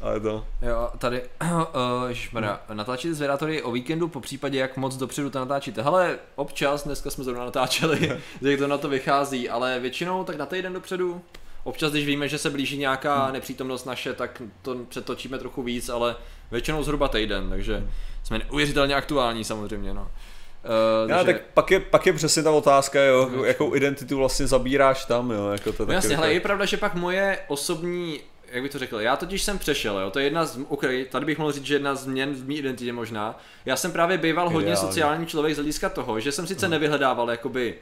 Ale 0.00 0.20
to. 0.20 0.46
Jo, 0.62 0.90
tady, 0.98 1.22
uh, 1.42 2.40
hmm. 2.40 2.76
natáčíte 2.76 3.14
zvědátory 3.14 3.62
o 3.62 3.72
víkendu, 3.72 4.08
po 4.08 4.20
případě 4.20 4.58
jak 4.58 4.76
moc 4.76 4.96
dopředu 4.96 5.30
to 5.30 5.38
natáčíte. 5.38 5.82
Hele, 5.82 6.18
občas, 6.36 6.84
dneska 6.84 7.10
jsme 7.10 7.24
zrovna 7.24 7.44
natáčeli, 7.44 8.20
jak 8.40 8.58
to 8.58 8.66
na 8.66 8.78
to 8.78 8.88
vychází, 8.88 9.48
ale 9.48 9.78
většinou 9.80 10.24
tak 10.24 10.36
na 10.36 10.46
týden 10.46 10.72
dopředu, 10.72 11.22
Občas, 11.64 11.92
když 11.92 12.06
víme, 12.06 12.28
že 12.28 12.38
se 12.38 12.50
blíží 12.50 12.78
nějaká 12.78 13.24
hmm. 13.24 13.32
nepřítomnost 13.32 13.84
naše, 13.84 14.12
tak 14.14 14.42
to 14.62 14.76
přetočíme 14.88 15.38
trochu 15.38 15.62
víc, 15.62 15.88
ale 15.88 16.16
většinou 16.50 16.82
zhruba 16.82 17.08
týden, 17.08 17.50
takže 17.50 17.86
jsme 18.22 18.38
neuvěřitelně 18.38 18.94
aktuální 18.94 19.44
samozřejmě. 19.44 19.94
No. 19.94 20.02
Uh, 20.02 21.10
Já, 21.10 21.16
takže... 21.16 21.32
tak 21.32 21.42
pak 21.54 21.70
je, 21.70 21.80
pak 21.80 22.06
je 22.06 22.12
přesně 22.12 22.42
ta 22.42 22.50
otázka, 22.50 23.02
jo, 23.02 23.30
no, 23.36 23.44
jakou 23.44 23.74
identitu 23.74 24.16
vlastně 24.16 24.46
zabíráš 24.46 25.04
tam, 25.04 25.30
jo, 25.30 25.48
jako 25.48 25.72
to 25.72 25.86
no 25.86 25.92
jasně, 25.92 26.16
hele, 26.16 26.32
je 26.32 26.40
pravda, 26.40 26.64
že 26.64 26.76
pak 26.76 26.94
moje 26.94 27.38
osobní 27.48 28.20
jak 28.52 28.62
bych 28.62 28.72
to 28.72 28.78
řekl, 28.78 29.00
já 29.00 29.16
totiž 29.16 29.42
jsem 29.42 29.58
přešel, 29.58 29.98
jo, 29.98 30.10
to 30.10 30.18
je 30.18 30.24
jedna 30.24 30.44
z, 30.44 30.58
ok, 30.68 30.84
tady 31.10 31.26
bych 31.26 31.38
mohl 31.38 31.52
říct, 31.52 31.64
že 31.64 31.74
jedna 31.74 31.94
z 31.94 32.02
změn 32.02 32.34
v 32.34 32.48
mý 32.48 32.58
identitě 32.58 32.92
možná. 32.92 33.38
Já 33.64 33.76
jsem 33.76 33.92
právě 33.92 34.18
býval 34.18 34.50
hodně 34.50 34.72
Ideálně. 34.72 34.88
sociální 34.88 35.26
člověk 35.26 35.54
z 35.54 35.58
hlediska 35.58 35.88
toho, 35.88 36.20
že 36.20 36.32
jsem 36.32 36.46
sice 36.46 36.66
hmm. 36.66 36.70
nevyhledával 36.70 37.30
jakoby 37.30 37.74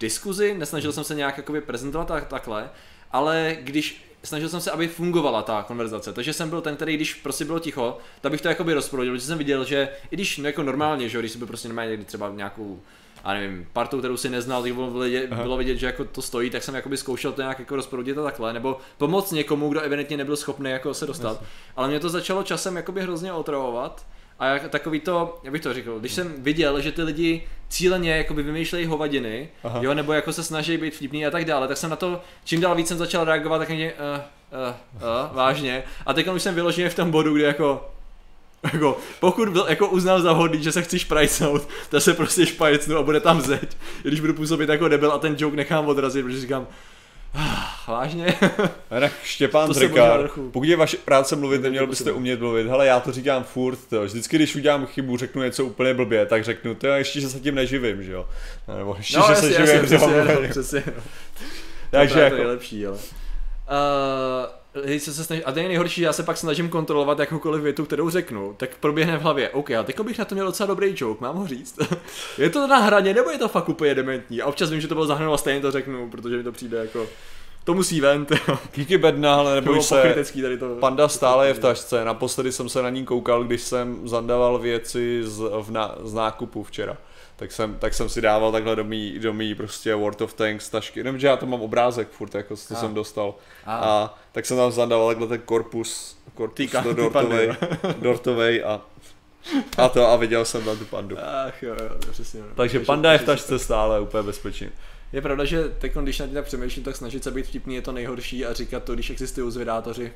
diskuzi, 0.00 0.54
nesnažil 0.54 0.92
jsem 0.92 1.04
se 1.04 1.14
nějak 1.14 1.36
jakoby 1.36 1.60
prezentovat 1.60 2.08
tak, 2.08 2.28
takhle, 2.28 2.70
ale 3.12 3.56
když 3.60 4.13
snažil 4.24 4.48
jsem 4.48 4.60
se, 4.60 4.70
aby 4.70 4.88
fungovala 4.88 5.42
ta 5.42 5.62
konverzace. 5.62 6.12
Takže 6.12 6.32
jsem 6.32 6.50
byl 6.50 6.60
ten, 6.60 6.76
který 6.76 6.96
když 6.96 7.14
prostě 7.14 7.44
bylo 7.44 7.58
ticho, 7.58 7.98
tak 8.20 8.32
bych 8.32 8.40
to 8.40 8.48
jakoby 8.48 8.74
rozprodil, 8.74 9.12
protože 9.12 9.26
jsem 9.26 9.38
viděl, 9.38 9.64
že 9.64 9.88
i 10.10 10.16
když 10.16 10.38
no 10.38 10.46
jako 10.46 10.62
normálně, 10.62 11.08
že 11.08 11.18
když 11.18 11.36
byl 11.36 11.46
prostě 11.46 11.68
normálně 11.68 11.90
někdy 11.90 12.04
třeba 12.04 12.30
nějakou 12.30 12.80
a 13.24 13.34
nevím, 13.34 13.68
partu, 13.72 13.98
kterou 13.98 14.16
si 14.16 14.30
neznal, 14.30 14.62
když 14.62 14.74
bylo 14.74 14.90
vidět, 14.90 15.32
bylo 15.32 15.56
vidět, 15.56 15.76
že 15.76 15.86
jako 15.86 16.04
to 16.04 16.22
stojí, 16.22 16.50
tak 16.50 16.62
jsem 16.62 16.74
jakoby 16.74 16.96
zkoušel 16.96 17.32
to 17.32 17.42
nějak 17.42 17.58
jako 17.58 17.76
rozproudit 17.76 18.18
a 18.18 18.22
takhle, 18.22 18.52
nebo 18.52 18.78
pomoct 18.98 19.32
někomu, 19.32 19.68
kdo 19.68 19.80
evidentně 19.80 20.16
nebyl 20.16 20.36
schopný 20.36 20.70
jako 20.70 20.94
se 20.94 21.06
dostat. 21.06 21.42
Ale 21.76 21.88
mě 21.88 22.00
to 22.00 22.08
začalo 22.08 22.42
časem 22.42 22.76
jakoby 22.76 23.00
hrozně 23.00 23.32
otravovat 23.32 24.06
a 24.38 24.46
jak, 24.46 24.68
takový 24.68 25.00
to, 25.00 25.40
jak 25.42 25.52
bych 25.52 25.62
to 25.62 25.74
řekl, 25.74 26.00
když 26.00 26.12
jsem 26.12 26.34
viděl, 26.38 26.80
že 26.80 26.92
ty 26.92 27.02
lidi 27.02 27.42
cíleně 27.68 28.16
jakoby 28.16 28.42
vymýšlejí 28.42 28.86
hovadiny, 28.86 29.48
Aha. 29.64 29.80
jo, 29.82 29.94
nebo 29.94 30.12
jako 30.12 30.32
se 30.32 30.42
snaží 30.42 30.76
být 30.76 30.94
vtipný 30.94 31.26
a 31.26 31.30
tak 31.30 31.44
dále, 31.44 31.68
tak 31.68 31.76
jsem 31.76 31.90
na 31.90 31.96
to 31.96 32.20
čím 32.44 32.60
dál 32.60 32.74
víc 32.74 32.88
jsem 32.88 32.98
začal 32.98 33.24
reagovat, 33.24 33.58
tak 33.58 33.68
mě, 33.68 33.92
uh, 33.92 34.20
uh, 34.20 34.74
uh, 34.94 35.36
vážně. 35.36 35.82
A 36.06 36.12
teď 36.12 36.28
už 36.28 36.42
jsem 36.42 36.54
vyloženě 36.54 36.88
v 36.88 36.94
tom 36.94 37.10
bodu, 37.10 37.34
kde 37.34 37.44
jako, 37.44 37.90
jako, 38.72 38.98
pokud 39.20 39.48
byl, 39.48 39.66
jako 39.68 39.88
uznal 39.88 40.22
za 40.22 40.32
hodný, 40.32 40.62
že 40.62 40.72
se 40.72 40.82
chci 40.82 40.98
šprajcnout, 40.98 41.68
tak 41.88 42.02
se 42.02 42.14
prostě 42.14 42.46
šprajcnu 42.46 42.96
a 42.96 43.02
bude 43.02 43.20
tam 43.20 43.40
zeď. 43.40 43.76
Když 44.02 44.20
budu 44.20 44.34
působit 44.34 44.68
jako 44.68 44.88
debil 44.88 45.12
a 45.12 45.18
ten 45.18 45.36
joke 45.38 45.56
nechám 45.56 45.86
odrazit, 45.86 46.24
protože 46.24 46.40
říkám, 46.40 46.66
vážně? 47.88 48.34
Tak 48.88 49.12
Štěpán 49.22 49.68
to 49.68 49.74
říká, 49.74 50.18
pokud 50.52 50.64
je 50.64 50.76
vaše 50.76 50.96
práce 50.96 51.36
mluvit, 51.36 51.62
neměl 51.62 51.86
byste 51.86 52.12
umět 52.12 52.40
mluvit. 52.40 52.66
Hele, 52.66 52.86
já 52.86 53.00
to 53.00 53.12
říkám 53.12 53.44
furt, 53.44 53.78
to. 53.88 54.04
vždycky, 54.04 54.36
když 54.36 54.56
udělám 54.56 54.86
chybu, 54.86 55.16
řeknu 55.16 55.42
něco 55.42 55.64
úplně 55.64 55.94
blbě, 55.94 56.26
tak 56.26 56.44
řeknu, 56.44 56.74
to 56.74 56.86
ještě, 56.86 57.20
že 57.20 57.28
se 57.28 57.40
tím 57.40 57.54
neživím, 57.54 58.02
že 58.02 58.12
jo? 58.12 58.28
Nebo 58.78 58.94
ještě, 58.98 59.18
no, 59.18 59.24
že 59.26 59.32
jasně, 59.32 59.48
se 59.48 59.66
živím, 59.66 59.82
jasně, 59.82 59.98
přesně, 59.98 60.48
přesně, 60.50 60.82
no. 60.86 61.02
Takže 61.90 62.20
jako... 62.20 62.36
to 62.36 62.42
je 62.42 62.48
lepší, 62.48 62.86
ale... 62.86 62.96
Uh, 62.96 63.00
se 64.98 65.14
se 65.14 65.42
a 65.42 65.52
to 65.52 65.58
je 65.58 65.68
nejhorší, 65.68 66.00
já 66.00 66.12
se 66.12 66.22
pak 66.22 66.36
snažím 66.36 66.68
kontrolovat 66.68 67.18
jakoukoliv 67.18 67.62
větu, 67.62 67.84
kterou 67.84 68.10
řeknu, 68.10 68.54
tak 68.56 68.76
proběhne 68.80 69.18
v 69.18 69.22
hlavě, 69.22 69.50
OK, 69.50 69.70
a 69.70 69.82
teď 69.82 70.00
bych 70.00 70.18
na 70.18 70.24
to 70.24 70.34
měl 70.34 70.46
docela 70.46 70.66
dobrý 70.66 70.94
joke, 70.96 71.24
mám 71.24 71.36
ho 71.36 71.46
říct. 71.46 71.78
je 72.38 72.50
to 72.50 72.66
na 72.66 72.78
hraně, 72.78 73.14
nebo 73.14 73.30
je 73.30 73.38
to 73.38 73.48
fakt 73.48 73.68
úplně 73.68 73.94
dementní? 73.94 74.42
A 74.42 74.46
občas 74.46 74.70
vím, 74.70 74.80
že 74.80 74.88
to 74.88 74.94
bylo 74.94 75.06
zahrnulo 75.06 75.34
a 75.34 75.38
stejně 75.38 75.60
to 75.60 75.70
řeknu, 75.70 76.10
protože 76.10 76.36
mi 76.36 76.42
to 76.42 76.52
přijde 76.52 76.78
jako 76.78 77.06
to 77.64 77.74
musí 77.74 78.00
ven, 78.00 78.26
Díky 78.74 78.98
bedna, 78.98 79.34
ale 79.34 79.54
neboj 79.54 79.82
se, 79.82 80.14
tady 80.42 80.58
to, 80.58 80.76
panda 80.80 81.08
stále 81.08 81.46
je 81.46 81.54
v 81.54 81.58
tašce, 81.58 82.04
naposledy 82.04 82.52
jsem 82.52 82.68
se 82.68 82.82
na 82.82 82.90
ní 82.90 83.04
koukal, 83.04 83.44
když 83.44 83.62
jsem 83.62 84.08
zandaval 84.08 84.58
věci 84.58 85.20
z, 85.22 85.38
v 85.62 85.70
na, 85.70 85.94
z 86.02 86.14
nákupu 86.14 86.62
včera 86.62 86.96
tak 87.36 87.52
jsem, 87.52 87.74
tak 87.78 87.94
jsem 87.94 88.08
si 88.08 88.20
dával 88.20 88.52
takhle 88.52 88.76
do 88.76 88.84
mý, 88.84 89.18
do 89.18 89.32
mý 89.32 89.54
prostě 89.54 89.94
World 89.94 90.20
of 90.20 90.34
Tanks 90.34 90.68
tašky, 90.68 91.00
jenom 91.00 91.18
že 91.18 91.26
já 91.26 91.36
to 91.36 91.46
mám 91.46 91.62
obrázek 91.62 92.08
furt, 92.10 92.34
jako 92.34 92.56
to 92.56 92.74
a. 92.74 92.76
jsem 92.76 92.94
dostal. 92.94 93.34
A. 93.64 93.76
a. 93.76 94.18
tak 94.32 94.46
jsem 94.46 94.56
tam 94.56 94.72
zadával 94.72 95.08
takhle 95.08 95.26
ten 95.26 95.40
korpus, 95.40 96.18
korpus 96.34 96.56
Týka, 96.56 96.80
do 96.80 96.94
dortovej, 96.94 97.54
dortovej 97.98 98.64
a 98.64 98.80
a 99.78 99.88
to 99.88 100.08
a 100.08 100.16
viděl 100.16 100.44
jsem 100.44 100.64
tam 100.64 100.78
tu 100.78 100.84
pandu. 100.84 101.16
Ach 101.46 101.62
jo, 101.62 101.76
jo, 101.82 101.90
přesně. 102.10 102.40
No. 102.40 102.46
Takže 102.54 102.80
panda 102.80 103.12
je 103.12 103.18
v 103.18 103.24
tašce 103.24 103.58
stále 103.58 104.00
úplně 104.00 104.22
bezpečně. 104.22 104.70
Je 105.12 105.22
pravda, 105.22 105.44
že 105.44 105.68
teď, 105.68 105.92
když 105.96 106.18
na 106.18 106.26
tím 106.26 106.34
tak 106.34 106.44
přemýšlím, 106.44 106.84
tak 106.84 106.96
snažit 106.96 107.24
se 107.24 107.30
být 107.30 107.46
vtipný 107.46 107.74
je 107.74 107.82
to 107.82 107.92
nejhorší 107.92 108.46
a 108.46 108.52
říkat 108.52 108.84
to, 108.84 108.94
když 108.94 109.10
existují 109.10 109.52
zvědátoři, 109.52 110.12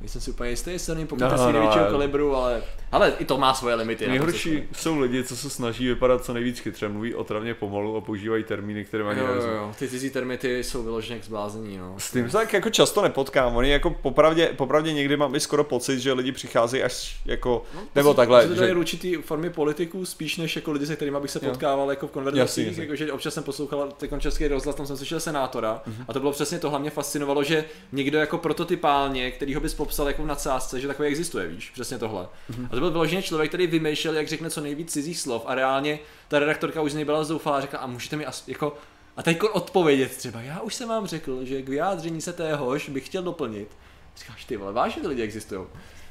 Nejsem 0.00 0.20
si 0.20 0.30
úplně 0.30 0.50
jistý, 0.50 0.70
jestli 0.70 0.94
není 0.94 1.06
pokud 1.06 1.20
no, 1.20 1.36
no, 1.36 1.52
největšího 1.52 1.84
no, 1.84 1.90
kalibru, 1.90 2.36
ale, 2.36 2.62
ale 2.92 3.12
i 3.18 3.24
to 3.24 3.38
má 3.38 3.54
svoje 3.54 3.74
limity. 3.74 4.08
Nejhorší 4.08 4.62
jsou 4.72 4.98
lidi, 4.98 5.24
co 5.24 5.36
se 5.36 5.50
snaží 5.50 5.88
vypadat 5.88 6.24
co 6.24 6.32
nejvíc 6.32 6.58
chytře, 6.58 6.88
mluví 6.88 7.14
otravně 7.14 7.54
pomalu 7.54 7.96
a 7.96 8.00
používají 8.00 8.44
termíny, 8.44 8.84
které 8.84 9.04
mají 9.04 9.18
jo, 9.18 9.26
jo, 9.26 9.50
jo. 9.50 9.72
Ty 9.78 9.88
cizí 9.88 10.10
termíny 10.10 10.38
jsou 10.64 10.82
vyloženě 10.82 11.20
k 11.20 11.24
zblázení. 11.24 11.78
No. 11.78 11.94
S 11.98 12.10
tím 12.10 12.30
se 12.30 12.36
tak 12.36 12.52
jako 12.52 12.70
často 12.70 13.02
nepotkám. 13.02 13.56
Oni 13.56 13.70
jako 13.70 13.90
popravdě, 13.90 14.46
popravdě 14.56 14.92
někdy 14.92 15.16
mám 15.16 15.34
i 15.34 15.40
skoro 15.40 15.64
pocit, 15.64 15.98
že 15.98 16.12
lidi 16.12 16.32
přicházejí 16.32 16.82
až 16.82 17.20
jako, 17.24 17.62
no, 17.74 17.80
nebo 17.94 18.10
si, 18.10 18.16
takhle. 18.16 18.48
Že 18.48 18.54
to 18.54 18.64
je 18.64 18.74
určitý 18.74 19.14
formy 19.14 19.50
politiků 19.50 20.04
spíš 20.04 20.36
než 20.36 20.56
jako 20.56 20.72
lidi, 20.72 20.86
se 20.86 20.96
kterými 20.96 21.20
bych 21.20 21.30
se 21.30 21.40
potkával 21.40 21.86
jo. 21.86 21.90
jako 21.90 22.06
v 22.06 22.10
konverzacích. 22.10 22.78
Jako, 22.78 22.96
že 22.96 23.12
občas 23.12 23.34
jsem 23.34 23.42
poslouchal 23.42 23.92
teď 23.96 24.10
český 24.18 24.48
rozhlas, 24.48 24.76
tam 24.76 24.86
jsem 24.86 24.96
slyšel 24.96 25.20
senátora 25.20 25.82
mm-hmm. 25.86 26.04
a 26.08 26.12
to 26.12 26.20
bylo 26.20 26.32
přesně 26.32 26.58
to, 26.58 26.70
hlavně 26.70 26.90
fascinovalo, 26.90 27.44
že 27.44 27.64
někdo 27.92 28.18
jako 28.18 28.38
prototypálně, 28.38 29.30
který 29.30 29.54
ho 29.54 29.60
bys 29.60 29.74
popsal 29.86 30.08
jako 30.08 30.22
v 30.22 30.26
nadsázce, 30.26 30.80
že 30.80 30.88
takový 30.88 31.08
existuje, 31.08 31.48
víš, 31.48 31.70
přesně 31.70 31.98
tohle. 31.98 32.28
Mm-hmm. 32.50 32.66
A 32.66 32.68
to 32.68 32.80
byl 32.80 32.90
vyloženě 32.90 33.22
člověk, 33.22 33.50
který 33.50 33.66
vymýšlel, 33.66 34.14
jak 34.14 34.28
řekne 34.28 34.50
co 34.50 34.60
nejvíc 34.60 34.92
cizích 34.92 35.20
slov 35.20 35.42
a 35.46 35.54
reálně 35.54 35.98
ta 36.28 36.38
redaktorka 36.38 36.82
už 36.82 36.92
z 36.92 36.94
něj 36.94 37.04
byla 37.04 37.24
zoufalá 37.24 37.56
a 37.56 37.60
řekla, 37.60 37.78
a 37.78 37.86
můžete 37.86 38.16
mi 38.16 38.26
as, 38.26 38.48
jako, 38.48 38.76
a 39.16 39.22
teď 39.22 39.42
odpovědět 39.42 40.16
třeba, 40.16 40.40
já 40.40 40.60
už 40.60 40.74
jsem 40.74 40.88
vám 40.88 41.06
řekl, 41.06 41.44
že 41.44 41.62
k 41.62 41.68
vyjádření 41.68 42.20
se 42.20 42.32
téhož 42.32 42.88
bych 42.88 43.06
chtěl 43.06 43.22
doplnit. 43.22 43.68
Říkáš, 44.16 44.44
ty 44.44 44.56
vole, 44.56 44.72
vážně 44.72 45.02
ty 45.02 45.08
lidi 45.08 45.22
existují. 45.22 45.66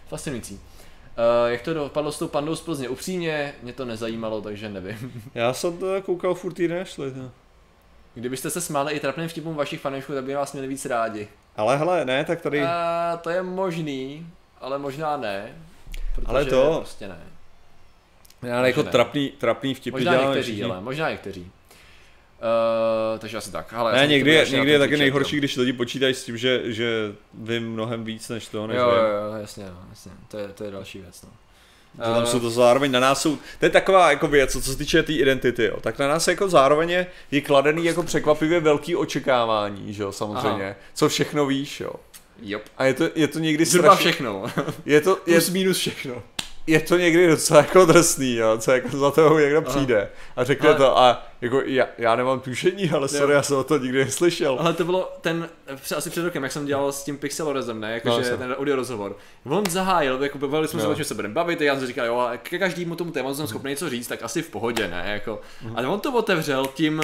Fascinující. 0.07 0.53
Uh, 0.53 1.51
jak 1.51 1.61
to 1.61 1.73
dopadlo 1.73 2.11
s 2.11 2.19
tou 2.19 2.28
pandou 2.28 2.55
z 2.55 2.61
Plzně? 2.61 2.89
Upřímně, 2.89 3.53
mě 3.63 3.73
to 3.73 3.86
nezajímalo, 3.86 4.41
takže 4.41 4.69
nevím. 4.69 5.23
Já 5.34 5.53
jsem 5.53 5.78
to 5.78 6.01
koukal 6.01 6.36
furt 6.36 6.59
jiné 6.59 6.76
nešli. 6.76 7.13
No. 7.15 7.32
Kdybyste 8.16 8.49
se 8.49 8.61
smáli 8.61 8.93
i 8.93 8.99
trapným 8.99 9.28
vtipům 9.28 9.55
vašich 9.55 9.82
fanoušků, 9.82 10.13
tak 10.13 10.24
by 10.24 10.36
vás 10.36 10.53
měli 10.53 10.68
víc 10.68 10.86
rádi. 10.86 11.28
Ale 11.57 11.78
hele, 11.78 12.05
ne, 12.05 12.26
tak 12.26 12.41
tady... 12.41 12.61
Uh, 12.61 12.68
to 13.22 13.30
je 13.30 13.43
možný, 13.43 14.28
ale 14.61 14.78
možná 14.78 15.18
ne. 15.18 15.55
Ale 16.26 16.45
to... 16.45 16.76
Prostě 16.80 17.07
ne. 17.07 17.20
Já 18.43 18.57
ale 18.57 18.68
jako 18.68 18.84
ne. 18.84 18.91
trapný, 18.91 19.30
trapný 19.30 19.74
vtipy 19.74 19.91
Možná 19.91 20.22
někteří, 20.22 20.51
všichni. 20.51 20.63
ale 20.63 20.82
možná 20.82 21.09
někteří. 21.09 21.41
Uh, 21.41 23.20
takže 23.20 23.38
asi 23.38 23.51
tak. 23.51 23.74
Ale 23.74 23.93
ne, 23.93 24.07
někdy, 24.07 24.32
je, 24.32 24.49
někdy 24.49 24.72
je 24.72 24.80
taky 24.80 24.97
nejhorší, 24.97 25.38
když 25.38 25.57
lidi 25.57 25.74
počítají 25.74 26.13
s 26.13 26.26
tím, 26.26 26.38
že, 26.38 26.74
že 26.74 27.16
vím 27.34 27.74
mnohem 27.74 28.03
víc 28.03 28.30
než 28.30 28.47
to, 28.47 28.68
než 28.68 28.78
jo, 28.78 28.89
jo, 28.89 28.95
jo, 28.95 29.34
jasně, 29.41 29.66
jasně. 29.89 30.11
To 30.28 30.38
je, 30.38 30.47
to 30.47 30.63
je 30.63 30.72
další 30.72 30.99
věc. 30.99 31.22
No. 31.24 31.30
Že 31.98 32.14
tam 32.14 32.26
jsou 32.26 32.39
to 32.39 32.50
zároveň 32.50 32.91
na 32.91 33.00
nás 33.00 33.22
jsou, 33.22 33.38
to 33.60 33.66
je 33.66 33.70
taková 33.70 34.10
jako 34.10 34.28
věc, 34.28 34.52
co 34.52 34.62
se 34.62 34.78
týče 34.78 35.04
té 35.04 35.08
tý 35.08 35.20
identity, 35.20 35.66
jo. 35.66 35.78
tak 35.82 36.00
na 36.00 36.08
nás 36.08 36.28
jako 36.28 36.50
zároveň 36.50 36.89
je, 36.89 37.08
je 37.32 37.41
kladený 37.41 37.86
jako 37.86 38.04
překvapivě 38.04 38.60
velký 38.60 38.96
očekávání, 38.96 39.93
že 39.93 40.04
jo, 40.04 40.12
samozřejmě, 40.12 40.66
Aha. 40.66 40.76
co 40.93 41.10
všechno 41.10 41.46
víš, 41.46 41.80
jo. 41.82 41.92
Yep. 42.42 42.62
A 42.78 42.86
je 42.86 42.93
to, 42.93 43.09
je 43.16 43.28
to 43.28 43.39
někdy 43.39 43.66
strašně... 43.66 44.12
všechno. 44.12 44.46
je 44.86 45.01
to, 45.01 45.20
je, 45.26 45.34
Plus 45.34 45.50
minus 45.50 45.78
všechno 45.78 46.24
je 46.67 46.79
to 46.79 46.97
někdy 46.97 47.28
docela 47.28 47.59
jako 47.59 47.86
drsný, 47.86 48.36
jo, 48.36 48.58
co 48.58 48.71
jako 48.71 48.97
za 48.97 49.12
toho 49.12 49.39
někdo 49.39 49.63
Aha. 49.66 49.70
přijde 49.70 50.09
a 50.36 50.43
řekne 50.43 50.70
ale... 50.70 50.78
to 50.78 50.97
a 50.97 51.24
jako 51.42 51.62
já, 51.66 51.87
já 51.97 52.16
nemám 52.16 52.39
tušení, 52.39 52.89
ale 52.89 53.08
sorry, 53.08 53.32
jo. 53.32 53.37
já 53.37 53.43
jsem 53.43 53.58
o 53.58 53.63
to 53.63 53.78
nikdy 53.78 54.05
neslyšel. 54.05 54.58
Ale 54.59 54.74
to 54.74 54.83
bylo 54.83 55.17
ten, 55.21 55.50
asi 55.97 56.09
před 56.09 56.24
rokem, 56.24 56.43
jak 56.43 56.51
jsem 56.51 56.66
dělal 56.66 56.92
s 56.92 57.04
tím 57.04 57.17
Pixelorezem, 57.17 57.79
ne, 57.79 57.93
jakože 57.93 58.32
no, 58.32 58.37
ten 58.37 58.54
audio 58.54 58.75
rozhovor. 58.75 59.17
On 59.46 59.63
zahájil, 59.70 60.24
jako 60.24 60.37
bavili 60.37 60.67
jsme 60.67 60.82
se, 60.82 60.87
o 60.87 60.96
čem 60.96 61.05
se 61.05 61.13
budeme 61.13 61.33
bavit, 61.33 61.62
a 61.62 61.63
já 61.63 61.78
jsem 61.78 61.87
říkal, 61.87 62.05
jo, 62.05 62.17
a 62.17 62.37
ke 62.37 62.59
každému 62.59 62.96
tomu 62.96 63.12
tématu 63.12 63.36
jsem 63.36 63.47
schopný 63.47 63.70
něco 63.70 63.89
říct, 63.89 64.08
tak 64.08 64.24
asi 64.24 64.42
v 64.42 64.50
pohodě, 64.50 64.87
ne, 64.87 65.04
jako. 65.08 65.42
Mhm. 65.62 65.78
A 65.78 65.89
on 65.89 66.00
to 66.00 66.13
otevřel 66.13 66.66
tím, 66.66 67.01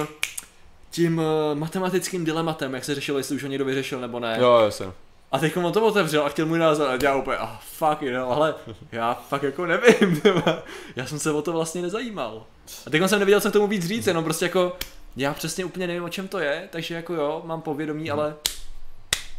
tím 0.90 1.18
uh, 1.18 1.24
matematickým 1.58 2.24
dilematem, 2.24 2.74
jak 2.74 2.84
se 2.84 2.94
řešilo, 2.94 3.18
jestli 3.18 3.36
už 3.36 3.42
ho 3.42 3.48
někdo 3.48 3.64
vyřešil 3.64 4.00
nebo 4.00 4.20
ne. 4.20 4.36
Jo, 4.40 4.60
jasně. 4.64 4.86
A 5.32 5.38
teď 5.38 5.56
on 5.56 5.72
to 5.72 5.86
otevřel 5.86 6.26
a 6.26 6.28
chtěl 6.28 6.46
můj 6.46 6.58
názor 6.58 6.90
a 6.90 6.98
já 7.02 7.16
úplně, 7.16 7.36
ah, 7.36 7.42
oh, 7.42 7.58
fuck, 7.60 8.02
you 8.02 8.12
know, 8.12 8.32
ale 8.32 8.54
já 8.92 9.14
fakt 9.14 9.42
jako 9.42 9.66
nevím, 9.66 10.22
já 10.96 11.06
jsem 11.06 11.18
se 11.18 11.30
o 11.30 11.42
to 11.42 11.52
vlastně 11.52 11.82
nezajímal. 11.82 12.44
A 12.86 12.90
teď 12.90 13.02
jsem 13.06 13.18
nevěděl, 13.18 13.40
co 13.40 13.50
k 13.50 13.52
tomu 13.52 13.66
víc 13.66 13.86
říct, 13.86 14.06
jenom 14.06 14.24
prostě 14.24 14.44
jako, 14.44 14.76
já 15.16 15.34
přesně 15.34 15.64
úplně 15.64 15.86
nevím, 15.86 16.04
o 16.04 16.08
čem 16.08 16.28
to 16.28 16.38
je, 16.38 16.68
takže 16.70 16.94
jako 16.94 17.14
jo, 17.14 17.42
mám 17.44 17.62
povědomí, 17.62 18.10
ale 18.10 18.34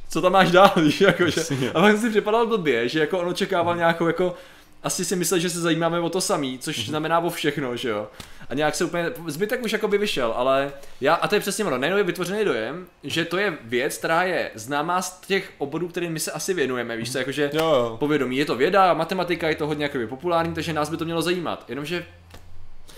co 0.10 0.22
tam 0.22 0.32
máš 0.32 0.52
dál, 0.52 0.72
víš, 0.82 1.02
jako, 1.02 1.30
že, 1.30 1.42
a 1.74 1.82
pak 1.82 1.92
jsem 1.92 2.02
si 2.02 2.10
připadal 2.10 2.48
blbě, 2.48 2.90
že 2.90 3.00
jako 3.00 3.20
on 3.20 3.28
očekával 3.28 3.76
nějakou 3.76 4.08
jako 4.08 4.36
asi 4.84 5.06
si 5.06 5.16
myslel, 5.16 5.40
že 5.40 5.50
se 5.50 5.62
zajímáme 5.62 6.00
o 6.00 6.10
to 6.10 6.22
samý, 6.22 6.60
což 6.60 6.78
mm-hmm. 6.78 6.90
znamená 6.90 7.20
o 7.20 7.30
všechno, 7.30 7.78
že 7.78 7.90
jo. 7.90 8.08
A 8.50 8.54
nějak 8.54 8.76
se 8.76 8.86
úplně, 8.86 9.12
zbytek 9.28 9.64
už 9.64 9.72
jako 9.72 9.88
by 9.88 9.98
vyšel, 9.98 10.34
ale 10.36 10.72
já, 11.02 11.14
a 11.14 11.28
to 11.28 11.36
je 11.36 11.42
přesně 11.42 11.66
ono, 11.66 11.78
najednou 11.78 11.98
je 11.98 12.04
vytvořený 12.04 12.46
dojem, 12.46 12.88
že 13.04 13.26
to 13.26 13.38
je 13.38 13.58
věc, 13.64 13.98
která 13.98 14.24
je 14.24 14.52
známá 14.56 15.02
z 15.02 15.20
těch 15.20 15.52
oborů, 15.58 15.88
kterým 15.88 16.14
my 16.14 16.20
se 16.20 16.32
asi 16.32 16.54
věnujeme, 16.54 16.98
víš 16.98 17.12
co, 17.12 17.18
jakože 17.18 17.52
jo, 17.54 17.66
jo. 17.66 17.98
povědomí, 18.00 18.38
je 18.38 18.46
to 18.46 18.56
věda, 18.56 18.94
matematika, 18.94 19.50
je 19.50 19.56
to 19.56 19.68
hodně 19.68 19.86
jakoby 19.86 20.08
populární, 20.08 20.54
takže 20.54 20.74
nás 20.74 20.90
by 20.90 20.98
to 20.98 21.06
mělo 21.06 21.22
zajímat, 21.22 21.66
jenomže 21.68 22.06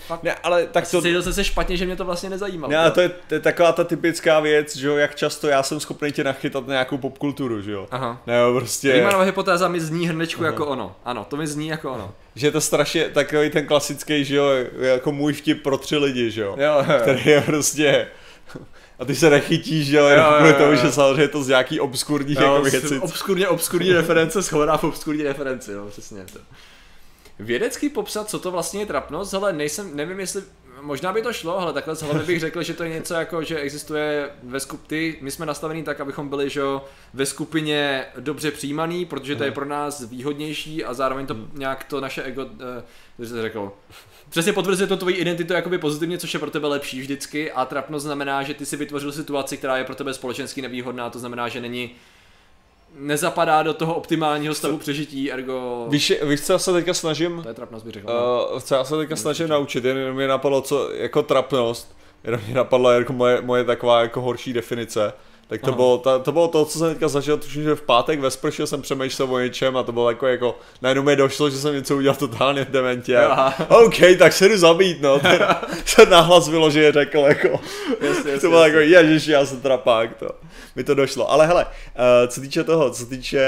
fakt. 0.06 0.22
Ne, 0.22 0.34
ale 0.42 0.66
tak 0.66 0.90
to... 0.90 1.02
Cítil 1.02 1.22
jsem 1.22 1.32
se 1.32 1.44
špatně, 1.44 1.76
že 1.76 1.86
mě 1.86 1.96
to 1.96 2.04
vlastně 2.04 2.30
nezajímalo. 2.30 2.72
Ne, 2.72 2.90
to 2.90 3.00
je, 3.00 3.08
to 3.08 3.34
je, 3.34 3.40
taková 3.40 3.72
ta 3.72 3.84
typická 3.84 4.40
věc, 4.40 4.76
že 4.76 4.88
jo, 4.88 4.96
jak 4.96 5.14
často 5.14 5.48
já 5.48 5.62
jsem 5.62 5.80
schopný 5.80 6.12
tě 6.12 6.24
nachytat 6.24 6.66
na 6.66 6.72
nějakou 6.72 6.98
popkulturu, 6.98 7.62
že 7.62 7.72
jo. 7.72 7.88
Aha. 7.90 8.22
Ne, 8.26 8.38
jo, 8.38 8.54
prostě... 8.58 8.92
Riemanova 8.92 9.24
hypotéza 9.24 9.68
mi 9.68 9.80
zní 9.80 10.08
hrnečku 10.08 10.40
Aha. 10.40 10.52
jako 10.52 10.66
ono. 10.66 10.96
Ano, 11.04 11.26
to 11.30 11.36
mi 11.36 11.46
zní 11.46 11.68
jako 11.68 11.92
ono. 11.92 12.14
Že 12.34 12.46
je 12.46 12.50
to 12.50 12.60
strašně 12.60 13.04
takový 13.04 13.50
ten 13.50 13.66
klasický, 13.66 14.24
že 14.24 14.36
jo, 14.36 14.48
jako 14.78 15.12
můj 15.12 15.32
vtip 15.32 15.62
pro 15.62 15.78
tři 15.78 15.96
lidi, 15.96 16.30
že 16.30 16.42
jo. 16.42 16.56
jo, 16.58 16.84
jo. 16.88 17.00
Který 17.02 17.30
je 17.30 17.40
prostě 17.40 18.06
a 18.98 19.04
ty 19.04 19.14
se 19.14 19.30
nechytíš, 19.30 19.86
že 19.86 19.96
jo, 19.96 20.08
jo, 20.08 20.34
kvůli 20.36 20.52
tomu, 20.52 20.76
že 20.76 20.92
samozřejmě 20.92 21.22
je 21.22 21.28
to 21.28 21.42
z 21.42 21.48
nějaký 21.48 21.80
obskurní 21.80 22.34
jo, 22.34 22.42
jako 22.42 22.62
věci. 22.62 22.98
Obskurně, 22.98 23.48
obskurní 23.48 23.92
reference 23.92 24.42
schovaná 24.42 24.76
v 24.76 24.84
obskurní 24.84 25.22
referenci, 25.22 25.72
jo, 25.72 25.86
přesně 25.90 26.24
to. 26.32 26.38
Vědecky 27.38 27.88
popsat, 27.88 28.30
co 28.30 28.38
to 28.38 28.50
vlastně 28.50 28.80
je 28.80 28.86
trapnost, 28.86 29.34
ale 29.34 29.52
nejsem, 29.52 29.96
nevím 29.96 30.20
jestli, 30.20 30.42
možná 30.80 31.12
by 31.12 31.22
to 31.22 31.32
šlo, 31.32 31.58
ale 31.58 31.72
takhle 31.72 31.96
z 31.96 32.02
hlavy 32.02 32.24
bych 32.24 32.40
řekl, 32.40 32.62
že 32.62 32.74
to 32.74 32.84
je 32.84 32.90
něco 32.90 33.14
jako, 33.14 33.42
že 33.42 33.58
existuje 33.58 34.30
ve 34.42 34.60
skupině, 34.60 35.14
my 35.20 35.30
jsme 35.30 35.46
nastavení 35.46 35.82
tak, 35.82 36.00
abychom 36.00 36.28
byli, 36.28 36.50
že 36.50 36.62
ve 37.14 37.26
skupině 37.26 38.04
dobře 38.18 38.50
přijímaný, 38.50 39.04
protože 39.04 39.36
to 39.36 39.44
je 39.44 39.52
pro 39.52 39.64
nás 39.64 40.02
výhodnější 40.02 40.84
a 40.84 40.94
zároveň 40.94 41.26
to 41.26 41.34
hmm. 41.34 41.50
nějak 41.54 41.84
to 41.84 42.00
naše 42.00 42.22
ego, 42.22 42.46
eh, 43.18 43.26
jsi 43.26 43.42
řekl, 43.42 43.72
přesně 44.28 44.52
potvrzuje 44.52 44.86
to 44.86 44.96
tvoji 44.96 45.16
identitu 45.16 45.52
jakoby 45.52 45.78
pozitivně, 45.78 46.18
což 46.18 46.34
je 46.34 46.40
pro 46.40 46.50
tebe 46.50 46.68
lepší 46.68 47.00
vždycky. 47.00 47.52
A 47.52 47.64
trapnost 47.64 48.04
znamená, 48.04 48.42
že 48.42 48.54
ty 48.54 48.66
si 48.66 48.76
vytvořil 48.76 49.12
situaci, 49.12 49.56
která 49.56 49.76
je 49.76 49.84
pro 49.84 49.94
tebe 49.94 50.14
společensky 50.14 50.62
nevýhodná, 50.62 51.10
to 51.10 51.18
znamená, 51.18 51.48
že 51.48 51.60
není 51.60 51.90
nezapadá 52.98 53.62
do 53.62 53.74
toho 53.74 53.94
optimálního 53.94 54.54
stavu 54.54 54.78
přežití, 54.78 55.32
ergo... 55.32 55.86
Víš, 55.88 56.12
víš 56.22 56.40
co 56.40 56.52
já 56.52 56.58
se 56.58 56.72
teďka 56.72 56.94
snažím... 56.94 57.42
To 57.42 57.48
je 57.48 57.54
trapnost, 57.54 57.84
bych 57.84 57.94
řekl. 57.94 58.08
Uh, 58.52 58.60
co 58.60 58.74
já 58.74 58.84
se 58.84 58.96
teďka 58.96 59.16
snažím 59.16 59.48
naučit, 59.48 59.84
jen 59.84 60.14
mě 60.14 60.28
napadlo, 60.28 60.60
co 60.60 60.90
jako 60.92 61.22
trapnost, 61.22 61.96
jenom 62.24 62.40
mě 62.46 62.54
napadla 62.54 62.92
jako 62.92 63.12
moje, 63.12 63.42
moje 63.42 63.64
taková 63.64 64.00
jako 64.00 64.20
horší 64.20 64.52
definice. 64.52 65.12
Tak 65.48 65.60
to 65.60 65.72
bylo, 65.72 65.98
to, 65.98 66.20
to 66.20 66.32
bylo 66.32 66.48
to, 66.48 66.64
co 66.64 66.78
jsem 66.78 66.88
teďka 66.88 67.08
zažil, 67.08 67.36
tuším, 67.36 67.62
že 67.62 67.74
v 67.74 67.82
pátek 67.82 68.20
ve 68.20 68.30
sprše 68.30 68.66
jsem 68.66 68.82
přemýšlel 68.82 69.34
o 69.34 69.38
něčem 69.38 69.76
a 69.76 69.82
to 69.82 69.92
bylo 69.92 70.10
jako, 70.10 70.26
jako 70.26 70.58
najednou 70.82 71.02
mi 71.02 71.16
došlo, 71.16 71.50
že 71.50 71.58
jsem 71.58 71.74
něco 71.74 71.96
udělal 71.96 72.16
totálně 72.16 72.64
v 72.64 72.70
dementě. 72.70 73.18
Aha. 73.18 73.54
OK, 73.68 73.96
tak 74.18 74.32
se 74.32 74.48
jdu 74.48 74.58
zabít, 74.58 75.00
no. 75.00 75.20
se 75.84 76.06
nahlas 76.06 76.48
vyloženě 76.48 76.92
řekl, 76.92 77.18
jako. 77.18 77.48
Jasně, 77.88 78.08
jasně, 78.08 78.40
to 78.40 78.48
bylo 78.48 78.64
jasně. 78.64 78.80
jako, 78.80 79.06
ježiš, 79.06 79.26
já 79.26 79.46
jsem 79.46 79.60
trapák, 79.60 80.14
to. 80.14 80.28
Mi 80.76 80.84
to 80.84 80.94
došlo. 80.94 81.30
Ale 81.30 81.46
hele, 81.46 81.64
uh, 81.64 82.28
co 82.28 82.40
týče 82.40 82.64
toho, 82.64 82.90
co 82.90 83.06
týče 83.06 83.46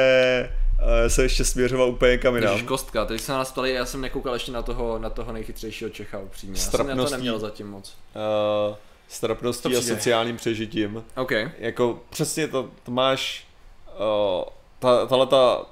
uh, 0.79 1.09
se 1.09 1.23
ještě 1.23 1.45
směřoval 1.45 1.89
úplně 1.89 2.19
kam 2.19 2.37
jinam. 2.37 2.67
kostka, 2.67 3.05
teď 3.05 3.21
se 3.21 3.33
nás 3.33 3.53
ptali, 3.53 3.73
já 3.73 3.87
jsem 3.87 4.01
nekoukal 4.01 4.35
ještě 4.35 4.53
na 4.53 4.63
toho, 4.63 4.99
na 4.99 5.11
toho 5.11 5.33
nejchytřejšího 5.33 5.91
Čecha 5.91 6.19
upřímně. 6.19 6.61
Já 6.61 6.71
jsem 6.71 6.87
na 6.87 7.05
to 7.05 7.11
neměl 7.11 7.39
zatím 7.39 7.67
moc. 7.67 7.97
Uh, 8.71 8.77
strapností 9.09 9.77
a 9.77 9.83
sociálním 9.83 10.37
přežitím. 10.37 11.05
OK. 11.17 11.33
Jako 11.59 12.01
přesně 12.11 12.49
to, 12.49 12.71
to 12.83 12.91
máš, 12.91 13.47
uh, 13.99 14.45
ta, 14.79 15.07
tahle 15.07 15.27
ta 15.27 15.67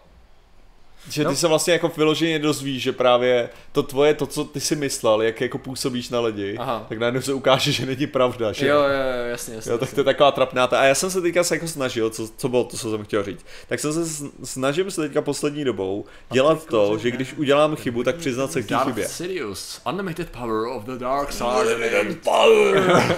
že 1.10 1.22
ty 1.22 1.30
no. 1.30 1.36
se 1.36 1.48
vlastně 1.48 1.72
jako 1.72 1.92
vyloženě 1.96 2.38
dozvíš, 2.38 2.82
že 2.82 2.92
právě 2.92 3.48
to 3.72 3.82
tvoje, 3.82 4.14
to, 4.14 4.26
co 4.26 4.44
ty 4.44 4.60
si 4.60 4.76
myslel, 4.76 5.22
jak 5.22 5.40
jako 5.40 5.58
působíš 5.58 6.08
na 6.08 6.20
lidi, 6.20 6.56
Aha. 6.58 6.86
tak 6.88 6.98
najednou 6.98 7.20
se 7.20 7.32
ukáže, 7.32 7.72
že 7.72 7.86
není 7.86 8.06
pravda. 8.06 8.52
Že? 8.52 8.66
Jo, 8.66 8.76
jo, 8.76 8.82
jo, 8.88 9.28
jasně, 9.30 9.54
jasně. 9.54 9.72
Jo, 9.72 9.78
tak 9.78 9.92
to 9.94 10.00
je 10.00 10.04
taková 10.04 10.32
trapná. 10.32 10.64
A 10.64 10.84
já 10.84 10.94
jsem 10.94 11.10
se 11.10 11.20
teďka 11.20 11.44
se 11.44 11.54
jako 11.54 11.68
snažil, 11.68 12.10
co, 12.10 12.28
co 12.36 12.48
bylo 12.48 12.64
to, 12.64 12.76
co 12.76 12.90
jsem 12.90 13.04
chtěl 13.04 13.22
říct. 13.22 13.46
Tak 13.68 13.80
jsem 13.80 13.92
se 13.92 14.26
snažím 14.44 14.90
se 14.90 15.00
teďka 15.00 15.22
poslední 15.22 15.64
dobou 15.64 16.04
dělat 16.32 16.66
to, 16.66 16.98
že 16.98 17.10
když 17.10 17.32
udělám 17.32 17.76
chybu, 17.76 18.04
tak 18.04 18.16
přiznat 18.16 18.52
se 18.52 18.62
k 18.62 18.66
té 18.66 18.76
chybě. 18.84 19.08
Sirius, 19.08 19.80
unlimited 19.88 20.30
power 20.30 20.66
of 20.76 20.84
the 20.84 20.98
dark 20.98 21.32
side. 21.32 21.46
Unlimited 21.46 22.18
power. 22.24 23.16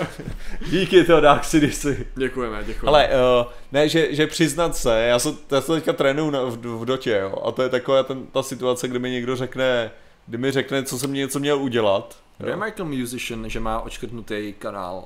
Díky 0.71 1.05
to 1.05 1.21
Dark 1.21 1.45
Siriusy. 1.45 2.07
Děkujeme, 2.17 2.65
děkujeme. 2.65 2.99
Ale 2.99 3.09
uh, 3.09 3.47
ne, 3.73 3.89
že, 3.89 4.15
že 4.15 4.27
přiznat 4.27 4.77
se, 4.77 5.01
já 5.01 5.19
se, 5.19 5.35
já 5.51 5.61
se 5.61 5.75
teďka 5.75 5.93
trénuju 5.93 6.51
v, 6.51 6.57
v 6.57 6.85
dotě, 6.85 7.19
jo, 7.23 7.43
a 7.45 7.53
to 7.53 7.63
je 7.63 7.69
taková 7.69 8.03
ten, 8.03 8.27
ta 8.27 8.43
situace, 8.43 8.89
kdy 8.89 8.99
mi 8.99 9.11
někdo 9.11 9.37
řekne, 9.37 9.91
kdy 10.27 10.39
mi 10.39 10.51
řekne, 10.51 10.83
co 10.83 10.99
jsem 10.99 11.13
něco 11.13 11.39
měl 11.39 11.63
udělat. 11.63 12.17
Je 12.47 12.57
Michael 12.57 12.89
Musician, 12.89 13.51
že 13.51 13.61
má 13.61 13.81
očkrtnutý 13.81 14.55
kanál 14.59 15.05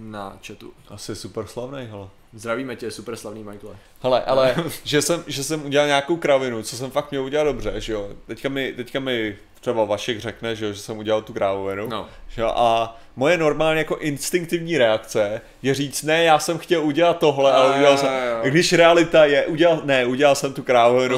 na 0.00 0.38
chatu. 0.46 0.72
Asi 0.88 1.16
super 1.16 1.46
slavný, 1.46 1.86
hele. 1.90 2.08
Zdravíme 2.34 2.76
tě, 2.76 2.90
super 2.90 3.16
slavný 3.16 3.44
Michael. 3.44 3.76
Hele, 4.02 4.24
ale 4.24 4.54
že 4.84 5.02
jsem, 5.02 5.24
že 5.26 5.44
jsem 5.44 5.66
udělal 5.66 5.86
nějakou 5.86 6.16
kravinu, 6.16 6.62
co 6.62 6.76
jsem 6.76 6.90
fakt 6.90 7.10
měl 7.10 7.24
udělat 7.24 7.44
dobře, 7.44 7.80
že 7.80 7.92
jo. 7.92 8.10
Teďka 8.26 8.48
mi, 8.48 8.72
teďka 8.72 9.00
mi 9.00 9.38
třeba 9.60 9.84
Vašek 9.84 10.20
řekne, 10.20 10.56
že, 10.56 10.74
že 10.74 10.80
jsem 10.80 10.98
udělal 10.98 11.22
tu 11.22 11.32
krávovinu. 11.32 11.88
No. 11.88 12.06
Že, 12.28 12.42
a 12.44 12.96
moje 13.16 13.38
normálně 13.38 13.78
jako 13.78 13.96
instinktivní 13.96 14.78
reakce 14.78 15.40
je 15.62 15.74
říct, 15.74 16.02
ne, 16.02 16.24
já 16.24 16.38
jsem 16.38 16.58
chtěl 16.58 16.84
udělat 16.84 17.18
tohle, 17.18 17.52
ale 17.52 17.76
udělal 17.76 17.96
jsem, 17.98 18.08
když 18.42 18.72
realita 18.72 19.24
je, 19.24 19.46
udělal, 19.46 19.80
ne, 19.84 20.06
udělal 20.06 20.34
jsem 20.34 20.52
tu 20.52 20.62
krávovinu. 20.62 21.14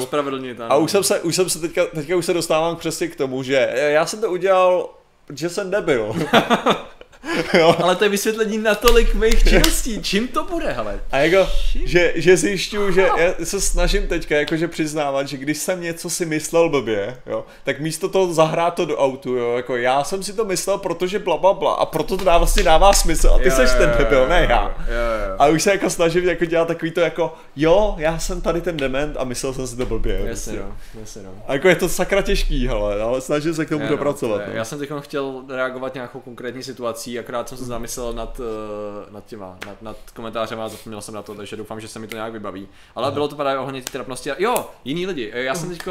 A 0.69 0.75
už 0.75 0.91
jsem 0.91 1.03
se, 1.03 1.21
už 1.21 1.35
jsem 1.35 1.49
se 1.49 1.59
teďka, 1.59 1.85
teďka 1.85 2.15
už 2.15 2.25
se 2.25 2.33
dostávám 2.33 2.75
přesně 2.75 3.07
k 3.07 3.15
tomu, 3.15 3.43
že 3.43 3.71
já 3.75 4.05
jsem 4.05 4.21
to 4.21 4.31
udělal, 4.31 4.89
že 5.33 5.49
jsem 5.49 5.71
debil. 5.71 6.15
jo. 7.53 7.75
Ale 7.83 7.95
to 7.95 8.03
je 8.03 8.09
vysvětlení 8.09 8.57
na 8.57 8.75
tolik 8.75 9.15
mých 9.15 9.43
činností. 9.49 10.01
Čím 10.01 10.27
to 10.27 10.43
bude, 10.43 10.71
hele? 10.71 10.99
A 11.11 11.17
jako, 11.17 11.49
že, 11.85 12.13
že 12.15 12.37
zjišťuju, 12.37 12.91
že 12.91 13.01
já 13.01 13.33
se 13.43 13.61
snažím 13.61 14.07
teďka 14.07 14.35
jakože 14.35 14.67
přiznávat, 14.67 15.27
že 15.27 15.37
když 15.37 15.57
jsem 15.57 15.81
něco 15.81 16.09
si 16.09 16.25
myslel 16.25 16.69
blbě, 16.69 17.17
jo, 17.25 17.45
tak 17.63 17.79
místo 17.79 18.09
toho 18.09 18.33
zahrát 18.33 18.73
to 18.73 18.85
do 18.85 18.97
autu, 18.97 19.35
jo, 19.35 19.55
jako 19.55 19.77
já 19.77 20.03
jsem 20.03 20.23
si 20.23 20.33
to 20.33 20.45
myslel, 20.45 20.77
protože 20.77 21.19
bla, 21.19 21.37
bla, 21.37 21.53
bla 21.53 21.73
a 21.73 21.85
proto 21.85 22.17
to 22.17 22.23
dá 22.23 22.37
vlastně 22.37 22.63
dává 22.63 22.93
smysl 22.93 23.29
a 23.29 23.37
ty 23.37 23.49
jo, 23.49 23.55
seš 23.55 23.69
jo, 23.69 23.75
ten 23.77 23.93
debil, 23.97 24.27
ne 24.27 24.47
já. 24.49 24.63
Jo, 24.63 25.29
jo. 25.29 25.35
A 25.39 25.47
už 25.47 25.63
se 25.63 25.71
jako 25.71 25.89
snažím 25.89 26.25
jako 26.25 26.45
dělat 26.45 26.67
takový 26.67 26.91
to 26.91 26.99
jako, 26.99 27.33
jo, 27.55 27.95
já 27.97 28.19
jsem 28.19 28.41
tady 28.41 28.61
ten 28.61 28.77
dement 28.77 29.17
a 29.19 29.23
myslel 29.23 29.53
jsem 29.53 29.67
si 29.67 29.77
to 29.77 29.85
blbě. 29.85 30.21
Jasně, 30.25 30.59
no, 30.59 30.77
jasně, 30.99 31.21
no. 31.23 31.31
A 31.47 31.53
jako 31.53 31.67
je 31.67 31.75
to 31.75 31.89
sakra 31.89 32.21
těžký, 32.21 32.67
hele, 32.67 33.01
ale 33.01 33.21
snažím 33.21 33.53
se 33.53 33.65
k 33.65 33.69
tomu 33.69 33.83
je, 33.83 33.89
dopracovat. 33.89 34.41
No, 34.41 34.47
no. 34.47 34.57
Já 34.57 34.65
jsem 34.65 34.79
teď 34.79 34.89
chtěl 34.99 35.43
reagovat 35.49 35.93
nějakou 35.93 36.19
konkrétní 36.19 36.63
situací, 36.63 37.13
akorát 37.23 37.49
jsem 37.49 37.57
se 37.57 37.65
zamyslel 37.65 38.13
nad, 38.13 38.41
eh, 38.43 39.11
nad 39.11 39.25
těma, 39.25 39.57
nad, 39.65 39.81
nad 39.81 39.97
komentářem 40.13 40.59
a 40.61 40.69
zapomněl 40.69 41.01
jsem 41.01 41.13
na 41.13 41.21
to, 41.21 41.35
takže 41.35 41.55
doufám, 41.55 41.79
že 41.79 41.87
se 41.87 41.99
mi 41.99 42.07
to 42.07 42.15
nějak 42.15 42.33
vybaví. 42.33 42.67
Ale 42.95 43.05
Aha. 43.07 43.13
bylo 43.13 43.27
to 43.27 43.35
právě 43.35 43.59
ohledně 43.59 43.81
té 43.81 43.91
trapnosti. 43.91 44.31
Jo, 44.37 44.69
jiní 44.85 45.07
lidi. 45.07 45.31
Eh, 45.33 45.43
já 45.43 45.55
jsem 45.55 45.69
teď 45.69 45.83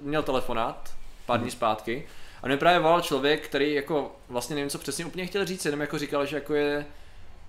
měl 0.00 0.22
telefonát 0.22 0.90
pár 1.26 1.40
dní 1.40 1.50
zpátky 1.50 2.06
a 2.42 2.46
mě 2.46 2.56
právě 2.56 2.80
volal 2.80 3.00
člověk, 3.00 3.48
který 3.48 3.74
jako 3.74 4.12
vlastně 4.28 4.56
nevím, 4.56 4.70
co 4.70 4.78
přesně 4.78 5.04
úplně 5.04 5.26
chtěl 5.26 5.44
říct, 5.44 5.64
jenom 5.64 5.80
jako 5.80 5.98
říkal, 5.98 6.26
že 6.26 6.36
jako 6.36 6.54
je 6.54 6.86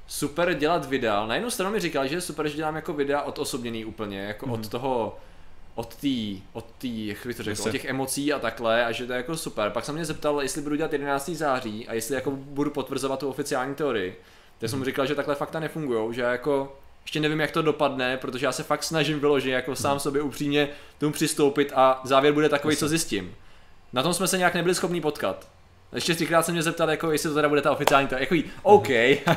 super 0.08 0.54
dělat 0.54 0.86
videa. 0.86 1.26
Na 1.26 1.36
jednu 1.36 1.50
stranu 1.50 1.72
mi 1.72 1.80
říkal, 1.80 2.08
že 2.08 2.16
je 2.16 2.22
super, 2.22 2.48
že 2.48 2.56
dělám 2.56 2.76
jako 2.76 2.94
videa 2.94 3.22
odosobněný 3.22 3.86
úplně, 3.86 4.20
jako 4.20 4.46
mm. 4.46 4.52
od 4.52 4.60
mhm. 4.60 4.70
toho 4.70 5.18
od 5.78 5.96
té, 5.96 6.42
od 6.54 6.66
tý, 6.78 7.08
jak 7.08 7.18
bych 7.26 7.38
to 7.38 7.44
řekl, 7.44 7.62
od 7.62 7.72
těch 7.72 7.86
emocí 7.86 8.34
a 8.34 8.40
takhle 8.40 8.86
a 8.86 8.92
že 8.92 9.06
to 9.06 9.14
je 9.14 9.18
jako 9.18 9.38
super. 9.38 9.70
Pak 9.70 9.86
jsem 9.86 9.96
mě 9.96 10.06
zeptal, 10.06 10.42
jestli 10.42 10.62
budu 10.62 10.76
dělat 10.76 10.94
11. 10.94 11.30
září 11.30 11.88
a 11.88 11.94
jestli 11.94 12.16
jako 12.16 12.32
budu 12.32 12.72
potvrzovat 12.72 13.20
tu 13.20 13.30
oficiální 13.30 13.76
teorii. 13.76 14.22
Tak 14.60 14.70
jsem 14.70 14.80
mu 14.80 14.86
říkal, 14.86 15.06
že 15.06 15.16
takhle 15.16 15.36
fakta 15.36 15.60
nefungují, 15.60 16.14
že 16.14 16.22
jako 16.22 16.78
ještě 17.02 17.20
nevím, 17.20 17.40
jak 17.40 17.52
to 17.52 17.62
dopadne, 17.62 18.18
protože 18.18 18.46
já 18.46 18.52
se 18.52 18.64
fakt 18.64 18.84
snažím 18.84 19.20
vyložit, 19.20 19.50
jako 19.50 19.76
sám 19.76 20.00
sobě 20.00 20.22
upřímně 20.22 20.70
tomu 20.98 21.14
přistoupit 21.14 21.72
a 21.76 22.02
závěr 22.04 22.34
bude 22.34 22.50
takový, 22.50 22.76
co 22.76 22.88
zjistím. 22.88 23.36
Na 23.94 24.04
tom 24.04 24.14
jsme 24.14 24.28
se 24.28 24.38
nějak 24.38 24.56
nebyli 24.56 24.76
schopni 24.76 25.02
potkat. 25.02 25.48
Ještě 25.96 26.16
třikrát 26.16 26.44
jsem 26.44 26.54
mě 26.54 26.64
zeptal, 26.64 26.90
jako, 26.90 27.12
jestli 27.12 27.30
to 27.30 27.36
teda 27.36 27.50
bude 27.50 27.62
ta 27.62 27.72
oficiální 27.72 28.08
teorie. 28.08 28.28
Jako, 28.32 28.50
OK, 28.64 28.88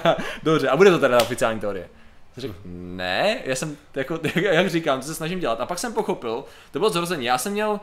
dobře, 0.43 0.69
a 0.69 0.77
bude 0.77 0.91
to 0.91 0.99
teda 0.99 1.19
ta 1.19 1.25
oficiální 1.25 1.61
teorie. 1.61 1.89
Řekl, 2.37 2.55
ne, 2.65 3.39
já 3.45 3.55
jsem, 3.55 3.77
jako, 3.95 4.21
jak 4.35 4.71
říkám, 4.71 5.01
to 5.01 5.07
se 5.07 5.15
snažím 5.15 5.41
dělat. 5.41 5.61
A 5.61 5.67
pak 5.67 5.79
jsem 5.79 5.93
pochopil, 5.93 6.45
to 6.71 6.79
bylo 6.79 6.91
zrození, 6.91 7.25
já 7.25 7.39
jsem 7.39 7.53
měl 7.53 7.81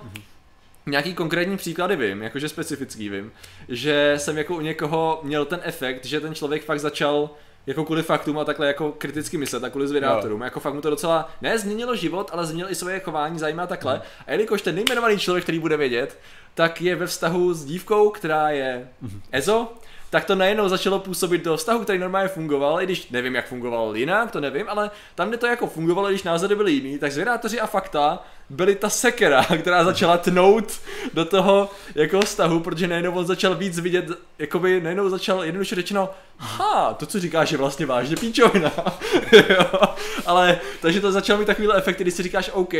nějaký 0.85 1.13
konkrétní 1.13 1.57
příklady 1.57 1.95
vím, 1.95 2.23
jakože 2.23 2.49
specifický 2.49 3.09
vím, 3.09 3.31
že 3.69 4.13
jsem 4.17 4.37
jako 4.37 4.55
u 4.55 4.61
někoho 4.61 5.19
měl 5.23 5.45
ten 5.45 5.59
efekt, 5.63 6.05
že 6.05 6.21
ten 6.21 6.35
člověk 6.35 6.65
fakt 6.65 6.79
začal 6.79 7.29
jako 7.67 7.85
kvůli 7.85 8.03
faktům 8.03 8.39
a 8.39 8.45
takhle 8.45 8.67
jako 8.67 8.91
kriticky 8.91 9.37
myslet 9.37 9.63
a 9.63 9.69
kvůli 9.69 9.87
zvědátorům. 9.87 10.41
Jako 10.41 10.59
fakt 10.59 10.73
mu 10.73 10.81
to 10.81 10.89
docela 10.89 11.29
ne 11.41 11.59
změnilo 11.59 11.95
život, 11.95 12.29
ale 12.33 12.45
změnil 12.45 12.71
i 12.71 12.75
svoje 12.75 12.99
chování, 12.99 13.39
zajímá 13.39 13.67
takhle. 13.67 13.95
Mm. 13.95 14.01
A 14.27 14.31
jelikož 14.31 14.61
ten 14.61 14.75
nejmenovaný 14.75 15.19
člověk, 15.19 15.43
který 15.43 15.59
bude 15.59 15.77
vědět, 15.77 16.19
tak 16.53 16.81
je 16.81 16.95
ve 16.95 17.07
vztahu 17.07 17.53
s 17.53 17.65
dívkou, 17.65 18.09
která 18.09 18.49
je 18.49 18.87
mm. 19.01 19.21
Ezo, 19.31 19.73
tak 20.09 20.25
to 20.25 20.35
najednou 20.35 20.69
začalo 20.69 20.99
působit 20.99 21.43
do 21.43 21.57
vztahu, 21.57 21.79
který 21.79 21.99
normálně 21.99 22.27
fungoval, 22.27 22.81
i 22.81 22.85
když 22.85 23.09
nevím, 23.09 23.35
jak 23.35 23.47
fungoval 23.47 23.97
jinak, 23.97 24.31
to 24.31 24.39
nevím, 24.39 24.65
ale 24.69 24.91
tam, 25.15 25.29
kde 25.29 25.37
to 25.37 25.47
jako 25.47 25.67
fungovalo, 25.67 26.09
když 26.09 26.23
názory 26.23 26.55
byly 26.55 26.71
jiný, 26.71 26.99
tak 26.99 27.11
zvědátoři 27.11 27.59
a 27.59 27.67
fakta 27.67 28.23
byly 28.49 28.75
ta 28.75 28.89
sekera, 28.89 29.43
která 29.59 29.83
začala 29.83 30.17
tnout 30.17 30.79
do 31.13 31.25
toho 31.25 31.69
jako 31.95 32.21
vztahu, 32.21 32.59
protože 32.59 32.87
najednou 32.87 33.11
on 33.11 33.25
začal 33.25 33.55
víc 33.55 33.79
vidět, 33.79 34.05
jakoby 34.39 34.81
najednou 34.81 35.09
začal 35.09 35.43
jednoduše 35.43 35.75
řečeno, 35.75 36.09
ha, 36.37 36.93
to, 36.93 37.05
co 37.05 37.19
říkáš, 37.19 37.51
je 37.51 37.57
vlastně 37.57 37.85
vážně 37.85 38.15
píčovina. 38.15 38.71
ale, 40.25 40.59
takže 40.81 41.01
to 41.01 41.11
začalo 41.11 41.39
mít 41.39 41.45
takovýhle 41.45 41.77
efekt, 41.77 41.99
když 41.99 42.13
si 42.13 42.23
říkáš, 42.23 42.49
OK, 42.53 42.73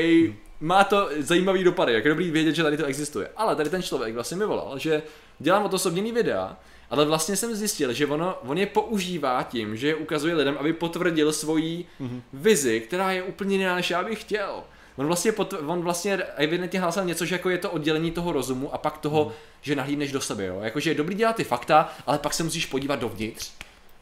má 0.60 0.84
to 0.84 1.10
zajímavý 1.20 1.64
dopady, 1.64 1.94
jak 1.94 2.06
je 2.06 2.10
dobrý 2.10 2.32
vědět, 2.32 2.56
že 2.56 2.64
tady 2.64 2.78
to 2.78 2.86
existuje. 2.86 3.30
Ale 3.38 3.56
tady 3.56 3.70
ten 3.70 3.84
člověk 3.84 4.14
vlastně 4.14 4.38
mi 4.38 4.46
volal, 4.46 4.80
že 4.80 5.02
dělám 5.40 5.64
o 5.66 5.70
to 5.70 5.76
osobněný 5.76 6.12
videa 6.12 6.58
ale 6.90 7.06
vlastně 7.06 7.36
jsem 7.36 7.56
zjistil, 7.56 7.94
že 7.94 8.08
ono, 8.08 8.38
on 8.42 8.58
je 8.58 8.66
používá 8.66 9.44
tím, 9.44 9.78
že 9.78 9.88
je 9.88 9.96
ukazuje 9.96 10.36
lidem, 10.36 10.58
aby 10.60 10.74
potvrdil 10.74 11.34
svoji 11.34 11.86
mm-hmm. 12.02 12.22
vizi, 12.34 12.80
která 12.80 13.12
je 13.12 13.24
úplně 13.24 13.58
jiná, 13.58 13.76
než 13.76 13.90
já 13.90 14.04
bych 14.04 14.22
chtěl. 14.22 14.64
On 14.96 15.08
vlastně, 15.08 15.32
pot, 15.32 15.54
on 15.68 15.82
vlastně 15.82 16.18
evidentně 16.36 16.80
hlásal 16.80 17.06
něco, 17.06 17.26
že 17.26 17.36
jako 17.36 17.50
je 17.50 17.58
to 17.58 17.72
oddělení 17.72 18.12
toho 18.12 18.32
rozumu 18.32 18.74
a 18.74 18.78
pak 18.78 18.98
toho, 18.98 19.26
mm. 19.26 19.32
že 19.62 19.76
nahlídneš 19.76 20.12
do 20.12 20.22
sebe, 20.22 20.46
jo. 20.46 20.60
Jakože 20.62 20.90
je 20.90 20.96
dobrý 20.96 21.16
dělat 21.16 21.36
ty 21.36 21.44
fakta, 21.44 21.94
ale 22.06 22.20
pak 22.20 22.34
se 22.34 22.44
musíš 22.44 22.66
podívat 22.66 23.00
dovnitř 23.00 23.52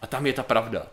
a 0.01 0.07
tam 0.07 0.25
je 0.25 0.33
ta 0.33 0.43
pravda. 0.43 0.87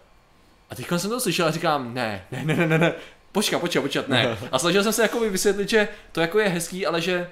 A 0.70 0.74
teď 0.74 0.86
jsem 0.96 1.10
to 1.10 1.20
slyšel 1.20 1.46
a 1.46 1.50
říkám, 1.50 1.94
ne, 1.94 2.24
ne, 2.32 2.44
ne, 2.44 2.66
ne, 2.66 2.78
ne, 2.78 2.94
počkat, 3.32 3.58
počkat, 3.58 3.82
počkat, 3.82 4.08
ne. 4.08 4.38
A 4.52 4.58
snažil 4.58 4.82
jsem 4.82 4.92
se 4.92 5.02
jako 5.02 5.20
vysvětlit, 5.20 5.68
že 5.68 5.88
to 6.12 6.20
jako 6.20 6.38
je 6.38 6.48
hezký, 6.48 6.86
ale 6.86 7.00
že 7.00 7.30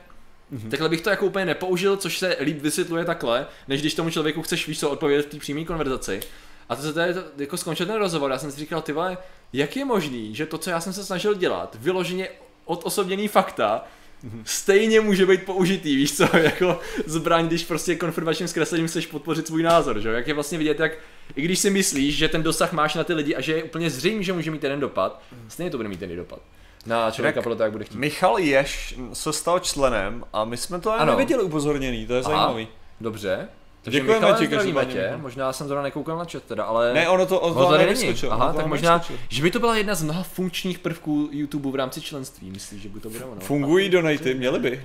Mm-hmm. 0.52 0.70
Takhle 0.70 0.89
bych 0.89 1.01
to 1.01 1.10
jako 1.10 1.27
úplně 1.27 1.44
nepoužil, 1.44 1.97
což 1.97 2.18
se 2.18 2.36
líp 2.40 2.62
vysvětluje 2.62 3.05
takhle, 3.05 3.47
než 3.68 3.81
když 3.81 3.94
tomu 3.94 4.10
člověku 4.10 4.43
chceš 4.43 4.68
víš 4.68 4.81
co 4.81 4.90
odpovědět 4.90 5.27
v 5.27 5.31
té 5.31 5.39
přímé 5.39 5.64
konverzaci. 5.64 6.20
A 6.68 6.77
to 6.77 6.82
se 6.82 6.93
tady 6.93 7.14
jako 7.39 7.56
skončil 7.56 7.86
ten 7.86 7.97
rozhovor, 7.97 8.31
já 8.31 8.39
jsem 8.39 8.52
si 8.52 8.60
říkal, 8.60 8.82
ty 8.82 8.93
vole, 8.93 9.18
jak 9.52 9.77
je 9.77 9.85
možný, 9.85 10.35
že 10.35 10.47
to, 10.47 10.59
co 10.59 10.70
já 10.70 10.81
jsem 10.81 10.93
se 10.93 11.05
snažil 11.05 11.35
dělat, 11.35 11.77
vyloženě 11.81 12.28
odosobněný 12.64 13.28
fakta, 13.28 13.85
mm-hmm. 14.24 14.43
stejně 14.44 15.01
může 15.01 15.27
být 15.27 15.43
použitý, 15.43 15.97
víš 15.97 16.16
co, 16.16 16.36
jako 16.36 16.81
zbraň, 17.06 17.47
když 17.47 17.64
prostě 17.64 17.97
konfirmačním 17.97 18.48
zkreslením 18.48 18.89
chceš 18.89 19.06
podpořit 19.06 19.47
svůj 19.47 19.62
názor, 19.62 20.01
že 20.01 20.09
Jak 20.09 20.28
je 20.28 20.35
vlastně 20.35 20.59
vidět, 20.59 20.81
jak 20.81 20.93
i 21.36 21.43
když 21.43 21.59
si 21.59 21.70
myslíš, 21.70 22.16
že 22.16 22.28
ten 22.28 22.43
dosah 22.43 22.72
máš 22.72 22.94
na 22.94 23.05
ty 23.05 23.14
lidi 23.14 23.35
a 23.35 23.40
že 23.40 23.52
je 23.52 23.64
úplně 23.64 23.90
zřejmé, 23.90 24.22
že 24.22 24.32
může 24.32 24.51
mít 24.51 24.60
ten 24.60 24.81
dopad, 24.81 25.22
stejně 25.48 25.70
to 25.70 25.77
bude 25.77 25.89
mít 25.89 26.01
ten 26.01 26.16
dopad 26.16 26.40
na 26.86 27.11
člověka 27.11 27.43
podle 27.43 27.57
toho, 27.57 27.65
jak 27.65 27.73
bude 27.73 27.85
chtít. 27.85 27.98
Michal 27.98 28.39
Ješ 28.39 28.98
se 29.12 29.32
stal 29.32 29.59
členem 29.59 30.24
a 30.32 30.44
my 30.44 30.57
jsme 30.57 30.81
to 30.81 30.93
ani 30.93 31.11
neviděli 31.11 31.43
upozorněný, 31.43 32.07
to 32.07 32.15
je 32.15 32.20
Aha, 32.20 32.31
zajímavý. 32.31 32.69
Dobře. 33.01 33.48
Takže 33.82 34.01
Děkujeme 34.01 34.27
Michale, 34.27 34.39
ti, 34.39 34.47
zdravíme 34.47 34.86
tě. 34.86 35.12
Možná 35.16 35.52
jsem 35.52 35.66
zrovna 35.66 35.82
nekoukal 35.82 36.19
na 36.19 36.24
chat 36.24 36.43
teda, 36.43 36.65
ale... 36.65 36.94
Ne, 36.94 37.09
ono 37.09 37.27
to, 37.27 37.40
ono 37.40 37.55
to 37.55 37.70
tady 37.70 37.86
není. 37.86 38.15
Aha, 38.31 38.52
tak 38.52 38.66
možná, 38.66 38.97
vyskočil. 38.97 39.19
že 39.28 39.43
by 39.43 39.51
to 39.51 39.61
byla 39.61 39.77
jedna 39.77 39.94
z 39.94 40.02
mnoha 40.02 40.23
funkčních 40.23 40.78
prvků 40.78 41.28
YouTube 41.32 41.70
v 41.70 41.74
rámci 41.74 42.01
členství, 42.01 42.51
myslíš, 42.51 42.82
že 42.82 42.89
by 42.89 43.01
to 43.01 43.11
bylo 43.11 43.28
ono? 43.28 43.40
Fungují 43.40 43.89
donaty, 43.89 44.35
měly 44.35 44.59
by. 44.59 44.85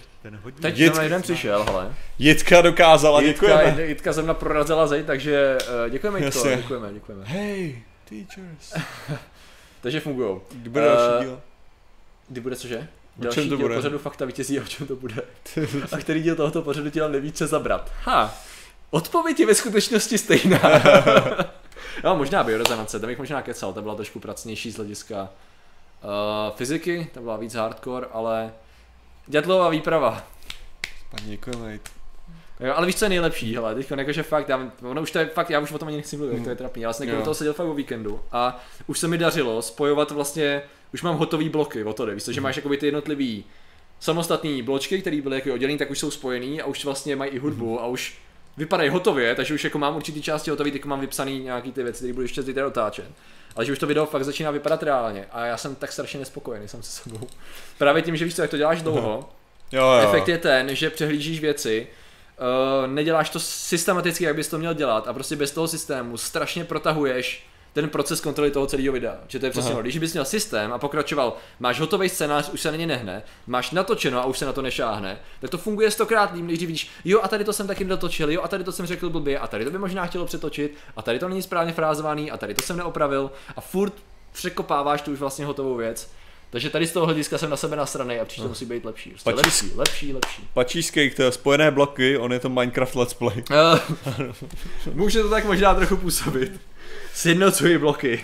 Teď 0.61 0.77
Jitka, 0.77 1.03
jeden 1.03 1.21
přišel, 1.21 1.63
hele. 1.63 1.93
Jitka 2.19 2.61
dokázala, 2.61 3.21
Jitka, 3.21 3.47
děkujeme. 3.47 3.83
Jitka 3.83 4.13
ze 4.13 4.21
mnou 4.21 4.33
prorazila 4.33 4.87
zeď, 4.87 5.05
takže 5.05 5.57
uh, 5.85 5.89
děkujeme 5.89 6.19
Jitko, 6.19 6.49
děkujeme, 6.55 6.93
děkujeme. 6.93 7.23
Hey, 7.25 7.81
teachers. 8.09 8.73
takže 9.81 9.99
fungují. 9.99 10.39
Kdy 10.51 10.69
bude 10.69 10.85
další 10.85 11.17
uh, 11.17 11.23
díl? 11.23 11.41
Kdy 12.27 12.41
bude 12.41 12.55
cože? 12.55 12.87
Další 13.17 13.35
čem 13.35 13.49
to 13.49 13.55
díl 13.55 13.65
bude? 13.65 13.75
pořadu 13.75 13.97
fakta 13.97 14.25
vítězí, 14.25 14.59
o 14.59 14.63
čem 14.63 14.87
to 14.87 14.95
bude. 14.95 15.15
a 15.91 15.97
který 15.97 16.23
díl 16.23 16.35
tohoto 16.35 16.61
pořadu 16.61 16.89
ti 16.89 16.99
neví, 16.99 17.31
co 17.31 17.47
zabrat. 17.47 17.91
Ha, 18.03 18.37
odpověď 18.89 19.39
je 19.39 19.45
ve 19.45 19.55
skutečnosti 19.55 20.17
stejná. 20.17 20.59
no, 22.03 22.15
možná 22.15 22.43
biorezonance, 22.43 22.99
tam 22.99 23.07
bych 23.07 23.17
možná 23.17 23.41
kecal, 23.41 23.73
ta 23.73 23.81
byla 23.81 23.95
trošku 23.95 24.19
pracnější 24.19 24.71
z 24.71 24.75
hlediska 24.75 25.21
uh, 25.21 26.55
fyziky, 26.55 27.07
ta 27.13 27.21
byla 27.21 27.37
víc 27.37 27.53
hardcore, 27.53 28.07
ale 28.11 28.51
Dětlová 29.27 29.69
výprava. 29.69 30.23
Paní 31.11 31.29
děkujeme. 31.29 31.79
Jo, 32.59 32.73
ale 32.75 32.87
víš, 32.87 32.95
co 32.95 33.05
je 33.05 33.09
nejlepší, 33.09 33.55
hele, 33.55 33.75
teď 33.75 33.91
jakože 33.97 34.23
fakt, 34.23 34.49
já, 34.49 34.71
ono 34.81 35.01
už 35.01 35.11
to 35.11 35.19
je 35.19 35.25
fakt, 35.25 35.49
já 35.49 35.59
už 35.59 35.71
o 35.71 35.77
tom 35.77 35.87
ani 35.87 35.97
nechci 35.97 36.17
mluvit, 36.17 36.37
mm. 36.37 36.43
to 36.43 36.49
je 36.49 36.55
trapný, 36.55 36.81
já 36.81 36.93
jsem 36.93 37.21
toho 37.21 37.33
seděl 37.33 37.53
fakt 37.53 37.67
o 37.67 37.73
víkendu 37.73 38.21
a 38.31 38.63
už 38.87 38.99
se 38.99 39.07
mi 39.07 39.17
dařilo 39.17 39.61
spojovat 39.61 40.11
vlastně 40.11 40.61
už 40.93 41.01
mám 41.01 41.17
hotový 41.17 41.49
bloky, 41.49 41.83
o 41.83 41.93
to 41.93 42.05
jde, 42.05 42.13
víš, 42.13 42.23
že 42.23 42.41
máš 42.41 42.55
jakoby 42.55 42.77
ty 42.77 42.85
jednotlivý 42.85 43.45
samostatný 43.99 44.61
bločky, 44.61 45.01
které 45.01 45.21
byly 45.21 45.35
jako 45.35 45.53
oddělený, 45.53 45.77
tak 45.77 45.91
už 45.91 45.99
jsou 45.99 46.11
spojený 46.11 46.61
a 46.61 46.65
už 46.65 46.85
vlastně 46.85 47.15
mají 47.15 47.31
i 47.31 47.39
hudbu 47.39 47.81
a 47.81 47.87
už 47.87 48.17
vypadají 48.57 48.89
hotově, 48.89 49.35
takže 49.35 49.53
už 49.53 49.63
jako 49.63 49.77
mám 49.77 49.95
určitý 49.95 50.21
části 50.21 50.49
hotový, 50.49 50.71
teď 50.71 50.85
mám 50.85 50.99
vypsaný 50.99 51.39
nějaký 51.39 51.71
ty 51.71 51.83
věci, 51.83 51.97
které 51.97 52.13
budu 52.13 52.21
ještě 52.21 52.41
zítra 52.41 52.67
otáčet. 52.67 53.05
Ale 53.55 53.65
že 53.65 53.71
už 53.71 53.79
to 53.79 53.87
video 53.87 54.05
fakt 54.05 54.23
začíná 54.23 54.51
vypadat 54.51 54.83
reálně 54.83 55.25
a 55.31 55.45
já 55.45 55.57
jsem 55.57 55.75
tak 55.75 55.91
strašně 55.91 56.19
nespokojený 56.19 56.67
jsem 56.67 56.83
se 56.83 56.91
sebou. 56.91 57.27
Právě 57.77 58.01
tím, 58.01 58.15
že 58.15 58.25
víš 58.25 58.35
co, 58.35 58.41
jak 58.41 58.51
to 58.51 58.57
děláš 58.57 58.81
dlouho, 58.81 59.29
jo, 59.71 59.83
jo. 59.83 60.09
efekt 60.09 60.27
je 60.27 60.37
ten, 60.37 60.75
že 60.75 60.89
přehlížíš 60.89 61.39
věci, 61.39 61.87
uh, 62.37 62.87
neděláš 62.87 63.29
to 63.29 63.39
systematicky, 63.39 64.23
jak 64.23 64.35
bys 64.35 64.47
to 64.47 64.57
měl 64.57 64.73
dělat 64.73 65.07
a 65.07 65.13
prostě 65.13 65.35
bez 65.35 65.51
toho 65.51 65.67
systému 65.67 66.17
strašně 66.17 66.65
protahuješ 66.65 67.47
ten 67.75 67.89
proces 67.89 68.21
kontroly 68.21 68.51
toho 68.51 68.67
celého 68.67 68.93
videa. 68.93 69.17
Že 69.27 69.39
to 69.39 69.45
je 69.45 69.49
přesně, 69.49 69.75
když 69.81 69.97
bys 69.97 70.13
měl 70.13 70.25
systém 70.25 70.73
a 70.73 70.77
pokračoval, 70.77 71.37
máš 71.59 71.79
hotový 71.79 72.09
scénář, 72.09 72.49
už 72.49 72.61
se 72.61 72.71
na 72.71 72.77
ně 72.77 72.87
nehne, 72.87 73.23
máš 73.47 73.71
natočeno 73.71 74.19
a 74.19 74.25
už 74.25 74.37
se 74.37 74.45
na 74.45 74.53
to 74.53 74.61
nešáhne, 74.61 75.19
tak 75.39 75.49
to 75.49 75.57
funguje 75.57 75.91
stokrát 75.91 76.33
líp, 76.33 76.45
když 76.45 76.59
vidíš, 76.59 76.89
jo 77.05 77.19
a 77.23 77.27
tady 77.27 77.43
to 77.43 77.53
jsem 77.53 77.67
taky 77.67 77.83
dotočil, 77.83 78.31
jo 78.31 78.41
a 78.41 78.47
tady 78.47 78.63
to 78.63 78.71
jsem 78.71 78.85
řekl 78.85 79.09
blbě 79.09 79.39
a 79.39 79.47
tady 79.47 79.65
to 79.65 79.71
by 79.71 79.77
možná 79.77 80.05
chtělo 80.05 80.25
přetočit 80.25 80.77
a 80.95 81.01
tady 81.01 81.19
to 81.19 81.29
není 81.29 81.41
správně 81.41 81.73
frázovaný 81.73 82.31
a 82.31 82.37
tady 82.37 82.53
to 82.53 82.61
jsem 82.61 82.77
neopravil 82.77 83.31
a 83.55 83.61
furt 83.61 83.93
překopáváš 84.33 85.01
tu 85.01 85.11
už 85.11 85.19
vlastně 85.19 85.45
hotovou 85.45 85.75
věc. 85.75 86.09
Takže 86.49 86.69
tady 86.69 86.87
z 86.87 86.91
toho 86.91 87.05
hlediska 87.05 87.37
jsem 87.37 87.49
na 87.49 87.57
sebe 87.57 87.75
nasranej 87.75 88.21
a 88.21 88.25
příště 88.25 88.43
no. 88.43 88.49
musí 88.49 88.65
být 88.65 88.85
lepší. 88.85 89.09
Prostě 89.09 89.29
lepší, 89.29 89.71
lepší, 89.75 90.13
lepší. 90.13 90.47
Pačískej, 90.53 91.09
to 91.09 91.23
je 91.23 91.31
spojené 91.31 91.71
bloky, 91.71 92.17
on 92.17 92.33
je 92.33 92.39
to 92.39 92.49
Minecraft 92.49 92.95
Let's 92.95 93.13
Play. 93.13 93.43
Může 94.93 95.21
to 95.21 95.29
tak 95.29 95.45
možná 95.45 95.75
trochu 95.75 95.97
působit. 95.97 96.51
Sjednocují 97.15 97.77
bloky. 97.77 98.23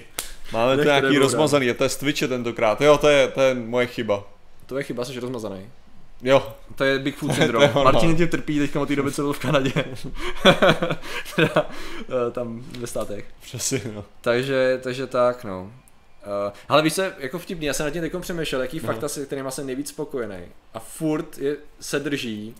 Máme 0.53 0.77
to 0.77 0.83
nějaký 0.83 1.17
rozmazaný, 1.17 1.73
to 1.73 1.83
je 1.83 1.89
z 1.89 1.97
Twitche 1.97 2.27
tentokrát. 2.27 2.81
Jo, 2.81 2.97
to 2.97 3.07
je, 3.07 3.27
to 3.27 3.41
je 3.41 3.53
moje 3.53 3.87
chyba. 3.87 4.23
To 4.65 4.77
je 4.77 4.83
chyba, 4.83 5.05
jsi 5.05 5.19
rozmazaný. 5.19 5.69
Jo. 6.23 6.55
To 6.75 6.83
je 6.83 6.99
Bigfoot 6.99 7.35
syndrom. 7.35 7.69
Martin 7.73 8.15
tě 8.15 8.27
trpí 8.27 8.59
teďka 8.59 8.81
od 8.81 8.85
té 8.85 8.95
doby, 8.95 9.11
co 9.11 9.21
byl 9.21 9.33
v 9.33 9.39
Kanadě. 9.39 9.73
teda, 11.35 11.69
eh, 11.99 12.31
tam 12.31 12.65
ve 12.79 12.87
státech. 12.87 13.25
Přesně, 13.41 13.81
no. 13.93 14.05
Takže, 14.21 14.79
takže 14.83 15.07
tak, 15.07 15.43
no. 15.43 15.61
Uh, 15.61 16.53
ale 16.69 16.81
víš 16.81 16.95
co, 16.95 17.01
jako 17.17 17.39
vtipný, 17.39 17.65
já 17.65 17.73
jsem 17.73 17.85
nad 17.85 17.91
tím 17.91 18.01
teď 18.01 18.13
přemýšlel, 18.19 18.61
jaký 18.61 18.79
no. 18.79 18.87
fakta, 18.87 19.07
se 19.07 19.25
kterým 19.25 19.45
jsem 19.49 19.65
nejvíc 19.65 19.89
spokojený. 19.89 20.39
A 20.73 20.79
furt 20.79 21.37
je, 21.37 21.57
se 21.79 21.99
drží. 21.99 22.55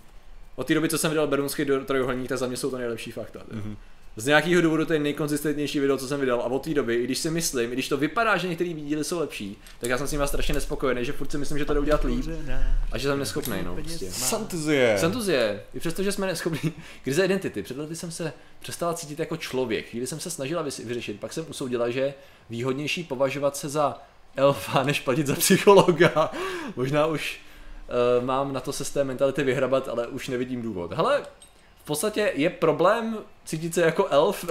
Od 0.55 0.67
té 0.67 0.73
doby, 0.73 0.89
co 0.89 0.97
jsem 0.97 1.11
viděl 1.11 1.27
Berunský 1.27 1.65
trojuhelník, 1.85 2.29
tak 2.29 2.37
za 2.37 2.47
mě 2.47 2.57
jsou 2.57 2.71
to 2.71 2.77
nejlepší 2.77 3.11
fakta. 3.11 3.39
Mm-hmm 3.39 3.75
z 4.15 4.25
nějakého 4.25 4.61
důvodu 4.61 4.85
to 4.85 4.93
je 4.93 4.99
nejkonzistentnější 4.99 5.79
video, 5.79 5.97
co 5.97 6.07
jsem 6.07 6.19
vydal 6.19 6.41
a 6.41 6.45
od 6.45 6.63
té 6.63 6.73
doby, 6.73 6.95
i 6.95 7.03
když 7.03 7.17
si 7.17 7.31
myslím, 7.31 7.71
i 7.71 7.73
když 7.73 7.89
to 7.89 7.97
vypadá, 7.97 8.37
že 8.37 8.47
některé 8.47 8.69
díly 8.69 9.03
jsou 9.03 9.19
lepší, 9.19 9.57
tak 9.79 9.89
já 9.89 9.97
jsem 9.97 10.07
s 10.07 10.11
nimi 10.11 10.23
strašně 10.27 10.53
nespokojený, 10.53 11.05
že 11.05 11.11
furt 11.11 11.31
si 11.31 11.37
myslím, 11.37 11.57
že 11.57 11.65
to 11.65 11.73
jde 11.73 11.79
udělat 11.79 12.03
líp 12.03 12.25
a 12.91 12.97
že 12.97 13.07
jsem 13.07 13.19
neschopný, 13.19 13.57
no. 13.63 13.75
Prostě. 13.75 14.11
Santuzie. 14.11 14.97
Santuzie. 14.97 15.63
I 15.73 15.79
přesto, 15.79 16.03
že 16.03 16.11
jsme 16.11 16.27
neschopní. 16.27 16.73
Krize 17.03 17.25
identity. 17.25 17.63
Před 17.63 17.77
lety 17.77 17.95
jsem 17.95 18.11
se 18.11 18.33
přestala 18.59 18.93
cítit 18.93 19.19
jako 19.19 19.37
člověk. 19.37 19.89
Chvíli 19.89 20.07
jsem 20.07 20.19
se 20.19 20.29
snažila 20.29 20.61
vyřešit, 20.85 21.19
pak 21.19 21.33
jsem 21.33 21.45
usoudila, 21.49 21.89
že 21.89 22.13
výhodnější 22.49 23.03
považovat 23.03 23.57
se 23.57 23.69
za 23.69 24.01
elfa, 24.35 24.83
než 24.83 24.99
platit 24.99 25.27
za 25.27 25.35
psychologa. 25.35 26.31
Možná 26.75 27.05
už 27.05 27.39
uh, 28.19 28.25
mám 28.25 28.53
na 28.53 28.59
to 28.59 28.73
se 28.73 28.85
z 28.85 28.89
té 28.89 29.03
mentality 29.03 29.43
vyhrabat, 29.43 29.87
ale 29.87 30.07
už 30.07 30.27
nevidím 30.27 30.61
důvod. 30.61 30.93
Hele, 30.93 31.21
podstatě 31.91 32.31
je 32.35 32.49
problém 32.49 33.17
cítit 33.45 33.73
se 33.73 33.81
jako 33.81 34.07
elf. 34.07 34.45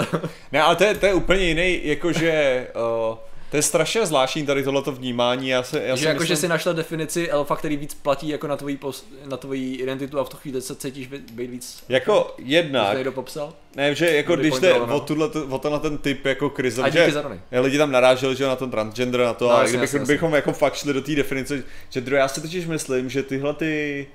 ne, 0.52 0.62
ale 0.62 0.76
to 0.76 0.84
je, 0.84 0.94
to 0.94 1.06
je 1.06 1.14
úplně 1.14 1.44
jiný, 1.44 1.80
jakože... 1.84 2.66
Uh, 3.10 3.16
to 3.50 3.56
je 3.56 3.62
strašně 3.62 4.06
zvláštní 4.06 4.46
tady 4.46 4.64
tohleto 4.64 4.92
vnímání. 4.92 5.48
Já 5.48 5.62
se, 5.62 5.82
já 5.82 5.96
že 5.96 6.06
jako, 6.06 6.20
myslím... 6.20 6.36
že 6.36 6.40
si 6.40 6.48
našla 6.48 6.72
definici 6.72 7.30
elfa, 7.30 7.56
který 7.56 7.76
víc 7.76 7.94
platí 7.94 8.28
jako 8.28 8.46
na 8.46 8.56
tvoji, 8.56 8.76
pos, 8.76 9.06
na 9.26 9.36
tvoji 9.36 9.74
identitu 9.74 10.18
a 10.18 10.24
v 10.24 10.28
tu 10.28 10.36
chvíli 10.36 10.62
se 10.62 10.76
cítíš 10.76 11.06
být 11.06 11.50
víc... 11.50 11.84
Jako 11.88 12.12
jako, 12.12 12.34
jednak... 12.38 12.94
někdo 12.94 13.12
popsal? 13.12 13.52
Ne, 13.76 13.94
že 13.94 14.16
jako 14.16 14.36
když 14.36 14.54
jde 14.54 14.74
o, 14.74 15.00
tuhle, 15.00 15.28
o 15.28 15.58
tenhle 15.58 15.80
ten 15.80 15.98
typ 15.98 16.24
jako 16.24 16.50
krize, 16.50 16.82
a 16.82 16.88
že 16.88 17.12
lidi 17.60 17.78
tam 17.78 17.92
naráželi, 17.92 18.36
že 18.36 18.46
na 18.46 18.56
ten 18.56 18.70
transgender, 18.70 19.20
na 19.20 19.34
to, 19.34 19.48
no, 19.48 19.56
a 19.56 19.64
kdybychom 19.64 20.06
bychom 20.06 20.34
jako 20.34 20.52
fakt 20.52 20.74
šli 20.74 20.92
do 20.92 21.02
té 21.02 21.14
definice, 21.14 21.62
že 21.90 22.02
já 22.10 22.28
si 22.28 22.40
totiž 22.40 22.66
myslím, 22.66 23.10
že 23.10 23.22
tyhle 23.22 23.54
ty 23.54 24.06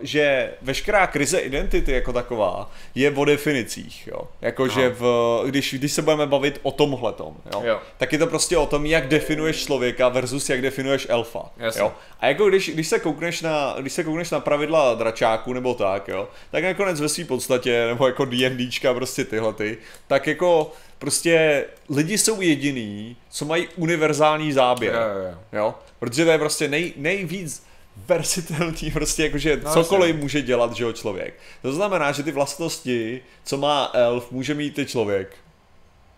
že 0.00 0.50
veškerá 0.62 1.06
krize 1.06 1.38
identity 1.38 1.92
jako 1.92 2.12
taková 2.12 2.70
je 2.94 3.10
o 3.10 3.24
definicích, 3.24 4.06
jo. 4.06 4.22
Jakože 4.40 4.88
v, 4.88 5.04
když, 5.46 5.74
když 5.74 5.92
se 5.92 6.02
budeme 6.02 6.26
bavit 6.26 6.60
o 6.62 6.70
tomhletom, 6.70 7.36
jo, 7.52 7.62
jo, 7.64 7.80
tak 7.98 8.12
je 8.12 8.18
to 8.18 8.26
prostě 8.26 8.58
o 8.58 8.66
tom, 8.66 8.86
jak 8.86 9.08
definuješ 9.08 9.64
člověka 9.64 10.08
versus 10.08 10.50
jak 10.50 10.62
definuješ 10.62 11.06
elfa, 11.10 11.50
Jasně. 11.56 11.80
jo. 11.80 11.92
A 12.20 12.26
jako 12.26 12.48
když, 12.48 12.70
když, 12.70 12.88
se 12.88 12.98
koukneš 12.98 13.42
na, 13.42 13.74
když 13.78 13.92
se 13.92 14.04
koukneš 14.04 14.30
na 14.30 14.40
pravidla 14.40 14.94
dračáku 14.94 15.52
nebo 15.52 15.74
tak, 15.74 16.08
jo, 16.08 16.28
tak 16.50 16.64
nakonec 16.64 17.00
ve 17.00 17.08
své 17.08 17.24
podstatě, 17.24 17.86
nebo 17.86 18.06
jako 18.06 18.24
D&Dčka, 18.24 18.94
prostě 18.94 19.24
tyhle 19.24 19.52
ty, 19.52 19.78
tak 20.06 20.26
jako 20.26 20.72
prostě 20.98 21.64
lidi 21.88 22.18
jsou 22.18 22.40
jediný, 22.40 23.16
co 23.30 23.44
mají 23.44 23.68
univerzální 23.76 24.52
záběr, 24.52 24.94
jo, 24.94 25.28
jo. 25.28 25.38
jo? 25.52 25.74
Protože 25.98 26.24
to 26.24 26.30
je 26.30 26.38
prostě 26.38 26.68
nej, 26.68 26.92
nejvíc 26.96 27.69
versitelný, 28.06 28.90
prostě 28.92 29.22
jakože 29.22 29.60
no, 29.64 29.72
cokoliv 29.72 30.14
asi. 30.14 30.22
může 30.22 30.42
dělat, 30.42 30.72
že 30.72 30.84
jo, 30.84 30.92
člověk. 30.92 31.34
To 31.62 31.72
znamená, 31.72 32.12
že 32.12 32.22
ty 32.22 32.32
vlastnosti, 32.32 33.20
co 33.44 33.56
má 33.56 33.90
elf, 33.94 34.30
může 34.30 34.54
mít 34.54 34.78
i 34.78 34.86
člověk. 34.86 35.36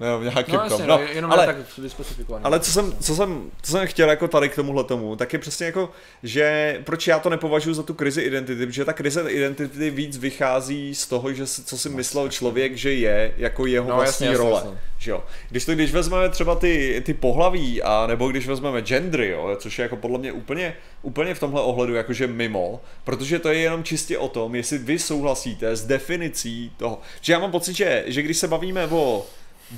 Nebo 0.02 0.22
nějakým 0.22 0.54
no, 0.54 0.60
jasně, 0.64 0.86
no, 0.86 0.98
no, 0.98 1.04
jenom 1.12 1.32
ale, 1.32 1.46
tak 1.46 1.56
ale 2.42 2.60
co 2.60 2.72
jsem, 2.72 2.96
co, 3.00 3.16
jsem, 3.16 3.50
co 3.62 3.72
jsem 3.72 3.86
chtěl 3.86 4.10
jako 4.10 4.28
tady 4.28 4.48
k 4.48 4.54
tomuhle 4.54 4.84
tomu, 4.84 5.16
tak 5.16 5.32
je 5.32 5.38
přesně 5.38 5.66
jako, 5.66 5.90
že 6.22 6.78
proč 6.84 7.06
já 7.06 7.18
to 7.18 7.30
nepovažuji 7.30 7.74
za 7.74 7.82
tu 7.82 7.94
krizi 7.94 8.22
identity, 8.22 8.66
protože 8.66 8.84
ta 8.84 8.92
krize 8.92 9.30
identity 9.30 9.90
víc 9.90 10.18
vychází 10.18 10.94
z 10.94 11.06
toho, 11.06 11.32
že 11.32 11.46
co 11.46 11.78
si 11.78 11.88
myslel 11.88 12.28
člověk, 12.28 12.76
že 12.76 12.92
je, 12.92 13.34
jako 13.36 13.66
jeho 13.66 13.88
no, 13.90 13.96
vlastní 13.96 14.26
jasně, 14.26 14.38
role. 14.38 14.62
Jasně. 14.64 14.78
Že 14.98 15.10
jo? 15.10 15.24
Když 15.50 15.64
to, 15.64 15.72
když 15.72 15.92
vezmeme 15.92 16.28
třeba 16.28 16.54
ty, 16.54 17.02
ty 17.06 17.14
pohlaví, 17.14 17.82
a 17.82 18.06
nebo 18.06 18.28
když 18.28 18.46
vezmeme 18.46 18.82
gendry, 18.82 19.28
jo, 19.28 19.56
což 19.58 19.78
je 19.78 19.82
jako 19.82 19.96
podle 19.96 20.18
mě 20.18 20.32
úplně, 20.32 20.74
úplně 21.02 21.34
v 21.34 21.40
tomhle 21.40 21.62
ohledu 21.62 21.94
jakože 21.94 22.26
mimo, 22.26 22.80
protože 23.04 23.38
to 23.38 23.48
je 23.48 23.58
jenom 23.58 23.84
čistě 23.84 24.18
o 24.18 24.28
tom, 24.28 24.54
jestli 24.54 24.78
vy 24.78 24.98
souhlasíte 24.98 25.76
s 25.76 25.86
definicí 25.86 26.72
toho. 26.76 27.00
Že 27.20 27.32
já 27.32 27.38
mám 27.38 27.50
pocit, 27.50 27.76
že, 27.76 28.04
že 28.06 28.22
když 28.22 28.36
se 28.36 28.48
bavíme 28.48 28.86
o, 28.86 29.26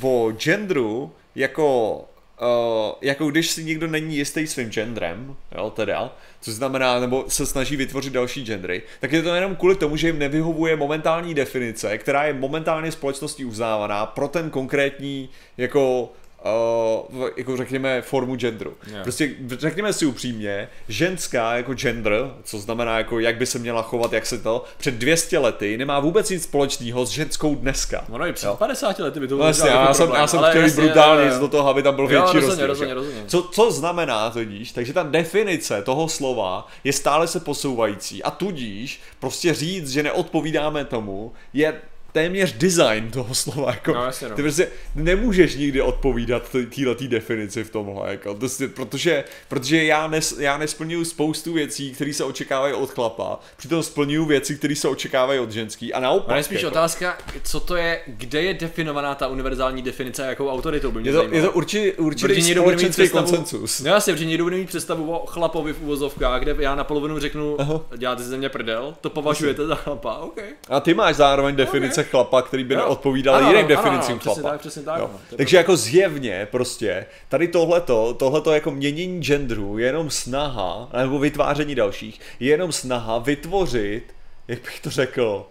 o 0.00 0.32
genderu, 0.32 1.12
jako 1.34 2.04
Uh, 2.40 2.92
jako 3.00 3.30
když 3.30 3.50
si 3.50 3.64
někdo 3.64 3.86
není 3.86 4.16
jistý 4.16 4.46
svým 4.46 4.70
genderem, 4.70 5.36
jo, 5.54 5.70
teda, 5.70 6.16
což 6.40 6.54
znamená, 6.54 7.00
nebo 7.00 7.24
se 7.28 7.46
snaží 7.46 7.76
vytvořit 7.76 8.12
další 8.12 8.44
gendery, 8.44 8.82
tak 9.00 9.12
je 9.12 9.22
to 9.22 9.34
jenom 9.34 9.56
kvůli 9.56 9.76
tomu, 9.76 9.96
že 9.96 10.06
jim 10.06 10.18
nevyhovuje 10.18 10.76
momentální 10.76 11.34
definice, 11.34 11.98
která 11.98 12.24
je 12.24 12.32
momentálně 12.32 12.92
společností 12.92 13.44
uznávaná 13.44 14.06
pro 14.06 14.28
ten 14.28 14.50
konkrétní 14.50 15.28
jako 15.56 16.12
uh, 16.44 17.28
jako 17.36 17.56
řekněme 17.56 18.02
formu 18.02 18.36
genderu. 18.36 18.74
Yeah. 18.86 19.02
Prostě 19.02 19.30
řekněme 19.58 19.92
si 19.92 20.06
upřímně, 20.06 20.68
ženská 20.88 21.56
jako 21.56 21.74
gender, 21.74 22.30
co 22.44 22.58
znamená 22.58 22.98
jako 22.98 23.18
jak 23.18 23.36
by 23.36 23.46
se 23.46 23.58
měla 23.58 23.82
chovat, 23.82 24.12
jak 24.12 24.26
se 24.26 24.38
to, 24.38 24.64
před 24.76 24.94
200 24.94 25.38
lety 25.38 25.76
nemá 25.76 26.00
vůbec 26.00 26.30
nic 26.30 26.42
společného 26.42 27.06
s 27.06 27.10
ženskou 27.10 27.54
dneska. 27.54 28.04
No, 28.08 28.18
no 28.18 28.26
i 28.26 28.32
před 28.32 28.46
jo? 28.46 28.56
50 28.56 28.98
lety 28.98 29.20
by 29.20 29.28
to 29.28 29.34
bylo 29.34 29.46
vlastně, 29.46 29.70
já, 29.70 29.94
jsem, 29.94 30.10
já 30.10 30.26
jsem 30.26 30.40
chtěl 30.48 30.64
jít 30.64 30.74
brutálně 30.74 31.30
do 31.40 31.48
toho, 31.48 31.68
aby 31.68 31.82
tam 31.82 31.94
byl 31.94 32.06
větší 32.06 32.38
rozdíl. 32.40 32.66
Rozumím, 32.66 32.94
rozumím. 32.94 33.26
Co, 33.26 33.42
co 33.42 33.70
znamená 33.70 34.30
tudíž? 34.30 34.72
Takže 34.72 34.92
ta 34.92 35.02
definice 35.02 35.82
toho 35.82 36.08
slova 36.08 36.66
je 36.84 36.92
stále 36.92 37.26
se 37.26 37.40
posouvající 37.40 38.22
a 38.22 38.30
tudíž 38.30 39.00
prostě 39.20 39.54
říct, 39.54 39.90
že 39.90 40.02
neodpovídáme 40.02 40.84
tomu, 40.84 41.32
je 41.52 41.74
téměř 42.15 42.53
design 42.53 43.11
toho 43.11 43.35
slova. 43.35 43.70
Jako, 43.70 43.95
no, 43.95 44.05
jasně, 44.05 44.28
no. 44.28 44.36
Ty 44.36 44.43
prostě 44.43 44.69
nemůžeš 44.95 45.55
nikdy 45.55 45.82
odpovídat 45.82 46.49
této 46.49 47.05
definici 47.09 47.65
v 47.65 47.70
tomhle, 47.70 48.11
jako, 48.11 48.35
prostě, 48.35 48.69
protože, 48.69 49.24
protože 49.49 49.85
já, 49.85 50.07
nes, 50.07 50.39
já 50.39 50.59
nesplňuju 50.59 51.05
spoustu 51.05 51.53
věcí, 51.53 51.93
které 51.93 52.12
se 52.12 52.24
očekávají 52.24 52.74
od 52.74 52.91
chlapa, 52.91 53.39
přitom 53.57 53.82
splňuju 53.82 54.24
věci, 54.24 54.57
které 54.57 54.77
se 54.77 54.89
očekávají 54.89 55.41
od 55.41 55.51
ženský 55.51 55.95
a 55.95 56.01
naopak. 56.01 56.31
Ale 56.31 56.43
spíš 56.43 56.62
jako. 56.62 56.73
otázka, 56.73 57.19
co 57.43 57.61
to 57.61 57.77
je, 57.77 58.01
kde 58.07 58.43
je 58.43 58.55
definovaná 58.55 59.15
ta 59.15 59.28
univerzální 59.28 59.82
definice, 59.82 60.23
jakou 60.23 60.49
autoritou 60.49 60.91
by 60.91 61.01
mě 61.01 61.11
je 61.11 61.15
to, 61.15 61.35
je 61.35 61.43
to 61.43 61.53
určitý, 61.53 61.93
určitý 61.93 62.55
společenský 62.55 63.09
koncensus. 63.09 63.81
No 63.81 63.91
jasně, 63.91 64.12
protože 64.12 64.24
někdo 64.24 64.45
bude 64.45 64.57
mít 64.57 64.69
představu 64.69 65.16
o 65.16 65.27
chlapovi 65.27 65.73
v 65.73 65.82
uvozovkách, 65.82 66.41
kde 66.41 66.57
já 66.59 66.74
na 66.74 66.85
polovinu 66.85 67.19
řeknu, 67.19 67.61
Aha. 67.61 67.81
děláte 67.97 68.23
ze 68.23 68.36
mě 68.36 68.49
prdel, 68.49 68.95
to 69.01 69.11
považujete 69.11 69.66
za 69.66 69.74
chlapa, 69.74 70.19
okay. 70.19 70.49
A 70.69 70.81
ty 70.81 70.95
máš 70.95 71.16
zároveň 71.16 71.57
definice 71.57 72.01
okay 72.01 72.03
chlapa, 72.05 72.43
který 72.43 72.64
by 72.64 72.76
neodpovídal 72.76 73.35
ano, 73.35 73.52
jiným 73.52 73.66
definicím 73.66 74.18
chlapa. 74.18 74.40
Přesně 74.40 74.51
tak, 74.51 74.60
přesně 74.60 74.82
tak. 74.82 75.01
No. 75.01 75.10
Takže 75.36 75.56
jako 75.56 75.76
zjevně 75.76 76.48
prostě, 76.51 77.06
tady 77.28 77.48
tohleto, 77.48 78.14
tohleto 78.14 78.52
jako 78.52 78.70
měnění 78.70 79.22
genderu 79.22 79.78
je 79.78 79.86
jenom 79.86 80.10
snaha, 80.10 80.89
nebo 81.02 81.18
vytváření 81.18 81.74
dalších, 81.74 82.20
je 82.40 82.48
jenom 82.51 82.72
snaha 82.72 83.18
vytvořit, 83.18 84.02
jak 84.48 84.60
bych 84.62 84.81
to 84.81 84.90
řekl, 84.90 85.47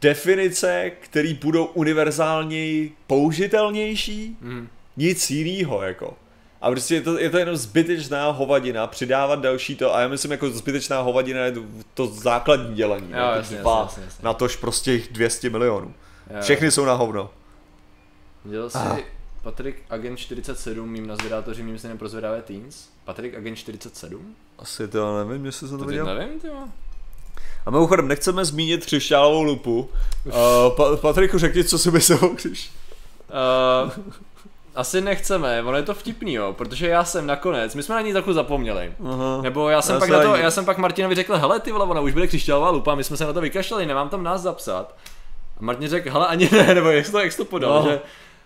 definice, 0.00 0.90
které 1.00 1.34
budou 1.34 1.64
univerzálněji 1.64 2.92
použitelnější, 3.06 4.36
mm. 4.40 4.68
nic 4.96 5.30
jiného 5.30 5.82
jako. 5.82 6.14
A 6.60 6.70
prostě 6.70 6.94
je 6.94 7.00
to, 7.00 7.18
je 7.18 7.30
to 7.30 7.38
jenom 7.38 7.56
zbytečná 7.56 8.30
hovadina, 8.30 8.86
přidávat 8.86 9.40
další 9.40 9.76
to, 9.76 9.94
a 9.94 10.00
já 10.00 10.08
myslím 10.08 10.30
jako 10.30 10.50
zbytečná 10.50 11.00
hovadina 11.00 11.40
je 11.40 11.52
to, 11.52 11.60
to 11.94 12.06
základní 12.06 12.74
dělení. 12.74 13.10
Jo, 13.10 13.16
jasně, 13.18 13.56
jasně, 13.56 13.70
jasně, 13.80 14.02
jasně. 14.04 14.24
Na 14.24 14.34
tož 14.34 14.56
prostě 14.56 14.92
jich 14.92 15.08
200 15.12 15.50
milionů. 15.50 15.94
Jo. 16.30 16.36
Všechny 16.40 16.70
jsou 16.70 16.84
na 16.84 16.94
hovno. 16.94 17.30
Dělal 18.44 18.70
si 18.70 18.78
ah. 18.78 18.96
Patrik 19.42 19.82
Agent 19.90 20.18
47, 20.18 20.90
mým 20.90 21.06
na 21.06 21.16
zvědátoři, 21.16 21.62
mým 21.62 21.78
se 21.78 21.94
pro 21.94 22.08
zvědavé 22.08 22.42
Teens. 22.42 22.88
Patrik 23.04 23.34
Agent 23.34 23.58
47? 23.58 24.34
Asi 24.58 24.88
to 24.88 25.24
nevím, 25.24 25.46
jestli 25.46 25.68
jsem 25.68 25.78
to, 25.78 25.84
to 25.84 25.88
viděl. 25.88 26.14
nevím, 26.14 26.40
ty 26.40 26.48
A 27.66 27.70
mimochodem, 27.70 28.08
nechceme 28.08 28.44
zmínit 28.44 28.86
křišťálovou 28.86 29.42
lupu. 29.42 29.90
Uh, 30.24 30.32
pa- 30.76 30.96
Patriku, 30.96 31.38
řekni, 31.38 31.64
co 31.64 31.78
si 31.78 31.90
myslel, 31.90 32.18
když... 32.42 32.70
Uh, 33.86 33.90
asi 34.78 35.00
nechceme, 35.00 35.62
ono 35.62 35.76
je 35.76 35.82
to 35.82 35.94
vtipný, 35.94 36.34
jo, 36.34 36.52
protože 36.52 36.88
já 36.88 37.04
jsem 37.04 37.26
nakonec, 37.26 37.74
my 37.74 37.82
jsme 37.82 37.94
na 37.94 38.00
ní 38.00 38.12
trochu 38.12 38.32
zapomněli. 38.32 38.92
Aha, 39.04 39.42
Nebo 39.42 39.68
já 39.68 39.82
jsem 39.82 39.94
já 39.94 40.00
pak 40.00 40.08
na 40.08 40.22
to, 40.22 40.36
já 40.36 40.50
jsem 40.50 40.64
pak 40.64 40.78
Martinovi 40.78 41.14
řekl, 41.14 41.36
hele 41.36 41.60
ty 41.60 41.72
vole, 41.72 41.84
ona 41.84 42.00
už 42.00 42.12
bude 42.12 42.26
křišťálová 42.26 42.70
lupa, 42.70 42.94
my 42.94 43.04
jsme 43.04 43.16
se 43.16 43.26
na 43.26 43.32
to 43.32 43.40
vykašlali, 43.40 43.86
nemám 43.86 44.08
tam 44.08 44.22
nás 44.22 44.40
zapsat. 44.40 44.94
A 45.60 45.64
Martin 45.64 45.88
řekl, 45.88 46.10
hele 46.10 46.26
ani 46.26 46.48
ne, 46.52 46.62
nebo 46.74 46.88
jak 46.88 47.10
to, 47.10 47.18
jak 47.18 47.36
to 47.36 47.44
podal, 47.44 47.82
no. 47.82 47.90
že 47.90 48.00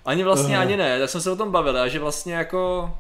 ani 0.04 0.24
vlastně 0.24 0.59
ani 0.59 0.76
ne, 0.76 0.98
tak 0.98 1.10
jsme 1.10 1.20
se 1.20 1.30
o 1.30 1.36
tom 1.36 1.50
bavili 1.50 1.80
a 1.80 1.88
že 1.88 1.98
vlastně 1.98 2.34
jako 2.34 2.90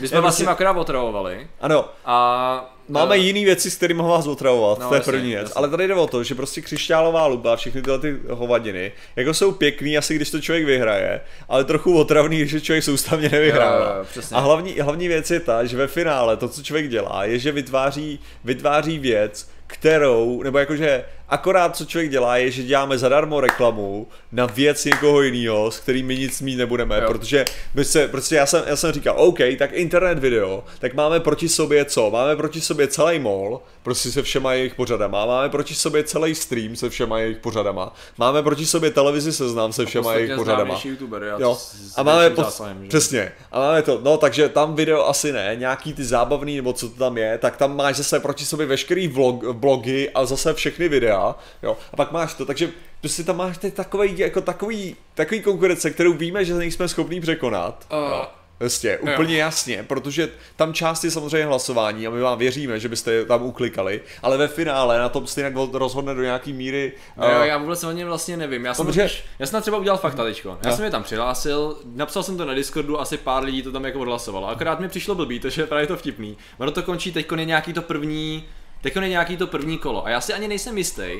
my 0.00 0.08
jsme 0.08 0.20
vlastně 0.20 0.46
akorát 0.46 0.76
otravovali. 0.76 1.48
Ano. 1.60 1.84
A 2.04 2.73
Máme 2.88 3.18
jiné 3.18 3.44
věci, 3.44 3.70
s 3.70 3.76
kterými 3.76 4.02
vás 4.02 4.26
otravovat, 4.26 4.78
no, 4.78 4.88
to 4.88 4.94
je 4.94 4.98
jasně, 4.98 5.12
první 5.12 5.30
věc. 5.30 5.42
Jasně. 5.42 5.54
Ale 5.54 5.70
tady 5.70 5.88
jde 5.88 5.94
o 5.94 6.06
to, 6.06 6.24
že 6.24 6.34
prostě 6.34 6.60
křišťálová 6.60 7.26
luba, 7.26 7.56
všechny 7.56 7.82
tyhle 7.82 7.98
ty 7.98 8.16
hovadiny, 8.30 8.92
jako 9.16 9.34
jsou 9.34 9.52
pěkný 9.52 9.98
asi 9.98 10.14
když 10.14 10.30
to 10.30 10.40
člověk 10.40 10.64
vyhraje, 10.64 11.20
ale 11.48 11.64
trochu 11.64 11.98
otravný, 11.98 12.38
když 12.38 12.62
člověk 12.62 12.84
soustavně 12.84 13.28
nevyhrává. 13.28 13.96
Jo, 13.96 14.04
jo, 14.16 14.22
a 14.32 14.40
hlavní, 14.40 14.80
hlavní 14.80 15.08
věc 15.08 15.30
je 15.30 15.40
ta, 15.40 15.64
že 15.64 15.76
ve 15.76 15.86
finále 15.86 16.36
to, 16.36 16.48
co 16.48 16.62
člověk 16.62 16.88
dělá, 16.88 17.24
je, 17.24 17.38
že 17.38 17.52
vytváří, 17.52 18.20
vytváří 18.44 18.98
věc, 18.98 19.48
kterou, 19.66 20.42
nebo 20.42 20.58
jakože 20.58 21.04
akorát 21.34 21.76
co 21.76 21.84
člověk 21.84 22.10
dělá, 22.10 22.36
je, 22.36 22.50
že 22.50 22.62
děláme 22.62 22.98
zadarmo 22.98 23.40
reklamu 23.40 24.06
na 24.32 24.46
věc 24.46 24.84
někoho 24.84 25.22
jiného, 25.22 25.70
s 25.70 25.78
kterým 25.78 26.06
my 26.06 26.18
nic 26.18 26.40
mít 26.40 26.56
nebudeme, 26.56 26.96
jo. 26.96 27.02
protože 27.06 27.44
my 27.74 27.84
se, 27.84 28.08
prostě 28.08 28.34
já 28.34 28.46
jsem, 28.46 28.62
já 28.66 28.76
jsem 28.76 28.92
říkal, 28.92 29.14
OK, 29.18 29.38
tak 29.58 29.72
internet 29.72 30.18
video, 30.18 30.64
tak 30.78 30.94
máme 30.94 31.20
proti 31.20 31.48
sobě 31.48 31.84
co? 31.84 32.10
Máme 32.10 32.36
proti 32.36 32.60
sobě 32.60 32.88
celý 32.88 33.18
mall, 33.18 33.60
prostě 33.82 34.10
se 34.10 34.22
všema 34.22 34.52
jejich 34.52 34.74
pořadama, 34.74 35.26
máme 35.26 35.48
proti 35.48 35.74
sobě 35.74 36.04
celý 36.04 36.34
stream 36.34 36.76
se 36.76 36.90
všema 36.90 37.18
jejich 37.18 37.38
pořadama, 37.38 37.94
máme 38.18 38.42
proti 38.42 38.66
sobě 38.66 38.90
televizi 38.90 39.32
seznam 39.32 39.72
se 39.72 39.86
všema 39.86 40.14
jejich 40.14 40.36
pořadama. 40.36 40.80
YouTuber, 40.84 41.34
jo. 41.38 41.58
A 41.96 42.02
máme, 42.02 42.30
pod... 42.30 42.44
zásahem, 42.44 42.88
přesně, 42.88 43.32
a 43.52 43.60
máme 43.60 43.82
to, 43.82 44.00
no 44.04 44.16
takže 44.16 44.48
tam 44.48 44.74
video 44.74 45.08
asi 45.08 45.32
ne, 45.32 45.56
nějaký 45.58 45.92
ty 45.92 46.04
zábavný, 46.04 46.56
nebo 46.56 46.72
co 46.72 46.88
to 46.88 46.98
tam 46.98 47.18
je, 47.18 47.38
tak 47.38 47.56
tam 47.56 47.76
máš 47.76 47.96
zase 47.96 48.20
proti 48.20 48.44
sobě 48.44 48.66
veškerý 48.66 49.08
vlog, 49.08 49.44
blogy 49.52 50.10
a 50.14 50.24
zase 50.24 50.54
všechny 50.54 50.88
videa, 50.88 51.23
jo. 51.62 51.76
A 51.92 51.96
pak 51.96 52.12
máš 52.12 52.34
to, 52.34 52.46
takže 52.46 52.70
prostě 53.00 53.24
tam 53.24 53.36
máš 53.36 53.58
takový, 53.72 54.18
jako 54.18 54.40
takový, 54.40 54.96
takový 55.14 55.42
konkurence, 55.42 55.90
kterou 55.90 56.12
víme, 56.12 56.44
že 56.44 56.54
nejsme 56.54 56.88
schopní 56.88 57.20
překonat. 57.20 57.86
Uh. 57.92 57.98
Jo 57.98 58.26
Prostě, 58.58 58.98
úplně 58.98 59.34
jo. 59.34 59.40
jasně, 59.40 59.82
protože 59.82 60.28
tam 60.56 60.74
část 60.74 61.04
je 61.04 61.10
samozřejmě 61.10 61.46
hlasování 61.46 62.06
a 62.06 62.10
my 62.10 62.20
vám 62.20 62.38
věříme, 62.38 62.80
že 62.80 62.88
byste 62.88 63.24
tam 63.24 63.42
uklikali, 63.42 64.00
ale 64.22 64.36
ve 64.36 64.48
finále 64.48 64.98
na 64.98 65.08
tom 65.08 65.26
stejně 65.26 65.52
rozhodne 65.72 66.14
do 66.14 66.22
nějaký 66.22 66.52
míry. 66.52 66.92
No, 67.16 67.26
uh, 67.26 67.44
já 67.44 67.58
vůbec 67.58 67.84
o 67.84 67.92
něm 67.92 68.08
vlastně 68.08 68.36
nevím. 68.36 68.64
Já 68.64 68.74
jsem, 68.74 68.86
protože... 68.86 69.10
já 69.38 69.46
jsem 69.46 69.62
třeba 69.62 69.78
udělal 69.78 69.98
fakta 69.98 70.24
teďko. 70.24 70.58
Já 70.62 70.70
jo. 70.70 70.76
jsem 70.76 70.84
je 70.84 70.90
tam 70.90 71.02
přihlásil, 71.02 71.76
napsal 71.94 72.22
jsem 72.22 72.36
to 72.36 72.44
na 72.44 72.54
Discordu, 72.54 73.00
asi 73.00 73.16
pár 73.16 73.44
lidí 73.44 73.62
to 73.62 73.72
tam 73.72 73.84
jako 73.84 74.00
odhlasovalo. 74.00 74.48
Akorát 74.48 74.80
mi 74.80 74.88
přišlo 74.88 75.14
blbý, 75.14 75.40
to 75.40 75.48
je 75.56 75.66
právě 75.66 75.86
to 75.86 75.96
vtipný. 75.96 76.36
Ono 76.58 76.70
to 76.70 76.82
končí 76.82 77.12
teď 77.12 77.26
je 77.36 77.44
nějaký 77.44 77.72
to 77.72 77.82
první 77.82 78.44
Teď 78.84 78.96
je 78.96 79.08
nějaký 79.08 79.36
to 79.36 79.46
první 79.46 79.78
kolo. 79.78 80.06
A 80.06 80.10
já 80.10 80.20
si 80.20 80.32
ani 80.32 80.48
nejsem 80.48 80.78
jistý, 80.78 81.10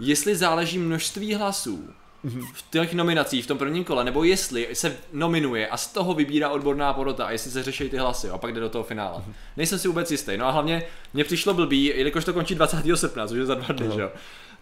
jestli 0.00 0.36
záleží 0.36 0.78
množství 0.78 1.34
hlasů 1.34 1.88
v 2.54 2.70
těch 2.70 2.94
nominacích 2.94 3.44
v 3.44 3.48
tom 3.48 3.58
prvním 3.58 3.84
kole, 3.84 4.04
nebo 4.04 4.24
jestli 4.24 4.68
se 4.72 4.96
nominuje 5.12 5.68
a 5.68 5.76
z 5.76 5.86
toho 5.86 6.14
vybírá 6.14 6.48
odborná 6.48 6.92
porota 6.92 7.24
a 7.24 7.30
jestli 7.30 7.50
se 7.50 7.62
řeší 7.62 7.88
ty 7.88 7.96
hlasy 7.96 8.30
a 8.30 8.38
pak 8.38 8.54
jde 8.54 8.60
do 8.60 8.68
toho 8.68 8.84
finále. 8.84 9.22
Nejsem 9.56 9.78
si 9.78 9.88
vůbec 9.88 10.10
jistý. 10.10 10.36
No 10.36 10.46
a 10.46 10.50
hlavně 10.50 10.82
mě 11.14 11.24
přišlo 11.24 11.54
blbý, 11.54 11.84
jelikož 11.84 12.24
to 12.24 12.32
končí 12.32 12.54
20. 12.54 12.76
srpna, 12.94 13.26
což 13.26 13.38
je 13.38 13.46
za 13.46 13.54
dva 13.54 13.74
dny, 13.74 13.88
no. 13.88 13.94
že 13.94 14.00
jo 14.00 14.10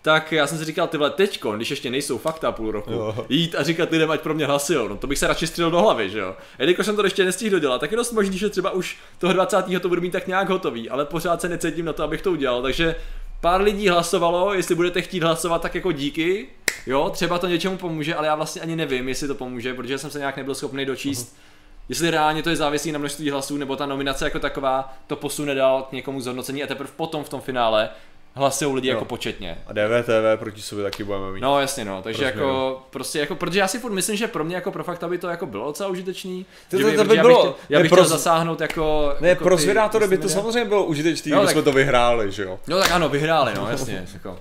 tak 0.02 0.32
já 0.32 0.46
jsem 0.46 0.58
si 0.58 0.64
říkal, 0.64 0.88
tyhle 0.88 1.10
teďko, 1.10 1.52
když 1.52 1.70
ještě 1.70 1.90
nejsou 1.90 2.18
fakta 2.18 2.52
půl 2.52 2.70
roku, 2.70 2.92
jo. 2.92 3.26
jít 3.28 3.54
a 3.54 3.62
říkat 3.62 3.90
lidem, 3.90 4.10
ať 4.10 4.20
pro 4.20 4.34
mě 4.34 4.46
hlasujou, 4.46 4.88
no 4.88 4.96
to 4.96 5.06
bych 5.06 5.18
se 5.18 5.26
radši 5.26 5.46
střelil 5.46 5.70
do 5.70 5.80
hlavy, 5.80 6.10
že 6.10 6.18
jo. 6.18 6.36
Jelikož 6.58 6.86
jsem 6.86 6.96
to 6.96 7.04
ještě 7.04 7.24
nestihl 7.24 7.50
dodělat, 7.50 7.80
tak 7.80 7.90
je 7.90 7.96
dost 7.96 8.12
možný, 8.12 8.38
že 8.38 8.48
třeba 8.48 8.70
už 8.70 8.98
toho 9.18 9.32
20. 9.32 9.56
to 9.80 9.88
budu 9.88 10.00
mít 10.00 10.10
tak 10.10 10.26
nějak 10.26 10.48
hotový, 10.48 10.90
ale 10.90 11.04
pořád 11.04 11.40
se 11.40 11.48
necítím 11.48 11.84
na 11.84 11.92
to, 11.92 12.02
abych 12.02 12.22
to 12.22 12.32
udělal, 12.32 12.62
takže 12.62 12.94
pár 13.40 13.60
lidí 13.60 13.88
hlasovalo, 13.88 14.54
jestli 14.54 14.74
budete 14.74 15.02
chtít 15.02 15.22
hlasovat, 15.22 15.62
tak 15.62 15.74
jako 15.74 15.92
díky, 15.92 16.48
jo, 16.86 17.10
třeba 17.10 17.38
to 17.38 17.48
něčemu 17.48 17.76
pomůže, 17.76 18.14
ale 18.14 18.26
já 18.26 18.34
vlastně 18.34 18.62
ani 18.62 18.76
nevím, 18.76 19.08
jestli 19.08 19.28
to 19.28 19.34
pomůže, 19.34 19.74
protože 19.74 19.98
jsem 19.98 20.10
se 20.10 20.18
nějak 20.18 20.36
nebyl 20.36 20.54
schopný 20.54 20.84
dočíst. 20.84 21.32
Uh-huh 21.32 21.52
jestli 21.88 22.10
reálně 22.10 22.42
to 22.42 22.50
je 22.50 22.56
závislý 22.56 22.92
na 22.92 22.98
množství 22.98 23.30
hlasů, 23.30 23.56
nebo 23.56 23.76
ta 23.76 23.86
nominace 23.86 24.24
jako 24.24 24.38
taková 24.38 24.94
to 25.06 25.16
posune 25.16 25.54
dál 25.54 25.82
k 25.82 25.92
někomu 25.92 26.20
zhodnocení 26.20 26.64
a 26.64 26.66
teprve 26.66 26.90
potom 26.96 27.24
v 27.24 27.28
tom 27.28 27.40
finále 27.40 27.90
hlasují 28.34 28.74
lidi 28.74 28.88
jo. 28.88 28.94
jako 28.94 29.04
početně. 29.04 29.58
A 29.66 29.72
DVTV 29.72 30.38
proti 30.38 30.62
sobě 30.62 30.84
taky 30.84 31.04
budeme 31.04 31.32
mít. 31.32 31.40
No 31.40 31.60
jasně 31.60 31.84
no, 31.84 32.02
takže 32.02 32.24
jako, 32.24 32.40
no. 32.40 32.82
prostě 32.90 33.18
jako, 33.18 33.34
protože 33.34 33.58
já 33.58 33.68
si 33.68 33.78
furt 33.78 33.92
myslím, 33.92 34.16
že 34.16 34.28
pro 34.28 34.44
mě 34.44 34.54
jako 34.54 34.70
pro 34.72 34.84
fakt, 34.84 35.02
aby 35.02 35.18
to 35.18 35.28
jako 35.28 35.46
bylo 35.46 35.66
docela 35.66 35.88
užitečný. 35.88 36.46
To, 36.70 36.78
to, 36.78 36.96
to 36.96 37.04
by 37.04 37.16
já 37.16 37.22
bylo, 37.22 37.44
bych, 37.44 37.54
já 37.68 37.78
bych 37.78 37.90
ne, 37.90 37.96
chtěl 37.96 38.04
pro, 38.04 38.08
zasáhnout 38.08 38.60
jako... 38.60 39.14
Ne, 39.20 39.28
jako 39.28 39.44
pro 39.44 39.56
zvědátory 39.56 40.08
by 40.08 40.18
to 40.18 40.28
samozřejmě 40.28 40.64
bylo 40.64 40.84
užitečný, 40.84 41.32
no, 41.32 41.42
tak, 41.42 41.50
jsme 41.50 41.62
to 41.62 41.72
vyhráli, 41.72 42.32
že 42.32 42.42
jo. 42.42 42.58
No 42.66 42.80
tak 42.80 42.90
ano, 42.90 43.08
vyhráli, 43.08 43.52
no 43.54 43.70
jasně. 43.70 44.06
jako. 44.12 44.38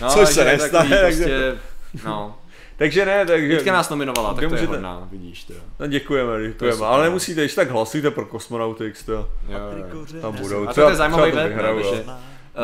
No, 0.00 0.08
Což 0.08 0.28
se 0.28 0.44
nestane. 0.44 0.98
Prostě, 0.98 1.58
no. 2.04 2.38
Takže 2.76 3.06
ne, 3.06 3.26
takže... 3.26 3.56
Teďka 3.56 3.72
nás 3.72 3.90
nominovala, 3.90 4.34
tak 4.34 4.44
můžete... 4.44 4.66
to 4.66 4.72
je 4.72 4.76
hodná, 4.76 5.08
vidíš 5.10 5.44
to. 5.44 5.52
No 5.80 5.86
děkujeme, 5.86 6.46
děkujeme, 6.46 6.86
ale 6.86 7.04
nemusíte, 7.04 7.40
ještě 7.40 7.56
tak 7.56 7.70
hlasujte 7.70 8.10
pro 8.10 8.26
Cosmonautics, 8.26 9.02
to. 9.02 9.12
Jo, 9.12 9.28
jo. 9.48 10.20
Tam 10.20 10.36
budou. 10.36 10.68
A 10.68 10.74
to 10.74 10.88
je 10.88 10.96
zajímavý 10.96 11.32
web, 11.32 11.52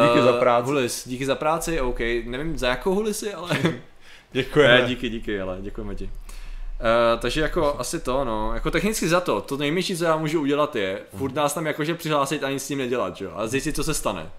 Díky 0.06 0.22
za 0.22 0.32
práci. 0.32 0.66
Hulis, 0.66 1.08
díky 1.08 1.26
za 1.26 1.34
práci, 1.34 1.80
OK. 1.80 1.98
Nevím 2.24 2.58
za 2.58 2.68
jakou 2.68 2.94
hulisy, 2.94 3.34
ale... 3.34 3.50
děkujeme. 4.32 4.80
Ne, 4.80 4.88
díky, 4.88 5.08
díky, 5.08 5.40
ale 5.40 5.58
děkujeme 5.60 5.94
ti. 5.94 6.04
Uh, 6.04 7.20
takže 7.20 7.40
jako 7.40 7.76
asi 7.78 8.00
to, 8.00 8.24
no, 8.24 8.54
jako 8.54 8.70
technicky 8.70 9.08
za 9.08 9.20
to, 9.20 9.40
to 9.40 9.56
nejmenší, 9.56 9.96
co 9.96 10.04
já 10.04 10.16
můžu 10.16 10.40
udělat 10.40 10.76
je, 10.76 11.00
furt 11.16 11.34
nás 11.34 11.54
tam 11.54 11.66
jakože 11.66 11.94
přihlásit 11.94 12.44
a 12.44 12.50
nic 12.50 12.62
s 12.62 12.68
tím 12.68 12.78
nedělat, 12.78 13.20
jo, 13.20 13.30
a 13.34 13.46
zjistit, 13.46 13.76
co 13.76 13.84
se 13.84 13.94
stane. 13.94 14.30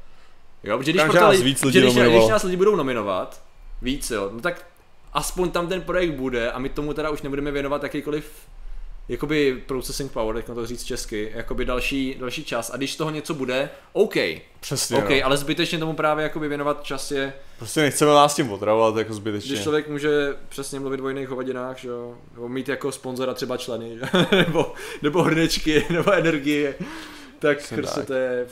Jo, 0.64 0.78
protože 0.78 0.92
když, 0.92 1.04
nás 1.04 1.42
víc 1.42 1.64
lidí 1.64 1.80
když, 1.80 1.94
když 1.94 2.28
nás 2.28 2.44
lidi 2.44 2.58
budou 2.58 2.76
nominovat, 2.76 3.42
víc 3.82 4.12
jo, 4.12 4.30
no 4.34 4.42
tak 4.42 4.66
aspoň 5.14 5.52
tam 5.52 5.68
ten 5.68 5.82
projekt 5.82 6.12
bude 6.12 6.52
a 6.52 6.60
my 6.60 6.70
tomu 6.70 6.94
teda 6.94 7.10
už 7.10 7.22
nebudeme 7.22 7.52
věnovat 7.52 7.84
jakýkoliv 7.84 8.32
jakoby 9.10 9.64
processing 9.66 10.12
power, 10.12 10.36
jak 10.36 10.46
to 10.46 10.66
říct 10.66 10.84
česky, 10.84 11.32
jakoby 11.36 11.66
další, 11.66 12.16
další 12.20 12.44
čas 12.44 12.72
a 12.74 12.78
když 12.78 12.94
z 12.94 12.96
toho 12.96 13.12
něco 13.12 13.34
bude, 13.34 13.70
OK. 13.94 14.16
Přesně, 14.60 14.98
OK, 14.98 15.10
no. 15.10 15.16
ale 15.24 15.38
zbytečně 15.38 15.80
tomu 15.80 15.94
právě 15.94 16.24
jakoby 16.24 16.48
věnovat 16.48 16.84
čas 16.84 17.12
je... 17.12 17.34
Prostě 17.58 17.82
nechceme 17.82 18.12
vás 18.12 18.36
tím 18.36 18.52
otravovat 18.52 18.98
jako 18.98 19.14
zbytečně. 19.14 19.52
Když 19.52 19.64
člověk 19.64 19.90
může 19.90 20.36
přesně 20.50 20.80
mluvit 20.80 21.00
o 21.00 21.10
jiných 21.10 21.30
hovadinách, 21.30 21.78
že 21.78 21.90
jo, 21.90 22.18
nebo 22.34 22.50
mít 22.50 22.70
jako 22.70 22.92
sponzora 22.92 23.34
třeba 23.34 23.58
členy, 23.58 23.98
nebo, 24.32 24.74
nebo 25.02 25.24
hrnečky, 25.24 25.86
nebo 25.90 26.12
energie, 26.12 26.76
tak 27.40 27.74
prostě 27.76 28.02
to 28.02 28.14
je 28.14 28.46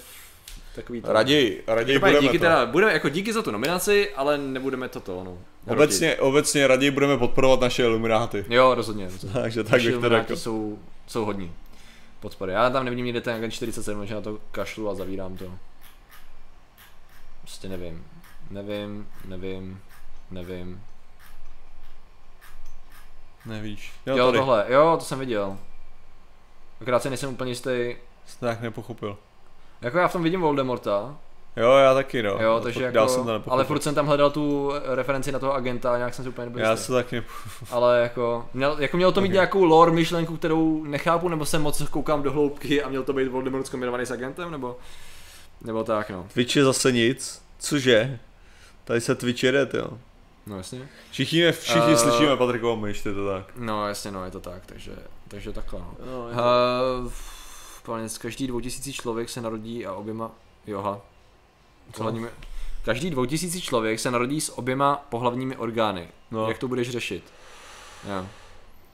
takový 0.75 1.01
to. 1.01 1.13
Raději, 1.13 1.63
raději 1.67 1.99
budeme 1.99 2.19
díky 2.19 2.37
to. 2.39 2.43
Teda, 2.43 2.65
budeme, 2.65 2.93
jako 2.93 3.09
díky 3.09 3.33
za 3.33 3.41
tu 3.41 3.51
nominaci, 3.51 4.13
ale 4.15 4.37
nebudeme 4.37 4.89
toto, 4.89 5.23
no. 5.23 5.37
Obecně, 5.73 6.15
obecně 6.15 6.67
raději 6.67 6.91
budeme 6.91 7.17
podporovat 7.17 7.61
naše 7.61 7.83
ilumináty. 7.83 8.45
Jo, 8.49 8.75
rozhodně. 8.75 9.05
rozhodně. 9.05 9.41
Takže 9.41 9.63
tak 9.63 9.81
bych 9.81 9.97
to 9.97 10.09
řekl. 10.09 10.35
jsou, 10.35 10.79
jsou 11.07 11.25
hodní. 11.25 11.53
Podpory. 12.19 12.51
Já 12.51 12.69
tam 12.69 12.85
nevidím 12.85 13.05
nikde 13.05 13.21
ten 13.21 13.35
agent 13.35 13.53
47, 13.53 14.05
že 14.05 14.15
na 14.15 14.21
to 14.21 14.39
kašlu 14.51 14.89
a 14.89 14.95
zavírám 14.95 15.37
to. 15.37 15.51
Prostě 17.41 17.69
nevím. 17.69 18.05
Nevím, 18.49 19.07
nevím, 19.25 19.81
nevím. 20.31 20.83
Nevíš. 23.45 23.91
Jo, 24.05 24.17
jo 24.17 24.31
tohle, 24.31 24.65
jo, 24.67 24.95
to 24.99 25.05
jsem 25.05 25.19
viděl. 25.19 25.57
Akorát 26.81 27.03
se 27.03 27.09
nejsem 27.09 27.33
úplně 27.33 27.51
jistý. 27.51 27.95
Jsi 28.25 28.39
tak 28.39 28.61
nepochopil. 28.61 29.17
Jako 29.81 29.97
já 29.97 30.07
v 30.07 30.13
tom 30.13 30.23
vidím 30.23 30.41
Voldemorta. 30.41 31.17
Jo, 31.55 31.71
já 31.71 31.93
taky, 31.93 32.23
no. 32.23 32.37
Jo, 32.41 32.59
takže 32.63 32.83
jako, 32.83 33.07
jsem 33.07 33.23
to 33.23 33.43
ale 33.47 33.65
furt 33.65 33.83
jsem 33.83 33.95
tam 33.95 34.07
hledal 34.07 34.31
tu 34.31 34.71
referenci 34.85 35.31
na 35.31 35.39
toho 35.39 35.53
agenta 35.53 35.93
a 35.93 35.97
nějak 35.97 36.13
jsem 36.13 36.25
si 36.25 36.29
úplně 36.29 36.45
nebyl 36.45 36.61
Já 36.61 36.75
se 36.75 36.93
taky 36.93 37.23
Ale 37.71 38.01
jako, 38.01 38.45
měl, 38.53 38.75
jako 38.79 38.97
mělo 38.97 39.11
to 39.11 39.21
mít 39.21 39.27
okay. 39.27 39.33
nějakou 39.33 39.63
lore 39.63 39.91
myšlenku, 39.91 40.37
kterou 40.37 40.83
nechápu, 40.83 41.29
nebo 41.29 41.45
jsem 41.45 41.61
moc 41.61 41.81
koukám 41.89 42.23
do 42.23 42.31
hloubky 42.31 42.83
a 42.83 42.89
měl 42.89 43.03
to 43.03 43.13
být 43.13 43.27
Voldemort 43.27 43.67
zkombinovaný 43.67 44.05
s 44.05 44.11
agentem, 44.11 44.51
nebo, 44.51 44.77
nebo 45.61 45.83
tak, 45.83 46.09
no. 46.09 46.27
Twitch 46.33 46.55
je 46.55 46.63
zase 46.63 46.91
nic, 46.91 47.41
cože? 47.59 48.19
Tady 48.83 49.01
se 49.01 49.15
Twitch 49.15 49.43
jede, 49.43 49.67
jo. 49.73 49.87
No 50.47 50.57
jasně. 50.57 50.87
Všichni, 51.11 51.51
všichni 51.51 51.93
uh, 51.93 51.99
slyšíme 51.99 52.37
Patrikovou 52.37 52.75
myš, 52.75 53.05
je 53.05 53.13
to 53.13 53.27
tak. 53.27 53.45
No 53.55 53.87
jasně, 53.87 54.11
no 54.11 54.25
je 54.25 54.31
to 54.31 54.39
tak, 54.39 54.65
takže, 54.65 54.91
takže 55.27 55.51
takhle 55.51 55.79
no. 55.79 55.95
no 56.05 56.27
uh, 57.05 57.11
každý 58.21 58.47
2000 58.47 58.93
člověk 58.93 59.29
se 59.29 59.41
narodí 59.41 59.85
a 59.85 59.93
oběma, 59.93 60.31
joha, 60.67 61.01
Pohlavními... 61.97 62.27
Každý 62.83 63.09
dvoutisící 63.09 63.61
člověk 63.61 63.99
se 63.99 64.11
narodí 64.11 64.41
s 64.41 64.57
oběma 64.57 65.05
pohlavními 65.09 65.57
orgány. 65.57 66.07
No. 66.31 66.47
Jak 66.47 66.57
to 66.57 66.67
budeš 66.67 66.89
řešit? 66.89 67.23
Ja. 68.07 68.27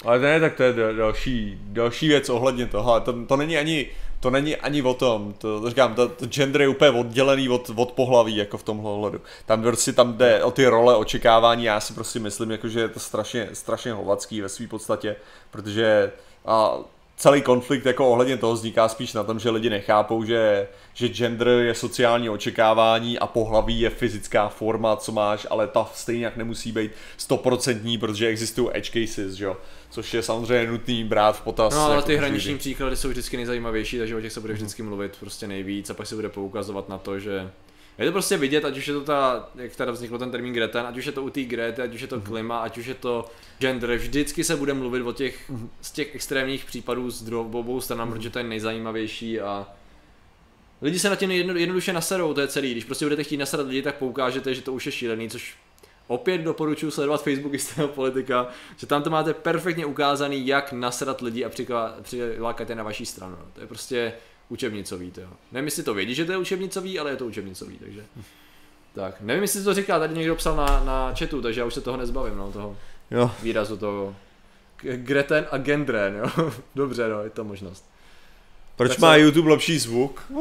Ale 0.06 0.20
ne, 0.20 0.40
tak 0.40 0.56
to 0.56 0.64
je 0.64 0.74
další, 0.74 1.58
další 1.62 2.08
věc 2.08 2.30
ohledně 2.30 2.66
toho. 2.66 3.00
To, 3.00 3.26
to 3.26 3.38
není 3.38 3.58
ani 3.58 3.90
to 4.20 4.30
není 4.30 4.56
ani 4.56 4.82
o 4.82 4.94
tom, 4.94 5.34
to, 5.38 5.62
to 5.62 5.70
říkám, 5.70 5.96
to, 5.96 6.08
to 6.08 6.26
gender 6.26 6.62
je 6.62 6.68
úplně 6.68 6.92
oddělený 6.92 7.50
od, 7.50 7.72
od 7.76 7.92
pohlaví, 7.92 8.36
jako 8.36 8.58
v 8.58 8.64
tomhle 8.64 8.92
ohledu. 8.92 9.22
Tam 9.46 9.62
prostě 9.62 9.94
tam 9.94 10.18
jde 10.18 10.44
o 10.44 10.52
ty 10.52 10.66
role, 10.66 10.96
očekávání, 10.96 11.64
já 11.64 11.80
si 11.80 11.94
prostě 11.94 12.20
myslím, 12.20 12.52
jako, 12.52 12.68
že 12.68 12.80
je 12.80 12.88
to 12.88 13.00
strašně, 13.00 13.50
strašně 13.54 13.94
hovacký 13.94 14.42
ve 14.42 14.50
své 14.50 14.68
podstatě, 14.68 15.16
protože 15.52 16.12
a 16.46 16.78
celý 17.18 17.42
konflikt 17.42 17.86
jako 17.86 18.10
ohledně 18.10 18.38
toho 18.38 18.54
vzniká 18.54 18.90
spíš 18.90 19.14
na 19.14 19.24
tom, 19.24 19.40
že 19.40 19.50
lidi 19.50 19.70
nechápou, 19.70 20.24
že, 20.24 20.68
že 20.94 21.08
gender 21.08 21.48
je 21.48 21.76
sociální 21.76 22.30
očekávání 22.30 23.20
a 23.20 23.28
pohlaví 23.28 23.80
je 23.80 23.90
fyzická 23.90 24.50
forma, 24.50 24.96
co 24.96 25.12
máš, 25.12 25.48
ale 25.50 25.68
ta 25.68 25.90
stejně 25.94 26.26
jak 26.26 26.38
nemusí 26.38 26.72
být 26.72 26.92
stoprocentní, 27.18 27.98
protože 27.98 28.28
existují 28.28 28.70
edge 28.74 28.90
cases, 28.90 29.34
že 29.34 29.46
jo? 29.46 29.58
což 29.90 30.14
je 30.14 30.24
samozřejmě 30.24 30.72
nutný 30.72 31.04
brát 31.04 31.38
v 31.38 31.42
potaz. 31.42 31.74
No 31.74 31.82
ale 31.82 31.96
jako 31.96 32.08
ty 32.08 32.16
hraniční 32.16 32.58
příklady 32.58 32.96
jsou 32.96 33.10
vždycky 33.10 33.38
nejzajímavější, 33.38 33.98
takže 33.98 34.16
o 34.16 34.22
těch 34.22 34.34
se 34.34 34.42
bude 34.42 34.54
vždycky 34.54 34.84
mluvit 34.84 35.18
prostě 35.20 35.48
nejvíc 35.48 35.90
a 35.90 35.94
pak 35.94 36.08
se 36.08 36.16
bude 36.16 36.30
poukazovat 36.30 36.90
na 36.90 36.98
to, 36.98 37.20
že 37.20 37.52
je 37.98 38.06
to 38.06 38.12
prostě 38.12 38.38
vidět, 38.38 38.66
ať 38.66 38.78
už 38.78 38.88
je 38.88 38.94
to 38.94 39.02
ta, 39.02 39.50
jak 39.56 39.76
teda 39.76 39.92
vznikl 39.92 40.18
ten 40.18 40.32
termín 40.32 40.54
Greten, 40.54 40.86
ať 40.86 40.98
už 40.98 41.06
je 41.06 41.12
to 41.12 41.24
u 41.24 41.30
té 41.30 41.44
Grety, 41.44 41.82
ať 41.82 41.96
už 41.96 42.02
je 42.02 42.08
to 42.08 42.16
mhm. 42.16 42.26
klima, 42.26 42.60
ať 42.60 42.78
už 42.78 42.86
je 42.86 42.94
to 42.94 43.26
gender, 43.60 43.96
vždycky 43.96 44.44
se 44.44 44.56
bude 44.56 44.74
mluvit 44.74 45.02
o 45.02 45.14
těch, 45.14 45.50
mhm. 45.50 45.70
z 45.82 45.92
těch 45.92 46.16
extrémních 46.16 46.66
případů 46.66 47.10
z 47.10 47.34
obou 47.34 47.82
stranám, 47.82 48.08
mhm. 48.08 48.18
protože 48.18 48.30
to 48.30 48.40
je 48.40 48.44
nejzajímavější 48.44 49.40
a 49.40 49.68
lidi 50.82 51.00
se 51.00 51.10
na 51.10 51.16
tím 51.16 51.32
jedno, 51.32 51.56
jednoduše 51.56 51.94
naserou, 51.94 52.34
to 52.34 52.42
je 52.42 52.48
celý. 52.48 52.72
Když 52.72 52.84
prostě 52.84 53.06
budete 53.06 53.24
chtít 53.24 53.38
naserat 53.38 53.68
lidi, 53.68 53.82
tak 53.82 53.96
poukážete, 53.96 54.54
že 54.54 54.62
to 54.62 54.74
už 54.74 54.86
je 54.86 54.92
šílený, 54.92 55.30
což 55.30 55.56
opět 56.08 56.38
doporučuji 56.38 56.92
sledovat 56.92 57.24
Facebook 57.24 57.54
jistého 57.54 57.88
politika, 57.88 58.48
že 58.78 58.88
tam 58.88 59.04
to 59.04 59.10
máte 59.10 59.34
perfektně 59.34 59.86
ukázaný, 59.86 60.48
jak 60.48 60.72
naserat 60.72 61.22
lidi 61.22 61.46
a 61.46 61.50
přilákat 62.02 62.70
je 62.70 62.76
na 62.76 62.84
vaší 62.84 63.06
stranu. 63.06 63.38
To 63.54 63.62
je 63.62 63.68
prostě 63.68 64.14
učebnicový, 64.50 65.12
to 65.12 65.22
jo. 65.22 65.30
Nevím, 65.52 65.68
jestli 65.68 65.84
to 65.84 65.94
vědí, 65.94 66.16
že 66.16 66.26
to 66.26 66.32
je 66.32 66.38
učebnicový, 66.38 67.00
ale 67.00 67.12
je 67.12 67.16
to 67.16 67.26
učebnicový, 67.26 67.78
takže. 67.78 68.04
Tak, 68.94 69.22
nevím, 69.22 69.42
jestli 69.42 69.64
to 69.64 69.74
říká, 69.74 70.00
tady 70.00 70.14
někdo 70.14 70.36
psal 70.36 70.56
na, 70.56 70.84
na 70.84 71.14
chatu, 71.20 71.42
takže 71.42 71.62
já 71.62 71.66
už 71.66 71.74
se 71.74 71.82
toho 71.82 71.98
nezbavím, 71.98 72.38
no, 72.38 72.52
toho 72.52 72.78
jo. 73.12 73.32
výrazu 73.44 73.78
toho. 73.78 74.16
Greten 74.82 75.48
a 75.52 75.58
Gendren, 75.58 76.16
jo. 76.16 76.52
Dobře, 76.76 77.10
no, 77.10 77.24
je 77.24 77.30
to 77.30 77.44
možnost. 77.44 77.90
Proč 78.76 78.90
tak 78.90 79.00
má 79.00 79.14
se... 79.14 79.20
YouTube 79.20 79.50
lepší 79.50 79.80
zvuk? 79.80 80.32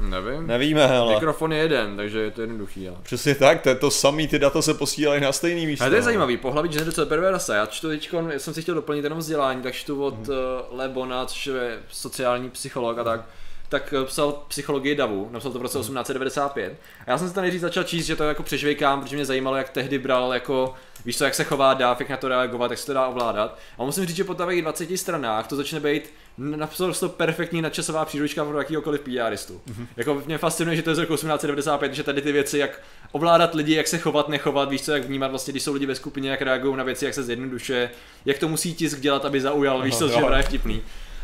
Nevím. 0.00 0.46
Nevíme, 0.46 0.88
ale. 0.88 1.14
Mikrofon 1.14 1.52
je 1.52 1.58
jeden, 1.58 1.96
takže 1.96 2.18
je 2.18 2.30
to 2.30 2.40
jednoduchý. 2.40 2.88
Ale. 2.88 2.98
Přesně 3.02 3.34
tak, 3.34 3.60
to 3.60 3.68
je 3.68 3.74
to 3.74 3.90
samý, 3.90 4.28
ty 4.28 4.38
data 4.38 4.62
se 4.62 4.74
posílají 4.74 5.20
na 5.20 5.32
stejný 5.32 5.66
místo. 5.66 5.84
Ale 5.84 5.90
to 5.90 5.96
je 5.96 6.02
zajímavý, 6.02 6.36
pohlaví 6.36 6.68
gender 6.68 6.92
co 6.92 7.06
perversa. 7.06 7.54
Já 7.54 7.66
čtu 7.66 7.88
teď, 7.88 8.10
já 8.32 8.38
jsem 8.38 8.54
si 8.54 8.62
chtěl 8.62 8.74
doplnit 8.74 9.04
jenom 9.04 9.18
vzdělání, 9.18 9.62
tak 9.62 9.74
čtu 9.74 10.04
od 10.04 10.14
mm-hmm. 10.14 10.62
uh, 10.70 10.78
Lebona, 10.78 11.26
což 11.26 11.46
je 11.46 11.78
sociální 11.88 12.50
psycholog 12.50 12.98
a 12.98 13.04
tak 13.04 13.24
tak 13.72 13.94
eh, 14.02 14.04
psal 14.04 14.32
psychologii 14.48 14.94
davu, 14.94 15.28
napsal 15.32 15.52
to 15.52 15.58
v 15.58 15.62
roce 15.62 15.78
1895. 15.78 16.68
Mhm. 16.68 16.76
A 17.06 17.10
já 17.10 17.18
jsem 17.18 17.28
se 17.28 17.34
tam 17.34 17.42
nejdřív 17.42 17.60
začal 17.60 17.84
číst, 17.84 18.06
že 18.06 18.16
to 18.16 18.24
jako 18.24 18.42
přežvejkám, 18.42 19.00
protože 19.00 19.16
mě 19.16 19.24
zajímalo, 19.24 19.56
jak 19.56 19.68
tehdy 19.68 19.98
bral 19.98 20.34
jako, 20.34 20.74
víš 21.04 21.18
co, 21.18 21.24
jak 21.24 21.34
se 21.34 21.44
chová 21.44 21.74
dáv, 21.74 22.00
jak 22.00 22.08
na 22.08 22.16
to 22.16 22.28
reagovat, 22.28 22.70
jak 22.70 22.78
se 22.78 22.86
to 22.86 22.92
dá 22.92 23.06
ovládat. 23.06 23.58
A 23.78 23.84
musím 23.84 24.06
říct, 24.06 24.16
že 24.16 24.24
po 24.24 24.34
těch 24.34 24.62
20 24.62 24.96
stranách 24.96 25.46
to 25.46 25.56
začne 25.56 25.80
být 25.80 26.12
naprosto 26.38 27.08
perfektní 27.08 27.62
nadčasová 27.62 28.04
příručka 28.04 28.44
pro 28.44 28.58
jakýkoliv 28.58 29.00
PRistu. 29.00 29.60
Mm-hmm. 29.66 29.86
Jako 29.96 30.22
mě 30.26 30.38
fascinuje, 30.38 30.76
že 30.76 30.82
to 30.82 30.90
je 30.90 30.96
z 30.96 30.98
roku 30.98 31.14
1895, 31.14 31.94
že 31.94 32.02
tady 32.02 32.22
ty 32.22 32.32
věci, 32.32 32.58
jak 32.58 32.80
ovládat 33.12 33.54
lidi, 33.54 33.74
jak 33.74 33.88
se 33.88 33.98
chovat, 33.98 34.28
nechovat, 34.28 34.68
víš 34.68 34.82
co, 34.82 34.92
jak 34.92 35.04
vnímat 35.04 35.28
vlastně, 35.28 35.52
když 35.52 35.62
jsou 35.62 35.72
lidi 35.72 35.86
ve 35.86 35.94
skupině, 35.94 36.30
jak 36.30 36.42
reagují 36.42 36.76
na 36.76 36.84
věci, 36.84 37.04
jak 37.04 37.14
se 37.14 37.22
zjednoduše, 37.22 37.90
jak 38.24 38.38
to 38.38 38.48
musí 38.48 38.74
tisk 38.74 39.00
dělat, 39.00 39.24
aby 39.24 39.40
zaujal, 39.40 39.82
víš 39.82 39.98
co, 39.98 40.08
že 40.08 40.20
je 40.36 40.42
vtipný. 40.42 40.82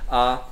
A 0.09 0.51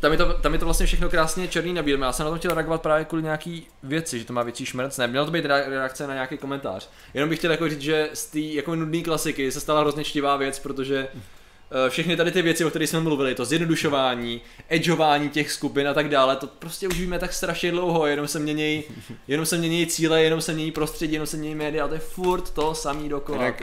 tam 0.00 0.12
je, 0.12 0.18
to, 0.18 0.32
tam 0.32 0.52
je 0.52 0.58
to 0.58 0.64
vlastně 0.64 0.86
všechno 0.86 1.08
krásně 1.08 1.48
černý 1.48 1.72
na 1.72 1.82
bílém. 1.82 2.02
Já 2.02 2.12
jsem 2.12 2.24
na 2.24 2.30
to 2.30 2.38
chtěl 2.38 2.54
reagovat 2.54 2.82
právě 2.82 3.04
kvůli 3.04 3.22
nějaký 3.22 3.66
věci, 3.82 4.18
že 4.18 4.24
to 4.24 4.32
má 4.32 4.42
větší 4.42 4.66
šmrc. 4.66 4.98
Ne, 4.98 5.06
mělo 5.06 5.24
to 5.24 5.32
být 5.32 5.44
reakce 5.44 6.06
na 6.06 6.14
nějaký 6.14 6.38
komentář. 6.38 6.90
Jenom 7.14 7.30
bych 7.30 7.38
chtěl 7.38 7.50
jako 7.50 7.68
říct, 7.68 7.80
že 7.80 8.10
z 8.14 8.26
té 8.26 8.38
jako 8.38 8.74
nudné 8.74 9.02
klasiky 9.02 9.52
se 9.52 9.60
stala 9.60 9.80
hrozně 9.80 10.04
čtivá 10.04 10.36
věc, 10.36 10.58
protože 10.58 11.08
všechny 11.88 12.16
tady 12.16 12.30
ty 12.30 12.42
věci, 12.42 12.64
o 12.64 12.70
kterých 12.70 12.88
jsme 12.88 13.00
mluvili, 13.00 13.34
to 13.34 13.44
zjednodušování, 13.44 14.40
edgeování 14.68 15.28
těch 15.28 15.52
skupin 15.52 15.88
a 15.88 15.94
tak 15.94 16.08
dále, 16.08 16.36
to 16.36 16.46
prostě 16.46 16.88
už 16.88 17.00
víme 17.00 17.18
tak 17.18 17.32
strašně 17.32 17.70
dlouho, 17.70 18.06
jenom 18.06 18.28
se 18.28 18.38
mění, 18.38 18.84
jenom 19.28 19.46
se 19.46 19.58
mění 19.58 19.86
cíle, 19.86 20.22
jenom 20.22 20.40
se 20.40 20.52
mění 20.52 20.72
prostředí, 20.72 21.12
jenom 21.12 21.26
se 21.26 21.36
mění 21.36 21.54
média, 21.54 21.88
to 21.88 21.94
je 21.94 22.00
furt 22.00 22.50
to 22.50 22.74
samý 22.74 23.08
dokola. 23.08 23.44
Jak, 23.44 23.62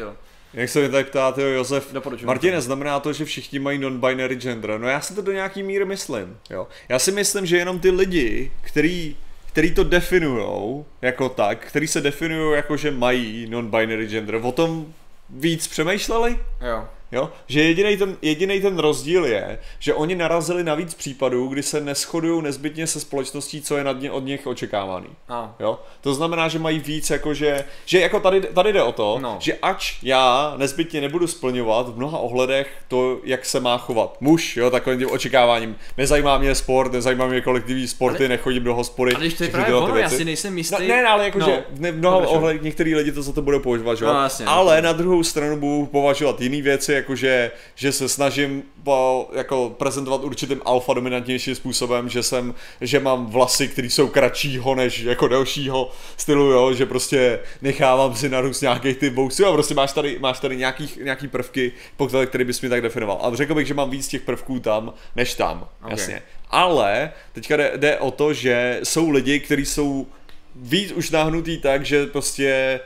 jak 0.53 0.69
se 0.69 0.81
mi 0.81 0.89
tak 0.89 1.09
ptá, 1.09 1.33
jo, 1.37 1.47
Josef, 1.47 1.93
Martin, 2.23 2.61
znamená 2.61 2.99
to, 2.99 3.13
že 3.13 3.25
všichni 3.25 3.59
mají 3.59 3.79
non-binary 3.79 4.35
gender. 4.35 4.79
No 4.79 4.87
já 4.87 5.01
si 5.01 5.15
to 5.15 5.21
do 5.21 5.31
nějaký 5.31 5.63
míry 5.63 5.85
myslím, 5.85 6.37
jo. 6.49 6.67
Já 6.89 6.99
si 6.99 7.11
myslím, 7.11 7.45
že 7.45 7.57
jenom 7.57 7.79
ty 7.79 7.91
lidi, 7.91 8.51
který 8.61 9.15
který 9.51 9.73
to 9.73 9.83
definujou 9.83 10.85
jako 11.01 11.29
tak, 11.29 11.65
který 11.65 11.87
se 11.87 12.01
definují 12.01 12.55
jako, 12.55 12.77
že 12.77 12.91
mají 12.91 13.47
non-binary 13.49 14.07
gender, 14.07 14.35
o 14.35 14.51
tom 14.51 14.93
víc 15.29 15.67
přemýšleli? 15.67 16.39
Jo. 16.61 16.87
Jo? 17.11 17.29
Že 17.47 17.61
jediný 17.61 17.97
ten, 17.97 18.17
jediný 18.21 18.61
ten 18.61 18.79
rozdíl 18.79 19.25
je, 19.25 19.59
že 19.79 19.93
oni 19.93 20.15
narazili 20.15 20.63
na 20.63 20.75
víc 20.75 20.93
případů, 20.93 21.47
kdy 21.47 21.63
se 21.63 21.81
neschodují 21.81 22.43
nezbytně 22.43 22.87
se 22.87 22.99
společností, 22.99 23.61
co 23.61 23.77
je 23.77 23.83
nad 23.83 23.99
ně, 23.99 24.11
od 24.11 24.25
nich 24.25 24.47
očekávaný. 24.47 25.07
A. 25.29 25.55
Jo? 25.59 25.79
To 26.01 26.13
znamená, 26.13 26.47
že 26.47 26.59
mají 26.59 26.79
víc, 26.79 27.09
jako 27.09 27.33
že, 27.33 27.65
že 27.85 27.99
jako 27.99 28.19
tady, 28.19 28.41
tady 28.41 28.73
jde 28.73 28.83
o 28.83 28.91
to, 28.91 29.19
no. 29.21 29.37
že 29.39 29.53
ač 29.61 29.97
já 30.03 30.53
nezbytně 30.57 31.01
nebudu 31.01 31.27
splňovat 31.27 31.89
v 31.89 31.97
mnoha 31.97 32.17
ohledech 32.17 32.67
to, 32.87 33.19
jak 33.23 33.45
se 33.45 33.59
má 33.59 33.77
chovat 33.77 34.17
muž, 34.21 34.57
jo, 34.57 34.69
takovým 34.69 34.99
tím 34.99 35.11
očekáváním. 35.11 35.75
Nezajímá 35.97 36.37
mě 36.37 36.55
sport, 36.55 36.91
nezajímá 36.93 37.27
mě 37.27 37.41
kolektivní 37.41 37.87
sporty, 37.87 38.23
ale, 38.23 38.27
nechodím 38.27 38.63
do 38.63 38.75
hospody. 38.75 39.15
Ale 39.15 39.29
to 39.29 39.43
je 39.43 39.49
právě 39.49 39.75
ono, 39.75 39.97
já 39.97 40.09
si 40.09 40.25
nejsem 40.25 40.57
jistý. 40.57 40.75
No, 40.81 40.87
ne, 40.87 41.03
ale 41.03 41.23
jakože 41.25 41.63
no. 41.69 41.91
v 41.91 41.91
mnoha 41.91 42.17
ohledech 42.17 42.61
některý 42.61 42.95
lidi 42.95 43.11
to 43.11 43.21
za 43.21 43.33
to 43.33 43.41
budou 43.41 43.59
považovat, 43.59 44.13
no, 44.13 44.23
jasně, 44.23 44.45
ale 44.45 44.75
jasně. 44.75 44.85
na 44.87 44.93
druhou 44.93 45.23
stranu 45.23 45.57
budou 45.57 45.85
považovat 45.85 46.41
jiné 46.41 46.61
věci, 46.61 46.93
jakože, 46.99 47.51
že 47.75 47.91
se 47.91 48.09
snažím 48.09 48.63
po, 48.83 49.29
jako 49.33 49.75
prezentovat 49.77 50.23
určitým 50.23 50.61
alfa 50.65 50.93
dominantnějším 50.93 51.55
způsobem, 51.55 52.09
že 52.09 52.23
jsem, 52.23 52.53
že 52.81 52.99
mám 52.99 53.25
vlasy, 53.25 53.67
které 53.67 53.89
jsou 53.89 54.07
kratšího 54.07 54.75
než 54.75 54.99
jako 54.99 55.27
delšího 55.27 55.91
stylu, 56.17 56.45
jo, 56.45 56.73
že 56.73 56.85
prostě 56.85 57.39
nechávám 57.61 58.15
si 58.15 58.29
narůst 58.29 58.61
nějakých 58.61 58.97
ty 58.97 59.09
bousy 59.09 59.45
a 59.45 59.51
prostě 59.51 59.73
máš 59.73 59.93
tady, 59.93 60.19
máš 60.19 60.39
tady 60.39 60.57
nějaký, 60.57 60.89
nějaký 61.03 61.27
prvky, 61.27 61.71
které 62.07 62.25
který 62.25 62.43
bys 62.43 62.61
mi 62.61 62.69
tak 62.69 62.81
definoval. 62.81 63.19
A 63.21 63.35
řekl 63.35 63.55
bych, 63.55 63.67
že 63.67 63.73
mám 63.73 63.89
víc 63.89 64.07
těch 64.07 64.21
prvků 64.21 64.59
tam, 64.59 64.93
než 65.15 65.33
tam, 65.33 65.67
okay. 65.81 65.91
jasně. 65.91 66.21
Ale 66.49 67.11
teďka 67.33 67.57
jde, 67.57 67.71
jde 67.75 67.97
o 67.97 68.11
to, 68.11 68.33
že 68.33 68.79
jsou 68.83 69.09
lidi, 69.09 69.39
kteří 69.39 69.65
jsou 69.65 70.07
víc 70.55 70.91
už 70.91 71.09
nahnutý 71.09 71.57
tak, 71.57 71.85
že 71.85 72.05
prostě 72.05 72.79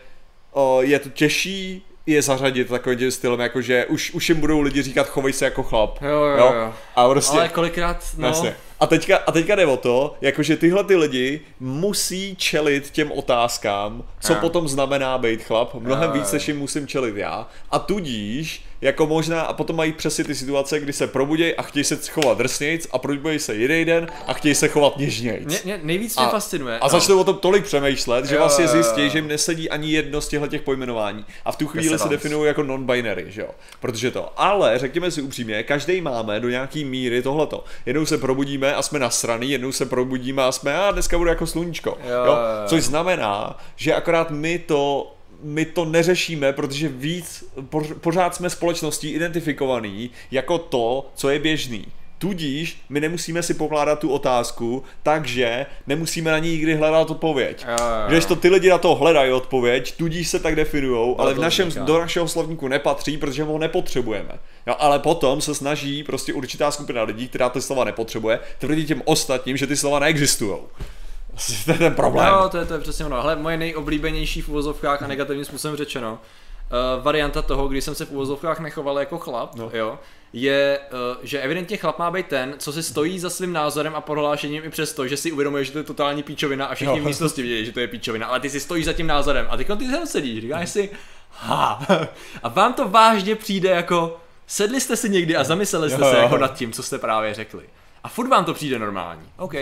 o, 0.52 0.82
je 0.82 1.00
to 1.00 1.10
těžší 1.10 1.86
je 2.06 2.22
zařadit 2.22 2.70
takovým 2.70 3.00
tím 3.00 3.12
stylem, 3.12 3.40
jakože 3.40 3.86
už, 3.86 4.12
už 4.12 4.30
jim 4.30 4.40
budou 4.40 4.62
lidi 4.62 4.82
říkat 4.82 5.08
chovej 5.08 5.34
se 5.34 5.46
jako 5.46 5.64
chlap. 5.64 6.02
Jo, 6.02 6.10
jo, 6.10 6.38
jo. 6.38 6.54
jo. 6.56 6.74
A 6.96 7.10
prostě, 7.10 7.38
Ale 7.38 7.50
kolikrát, 7.50 8.06
no. 8.18 8.28
Jasně. 8.28 8.56
A 8.80 8.88
teďka, 8.88 9.18
a 9.18 9.32
teďka 9.32 9.56
jde 9.56 9.66
o 9.66 9.78
to, 9.78 10.16
jakože 10.22 10.58
tyhle 10.58 10.84
ty 10.84 10.96
lidi 10.96 11.42
musí 11.60 12.36
čelit 12.36 12.90
těm 12.90 13.12
otázkám, 13.12 14.04
co 14.20 14.34
a. 14.34 14.40
potom 14.40 14.68
znamená 14.68 15.18
být 15.18 15.44
chlap, 15.44 15.74
mnohem 15.74 16.10
a, 16.10 16.14
víc, 16.14 16.32
než 16.32 16.48
jim 16.48 16.58
musím 16.58 16.88
čelit 16.88 17.18
já. 17.18 17.48
A 17.72 17.80
tudíž 17.80 18.66
jako 18.84 19.08
možná, 19.08 19.42
a 19.42 19.54
potom 19.54 19.76
mají 19.76 19.92
přesně 19.92 20.24
ty 20.24 20.36
situace, 20.36 20.80
kdy 20.80 20.94
se 20.94 21.08
probudějí 21.08 21.56
a 21.56 21.62
chtějí 21.62 21.84
se 21.84 22.00
chovat 22.12 22.38
drsnějc 22.38 22.88
a 22.92 22.98
probudějí 22.98 23.40
se 23.40 23.56
jeden 23.56 23.86
den 23.86 24.08
a 24.28 24.34
chtějí 24.34 24.56
se 24.56 24.68
chovat 24.68 24.98
něžnějc. 24.98 25.46
Mě, 25.46 25.60
mě 25.64 25.80
nejvíc 25.84 26.18
mě 26.18 26.26
a, 26.26 26.30
fascinuje. 26.30 26.80
A 26.80 26.86
no. 26.86 26.90
začnou 26.90 27.20
o 27.20 27.24
tom 27.24 27.38
tolik 27.38 27.64
přemýšlet, 27.64 28.26
že 28.26 28.36
jo, 28.36 28.42
vlastně 28.42 28.68
zjistí, 28.68 29.10
že 29.10 29.18
jim 29.18 29.28
nesedí 29.28 29.70
ani 29.70 29.92
jedno 29.92 30.22
z 30.22 30.28
těchto 30.28 30.48
těch 30.48 30.62
pojmenování. 30.62 31.26
A 31.46 31.52
v 31.52 31.56
tu 31.56 31.68
chvíli 31.68 32.00
se 32.00 32.10
definují 32.10 32.48
jako 32.48 32.64
non-binary, 32.64 33.26
že 33.28 33.42
jo. 33.42 33.50
Protože 33.80 34.12
to. 34.12 34.34
Ale 34.38 34.80
řekněme 34.80 35.12
si 35.12 35.22
upřímně, 35.22 35.64
každý 35.64 36.02
máme 36.02 36.40
do 36.40 36.50
nějaký 36.50 36.86
míry 36.86 37.22
tohleto. 37.22 37.64
Jednou 37.86 38.06
se 38.06 38.18
probudíme 38.18 38.76
a 38.76 38.82
jsme 38.82 39.00
nasraný, 39.00 39.52
jednou 39.52 39.72
se 39.72 39.86
probudíme 39.86 40.44
a 40.44 40.52
jsme, 40.52 40.78
a 40.78 40.92
dneska 40.92 41.18
budu 41.18 41.30
jako 41.30 41.48
sluníčko. 41.48 41.98
Jo, 42.04 42.26
jo. 42.26 42.38
Což 42.66 42.84
znamená, 42.84 43.58
že 43.76 43.94
akorát 43.94 44.32
my 44.32 44.60
to 44.60 45.14
my 45.44 45.66
to 45.66 45.86
neřešíme, 45.86 46.54
protože 46.54 46.88
víc, 46.88 47.44
pořád 48.02 48.36
jsme 48.36 48.50
společností 48.50 49.10
identifikovaný 49.10 50.10
jako 50.32 50.58
to, 50.58 51.12
co 51.16 51.30
je 51.30 51.40
běžný. 51.40 51.86
Tudíž 52.18 52.78
my 52.90 53.00
nemusíme 53.00 53.44
si 53.44 53.54
pokládat 53.54 54.00
tu 54.00 54.10
otázku, 54.10 54.84
takže 55.04 55.66
nemusíme 55.88 56.32
na 56.32 56.40
ní 56.40 56.50
nikdy 56.50 56.76
hledat 56.76 57.12
odpověď. 57.12 57.66
Když 58.08 58.26
to 58.26 58.36
ty 58.36 58.50
lidi 58.50 58.70
na 58.70 58.78
to 58.78 58.96
hledají 58.96 59.32
odpověď, 59.32 59.98
tudíž 59.98 60.28
se 60.28 60.40
tak 60.40 60.56
definujou, 60.56 61.20
ale 61.20 61.34
v 61.34 61.40
našem, 61.40 61.72
do 61.86 62.00
našeho 62.00 62.28
slovníku 62.28 62.68
nepatří, 62.68 63.18
protože 63.18 63.44
ho 63.44 63.58
nepotřebujeme. 63.58 64.40
Jo, 64.68 64.76
ale 64.80 65.00
potom 65.00 65.42
se 65.42 65.56
snaží 65.56 66.04
prostě 66.04 66.34
určitá 66.34 66.72
skupina 66.72 67.04
lidí, 67.04 67.28
která 67.28 67.50
ty 67.50 67.62
slova 67.62 67.84
nepotřebuje, 67.84 68.40
tvrdit 68.60 68.86
těm 68.86 69.02
ostatním, 69.06 69.58
že 69.58 69.68
ty 69.68 69.78
slova 69.78 70.00
neexistují. 70.00 70.58
To 71.66 71.72
je 71.72 71.78
ten 71.78 71.96
problém. 71.96 72.28
No, 72.32 72.50
to 72.50 72.58
je, 72.58 72.66
to 72.66 72.74
je 72.74 72.80
přesně 72.80 73.06
ono. 73.06 73.22
Ale 73.22 73.36
moje 73.36 73.58
nejoblíbenější 73.58 74.42
v 74.42 74.50
uvozovkách 74.50 75.02
a 75.02 75.08
negativním 75.08 75.46
způsobem 75.46 75.78
řečeno, 75.78 76.12
uh, 76.14 77.04
varianta 77.04 77.42
toho, 77.42 77.68
kdy 77.68 77.82
jsem 77.82 77.96
se 77.96 78.06
v 78.06 78.12
uvozovkách 78.12 78.60
nechoval 78.60 79.00
jako 79.00 79.18
chlap, 79.18 79.56
no. 79.56 79.70
jo, 79.74 80.00
je, 80.34 80.80
uh, 80.92 81.18
že 81.24 81.42
evidentně 81.42 81.78
chlap 81.78 82.00
má 82.00 82.12
být 82.12 82.28
ten, 82.28 82.56
co 82.58 82.74
si 82.74 82.84
stojí 82.84 83.20
za 83.20 83.30
svým 83.30 83.54
názorem 83.54 83.96
a 83.96 84.02
prohlášením 84.02 84.64
i 84.66 84.70
přesto, 84.70 85.08
že 85.08 85.18
si 85.18 85.32
uvědomuje, 85.32 85.66
že 85.66 85.72
to 85.72 85.78
je 85.78 85.84
totální 85.84 86.24
píčovina 86.24 86.66
a 86.66 86.76
všichni 86.76 86.98
no. 86.98 87.04
v 87.04 87.08
místnosti 87.08 87.42
vidí, 87.42 87.66
že 87.66 87.72
to 87.72 87.80
je 87.80 87.88
píčovina, 87.88 88.28
ale 88.28 88.40
ty 88.40 88.50
si 88.50 88.60
stojíš 88.60 88.86
za 88.86 88.94
tím 88.94 89.08
názorem 89.08 89.48
a 89.50 89.58
ty 89.58 89.66
ty 89.66 89.92
tam 89.92 90.08
sedíš, 90.08 90.42
říkáš 90.42 90.70
si, 90.70 90.90
ha, 91.30 91.86
a 92.44 92.50
vám 92.50 92.74
to 92.74 92.88
vážně 92.88 93.36
přijde 93.36 93.70
jako, 93.70 94.18
sedli 94.48 94.82
jste 94.82 94.96
si 94.96 95.10
někdy 95.10 95.36
a 95.36 95.44
zamysleli 95.44 95.90
jste 95.90 96.02
jo, 96.02 96.12
se 96.12 96.18
jo. 96.18 96.24
jako 96.24 96.38
nad 96.38 96.54
tím, 96.54 96.72
co 96.72 96.84
jste 96.84 96.98
právě 96.98 97.34
řekli. 97.34 97.64
A 98.04 98.10
furt 98.10 98.28
vám 98.28 98.46
to 98.46 98.54
přijde 98.54 98.80
normální. 98.80 99.30
OK. 99.38 99.54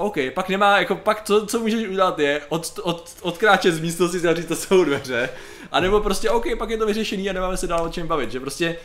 OK, 0.00 0.16
pak 0.34 0.48
nemá, 0.48 0.78
jako 0.78 0.96
pak 0.96 1.24
co, 1.24 1.46
co 1.46 1.58
můžeš 1.58 1.88
udělat 1.88 2.18
je 2.18 2.40
od, 2.48 2.80
od, 2.82 3.10
odkráčet 3.20 3.74
z 3.74 3.80
místnosti 3.80 4.28
a 4.28 4.34
říct, 4.34 4.46
to 4.46 4.56
jsou 4.56 4.84
dveře. 4.84 5.28
A 5.72 5.80
nebo 5.80 6.00
prostě 6.00 6.30
OK, 6.30 6.44
pak 6.58 6.70
je 6.70 6.78
to 6.78 6.86
vyřešený 6.86 7.30
a 7.30 7.32
nemáme 7.32 7.56
se 7.56 7.66
dál 7.66 7.84
o 7.84 7.88
čem 7.88 8.06
bavit, 8.06 8.32
že 8.32 8.40
prostě 8.40 8.76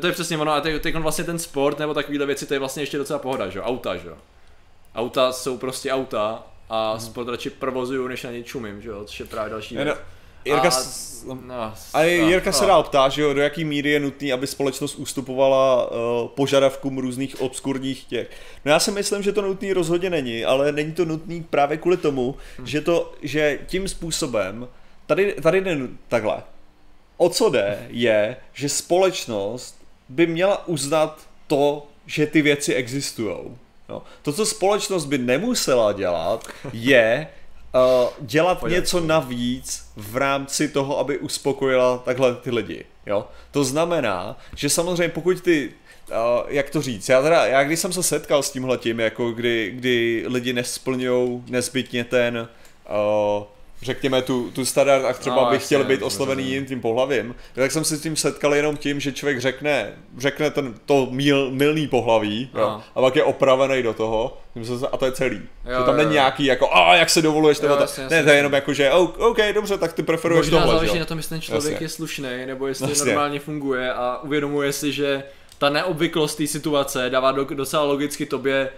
to 0.00 0.06
je 0.06 0.12
přesně 0.12 0.38
ono 0.38 0.52
a 0.52 0.60
teď, 0.60 0.82
teď 0.82 0.94
vlastně 0.94 1.24
ten 1.24 1.38
sport 1.38 1.78
nebo 1.78 1.94
takovýhle 1.94 2.26
věci, 2.26 2.46
to 2.46 2.54
je 2.54 2.60
vlastně 2.60 2.82
ještě 2.82 2.98
docela 2.98 3.18
pohoda, 3.18 3.48
že 3.48 3.62
auta, 3.62 3.96
že 3.96 4.08
Auta 4.94 5.32
jsou 5.32 5.58
prostě 5.58 5.92
auta 5.92 6.42
a 6.70 6.90
hmm. 6.90 7.00
sport 7.00 7.28
radši 7.28 7.50
provozuju, 7.50 8.08
než 8.08 8.22
na 8.22 8.30
ně 8.30 8.42
čumím, 8.42 8.82
že 8.82 8.88
jo, 8.88 9.04
což 9.04 9.20
je 9.20 9.26
právě 9.26 9.50
další 9.50 9.76
věc. 9.76 9.98
Jirka, 10.44 10.68
a, 10.68 10.72
no, 11.46 11.74
a 11.94 12.02
Jirka 12.02 12.50
no, 12.50 12.52
se 12.52 12.66
dál 12.66 12.82
ptá, 12.82 13.08
že 13.08 13.22
jo, 13.22 13.34
do 13.34 13.40
jaký 13.40 13.64
míry 13.64 13.90
je 13.90 14.00
nutný, 14.00 14.32
aby 14.32 14.46
společnost 14.46 14.94
ustupovala 14.94 15.90
uh, 15.90 16.28
požadavkům 16.28 16.98
různých 16.98 17.40
obskurních 17.40 18.04
těch. 18.04 18.30
No 18.64 18.72
já 18.72 18.80
si 18.80 18.90
myslím, 18.90 19.22
že 19.22 19.32
to 19.32 19.42
nutný 19.42 19.72
rozhodně 19.72 20.10
není, 20.10 20.44
ale 20.44 20.72
není 20.72 20.92
to 20.92 21.04
nutný 21.04 21.42
právě 21.42 21.76
kvůli 21.76 21.96
tomu, 21.96 22.36
hmm. 22.58 22.66
že 22.66 22.80
to, 22.80 23.12
že 23.22 23.58
tím 23.66 23.88
způsobem, 23.88 24.68
tady, 25.06 25.32
tady 25.42 25.60
jde 25.60 25.78
takhle, 26.08 26.42
o 27.16 27.28
co 27.28 27.50
jde, 27.50 27.86
je, 27.90 28.36
že 28.52 28.68
společnost 28.68 29.78
by 30.08 30.26
měla 30.26 30.68
uznat 30.68 31.20
to, 31.46 31.86
že 32.06 32.26
ty 32.26 32.42
věci 32.42 32.74
existují. 32.74 33.36
No. 33.88 34.02
To, 34.22 34.32
co 34.32 34.46
společnost 34.46 35.04
by 35.04 35.18
nemusela 35.18 35.92
dělat, 35.92 36.48
je 36.72 37.26
uh, 37.74 38.08
dělat 38.20 38.60
Pojď. 38.60 38.72
něco 38.72 39.00
navíc 39.00 39.86
v 39.96 40.16
rámci 40.16 40.68
toho, 40.68 40.98
aby 40.98 41.18
uspokojila 41.18 41.98
takhle 41.98 42.34
ty 42.34 42.50
lidi. 42.50 42.84
Jo? 43.06 43.26
To 43.50 43.64
znamená, 43.64 44.38
že 44.56 44.70
samozřejmě 44.70 45.08
pokud 45.08 45.40
ty 45.40 45.72
Uh, 46.08 46.46
jak 46.48 46.70
to 46.70 46.82
říct, 46.82 47.08
já 47.08 47.22
teda, 47.22 47.46
já 47.46 47.64
když 47.64 47.78
jsem 47.80 47.92
se 47.92 48.02
setkal 48.02 48.42
s 48.42 48.50
tímhletím, 48.50 49.00
jako 49.00 49.30
kdy, 49.30 49.72
kdy 49.74 50.24
lidi 50.26 50.52
nesplňují 50.52 51.44
nezbytně 51.48 52.04
ten, 52.04 52.48
uh, 53.38 53.44
řekněme, 53.84 54.22
tu, 54.22 54.50
tu 54.50 54.64
standard 54.64 55.04
a 55.04 55.12
třeba 55.12 55.36
no, 55.36 55.50
bych 55.50 55.64
chtěl 55.64 55.84
být 55.84 56.02
oslovený 56.02 56.44
jiným 56.44 56.66
tím 56.66 56.80
pohlavím, 56.80 57.34
tak 57.54 57.72
jsem 57.72 57.84
se 57.84 57.96
s 57.96 58.00
tím 58.00 58.16
setkal 58.16 58.54
jenom 58.54 58.76
tím, 58.76 59.00
že 59.00 59.12
člověk 59.12 59.40
řekne, 59.40 59.92
řekne 60.18 60.50
ten, 60.50 60.74
to 60.86 61.08
mil, 61.10 61.50
milný 61.50 61.88
pohlaví 61.88 62.50
no. 62.54 62.60
jo, 62.60 62.82
a 62.94 63.00
pak 63.00 63.16
je 63.16 63.24
opravený 63.24 63.82
do 63.82 63.94
toho 63.94 64.38
a 64.92 64.96
to 64.96 65.04
je 65.04 65.12
celý. 65.12 65.36
Jo, 65.36 65.78
že 65.78 65.84
tam 65.84 65.96
není 65.96 66.12
nějaký 66.12 66.44
jako, 66.44 66.74
a 66.74 66.94
jak 66.94 67.10
se 67.10 67.22
dovoluješ, 67.22 67.60
nebo 67.60 67.76
ta, 67.76 67.86
ne, 68.10 68.24
to 68.24 68.30
je 68.30 68.36
jenom 68.36 68.52
jako, 68.52 68.72
že 68.72 68.90
OK, 68.90 69.38
dobře, 69.54 69.78
tak 69.78 69.92
ty 69.92 70.02
preferuješ 70.02 70.46
Možná 70.46 70.58
tohle. 70.58 70.74
záleží 70.74 70.98
na 70.98 71.04
tom, 71.04 71.18
jestli 71.18 71.28
ten 71.28 71.40
člověk 71.40 71.72
jasně. 71.72 71.84
je 71.84 71.88
slušný, 71.88 72.46
nebo 72.46 72.66
jestli 72.66 72.88
jasně. 72.88 73.04
normálně 73.04 73.40
funguje 73.40 73.92
a 73.92 74.18
uvědomuje 74.22 74.72
si, 74.72 74.92
že 74.92 75.22
ta 75.58 75.70
neobvyklost 75.70 76.38
té 76.38 76.46
situace 76.46 77.10
dává 77.10 77.32
do, 77.32 77.44
docela 77.44 77.82
logicky 77.82 78.26
tobě 78.26 78.70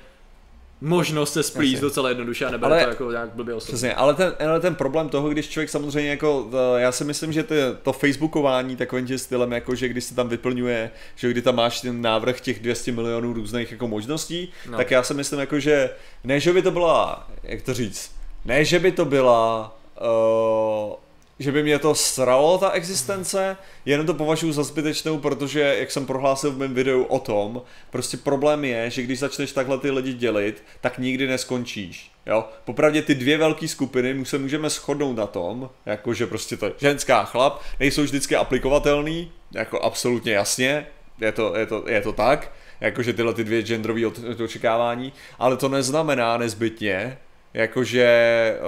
možnost 0.81 1.33
se 1.33 1.43
splíst 1.43 1.83
docela 1.83 2.09
jednoduše 2.09 2.47
a 2.47 2.51
nebere 2.51 2.75
ale, 2.75 2.85
to 2.85 2.89
jako 2.89 3.11
nějak 3.11 3.31
blbě 3.35 3.55
osobně. 3.55 3.73
Přesně, 3.73 3.95
ale 3.95 4.15
ten, 4.15 4.35
ale 4.49 4.61
ten 4.61 4.75
problém 4.75 5.09
toho, 5.09 5.29
když 5.29 5.49
člověk 5.49 5.71
samozřejmě 5.71 6.11
jako, 6.11 6.51
já 6.77 6.93
si 6.93 7.05
myslím, 7.05 7.33
že 7.33 7.43
to, 7.43 7.55
to 7.83 7.93
facebookování 7.93 8.77
takovým 8.77 9.07
tím 9.07 9.19
stylem, 9.19 9.53
jako 9.53 9.75
že 9.75 9.89
když 9.89 10.05
se 10.05 10.15
tam 10.15 10.29
vyplňuje, 10.29 10.91
že 11.17 11.31
kdy 11.31 11.43
tam 11.43 11.57
máš 11.57 11.81
ten 11.81 12.03
návrh 12.03 12.41
těch 12.41 12.61
200 12.61 12.93
milionů 12.93 13.33
různých 13.33 13.73
jako 13.73 13.89
možností, 13.89 14.53
no. 14.71 14.77
tak 14.77 14.91
já 14.91 15.03
si 15.03 15.15
myslím 15.15 15.41
jako, 15.41 15.61
že 15.61 15.91
ne, 16.25 16.41
že 16.41 16.53
by 16.53 16.63
to 16.63 16.71
byla, 16.71 17.31
jak 17.43 17.63
to 17.63 17.75
říct, 17.75 18.11
ne, 18.45 18.65
že 18.65 18.79
by 18.79 18.93
to 18.93 19.05
byla 19.05 19.77
uh, 20.01 21.06
že 21.39 21.53
by 21.53 21.63
mě 21.63 21.79
to 21.79 21.95
sralo 21.95 22.59
ta 22.59 22.71
existence, 22.71 23.57
jenom 23.85 24.07
to 24.07 24.15
považuji 24.15 24.53
za 24.53 24.63
zbytečnou, 24.63 25.19
protože, 25.19 25.77
jak 25.79 25.91
jsem 25.91 26.07
prohlásil 26.07 26.53
v 26.53 26.59
mém 26.59 26.75
videu 26.75 27.03
o 27.03 27.19
tom, 27.19 27.63
prostě 27.91 28.17
problém 28.17 28.65
je, 28.65 28.91
že 28.91 29.03
když 29.03 29.19
začneš 29.19 29.53
takhle 29.53 29.79
ty 29.79 29.91
lidi 29.91 30.13
dělit, 30.13 30.65
tak 30.81 30.99
nikdy 30.99 31.27
neskončíš. 31.27 32.11
Jo? 32.27 32.45
Popravdě 32.65 33.03
ty 33.03 33.15
dvě 33.15 33.39
velké 33.39 33.69
skupiny 33.69 34.25
se 34.25 34.39
můžeme 34.39 34.71
shodnout 34.71 35.17
na 35.17 35.27
tom, 35.27 35.71
jako 35.87 36.15
že 36.15 36.27
prostě 36.27 36.57
to 36.57 36.73
ženská 36.79 37.25
chlap, 37.25 37.63
nejsou 37.81 38.03
vždycky 38.03 38.37
aplikovatelný, 38.37 39.33
jako 39.53 39.81
absolutně 39.81 40.33
jasně, 40.33 40.87
je 41.21 41.33
to, 41.33 41.57
je 41.57 41.67
to, 41.67 41.85
je 41.87 42.01
to 42.01 42.13
tak, 42.13 42.53
jakože 42.81 43.13
tyhle 43.13 43.35
ty 43.35 43.45
dvě 43.45 43.63
genderové 43.63 44.07
očekávání, 44.45 45.13
ale 45.39 45.57
to 45.57 45.69
neznamená 45.69 46.37
nezbytně, 46.37 47.19
jakože 47.55 48.59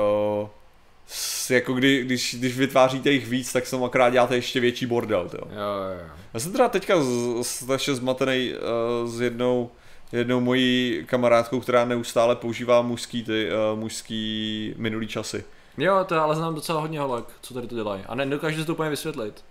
uh, 0.42 0.48
jako 1.50 1.72
kdy, 1.72 2.04
když, 2.04 2.34
když 2.38 2.58
vytváříte 2.58 3.10
jich 3.10 3.26
víc, 3.26 3.52
tak 3.52 3.66
jsem 3.66 3.84
akorát 3.84 4.10
děláte 4.10 4.34
ještě 4.34 4.60
větší 4.60 4.86
bordel, 4.86 5.30
jo. 5.32 5.48
Jo, 5.50 6.00
jo. 6.00 6.10
Já 6.34 6.40
jsem 6.40 6.52
teda 6.52 6.68
teďka 6.68 6.94
strašně 7.42 7.94
zmatený 7.94 8.52
uh, 8.52 9.10
s 9.10 9.20
jednou 9.20 9.70
jednou 10.12 10.40
mojí 10.40 11.02
kamarádkou, 11.06 11.60
která 11.60 11.84
neustále 11.84 12.36
používá 12.36 12.82
mužský, 12.82 13.22
ty, 13.22 13.48
uh, 13.72 13.78
mužský 13.78 14.74
minulý 14.76 15.06
časy. 15.06 15.44
Jo, 15.78 16.04
to 16.04 16.22
ale 16.22 16.36
znám 16.36 16.54
docela 16.54 16.80
hodně 16.80 17.00
holek, 17.00 17.24
co 17.40 17.54
tady 17.54 17.66
to 17.66 17.74
dělají. 17.74 18.02
A 18.08 18.14
nedokážu 18.14 18.64
to 18.64 18.72
úplně 18.72 18.90
vysvětlit. 18.90 19.44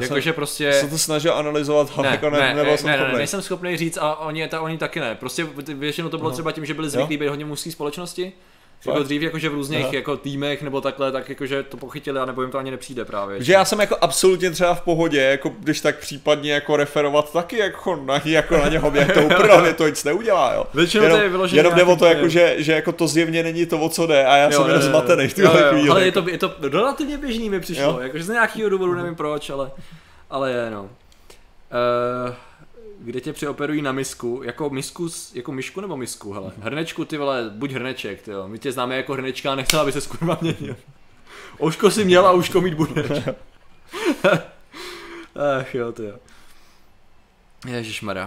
Jakože 0.00 0.32
prostě... 0.32 0.72
Se 0.72 0.88
to 0.88 0.98
snažil 0.98 1.34
analyzovat, 1.34 1.92
ale 1.96 2.08
ne, 2.08 2.14
jako 2.14 2.30
ne, 2.30 2.38
ne, 2.38 2.54
ne, 2.54 2.76
ne, 2.84 2.96
ne, 2.96 3.12
nejsem 3.12 3.42
schopný 3.42 3.76
říct 3.76 3.96
a 3.96 4.16
oni, 4.16 4.48
ta, 4.48 4.60
oni 4.60 4.78
taky 4.78 5.00
ne. 5.00 5.14
Prostě 5.14 5.44
většinou 5.74 6.08
to 6.08 6.18
bylo 6.18 6.30
no. 6.30 6.34
třeba 6.34 6.52
tím, 6.52 6.66
že 6.66 6.74
byli 6.74 6.90
zvyklí 6.90 7.16
být 7.16 7.28
hodně 7.28 7.44
mužské 7.44 7.72
společnosti 7.72 8.32
jako 8.86 9.02
dřív 9.02 9.22
jakože 9.22 9.48
v 9.48 9.54
různých 9.54 9.84
Aha. 9.84 9.94
jako 9.94 10.16
týmech 10.16 10.62
nebo 10.62 10.80
takhle, 10.80 11.12
tak 11.12 11.28
jakože 11.28 11.62
to 11.62 11.76
pochytili 11.76 12.20
a 12.20 12.24
nebo 12.24 12.42
jim 12.42 12.50
to 12.50 12.58
ani 12.58 12.70
nepřijde 12.70 13.04
právě. 13.04 13.42
Že 13.42 13.52
já 13.52 13.64
jsem 13.64 13.80
jako 13.80 13.96
absolutně 14.00 14.50
třeba 14.50 14.74
v 14.74 14.80
pohodě, 14.80 15.20
jako 15.20 15.52
když 15.58 15.80
tak 15.80 15.98
případně 15.98 16.52
jako 16.52 16.76
referovat 16.76 17.32
taky 17.32 17.58
jako 17.58 17.96
na, 17.96 18.20
jako 18.24 18.56
na 18.56 18.68
něho, 18.68 18.92
jak 18.94 19.12
to 19.12 19.22
úplně 19.24 19.72
to 19.72 19.88
nic 19.88 20.04
neudělá, 20.04 20.54
jo. 20.54 20.66
Většinou 20.74 21.04
jenom, 21.04 21.18
to 21.18 21.22
je 21.22 21.28
vyložené. 21.28 21.58
Jenom 21.58 21.74
jde 21.74 21.84
o 21.84 21.96
to, 21.96 22.06
jako, 22.06 22.28
že, 22.28 22.54
že 22.58 22.72
jako 22.72 22.92
to 22.92 23.08
zjevně 23.08 23.42
není 23.42 23.66
to, 23.66 23.78
o 23.78 23.88
co 23.88 24.06
jde 24.06 24.26
a 24.26 24.36
já 24.36 24.44
jo, 24.44 24.52
jsem 24.52 24.66
jenom 24.66 24.82
zmatený 24.82 25.28
v 25.28 25.34
tuhle 25.34 25.70
chvíli. 25.70 25.88
Ale 25.88 26.04
je 26.04 26.12
to, 26.12 26.28
je 26.28 26.38
to 26.38 26.54
relativně 26.62 27.18
běžný 27.18 27.50
mi 27.50 27.60
přišlo, 27.60 28.00
jakože 28.00 28.24
z 28.24 28.28
nějakého 28.28 28.70
důvodu 28.70 28.94
nevím 28.94 29.14
proč, 29.14 29.50
ale, 29.50 29.70
ale 30.30 30.50
je 30.50 30.70
no. 30.70 30.82
Uh, 30.82 32.34
kde 33.04 33.20
tě 33.20 33.32
přeoperují 33.32 33.82
na 33.82 33.92
misku, 33.92 34.40
jako 34.44 34.70
misku, 34.70 35.08
jako 35.34 35.52
myšku 35.52 35.80
nebo 35.80 35.96
misku, 35.96 36.32
hele. 36.32 36.52
Hrnečku, 36.60 37.04
ty 37.04 37.16
vole, 37.16 37.50
buď 37.54 37.70
hrneček, 37.70 38.22
ty 38.22 38.30
jo. 38.30 38.48
My 38.48 38.58
tě 38.58 38.72
známe 38.72 38.96
jako 38.96 39.12
hrnečka 39.12 39.52
a 39.52 39.54
nechcela, 39.54 39.82
aby 39.82 39.92
se 39.92 40.00
skurva 40.00 40.38
měnil. 40.40 40.76
Oško 41.58 41.90
si 41.90 42.04
měl 42.04 42.26
a 42.26 42.32
uško 42.32 42.60
mít 42.60 42.74
budeš. 42.74 43.10
Ach 45.60 45.74
jo, 45.74 45.92
ty 45.92 46.04
jo. 46.04 46.16
Ježišmarja. 47.66 48.26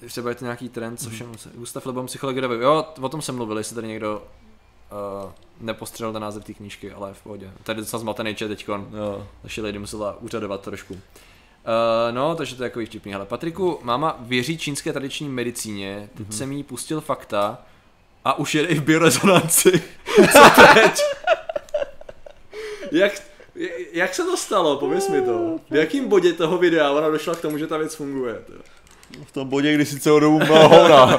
Uh, 0.00 0.08
třeba 0.08 0.28
je 0.28 0.34
to 0.34 0.44
nějaký 0.44 0.68
trend, 0.68 0.96
co 0.96 1.10
všem 1.10 1.38
se... 1.38 1.50
Gustav 1.54 1.86
Lebom, 1.86 2.06
psychologie 2.06 2.62
Jo, 2.62 2.86
o 3.00 3.08
tom 3.08 3.22
jsem 3.22 3.36
mluvil, 3.36 3.58
jestli 3.58 3.74
tady 3.74 3.88
někdo 3.88 4.22
uh, 5.24 5.32
nepostřelil 5.60 6.12
ten 6.12 6.22
název 6.22 6.44
té 6.44 6.54
knížky, 6.54 6.92
ale 6.92 7.14
v 7.14 7.22
pohodě. 7.22 7.50
Tady 7.62 7.78
je 7.78 7.82
docela 7.82 8.00
zmatený 8.00 8.34
čet 8.34 8.48
teďkon. 8.48 8.88
Jo. 8.92 9.28
Naši 9.42 9.60
lidi 9.60 9.78
musela 9.78 10.16
úřadovat 10.20 10.60
trošku. 10.60 10.98
Uh, 11.66 12.14
no, 12.14 12.34
takže 12.34 12.56
to 12.56 12.62
je 12.62 12.70
takový 12.70 12.86
vtipný. 12.86 13.14
Ale 13.14 13.26
Patriku, 13.26 13.78
máma 13.82 14.16
věří 14.20 14.58
čínské 14.58 14.92
tradiční 14.92 15.28
medicíně, 15.28 16.08
teď 16.16 16.26
mm-hmm. 16.26 16.36
jsem 16.36 16.52
jí 16.52 16.62
pustil 16.62 17.00
fakta 17.00 17.58
a 18.24 18.38
už 18.38 18.54
jede 18.54 18.68
i 18.68 18.74
v 18.74 18.82
biorezonanci. 18.82 19.70
Co 20.32 20.50
teď? 20.64 21.00
jak, 22.92 23.12
jak 23.92 24.14
se 24.14 24.24
to 24.24 24.36
stalo? 24.36 24.76
Pověz 24.76 25.08
mi 25.08 25.22
to. 25.22 25.58
V 25.70 25.74
jakém 25.74 26.08
bodě 26.08 26.32
toho 26.32 26.58
videa 26.58 26.90
ona 26.90 27.08
došla 27.08 27.34
k 27.34 27.40
tomu, 27.40 27.58
že 27.58 27.66
ta 27.66 27.76
věc 27.76 27.94
funguje? 27.94 28.34
To? 28.34 28.52
V 29.24 29.32
tom 29.32 29.48
bodě, 29.48 29.74
kdy 29.74 29.86
si 29.86 30.00
celou 30.00 30.20
dobu 30.20 30.38
byla 30.38 30.66
hovna. 30.66 31.18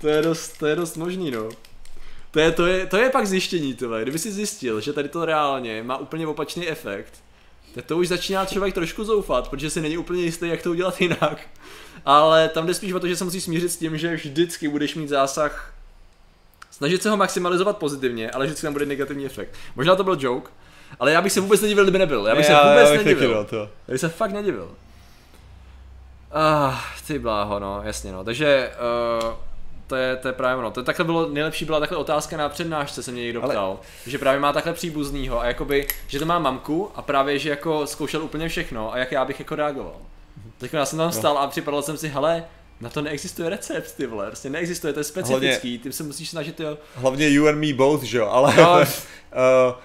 to, 0.00 0.08
je 0.08 0.22
dost, 0.22 0.58
to 0.58 0.66
je 0.66 0.76
dost 0.76 0.96
možný, 0.96 1.30
no. 1.30 1.48
To 2.30 2.40
je, 2.40 2.52
to 2.52 2.66
je, 2.66 2.86
to 2.86 2.96
je 2.96 3.10
pak 3.10 3.26
zjištění, 3.26 3.74
tohle. 3.74 4.02
Kdyby 4.02 4.18
si 4.18 4.32
zjistil, 4.32 4.80
že 4.80 4.92
tady 4.92 5.08
to 5.08 5.24
reálně 5.24 5.82
má 5.82 5.96
úplně 5.96 6.26
opačný 6.26 6.68
efekt, 6.68 7.14
to 7.82 7.96
už 7.96 8.08
začíná 8.08 8.44
člověk 8.44 8.74
trošku 8.74 9.04
zoufat, 9.04 9.48
protože 9.48 9.70
si 9.70 9.80
není 9.80 9.98
úplně 9.98 10.22
jistý, 10.22 10.48
jak 10.48 10.62
to 10.62 10.70
udělat 10.70 11.00
jinak. 11.00 11.38
Ale 12.04 12.48
tam 12.48 12.66
jde 12.66 12.74
spíš 12.74 12.92
o 12.92 13.00
to, 13.00 13.08
že 13.08 13.16
se 13.16 13.24
musí 13.24 13.40
smířit 13.40 13.72
s 13.72 13.76
tím, 13.76 13.98
že 13.98 14.14
vždycky 14.14 14.68
budeš 14.68 14.94
mít 14.94 15.08
zásah 15.08 15.76
snažit 16.76 17.02
se 17.02 17.10
ho 17.10 17.16
maximalizovat 17.16 17.76
pozitivně, 17.76 18.30
ale 18.30 18.46
vždycky 18.46 18.62
tam 18.62 18.72
bude 18.72 18.86
negativní 18.86 19.26
efekt. 19.26 19.54
Možná 19.76 19.96
to 19.96 20.04
byl 20.04 20.16
joke, 20.20 20.50
ale 21.00 21.12
já 21.12 21.22
bych 21.22 21.32
se 21.32 21.40
vůbec 21.40 21.60
nedivil, 21.60 21.84
kdyby 21.84 21.98
nebyl. 21.98 22.26
Já 22.26 22.34
bych 22.34 22.46
se 22.46 22.52
vůbec 22.52 22.90
já, 22.90 22.96
nedivil. 22.96 23.44
To. 23.44 23.56
Já 23.56 23.92
bych 23.92 24.00
se 24.00 24.08
fakt 24.08 24.32
nedivil. 24.32 24.70
Ah, 26.32 26.74
ty 27.06 27.18
bláho, 27.18 27.58
no, 27.58 27.80
jasně, 27.84 28.12
no. 28.12 28.24
Takže 28.24 28.70
uh, 29.22 29.34
to 29.86 29.96
je, 29.96 30.16
to 30.16 30.28
je 30.28 30.34
právě 30.34 30.56
ono. 30.56 30.70
To 30.70 30.82
takhle 30.82 31.04
bylo, 31.04 31.28
nejlepší 31.28 31.64
byla 31.64 31.80
takhle 31.80 31.98
otázka 31.98 32.36
na 32.36 32.48
přednášce, 32.48 33.02
se 33.02 33.12
mě 33.12 33.22
někdo 33.22 33.42
ptal. 33.42 33.64
Ale... 33.64 33.76
Že 34.06 34.18
právě 34.18 34.40
má 34.40 34.52
takhle 34.52 34.72
příbuznýho 34.72 35.40
a 35.40 35.46
jakoby, 35.46 35.86
že 36.06 36.18
to 36.18 36.26
má 36.26 36.38
mamku 36.38 36.90
a 36.94 37.02
právě, 37.02 37.38
že 37.38 37.50
jako 37.50 37.86
zkoušel 37.86 38.22
úplně 38.22 38.48
všechno 38.48 38.92
a 38.92 38.98
jak 38.98 39.12
já 39.12 39.24
bych 39.24 39.38
jako 39.38 39.54
reagoval. 39.54 39.96
Tak 40.58 40.72
já 40.72 40.86
jsem 40.86 40.98
tam 40.98 41.12
stál 41.12 41.34
no. 41.34 41.40
a 41.40 41.46
připadal 41.46 41.82
jsem 41.82 41.96
si, 41.96 42.08
hele, 42.08 42.44
na 42.80 42.90
to 42.90 43.02
neexistuje 43.02 43.48
recept, 43.48 43.96
ty 43.96 44.06
vole, 44.06 44.26
prostě 44.26 44.50
neexistuje, 44.50 44.92
to 44.92 45.00
je 45.00 45.04
specifický, 45.04 45.68
Hlavně, 45.68 45.78
ty 45.78 45.92
se 45.92 46.02
musíš 46.02 46.30
snažit, 46.30 46.60
jo. 46.60 46.78
Hlavně 46.94 47.28
you 47.28 47.48
and 47.48 47.58
me 47.58 47.72
both, 47.72 48.02
že 48.02 48.18
jo, 48.18 48.26
ale 48.26 48.54
no. 48.56 48.80
uh, 48.80 48.84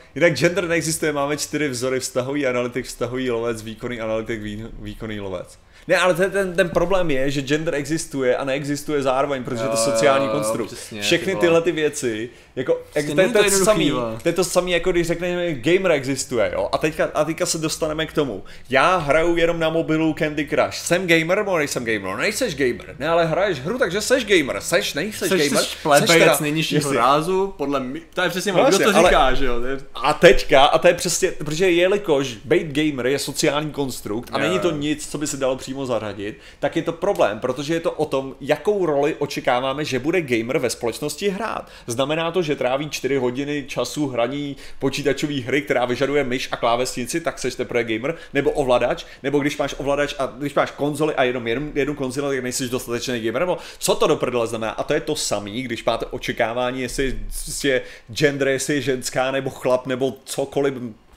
jinak 0.15 0.33
gender 0.33 0.67
neexistuje, 0.67 1.13
máme 1.13 1.37
čtyři 1.37 1.67
vzory, 1.67 1.99
vztahový 1.99 2.47
analytik, 2.47 2.85
vztahový 2.85 3.31
lovec, 3.31 3.61
výkonný 3.61 4.01
analytik, 4.01 4.41
vý, 4.41 4.65
výkonný 4.79 5.19
lovec. 5.19 5.59
Ne, 5.87 5.97
ale 5.97 6.13
ten, 6.13 6.31
ten, 6.31 6.53
ten 6.53 6.69
problém 6.69 7.11
je, 7.11 7.31
že 7.31 7.41
gender 7.41 7.75
existuje 7.75 8.37
a 8.37 8.43
neexistuje 8.43 9.03
zároveň, 9.03 9.43
protože 9.43 9.63
jo, 9.63 9.69
to 9.69 9.73
je 9.73 9.83
sociální 9.91 10.25
jo, 10.25 10.31
konstrukt. 10.31 10.67
Přesně, 10.67 11.01
Všechny 11.01 11.35
tyhle 11.35 11.61
ty 11.61 11.71
věci, 11.71 12.29
jako, 12.55 12.81
jak, 12.95 13.05
to, 13.05 13.15
to, 13.15 13.31
to, 13.31 13.43
je 13.43 13.51
to, 13.51 13.65
samý, 13.65 13.91
to 14.23 14.29
je 14.29 14.33
to 14.33 14.43
samý, 14.43 14.71
jako 14.71 14.91
když 14.91 15.07
řekneme, 15.07 15.53
gamer 15.53 15.91
existuje, 15.91 16.51
jo, 16.53 16.69
a 16.71 16.77
teďka, 16.77 17.09
a 17.13 17.25
teďka 17.25 17.45
se 17.45 17.57
dostaneme 17.57 18.05
k 18.05 18.13
tomu. 18.13 18.43
Já 18.69 18.97
hraju 18.97 19.35
jenom 19.37 19.59
na 19.59 19.69
mobilu 19.69 20.15
Candy 20.19 20.47
Crush. 20.47 20.77
Jsem 20.77 21.07
gamer 21.07 21.37
nebo 21.37 21.57
nejsem 21.57 21.85
gamer? 21.85 22.01
No 22.01 22.17
nejseš 22.17 22.55
gamer, 22.55 22.95
ne, 22.99 23.07
ale 23.09 23.25
hraješ 23.25 23.59
hru, 23.59 23.77
takže 23.77 24.01
seš 24.01 24.25
gamer. 24.25 24.61
Seš, 24.61 24.93
nejseš 24.93 25.29
seš, 25.29 25.49
gamer. 25.49 25.63
Seš 25.63 25.77
plebejec 25.83 26.39
nejnižšího 26.39 26.93
rázu, 26.93 27.53
podle 27.57 27.79
mě, 27.79 27.99
to 28.13 28.21
je 28.21 28.29
přesně, 28.29 28.53
no, 28.53 28.65
kdo 28.65 28.79
to 28.79 28.93
říká, 28.93 29.25
ale, 29.25 29.35
že 29.35 29.45
jo. 29.45 29.61
Je... 29.61 29.77
A 29.95 30.13
teďka, 30.13 30.65
a 30.65 30.77
to 30.77 30.87
je 30.87 30.93
přesně, 30.93 31.31
protože 31.31 31.71
jelikož 31.71 32.37
být 32.45 32.67
gamer 32.67 33.07
je 33.07 33.19
sociální 33.19 33.71
konstrukt 33.71 34.29
a 34.33 34.37
není 34.37 34.59
to 34.59 34.71
nic, 34.71 35.11
co 35.11 35.17
by 35.17 35.27
se 35.27 35.37
dalo 35.37 35.55
přímo 35.71 35.85
zařadit, 35.85 36.39
tak 36.59 36.75
je 36.75 36.81
to 36.81 36.93
problém, 36.93 37.39
protože 37.39 37.73
je 37.73 37.79
to 37.79 37.91
o 37.91 38.05
tom, 38.05 38.35
jakou 38.41 38.85
roli 38.85 39.15
očekáváme, 39.15 39.85
že 39.85 39.99
bude 39.99 40.21
gamer 40.21 40.57
ve 40.57 40.69
společnosti 40.69 41.29
hrát. 41.29 41.69
Znamená 41.87 42.31
to, 42.31 42.41
že 42.41 42.55
tráví 42.55 42.89
4 42.89 43.15
hodiny 43.17 43.63
času 43.67 44.07
hraní 44.07 44.57
počítačové 44.79 45.41
hry, 45.41 45.61
která 45.61 45.85
vyžaduje 45.85 46.23
myš 46.23 46.49
a 46.51 46.57
klávesnici, 46.57 47.21
tak 47.21 47.39
seš 47.39 47.55
teprve 47.55 47.83
gamer, 47.83 48.15
nebo 48.33 48.51
ovladač, 48.51 49.05
nebo 49.23 49.39
když 49.39 49.57
máš 49.57 49.75
ovladač 49.77 50.15
a 50.19 50.25
když 50.25 50.53
máš 50.53 50.71
konzoli 50.71 51.15
a 51.15 51.23
jenom 51.23 51.47
jednu, 51.47 51.71
jednu 51.75 51.95
konzoli, 51.95 52.35
tak 52.35 52.43
nejsi 52.43 52.69
dostatečný 52.69 53.19
gamer, 53.19 53.41
nebo 53.41 53.57
co 53.79 53.95
to 53.95 54.07
do 54.07 54.15
prdele 54.15 54.47
znamená? 54.47 54.71
A 54.71 54.83
to 54.83 54.93
je 54.93 55.01
to 55.01 55.15
samý, 55.15 55.61
když 55.61 55.85
máte 55.85 56.05
očekávání, 56.05 56.81
jestli 56.81 57.19
je 57.63 57.81
gender, 58.11 58.47
jestli 58.47 58.73
je 58.73 58.81
ženská, 58.81 59.31
nebo 59.31 59.49
chlap, 59.49 59.87
nebo 59.87 60.13
cokoliv 60.25 60.73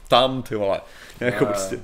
tam, 0.08 0.42
ty 0.42 0.54
vole. 0.54 0.80
Jako 1.20 1.46
prostě. 1.46 1.80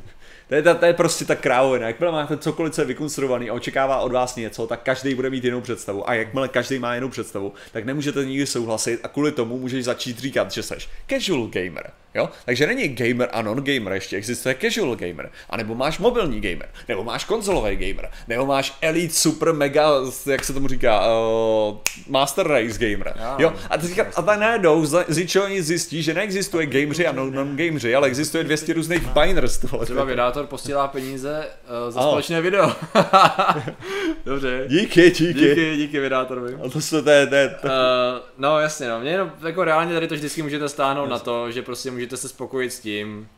To 0.51 0.56
je, 0.56 0.62
to, 0.62 0.74
to 0.74 0.85
je 0.85 0.93
prostě 0.93 1.24
ta 1.24 1.35
krávovina. 1.35 1.86
Jakmile 1.86 2.12
máte 2.12 2.36
cokoliv, 2.36 2.74
co 2.74 2.81
je 2.81 2.86
vykonstruovaný 2.86 3.51
a 3.51 3.55
očekává 3.55 3.98
od 3.98 4.12
vás 4.12 4.36
něco, 4.36 4.66
tak 4.66 4.82
každý 4.82 5.14
bude 5.14 5.31
mít 5.31 5.44
jinou 5.44 5.60
představu. 5.60 6.10
A 6.10 6.14
jakmile 6.14 6.48
každý 6.48 6.78
má 6.78 6.94
jinou 6.94 7.09
představu, 7.09 7.52
tak 7.72 7.85
nemůžete 7.85 8.24
nikdy 8.24 8.47
souhlasit 8.47 9.01
a 9.02 9.09
kvůli 9.09 9.32
tomu 9.32 9.59
můžeš 9.59 9.85
začít 9.85 10.18
říkat, 10.18 10.52
že 10.52 10.62
jsi 10.62 10.74
casual 11.10 11.47
gamer. 11.47 11.90
Jo? 12.14 12.28
Takže 12.44 12.66
není 12.66 12.88
gamer 12.88 13.28
a 13.32 13.42
non-gamer, 13.42 13.92
ještě 13.92 14.16
existuje 14.16 14.56
casual 14.60 14.96
gamer, 14.96 15.30
anebo 15.50 15.74
máš 15.74 15.98
mobilní 15.98 16.40
gamer, 16.40 16.68
nebo 16.88 17.04
máš 17.04 17.24
konzolový 17.24 17.76
gamer, 17.76 18.10
nebo 18.28 18.46
máš 18.46 18.78
elite 18.80 19.14
super 19.14 19.52
mega, 19.52 19.90
jak 20.26 20.44
se 20.44 20.52
tomu 20.52 20.68
říká, 20.68 21.02
uh, 21.06 21.76
master 22.08 22.46
race 22.48 22.78
gamer. 22.78 23.14
Jo? 23.38 23.52
A 23.70 23.78
teďka, 23.78 24.06
a 24.16 24.22
tak 24.22 24.38
najednou 24.38 24.86
z 24.86 25.16
ničeho 25.16 25.48
nic 25.48 25.66
zjistí, 25.66 26.02
že 26.02 26.14
neexistuje 26.14 26.66
gameři 26.66 27.06
a 27.06 27.12
non-gameři, 27.12 27.94
ale 27.94 28.08
existuje 28.08 28.44
200 28.44 28.72
různých 28.72 29.06
biners. 29.08 29.58
Třeba 29.84 30.04
vydátor 30.04 30.46
posílá 30.46 30.88
peníze 30.88 31.48
uh, 31.86 31.92
za 31.92 32.02
společné 32.02 32.40
video. 32.40 32.72
Dobře. 34.24 34.64
Díky, 34.68 35.10
díky. 35.10 35.32
Díky, 35.32 35.76
díky 35.76 36.00
vydátorovi. 36.00 36.54
A 36.66 36.68
to 36.68 36.80
se 36.80 37.02
to 37.02 37.10
je, 37.10 37.26
to 37.26 37.34
je, 37.34 37.48
to... 37.48 37.66
Uh, 37.66 37.72
no 38.38 38.60
jasně, 38.60 38.88
no. 38.88 39.00
Mě 39.00 39.10
jenom, 39.10 39.32
jako 39.46 39.64
reálně 39.64 39.94
tady 39.94 40.08
to 40.08 40.14
vždycky 40.14 40.42
můžete 40.42 40.68
stáhnout 40.68 41.02
jasně. 41.02 41.12
na 41.12 41.18
to, 41.18 41.50
že 41.50 41.62
prostě 41.62 41.90
můžete 42.01 42.16
se 42.16 42.28
spokojit 42.28 42.72
s 42.72 42.81
tím, 42.81 43.28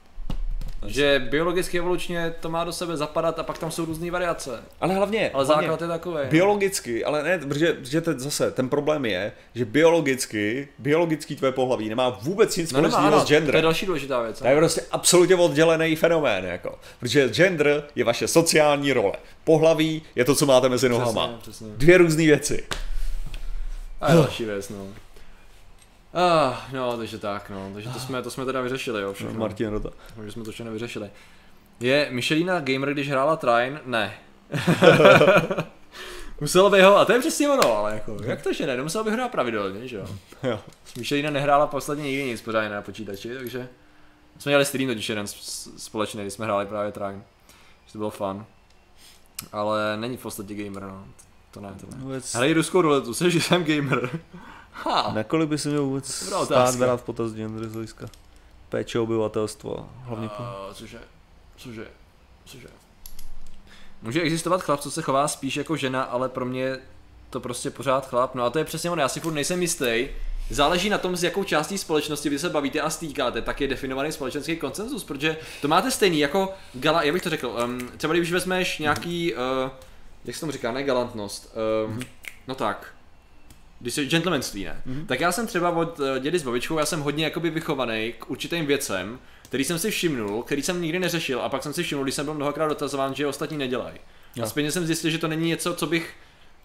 že 0.87 1.27
biologicky 1.31 1.79
evolučně 1.79 2.35
to 2.41 2.49
má 2.49 2.65
do 2.65 2.73
sebe 2.73 2.97
zapadat 2.97 3.39
a 3.39 3.43
pak 3.43 3.59
tam 3.59 3.71
jsou 3.71 3.85
různé 3.85 4.11
variace. 4.11 4.63
Ale 4.81 4.95
hlavně, 4.95 5.31
ale 5.31 5.45
hlavně 5.45 5.69
základ 5.69 5.81
je 5.81 5.89
takový. 5.89 6.19
Biologicky, 6.31 7.05
ale 7.05 7.23
ne, 7.23 7.39
protože, 7.39 7.73
protože 7.73 8.01
teď 8.01 8.19
zase 8.19 8.51
ten 8.51 8.69
problém 8.69 9.05
je, 9.05 9.33
že 9.55 9.65
biologicky, 9.65 10.69
biologický 10.79 11.37
tvoje 11.37 11.53
pohlaví 11.53 11.89
nemá 11.89 12.09
vůbec 12.09 12.57
nic 12.57 12.73
no 12.73 12.79
společného 12.79 13.11
no, 13.11 13.21
s 13.21 13.29
genderem. 13.29 13.53
To 13.53 13.57
je 13.57 13.63
další 13.63 13.87
důležitá 13.87 14.23
věc. 14.23 14.39
To 14.39 14.47
je 14.47 14.57
prostě 14.57 14.83
absolutně 14.91 15.37
oddělený 15.37 15.97
fenomén, 15.97 16.45
jako. 16.45 16.79
Protože 17.01 17.29
gender 17.29 17.85
je 17.95 18.05
vaše 18.05 18.29
sociální 18.29 18.93
role. 18.93 19.15
Pohlaví 19.45 20.03
je 20.15 20.25
to, 20.25 20.35
co 20.35 20.47
máte 20.47 20.69
mezi 20.69 20.89
nohama. 20.89 21.27
Přesně, 21.27 21.41
přesně. 21.43 21.67
Dvě 21.77 21.99
různé 21.99 22.25
věci. 22.25 22.65
A 24.01 24.15
další 24.15 24.45
věc, 24.45 24.69
no. 24.69 24.87
Ah, 26.15 26.69
no, 26.73 26.97
takže 26.97 27.19
tak, 27.19 27.51
no. 27.51 27.71
Takže 27.73 27.89
to 27.89 27.99
jsme, 27.99 28.23
to 28.23 28.31
jsme 28.31 28.45
teda 28.45 28.61
vyřešili, 28.61 29.03
jo, 29.03 29.13
všechno. 29.13 29.41
Martin 29.41 29.69
Rota. 29.69 29.91
Takže 30.17 30.33
jsme 30.33 30.45
to 30.45 30.53
všechno 30.53 30.73
vyřešili. 30.73 31.11
Je 31.81 32.09
Michelina 32.11 32.61
gamer, 32.61 32.93
když 32.93 33.11
hrála 33.11 33.37
Trine? 33.37 33.81
Ne. 33.85 34.15
Muselo 36.41 36.71
by 36.71 36.83
ho, 36.83 36.97
a 36.97 37.05
to 37.05 37.13
je 37.13 37.21
přesně 37.21 37.49
ono, 37.49 37.77
ale 37.77 37.95
jako, 37.95 38.17
jak 38.25 38.43
to, 38.43 38.53
že 38.53 38.67
ne, 38.67 38.83
muselo 38.83 39.05
by 39.05 39.11
hrát 39.11 39.31
pravidelně, 39.31 39.89
že 39.89 39.97
jo. 39.97 40.07
jo. 40.43 40.61
Smíšelina 40.85 41.31
nehrála 41.31 41.67
posledně 41.67 42.05
nikdy 42.05 42.25
nic 42.25 42.43
pořádně 42.43 42.69
na 42.69 42.83
počítači, 42.83 43.35
takže 43.35 43.69
jsme 44.39 44.51
měli 44.51 44.65
stream 44.65 44.89
totiž 44.89 45.09
jeden 45.09 45.27
společný, 45.77 46.21
když 46.21 46.33
jsme 46.33 46.45
hráli 46.45 46.67
právě 46.67 46.93
Trine. 46.93 47.23
To 47.93 47.99
bylo 47.99 48.11
fun. 48.11 48.47
Ale 49.53 49.97
není 49.97 50.17
v 50.17 50.23
podstatě 50.23 50.55
gamer, 50.55 50.83
no. 50.83 51.05
To 51.51 51.61
ne, 51.61 51.75
to 51.81 51.87
ne. 51.97 52.21
Hrají 52.35 52.53
ruskou 52.53 52.81
ruletu, 52.83 53.13
že 53.29 53.41
jsem 53.41 53.65
gamer. 53.77 54.21
Ha. 54.73 55.13
Nakolik 55.15 55.49
by 55.49 55.59
se 55.59 55.69
měl 55.69 55.85
vůbec 55.85 56.15
stát 56.45 56.77
brát 56.77 57.01
v 57.01 57.03
potaz 57.03 57.33
gender 57.33 57.69
z 57.69 57.73
hlediska 57.73 58.07
péče 58.73 58.99
obyvatelstvo? 58.99 59.89
Hlavně 60.03 60.29
uh. 60.29 60.75
Cože? 60.75 60.99
Cože? 61.57 61.87
Cože? 62.45 62.69
Může 64.03 64.21
existovat 64.23 64.63
chlap, 64.63 64.81
co 64.81 64.91
se 64.91 65.03
chová 65.03 65.29
spíš 65.29 65.57
jako 65.57 65.77
žena, 65.77 66.03
ale 66.03 66.29
pro 66.29 66.45
mě 66.45 66.79
to 67.31 67.41
prostě 67.41 67.71
pořád 67.71 68.09
chlap. 68.09 68.35
No 68.35 68.45
a 68.45 68.51
to 68.51 68.59
je 68.59 68.65
přesně 68.65 68.91
ono, 68.91 69.03
já 69.03 69.09
si 69.09 69.21
furt 69.21 69.33
nejsem 69.33 69.63
jistý. 69.63 70.09
Záleží 70.51 70.89
na 70.89 70.99
tom, 70.99 71.17
s 71.17 71.23
jakou 71.23 71.45
částí 71.45 71.79
společnosti 71.79 72.29
vy 72.29 72.39
se 72.39 72.51
bavíte 72.51 72.81
a 72.81 72.91
stýkáte, 72.91 73.43
tak 73.43 73.61
je 73.61 73.69
definovaný 73.69 74.13
společenský 74.13 74.57
konsenzus, 74.57 75.05
protože 75.05 75.37
to 75.61 75.69
máte 75.69 75.91
stejný 75.91 76.19
jako 76.19 76.55
gala, 76.75 77.03
jak 77.03 77.13
bych 77.13 77.23
to 77.23 77.31
řekl, 77.31 77.57
um, 77.65 77.89
třeba 77.97 78.15
když 78.15 78.33
vezmeš 78.33 78.79
nějaký, 78.79 79.35
uh, 79.35 79.41
jak 80.25 80.37
se 80.37 80.41
tomu 80.41 80.53
říká, 80.53 80.73
ne 80.73 80.83
galantnost, 80.83 81.57
um, 81.87 82.01
no 82.49 82.55
tak, 82.55 82.95
když 83.83 83.97
je 83.97 84.05
gentlemanství, 84.05 84.65
ne? 84.65 84.83
Mm-hmm. 84.87 85.07
Tak 85.07 85.21
já 85.21 85.33
jsem 85.33 85.47
třeba 85.47 85.71
od 85.71 86.01
uh, 86.01 86.19
dědy 86.19 86.39
s 86.39 86.43
babičkou, 86.43 86.79
já 86.79 86.87
jsem 86.87 87.01
hodně 87.01 87.25
jakoby 87.25 87.51
vychovaný 87.51 88.15
k 88.19 88.31
určitým 88.31 88.67
věcem, 88.67 89.19
který 89.43 89.65
jsem 89.65 89.79
si 89.79 89.91
všimnul, 89.91 90.43
který 90.43 90.63
jsem 90.63 90.83
nikdy 90.83 90.99
neřešil 90.99 91.41
a 91.41 91.49
pak 91.49 91.63
jsem 91.63 91.73
si 91.73 91.83
všimnul, 91.83 92.05
když 92.05 92.15
jsem 92.15 92.25
byl 92.25 92.35
mnohokrát 92.35 92.69
dotazován, 92.69 93.15
že 93.15 93.23
je 93.23 93.27
ostatní 93.27 93.59
nedělají. 93.59 93.97
A 94.43 94.47
zpětně 94.47 94.73
jsem 94.73 94.87
zjistil, 94.87 95.11
že 95.11 95.19
to 95.19 95.29
není 95.29 95.49
něco, 95.49 95.75
co 95.75 95.87
bych 95.87 96.15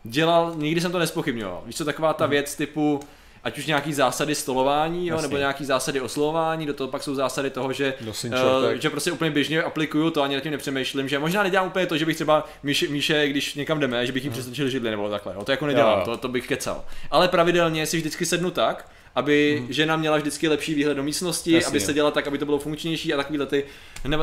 dělal, 0.04 0.54
nikdy 0.56 0.82
jsem 0.82 0.92
to 0.92 1.00
nespochybňoval. 1.00 1.64
Víš 1.66 1.76
co, 1.76 1.86
taková 1.86 2.14
ta 2.14 2.26
mm. 2.26 2.32
věc 2.32 2.56
typu, 2.56 3.00
ať 3.48 3.58
už 3.58 3.66
nějaký 3.66 3.94
zásady 3.94 4.36
stolování, 4.36 5.08
jo, 5.08 5.22
nebo 5.22 5.38
nějaký 5.38 5.66
zásady 5.66 6.02
oslovování, 6.02 6.66
do 6.66 6.74
toho 6.74 6.88
pak 6.88 7.04
jsou 7.04 7.16
zásady 7.16 7.50
toho, 7.50 7.74
že, 7.74 7.94
uh, 8.26 8.72
že 8.72 8.90
prostě 8.90 9.12
úplně 9.12 9.32
běžně 9.32 9.64
aplikuju 9.64 10.10
to, 10.10 10.22
ani 10.22 10.36
nad 10.36 10.42
tím 10.42 10.52
nepřemýšlím, 10.52 11.10
že 11.10 11.20
možná 11.20 11.44
nedělám 11.44 11.68
úplně 11.68 11.86
to, 11.86 11.98
že 11.98 12.06
bych 12.06 12.16
třeba 12.16 12.46
Míše, 12.64 12.88
Míše 12.88 13.28
když 13.28 13.56
někam 13.56 13.80
jdeme, 13.80 14.06
že 14.06 14.12
bych 14.12 14.24
jim 14.24 14.34
přestočil 14.34 14.70
židli 14.70 14.92
nebo 14.92 15.10
takhle, 15.10 15.34
jo, 15.34 15.44
to 15.44 15.52
jako 15.52 15.66
nedělám, 15.66 16.02
to, 16.06 16.18
to 16.18 16.28
bych 16.28 16.48
kecal. 16.48 16.86
Ale 17.12 17.28
pravidelně 17.28 17.86
si 17.86 17.98
vždycky 17.98 18.26
sednu 18.26 18.52
tak, 18.52 18.90
aby 19.18 19.60
mm. 19.62 19.74
žena 19.74 19.98
měla 19.98 20.18
vždycky 20.18 20.48
lepší 20.48 20.74
výhled 20.74 20.94
do 20.94 21.04
místnosti, 21.04 21.52
Jasně. 21.52 21.68
aby 21.68 21.80
se 21.80 21.94
dělala 21.94 22.12
tak, 22.12 22.28
aby 22.28 22.38
to 22.38 22.46
bylo 22.46 22.60
funkčnější 22.60 23.14
a 23.14 23.18
takovýhle 23.18 23.46
ty 23.46 23.64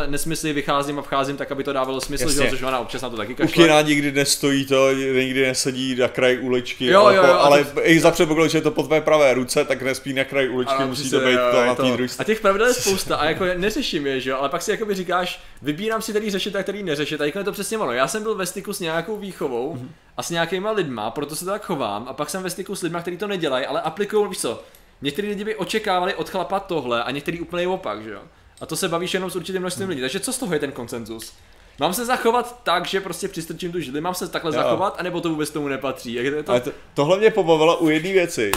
nesmysly 0.06 0.52
vycházím 0.52 0.98
a 0.98 1.02
vcházím 1.02 1.36
tak, 1.36 1.52
aby 1.52 1.64
to 1.64 1.72
dávalo 1.72 2.00
smysl, 2.00 2.30
že 2.30 2.50
což 2.50 2.62
ona 2.62 2.78
občas 2.78 3.02
na 3.02 3.10
to 3.10 3.16
taky 3.16 3.34
kašle. 3.34 3.64
Ukina 3.64 3.80
nikdy 3.80 4.12
nestojí 4.12 4.66
to, 4.66 4.92
nikdy 4.92 5.46
nesedí 5.46 5.94
na 5.94 6.08
kraji 6.08 6.38
uličky, 6.38 6.86
jo, 6.86 7.00
ale, 7.00 7.16
jo, 7.16 7.22
jo, 7.26 7.32
ale 7.32 7.64
to... 7.64 7.88
i 7.88 8.00
za 8.00 8.10
předpoklad, 8.10 8.50
že 8.50 8.58
je 8.58 8.62
to 8.62 8.70
po 8.70 8.82
tvé 8.82 9.00
pravé 9.00 9.34
ruce, 9.34 9.64
tak 9.64 9.82
nespí 9.82 10.12
na 10.12 10.24
kraji 10.24 10.48
uličky, 10.48 10.74
ano, 10.74 10.88
musí 10.88 11.10
to 11.10 11.20
být 11.20 11.32
jo, 11.32 11.48
to 11.50 11.66
na 11.66 11.74
té 11.74 11.82
druhé 11.82 12.08
A 12.18 12.24
těch 12.24 12.40
pravidel 12.40 12.66
je 12.66 12.74
spousta 12.74 13.16
a 13.16 13.24
jako 13.24 13.44
neřeším 13.56 14.06
je, 14.06 14.20
že 14.20 14.30
jo, 14.30 14.36
ale 14.36 14.48
pak 14.48 14.62
si 14.62 14.70
jakoby 14.70 14.94
říkáš, 14.94 15.42
vybírám 15.62 16.02
si 16.02 16.12
který 16.12 16.30
řešit 16.30 16.56
a 16.56 16.62
který 16.62 16.82
neřešit 16.82 17.20
a 17.20 17.24
je 17.24 17.32
to 17.44 17.52
přesně 17.52 17.78
ono. 17.78 17.92
Já 17.92 18.08
jsem 18.08 18.22
byl 18.22 18.34
ve 18.34 18.46
styku 18.46 18.72
s 18.72 18.80
nějakou 18.80 19.16
výchovou 19.16 19.74
mm-hmm. 19.74 19.88
a 20.16 20.22
s 20.22 20.30
nějakýma 20.30 20.70
lidma, 20.70 21.10
proto 21.10 21.36
se 21.36 21.44
tak 21.44 21.64
chovám 21.64 22.06
a 22.08 22.12
pak 22.12 22.30
jsem 22.30 22.42
ve 22.42 22.50
styku 22.50 22.76
s 22.76 22.82
lidma, 22.82 23.00
kteří 23.00 23.16
to 23.16 23.26
nedělají, 23.26 23.66
ale 23.66 23.80
aplikují, 23.80 24.28
víš 24.28 24.38
co, 24.38 24.62
Někteří 25.02 25.28
lidi 25.28 25.44
by 25.44 25.56
očekávali 25.56 26.14
od 26.14 26.30
chlapa 26.30 26.60
tohle 26.60 27.02
a 27.02 27.10
některý 27.10 27.40
úplně 27.40 27.68
opak, 27.68 28.02
že 28.02 28.10
jo. 28.10 28.20
A 28.60 28.66
to 28.66 28.76
se 28.76 28.88
bavíš 28.88 29.14
jenom 29.14 29.30
s 29.30 29.36
určitým 29.36 29.60
množstvím 29.60 29.88
lidí. 29.88 30.00
Takže 30.00 30.20
co 30.20 30.32
z 30.32 30.38
toho 30.38 30.54
je 30.54 30.60
ten 30.60 30.72
konsenzus? 30.72 31.32
Mám 31.80 31.94
se 31.94 32.04
zachovat 32.04 32.60
tak, 32.62 32.86
že 32.86 33.00
prostě 33.00 33.28
přistrčím 33.28 33.72
tu 33.72 33.80
židli, 33.80 34.00
mám 34.00 34.14
se 34.14 34.28
takhle 34.28 34.48
jo. 34.48 34.62
zachovat, 34.62 34.96
anebo 34.98 35.20
to 35.20 35.28
vůbec 35.28 35.50
tomu 35.50 35.68
nepatří? 35.68 36.14
Jak 36.14 36.24
je 36.24 36.42
to... 36.42 36.50
Ale 36.50 36.60
to, 36.60 36.70
tohle 36.94 37.18
mě 37.18 37.30
pobavilo 37.30 37.76
u 37.76 37.88
jedné 37.88 38.12
věci, 38.12 38.50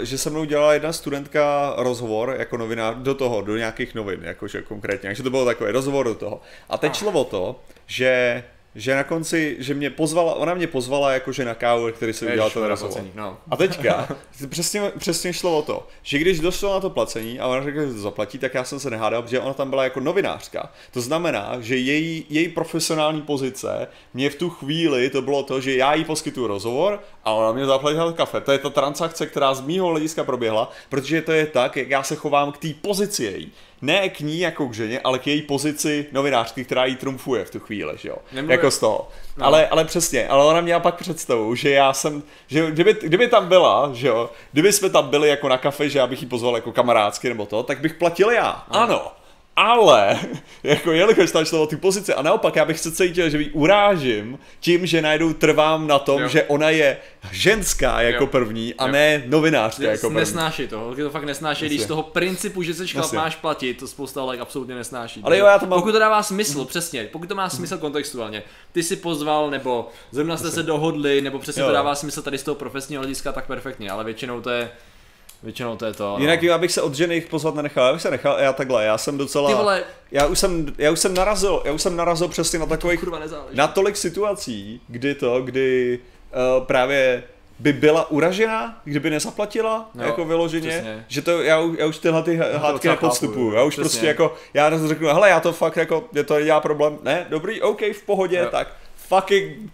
že 0.00 0.18
se 0.18 0.30
mnou 0.30 0.44
dělala 0.44 0.74
jedna 0.74 0.92
studentka 0.92 1.74
rozhovor 1.76 2.34
jako 2.38 2.56
novinář 2.56 2.96
do 2.96 3.14
toho, 3.14 3.42
do 3.42 3.56
nějakých 3.56 3.94
novin, 3.94 4.20
jakože 4.22 4.62
konkrétně, 4.62 5.08
takže 5.08 5.22
to 5.22 5.30
bylo 5.30 5.44
takový 5.44 5.70
rozhovor 5.70 6.06
do 6.06 6.14
toho. 6.14 6.40
A 6.68 6.78
teď 6.78 6.94
šlo 6.94 7.12
o 7.12 7.24
to, 7.24 7.60
že 7.86 8.44
že 8.74 8.94
na 8.94 9.04
konci, 9.04 9.56
že 9.58 9.74
mě 9.74 9.90
pozvala, 9.90 10.34
ona 10.34 10.54
mě 10.54 10.66
pozvala 10.66 11.12
jakože 11.12 11.44
na 11.44 11.54
kávu, 11.54 11.92
který 11.92 12.12
se 12.12 12.26
udělal 12.26 12.50
ten 12.50 12.62
rozhovor. 12.62 13.04
No. 13.14 13.38
A 13.50 13.56
teďka, 13.56 14.16
přesně, 14.48 14.92
přesně 14.98 15.32
šlo 15.32 15.58
o 15.58 15.62
to, 15.62 15.88
že 16.02 16.18
když 16.18 16.40
došlo 16.40 16.72
na 16.72 16.80
to 16.80 16.90
placení 16.90 17.40
a 17.40 17.46
ona 17.46 17.62
řekla, 17.62 17.82
že 17.82 17.92
to 17.92 18.00
zaplatí, 18.00 18.38
tak 18.38 18.54
já 18.54 18.64
jsem 18.64 18.80
se 18.80 18.90
nehádal, 18.90 19.22
protože 19.22 19.40
ona 19.40 19.54
tam 19.54 19.70
byla 19.70 19.84
jako 19.84 20.00
novinářka. 20.00 20.72
To 20.90 21.00
znamená, 21.00 21.56
že 21.60 21.76
její, 21.76 22.26
její 22.28 22.48
profesionální 22.48 23.22
pozice 23.22 23.88
mě 24.14 24.30
v 24.30 24.34
tu 24.34 24.50
chvíli 24.50 25.10
to 25.10 25.22
bylo 25.22 25.42
to, 25.42 25.60
že 25.60 25.76
já 25.76 25.94
jí 25.94 26.04
poskytuju 26.04 26.46
rozhovor 26.46 27.00
a 27.24 27.32
ona 27.32 27.52
mě 27.52 27.66
zaplatila 27.66 28.12
kafe. 28.12 28.40
To 28.40 28.52
je 28.52 28.58
ta 28.58 28.70
transakce, 28.70 29.26
která 29.26 29.54
z 29.54 29.60
mýho 29.60 29.86
hlediska 29.86 30.24
proběhla, 30.24 30.70
protože 30.88 31.22
to 31.22 31.32
je 31.32 31.46
tak, 31.46 31.76
jak 31.76 31.90
já 31.90 32.02
se 32.02 32.16
chovám 32.16 32.52
k 32.52 32.58
té 32.58 32.68
pozici 32.80 33.24
její 33.24 33.52
ne 33.82 34.08
k 34.08 34.20
ní 34.20 34.38
jako 34.38 34.68
k 34.68 34.74
ženě, 34.74 35.00
ale 35.04 35.18
k 35.18 35.26
její 35.26 35.42
pozici 35.42 36.06
novinářky, 36.12 36.64
která 36.64 36.84
jí 36.84 36.96
trumfuje 36.96 37.44
v 37.44 37.50
tu 37.50 37.60
chvíli, 37.60 37.94
že 37.96 38.08
jo? 38.08 38.16
Nemluví. 38.32 38.52
Jako 38.52 38.70
z 38.70 38.78
toho. 38.78 39.08
No. 39.36 39.46
Ale, 39.46 39.68
ale 39.68 39.84
přesně, 39.84 40.28
ale 40.28 40.44
ona 40.44 40.60
měla 40.60 40.80
pak 40.80 40.94
představu, 40.94 41.54
že 41.54 41.70
já 41.70 41.92
jsem, 41.92 42.22
že 42.46 42.70
kdyby, 42.70 42.96
kdyby 43.02 43.28
tam 43.28 43.48
byla, 43.48 43.90
že 43.94 44.08
jo, 44.08 44.30
kdyby 44.52 44.72
jsme 44.72 44.90
tam 44.90 45.08
byli 45.08 45.28
jako 45.28 45.48
na 45.48 45.58
kafe, 45.58 45.88
že 45.88 45.98
já 45.98 46.06
bych 46.06 46.22
ji 46.22 46.28
pozval 46.28 46.54
jako 46.54 46.72
kamarádsky 46.72 47.28
nebo 47.28 47.46
to, 47.46 47.62
tak 47.62 47.80
bych 47.80 47.94
platil 47.94 48.30
já. 48.30 48.64
No. 48.72 48.80
Ano 48.80 49.19
ale, 49.60 50.18
jako 50.62 50.92
jelikož 50.92 51.32
tam 51.32 51.44
šlo 51.44 51.62
o 51.62 51.66
ty 51.66 51.76
pozice 51.76 52.14
a 52.14 52.22
naopak 52.22 52.56
já 52.56 52.64
bych 52.64 52.78
se 52.78 52.92
cítil, 52.92 53.30
že 53.30 53.40
ji 53.40 53.50
urážím 53.50 54.38
tím, 54.60 54.86
že 54.86 55.02
najednou 55.02 55.32
trvám 55.32 55.86
na 55.86 55.98
tom, 55.98 56.22
jo. 56.22 56.28
že 56.28 56.44
ona 56.44 56.70
je 56.70 56.96
ženská 57.32 58.00
jako 58.00 58.24
jo. 58.24 58.26
první 58.26 58.74
a 58.74 58.86
jo. 58.86 58.92
ne 58.92 59.22
novinářka 59.26 59.82
jako 59.82 60.00
první. 60.00 60.16
Nesnáší 60.16 60.68
to, 60.68 60.78
holky 60.78 61.02
to 61.02 61.10
fakt 61.10 61.24
nesnáší, 61.24 61.66
když 61.66 61.80
z 61.80 61.86
toho 61.86 62.02
principu, 62.02 62.62
že 62.62 62.74
se 62.74 62.86
chlap 62.86 63.12
máš 63.12 63.36
platit, 63.36 63.74
to 63.74 63.88
spousta 63.88 64.24
like 64.24 64.42
absolutně 64.42 64.74
nesnáší. 64.74 65.20
Ale 65.24 65.38
jo, 65.38 65.46
já 65.46 65.58
to 65.58 65.66
mám... 65.66 65.78
Pokud 65.78 65.92
to 65.92 65.98
dává 65.98 66.22
smysl, 66.22 66.58
mm. 66.58 66.66
přesně, 66.66 67.08
pokud 67.12 67.28
to 67.28 67.34
má 67.34 67.48
smysl 67.48 67.78
kontextuálně, 67.78 68.42
ty 68.72 68.82
si 68.82 68.96
pozval, 68.96 69.50
nebo 69.50 69.88
zrovna 70.10 70.36
jste 70.36 70.50
se 70.50 70.62
dohodli, 70.62 71.20
nebo 71.20 71.38
přesně 71.38 71.62
jo. 71.62 71.68
to 71.68 71.74
dává 71.74 71.94
smysl 71.94 72.22
tady 72.22 72.38
z 72.38 72.42
toho 72.42 72.54
profesního 72.54 73.00
hlediska, 73.00 73.32
tak 73.32 73.46
perfektně, 73.46 73.90
ale 73.90 74.04
většinou 74.04 74.40
to 74.40 74.50
je 74.50 74.70
Většinou 75.42 75.76
to 75.76 75.84
je 75.84 75.92
to. 75.92 76.04
No. 76.04 76.18
Jinak, 76.18 76.44
abych 76.44 76.72
se 76.72 76.82
od 76.82 76.94
ženy 76.94 77.20
pozvat 77.20 77.54
nenechal, 77.54 77.86
já 77.86 77.92
bych 77.92 78.02
se 78.02 78.10
nechal, 78.10 78.38
já 78.38 78.52
takhle, 78.52 78.84
já 78.84 78.98
jsem 78.98 79.18
docela, 79.18 79.48
Ty 79.50 79.54
vole. 79.54 79.84
já 80.10 80.26
už 80.26 80.38
jsem, 80.38 80.74
já 80.78 80.90
už 80.90 81.00
jsem 81.00 81.14
narazil, 81.14 81.62
já 81.64 81.72
už 81.72 81.82
jsem 81.82 81.96
narazil 81.96 82.28
přesně 82.28 82.58
na 82.58 82.66
takových, 82.66 83.04
na 83.52 83.68
tolik 83.68 83.96
situací, 83.96 84.80
kdy 84.88 85.14
to, 85.14 85.42
kdy 85.42 85.98
uh, 86.58 86.64
právě 86.64 87.22
by 87.58 87.72
byla 87.72 88.10
uražena, 88.10 88.80
kdyby 88.84 89.10
nezaplatila, 89.10 89.90
jo, 89.94 90.02
jako 90.02 90.24
vyloženě, 90.24 90.68
přesně. 90.68 91.04
že 91.08 91.22
to, 91.22 91.42
já, 91.42 91.60
já 91.78 91.86
už 91.86 91.98
tyhle 91.98 92.22
ty 92.22 92.36
hádky 92.36 92.88
nepodstupuju, 92.88 93.52
já 93.52 93.62
už 93.62 93.74
přesně. 93.74 93.82
prostě 93.82 94.06
jako, 94.06 94.34
já 94.54 94.86
řeknu, 94.88 95.08
hele, 95.08 95.30
já 95.30 95.40
to 95.40 95.52
fakt 95.52 95.76
jako, 95.76 96.04
je 96.12 96.24
to 96.24 96.34
nedělá 96.34 96.60
problém, 96.60 96.98
ne, 97.02 97.26
dobrý, 97.30 97.62
OK, 97.62 97.80
v 97.80 98.02
pohodě, 98.06 98.36
jo. 98.36 98.48
tak 98.50 98.68
fucking 98.96 99.72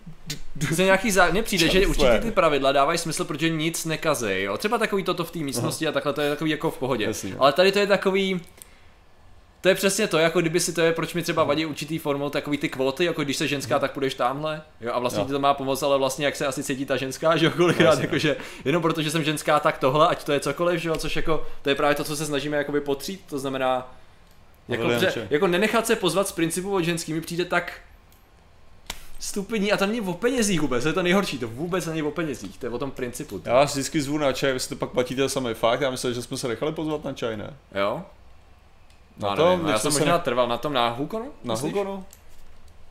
se 0.74 0.84
nějaký 0.84 1.10
zá... 1.10 1.30
Mně 1.30 1.42
přijde, 1.42 1.68
že 1.68 1.86
určitě 1.86 2.18
ty 2.22 2.30
pravidla 2.30 2.72
dávají 2.72 2.98
smysl, 2.98 3.24
protože 3.24 3.48
nic 3.48 3.84
nekazí. 3.84 4.42
Jo? 4.42 4.58
Třeba 4.58 4.78
takový 4.78 5.02
toto 5.02 5.24
v 5.24 5.30
té 5.30 5.38
místnosti 5.38 5.86
Aha. 5.86 5.90
a 5.90 5.94
takhle 5.94 6.12
to 6.12 6.20
je 6.20 6.30
takový 6.30 6.50
jako 6.50 6.70
v 6.70 6.78
pohodě. 6.78 7.04
Jasně. 7.04 7.34
Ale 7.38 7.52
tady 7.52 7.72
to 7.72 7.78
je 7.78 7.86
takový, 7.86 8.40
to 9.60 9.68
je 9.68 9.74
přesně 9.74 10.06
to, 10.06 10.18
jako 10.18 10.40
kdyby 10.40 10.60
si 10.60 10.72
to 10.72 10.80
je, 10.80 10.92
proč 10.92 11.14
mi 11.14 11.22
třeba 11.22 11.44
vadí 11.44 11.66
určitý 11.66 11.98
formou 11.98 12.30
takový 12.30 12.58
ty 12.58 12.68
kvóty, 12.68 13.04
jako 13.04 13.24
když 13.24 13.36
se 13.36 13.48
ženská, 13.48 13.78
tak 13.78 13.92
půjdeš 13.92 14.14
tamhle, 14.14 14.62
jo, 14.80 14.90
a 14.94 14.98
vlastně 14.98 15.20
jo. 15.20 15.26
ti 15.26 15.32
to 15.32 15.38
má 15.38 15.54
pomoct, 15.54 15.82
ale 15.82 15.98
vlastně 15.98 16.26
jak 16.26 16.36
se 16.36 16.46
asi 16.46 16.62
cítí 16.62 16.86
ta 16.86 16.96
ženská, 16.96 17.36
že 17.36 17.46
jo, 17.46 17.52
kolikrát, 17.56 17.98
jakože 17.98 18.36
jenom 18.64 18.82
protože 18.82 19.10
jsem 19.10 19.24
ženská, 19.24 19.60
tak 19.60 19.78
tohle, 19.78 20.08
ať 20.08 20.24
to 20.24 20.32
je 20.32 20.40
cokoliv, 20.40 20.80
že 20.80 20.88
jo, 20.88 20.96
což 20.96 21.16
jako, 21.16 21.46
to 21.62 21.68
je 21.68 21.74
právě 21.74 21.94
to, 21.94 22.04
co 22.04 22.16
se 22.16 22.26
snažíme 22.26 22.56
jakoby 22.56 22.80
potřít, 22.80 23.20
to 23.28 23.38
znamená, 23.38 23.94
jako, 24.68 24.90
že, 24.98 25.26
jako 25.30 25.46
nenechat 25.46 25.86
se 25.86 25.96
pozvat 25.96 26.28
z 26.28 26.32
principu 26.32 26.74
od 26.74 26.82
ženský 26.82 27.12
mi 27.12 27.20
přijde 27.20 27.44
tak 27.44 27.72
stupení 29.18 29.72
a 29.72 29.76
to 29.76 29.86
není 29.86 30.00
o 30.00 30.12
penězích 30.12 30.60
vůbec, 30.60 30.82
to 30.82 30.88
je 30.88 30.92
to 30.92 31.02
nejhorší, 31.02 31.38
to 31.38 31.48
vůbec 31.48 31.86
není 31.86 32.02
o 32.02 32.10
penězích, 32.10 32.58
to 32.58 32.66
je 32.66 32.70
o 32.70 32.78
tom 32.78 32.90
principu. 32.90 33.40
Já 33.44 33.54
vás 33.54 33.72
vždycky 33.72 34.02
zvu 34.02 34.18
na 34.18 34.32
čaj, 34.32 34.52
vy 34.52 34.60
si 34.60 34.68
to 34.68 34.76
pak 34.76 34.90
platíte 34.90 35.28
sami, 35.28 35.54
fakt, 35.54 35.80
já 35.80 35.90
myslím, 35.90 36.14
že 36.14 36.22
jsme 36.22 36.36
se 36.36 36.48
nechali 36.48 36.72
pozvat 36.72 37.04
na 37.04 37.12
čaj, 37.12 37.36
ne? 37.36 37.56
Jo? 37.74 38.02
Na 39.18 39.30
no, 39.30 39.36
tom, 39.36 39.68
já 39.68 39.78
jsem 39.78 39.92
možná 39.92 40.16
ne... 40.16 40.22
trval 40.22 40.48
na 40.48 40.58
tom 40.58 40.72
na 40.72 40.88
Hukonu? 40.88 41.32
Na 41.44 41.54
Hukonu? 41.54 42.04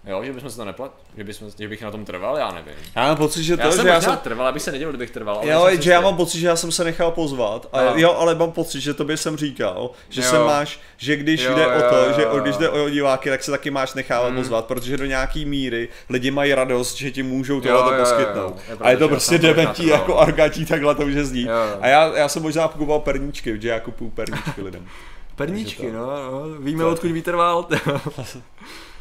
Jo, 0.08 0.24
že 0.24 0.34
bychom 0.34 0.50
se 0.50 0.58
to 0.58 0.66
neplat, 0.66 0.92
že, 1.18 1.24
bychom, 1.24 1.50
že 1.60 1.68
bych 1.68 1.82
na 1.82 1.92
tom 1.92 2.06
trval, 2.06 2.38
já 2.38 2.52
nevím. 2.52 2.74
Já 2.96 3.08
mám 3.08 3.18
pocit, 3.18 3.44
že 3.44 3.58
to, 3.58 3.64
já 3.64 3.72
jsem 3.72 3.84
že 3.84 3.90
já 3.90 4.02
jsem 4.02 4.18
trval, 4.18 4.48
abych 4.48 4.62
se 4.62 4.72
nedělal, 4.72 4.92
kdybych 4.92 5.12
trval. 5.12 5.38
Ale 5.38 5.52
jo, 5.52 5.82
že 5.82 5.92
já 5.92 6.02
mám 6.02 6.18
pocit, 6.18 6.40
že 6.40 6.48
já 6.48 6.56
jsem 6.56 6.72
se 6.72 6.84
nechal 6.84 7.12
pozvat. 7.12 7.70
A 7.74 7.82
jo, 7.82 8.16
ale 8.20 8.36
mám 8.36 8.52
pocit, 8.52 8.82
že 8.82 8.94
tobě 8.94 9.18
jsem 9.18 9.38
říkal, 9.38 9.90
že 10.10 10.22
jo. 10.22 10.30
se 10.30 10.40
máš, 10.40 10.80
že 10.98 11.16
když 11.16 11.44
jo, 11.44 11.56
jde 11.56 11.64
jo, 11.64 11.70
o 11.78 11.90
to, 11.90 11.96
jo, 11.96 12.14
že 12.16 12.22
jo. 12.22 12.40
když 12.40 12.58
jde 12.58 12.70
o 12.70 12.90
diváky, 12.90 13.30
tak 13.30 13.44
se 13.44 13.52
taky 13.52 13.72
máš 13.72 13.94
nechávat 13.94 14.30
hmm. 14.30 14.38
pozvat, 14.38 14.66
protože 14.66 14.98
do 14.98 15.06
nějaký 15.06 15.46
míry 15.46 15.90
lidi 16.10 16.32
mají 16.32 16.54
radost, 16.54 16.96
že 16.96 17.12
ti 17.12 17.24
můžou 17.24 17.62
tohle 17.62 18.00
poskytnout. 18.00 18.36
Jo, 18.36 18.62
jo. 18.70 18.78
Je 18.80 18.86
a 18.86 18.90
je 18.90 18.98
to 18.98 19.08
prostě 19.08 19.38
dementí 19.38 19.88
jako 19.88 20.18
argatí, 20.18 20.66
takhle 20.66 20.96
to 20.96 21.06
může 21.06 21.26
znít. 21.26 21.50
A 21.82 21.88
já, 21.88 22.18
já 22.18 22.30
jsem 22.30 22.44
možná 22.44 22.68
kupoval 22.68 23.00
perníčky, 23.00 23.62
že 23.62 23.68
já 23.68 23.80
kupuju 23.80 24.10
perníčky 24.10 24.62
lidem. 24.62 24.88
Perníčky, 25.36 25.92
no, 25.92 26.06
no, 26.06 26.60
víme 26.60 26.86
odkud 26.86 27.12
vítr 27.12 27.36
Uh, 27.36 27.66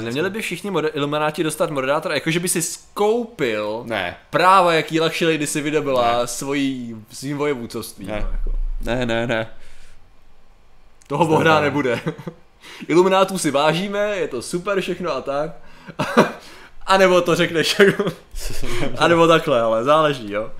neměli 0.00 0.30
by 0.30 0.42
všichni 0.42 0.70
moder- 0.70 0.90
ilumináti 0.94 1.42
dostat 1.42 1.70
moderátora, 1.70 2.14
jakože 2.14 2.40
by 2.40 2.48
si 2.48 2.62
skoupil 2.62 3.82
ne. 3.86 4.16
práva, 4.30 4.72
jaký 4.72 5.00
Lady 5.00 5.46
si 5.46 5.60
vydobila 5.60 6.18
ne. 6.20 6.26
svojí, 6.26 6.96
svým 7.12 7.38
vojevůcovstvím. 7.38 8.08
Ne. 8.08 8.20
No, 8.20 8.30
jako. 8.32 8.58
ne, 8.80 9.06
ne, 9.06 9.26
ne. 9.26 9.50
Toho 11.06 11.26
Bohda 11.26 11.60
nebude. 11.60 12.00
Iluminátů 12.88 13.38
si 13.38 13.50
vážíme, 13.50 14.16
je 14.16 14.28
to 14.28 14.42
super 14.42 14.80
všechno 14.80 15.12
a 15.12 15.20
tak. 15.20 15.50
a 16.86 16.96
nebo 16.96 17.20
to 17.20 17.34
řekneš 17.34 17.78
jako... 17.78 18.04
a 18.98 19.08
nebo 19.08 19.26
takhle, 19.26 19.60
ale 19.60 19.84
záleží, 19.84 20.32
jo. 20.32 20.50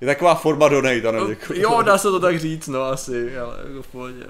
Je 0.00 0.06
taková 0.06 0.34
forma 0.34 0.68
donate, 0.68 1.08
ano, 1.08 1.26
děkuji. 1.26 1.60
Jo, 1.60 1.82
dá 1.82 1.98
se 1.98 2.10
to 2.10 2.20
tak 2.20 2.40
říct, 2.40 2.68
no 2.68 2.82
asi, 2.82 3.38
ale 3.38 3.56
jako 3.68 3.82
v 3.82 3.86
pohodě. 3.86 4.24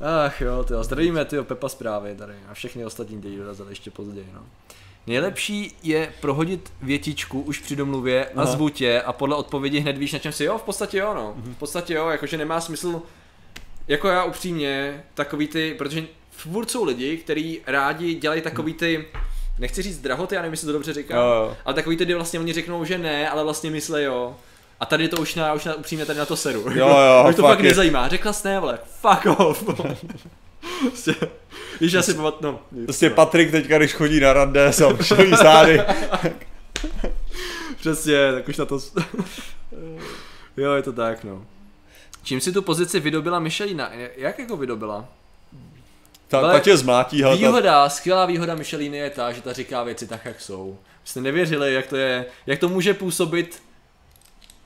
Ach 0.00 0.40
jo, 0.40 0.64
tyjo, 0.64 0.84
zdravíme 0.84 1.24
tyjo 1.24 1.44
Pepa 1.44 1.68
zprávy 1.68 2.14
tady 2.14 2.34
a 2.48 2.54
všechny 2.54 2.84
ostatní 2.84 3.16
lidi 3.16 3.36
dorazili 3.36 3.70
ještě 3.70 3.90
později, 3.90 4.28
no. 4.34 4.40
Nejlepší 5.06 5.76
je 5.82 6.12
prohodit 6.20 6.72
větičku 6.82 7.40
už 7.40 7.58
při 7.58 7.76
domluvě 7.76 8.28
a 8.36 8.46
zvutě 8.46 9.02
a 9.02 9.12
podle 9.12 9.36
odpovědi 9.36 9.78
hned 9.78 9.98
víš 9.98 10.12
na 10.12 10.18
čem 10.18 10.32
si 10.32 10.44
jo, 10.44 10.58
v 10.58 10.62
podstatě 10.62 10.98
jo, 10.98 11.14
no. 11.14 11.34
Mhm. 11.36 11.54
V 11.54 11.58
podstatě 11.58 11.94
jo, 11.94 12.08
jakože 12.08 12.36
nemá 12.36 12.60
smysl, 12.60 13.02
jako 13.88 14.08
já 14.08 14.24
upřímně, 14.24 15.04
takový 15.14 15.48
ty, 15.48 15.74
protože 15.78 16.06
furt 16.30 16.70
jsou 16.70 16.84
lidi, 16.84 17.16
kteří 17.16 17.60
rádi 17.66 18.14
dělají 18.14 18.42
takový 18.42 18.74
ty, 18.74 19.06
nechci 19.58 19.82
říct 19.82 20.00
drahoty, 20.00 20.34
já 20.34 20.42
nevím, 20.42 20.52
jestli 20.52 20.66
to 20.66 20.72
dobře 20.72 20.92
říkám, 20.92 21.18
jo, 21.18 21.24
jo. 21.24 21.56
ale 21.64 21.74
takový 21.74 21.96
ty, 21.96 22.04
kdy 22.04 22.14
vlastně 22.14 22.40
oni 22.40 22.52
řeknou, 22.52 22.84
že 22.84 22.98
ne, 22.98 23.30
ale 23.30 23.44
vlastně 23.44 23.70
myslí 23.70 24.02
jo. 24.02 24.36
A 24.80 24.86
tady 24.86 25.08
to 25.08 25.16
už 25.16 25.34
na, 25.34 25.52
už 25.52 25.64
na, 25.64 25.74
upřímně 25.74 26.06
tady 26.06 26.18
na 26.18 26.26
to 26.26 26.36
seru. 26.36 26.60
Jo, 26.70 26.88
jo, 26.88 27.26
už 27.30 27.36
to 27.36 27.42
fakt 27.42 27.58
je. 27.58 27.68
nezajímá. 27.68 28.08
Řekla 28.08 28.32
jsi 28.32 28.48
ne, 28.48 28.60
vole, 28.60 28.78
fuck 29.00 29.40
off. 29.40 29.64
prostě, 30.80 31.14
víš, 31.80 31.94
asi 31.94 32.14
pamat, 32.14 32.40
no. 32.40 32.60
Prostě 32.84 33.10
Patrik 33.10 33.50
teďka, 33.50 33.78
když 33.78 33.94
chodí 33.94 34.20
na 34.20 34.32
rande, 34.32 34.72
jsem 34.72 34.96
šelí 35.02 35.30
zády. 35.30 35.80
Přesně, 37.80 38.32
tak 38.32 38.48
už 38.48 38.56
na 38.56 38.64
to... 38.64 38.78
jo, 40.56 40.72
je 40.72 40.82
to 40.82 40.92
tak, 40.92 41.24
no. 41.24 41.46
Čím 42.22 42.40
si 42.40 42.52
tu 42.52 42.62
pozici 42.62 43.00
vydobila 43.00 43.38
Michelina? 43.38 43.90
Jak 44.16 44.38
jako 44.38 44.56
vydobila? 44.56 45.08
Ta, 46.28 46.52
ta 46.52 46.60
tě 46.60 46.76
zmátí. 46.76 47.24
Výhoda, 47.32 47.88
skvělá 47.88 48.26
výhoda 48.26 48.54
Micheliny 48.54 48.96
je 48.96 49.10
ta, 49.10 49.32
že 49.32 49.42
ta 49.42 49.52
říká 49.52 49.82
věci 49.82 50.06
tak, 50.06 50.24
jak 50.24 50.40
jsou. 50.40 50.78
Jste 51.04 51.20
nevěřili, 51.20 51.74
jak 51.74 51.86
to 51.86 51.96
je, 51.96 52.26
jak 52.46 52.58
to 52.58 52.68
může 52.68 52.94
působit 52.94 53.62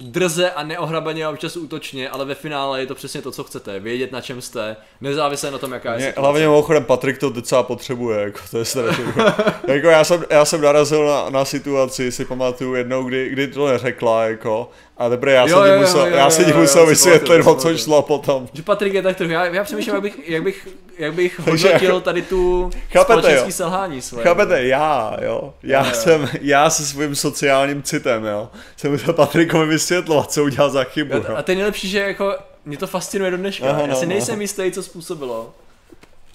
drze 0.01 0.51
a 0.51 0.62
neohrabaně 0.62 1.24
a 1.24 1.31
občas 1.31 1.56
útočně, 1.56 2.10
ale 2.10 2.24
ve 2.24 2.35
finále 2.35 2.81
je 2.81 2.86
to 2.86 2.94
přesně 2.94 3.22
to, 3.22 3.31
co 3.31 3.44
chcete. 3.44 3.81
Vědět, 3.81 4.12
na 4.12 4.20
čem 4.20 4.40
jste, 4.40 4.77
nezávisle 5.01 5.51
na 5.51 5.59
tom, 5.59 5.72
jaká 5.72 5.94
je 5.94 6.01
situace. 6.01 6.20
Hlavně 6.20 6.40
mimochodem 6.40 6.85
Patrik 6.85 7.18
to 7.18 7.31
docela 7.31 7.62
potřebuje, 7.62 8.20
jako, 8.20 8.39
to 8.51 8.59
je 8.59 8.64
strašně. 8.64 9.05
jako 9.66 9.86
já, 9.86 10.05
jsem, 10.05 10.24
já 10.31 10.44
jsem 10.44 10.60
narazil 10.60 11.06
na, 11.06 11.31
na 11.31 11.44
situaci, 11.44 12.12
si 12.12 12.24
pamatuju 12.24 12.74
jednou, 12.74 13.05
kdy, 13.05 13.28
kdy 13.28 13.48
to 13.48 13.68
neřekla, 13.68 14.24
jako, 14.24 14.70
a 15.01 15.09
teprve 15.09 15.32
já, 15.32 15.48
jsem 15.48 15.59
jo, 15.59 15.81
musel, 15.81 16.06
jo, 16.06 16.16
já 16.16 16.31
si 16.31 16.55
musel 16.55 16.86
vysvětlit, 16.86 17.47
o 17.47 17.55
co 17.55 17.77
šlo 17.77 18.02
potom. 18.02 18.48
Že 18.52 18.62
Patrik 18.62 18.94
je 18.94 19.02
tak 19.02 19.16
trochu, 19.16 19.32
já, 19.32 19.44
já 19.44 19.64
přemýšlím, 19.64 19.94
jak 19.94 20.02
bych, 20.02 20.28
jak 20.28 20.43
bych, 20.43 20.68
jak 20.98 21.14
bych 21.14 21.39
hodnotil 21.47 22.01
tady 22.01 22.22
tu 22.22 22.70
společenský 23.02 23.52
selhání 23.52 24.02
své. 24.02 24.22
Chápete, 24.22 24.64
já, 24.64 25.16
jo, 25.22 25.55
já 25.62 25.86
jo, 25.86 25.94
jsem, 25.94 26.28
já 26.40 26.70
se 26.70 26.86
svým 26.86 27.14
sociálním 27.14 27.82
citem, 27.82 28.24
jo, 28.24 28.51
jsem 28.77 28.93
musel 28.93 29.14
Patrikovi 29.14 29.66
vysvětlovat, 29.66 30.32
co 30.32 30.44
udělal 30.44 30.70
za 30.70 30.85
chybu. 30.85 31.14
A, 31.14 31.39
a 31.39 31.43
to 31.43 31.51
je 31.51 31.56
nejlepší, 31.56 31.89
že 31.89 31.98
jako, 31.98 32.35
mě 32.64 32.77
to 32.77 32.86
fascinuje 32.86 33.31
do 33.31 33.36
dneška, 33.36 33.70
Aha, 33.70 33.81
já 33.81 33.94
si 33.94 34.06
no, 34.06 34.12
nejsem 34.12 34.36
no. 34.36 34.43
jistý, 34.43 34.72
co 34.72 34.82
způsobilo 34.82 35.55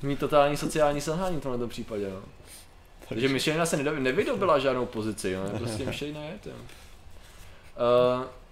mít 0.04 0.20
totální 0.20 0.58
sociální 0.58 1.02
selhání 1.02 1.38
v 1.38 1.42
tomto 1.42 1.68
případě, 1.68 2.04
jo. 2.04 2.20
Takže 3.10 3.30
Michelina 3.30 3.66
se 3.66 3.78
nevydobila 3.78 4.60
žádnou 4.60 4.86
pozici, 4.86 5.30
jo, 5.30 5.42
prostě 5.58 5.84
Michelina 5.86 6.22
je 6.22 6.40
to. 6.44 6.50
Uh, 6.50 8.26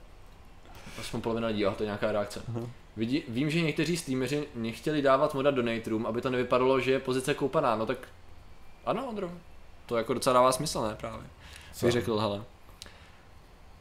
aspoň 0.99 1.21
polovina 1.21 1.47
lidí, 1.47 1.65
to 1.77 1.83
je 1.83 1.85
nějaká 1.85 2.11
reakce. 2.11 2.41
Uh-huh. 2.53 2.69
Vidí, 2.97 3.23
vím, 3.27 3.49
že 3.49 3.61
někteří 3.61 3.97
streameři 3.97 4.47
nechtěli 4.55 5.01
dávat 5.01 5.33
moda 5.33 5.51
do 5.51 5.63
Room, 5.87 6.05
aby 6.05 6.21
to 6.21 6.29
nevypadalo, 6.29 6.79
že 6.79 6.91
je 6.91 6.99
pozice 6.99 7.33
koupaná, 7.33 7.75
no 7.75 7.85
tak 7.85 7.97
ano, 8.85 9.05
Ondro, 9.09 9.31
to 9.85 9.97
jako 9.97 10.13
docela 10.13 10.33
dává 10.33 10.51
smysl, 10.51 10.81
ne 10.81 10.95
právě. 10.99 11.25
Co? 11.73 11.85
Bych 11.85 11.93
řekl, 11.93 12.17
hele. 12.17 12.41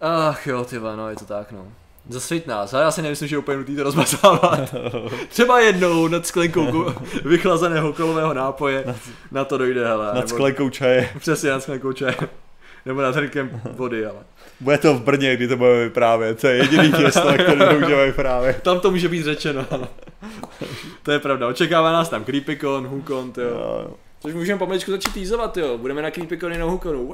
Ach 0.00 0.46
jo, 0.46 0.64
ty 0.64 0.80
no, 0.96 1.08
je 1.08 1.16
to 1.16 1.24
tak, 1.24 1.52
no. 1.52 1.72
Zasvět 2.08 2.46
nás, 2.46 2.74
ale 2.74 2.82
já 2.82 2.90
si 2.90 3.02
nemyslím, 3.02 3.28
že 3.28 3.34
je 3.34 3.38
úplně 3.38 3.58
nutný 3.58 3.76
to 3.76 3.82
rozmazávat. 3.82 4.74
Třeba 5.28 5.60
jednou 5.60 6.08
nad 6.08 6.26
sklenkou 6.26 6.94
vychlazeného 7.24 7.92
kolového 7.92 8.34
nápoje, 8.34 8.94
na 9.30 9.44
to 9.44 9.58
dojde, 9.58 9.86
hele. 9.86 10.14
Nad 10.14 10.28
sklenkou 10.28 10.70
čaje. 10.70 11.10
Přesně, 11.18 11.50
nad 11.50 11.60
sklenkou 11.60 11.92
čaje. 11.92 12.14
Nebo 12.86 13.02
nad 13.02 13.16
hrnkem 13.16 13.60
vody, 13.72 14.06
ale. 14.06 14.18
Bude 14.60 14.78
to 14.78 14.94
v 14.94 15.02
Brně, 15.02 15.36
kdy 15.36 15.48
to 15.48 15.56
bude 15.56 15.84
vyprávět. 15.84 16.40
To 16.40 16.46
je 16.46 16.56
jediný 16.56 16.88
město, 16.98 17.32
který 17.34 17.58
to 17.58 17.80
může 17.80 18.04
vyprávět. 18.06 18.62
Tam 18.62 18.80
to 18.80 18.90
může 18.90 19.08
být 19.08 19.22
řečeno, 19.22 19.66
ano. 19.70 19.88
To 21.02 21.12
je 21.12 21.18
pravda. 21.18 21.48
Očekává 21.48 21.92
nás 21.92 22.08
tam 22.08 22.24
Creepycon, 22.24 22.86
Hukon, 22.86 23.32
jo. 23.36 23.84
No. 23.88 23.94
Což 24.20 24.34
můžeme 24.34 24.58
pomaličku 24.58 24.90
začít 24.90 25.14
týzovat, 25.14 25.56
jo. 25.56 25.78
Budeme 25.78 26.02
na 26.02 26.10
Creepycon 26.10 26.58
na 26.58 26.64
Hukonu. 26.64 27.12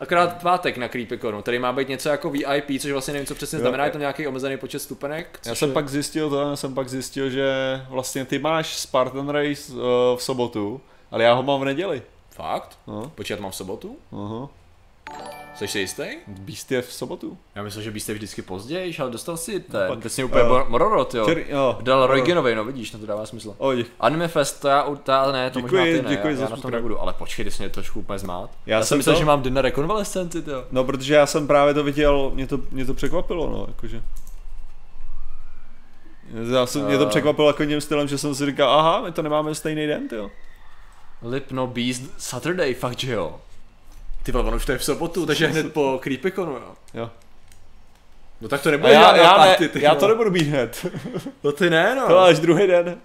Akorát 0.00 0.42
pátek 0.42 0.76
na 0.76 0.88
Creepyconu, 0.88 1.42
který 1.42 1.58
má 1.58 1.72
být 1.72 1.88
něco 1.88 2.08
jako 2.08 2.30
VIP, 2.30 2.80
což 2.80 2.92
vlastně 2.92 3.12
nevím, 3.12 3.26
co 3.26 3.34
přesně 3.34 3.58
znamená, 3.58 3.84
je 3.84 3.90
to 3.90 3.98
nějaký 3.98 4.26
omezený 4.26 4.56
počet 4.56 4.78
stupenek. 4.78 5.38
Já 5.46 5.54
jsem 5.54 5.68
je... 5.68 5.74
pak 5.74 5.88
zjistil 5.88 6.30
to, 6.30 6.40
já 6.40 6.56
jsem 6.56 6.74
pak 6.74 6.88
zjistil, 6.88 7.30
že 7.30 7.46
vlastně 7.88 8.24
ty 8.24 8.38
máš 8.38 8.76
Spartan 8.76 9.28
Race 9.28 9.72
uh, 9.72 9.78
v 10.16 10.22
sobotu, 10.22 10.80
ale 11.10 11.24
já 11.24 11.32
ho 11.32 11.42
mám 11.42 11.60
v 11.60 11.64
neděli. 11.64 12.02
Fakt? 12.36 12.78
No. 12.86 13.12
Počkat, 13.14 13.40
mám 13.40 13.50
v 13.50 13.56
sobotu? 13.56 13.96
Uh-huh. 14.12 14.48
Jsi 15.54 15.68
si 15.68 15.78
jistý? 15.78 16.06
Beast 16.26 16.72
je 16.72 16.82
v 16.82 16.92
sobotu. 16.92 17.38
Já 17.54 17.62
myslím, 17.62 17.82
že 17.82 17.90
Beast 17.90 18.08
je 18.08 18.14
vždycky 18.14 18.42
později, 18.42 18.96
ale 18.98 19.10
dostal 19.10 19.36
si 19.36 19.60
ten, 19.60 19.88
no, 19.88 19.96
teď 19.96 20.24
úplně 20.24 20.42
uh, 20.42 20.68
mororot, 20.68 21.14
jo. 21.14 21.26
Čer, 21.26 21.38
jo. 21.48 21.78
Dal 21.80 22.06
Roy 22.06 22.22
Genovej, 22.22 22.54
no 22.54 22.64
vidíš, 22.64 22.92
no 22.92 22.98
to 22.98 23.06
dává 23.06 23.26
smysl. 23.26 23.54
Oh, 23.58 23.74
Anime 24.00 24.28
Fest, 24.28 24.60
to 24.60 24.68
já, 24.68 24.82
to 25.02 25.12
já 25.12 25.32
ne, 25.32 25.50
to 25.50 25.60
děkuji, 25.60 25.76
možná 25.76 25.84
ty 25.84 26.02
ne, 26.02 26.08
děkuji 26.08 26.34
já, 26.36 26.42
já 26.42 26.48
na 26.48 26.56
tom 26.56 26.70
nebudu, 26.70 27.00
ale 27.00 27.12
počkej, 27.12 27.44
ty 27.44 27.50
jsi 27.50 27.62
mě 27.62 27.70
trošku 27.70 28.00
úplně 28.00 28.18
zmát. 28.18 28.50
Já, 28.66 28.78
já 28.78 28.84
jsem 28.84 28.98
myslel, 28.98 29.14
to... 29.14 29.18
že 29.18 29.24
mám 29.24 29.42
den 29.42 29.54
na 29.54 29.62
rekonvalescenci, 29.62 30.42
jo. 30.46 30.64
No, 30.72 30.84
protože 30.84 31.14
já 31.14 31.26
jsem 31.26 31.46
právě 31.46 31.74
to 31.74 31.84
viděl, 31.84 32.30
mě 32.34 32.46
to, 32.46 32.58
mě 32.70 32.84
to 32.84 32.94
překvapilo, 32.94 33.50
no, 33.50 33.64
jakože. 33.68 34.02
Já 36.52 36.66
jsem, 36.66 36.82
uh... 36.82 36.88
mě 36.88 36.98
to 36.98 37.06
překvapilo 37.06 37.48
jako 37.48 37.64
tím 37.64 37.80
stylem, 37.80 38.08
že 38.08 38.18
jsem 38.18 38.34
si 38.34 38.46
říkal, 38.46 38.70
aha, 38.70 39.00
my 39.00 39.12
to 39.12 39.22
nemáme 39.22 39.54
stejný 39.54 39.86
den, 39.86 40.08
jo. 40.12 40.30
Lipno 41.22 41.66
Beast 41.66 42.02
Saturday, 42.18 42.74
fakt 42.74 42.98
že 42.98 43.12
jo. 43.12 43.40
Ty 44.22 44.32
vole, 44.32 44.56
už 44.56 44.64
to 44.66 44.72
je 44.72 44.78
v 44.78 44.84
sobotu, 44.84 45.26
takže 45.26 45.46
hned 45.52 45.72
po 45.72 45.98
Creepyconu, 46.02 46.52
jo. 46.52 46.74
Jo. 46.94 47.10
No 48.40 48.48
tak 48.48 48.62
to 48.62 48.70
nebude 48.70 48.92
já, 48.92 49.16
já, 49.16 49.34
party, 49.34 49.62
ne, 49.62 49.68
ty, 49.68 49.82
já 49.82 49.94
to 49.94 50.08
nebudu 50.08 50.30
být 50.30 50.46
hned. 50.46 50.86
No 51.44 51.52
ty 51.52 51.70
ne, 51.70 51.94
no. 51.94 52.08
To 52.08 52.18
až 52.18 52.38
druhý 52.38 52.66
den. 52.66 53.00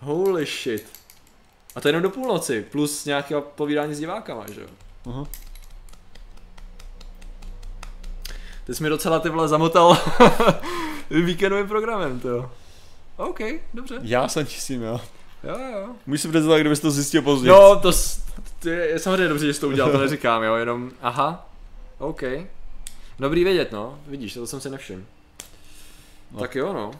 Holy 0.00 0.46
shit. 0.46 0.86
A 1.74 1.80
to 1.80 1.88
jenom 1.88 2.02
do 2.02 2.10
půlnoci, 2.10 2.62
plus 2.62 3.04
nějaké 3.04 3.40
povídání 3.40 3.94
s 3.94 3.98
divákama, 3.98 4.44
že 4.54 4.60
jo. 4.60 4.66
Uh-huh. 5.06 5.26
Ty 8.66 8.74
jsi 8.74 8.82
mi 8.82 8.88
docela 8.88 9.20
ty 9.20 9.28
vole 9.28 9.48
zamotal 9.48 9.98
víkendovým 11.10 11.68
programem, 11.68 12.20
to 12.20 12.28
jo. 12.28 12.50
OK, 13.16 13.40
dobře. 13.74 13.98
Já 14.02 14.28
jsem 14.28 14.46
tím, 14.46 14.82
jo. 14.82 15.00
Jo, 15.46 15.58
jo. 15.72 15.88
Můžeš 16.06 16.22
si 16.22 16.28
představit, 16.28 16.60
kdybys 16.60 16.80
to 16.80 16.90
zjistil 16.90 17.22
později. 17.22 17.50
No, 17.50 17.80
to, 17.80 17.92
to 18.58 18.68
je 18.68 18.98
samozřejmě 18.98 19.28
dobře, 19.28 19.46
že 19.46 19.54
jsi 19.54 19.60
to 19.60 19.68
udělal, 19.68 19.92
to 19.92 19.98
neříkám, 19.98 20.42
jo, 20.42 20.54
jenom, 20.54 20.90
aha, 21.02 21.48
OK. 21.98 22.22
Dobrý 23.18 23.44
vědět, 23.44 23.72
no, 23.72 23.98
vidíš, 24.06 24.34
to 24.34 24.46
jsem 24.46 24.60
si 24.60 24.70
nevšiml. 24.70 25.02
No. 26.32 26.40
Tak 26.40 26.54
jo, 26.54 26.72
no. 26.72 26.90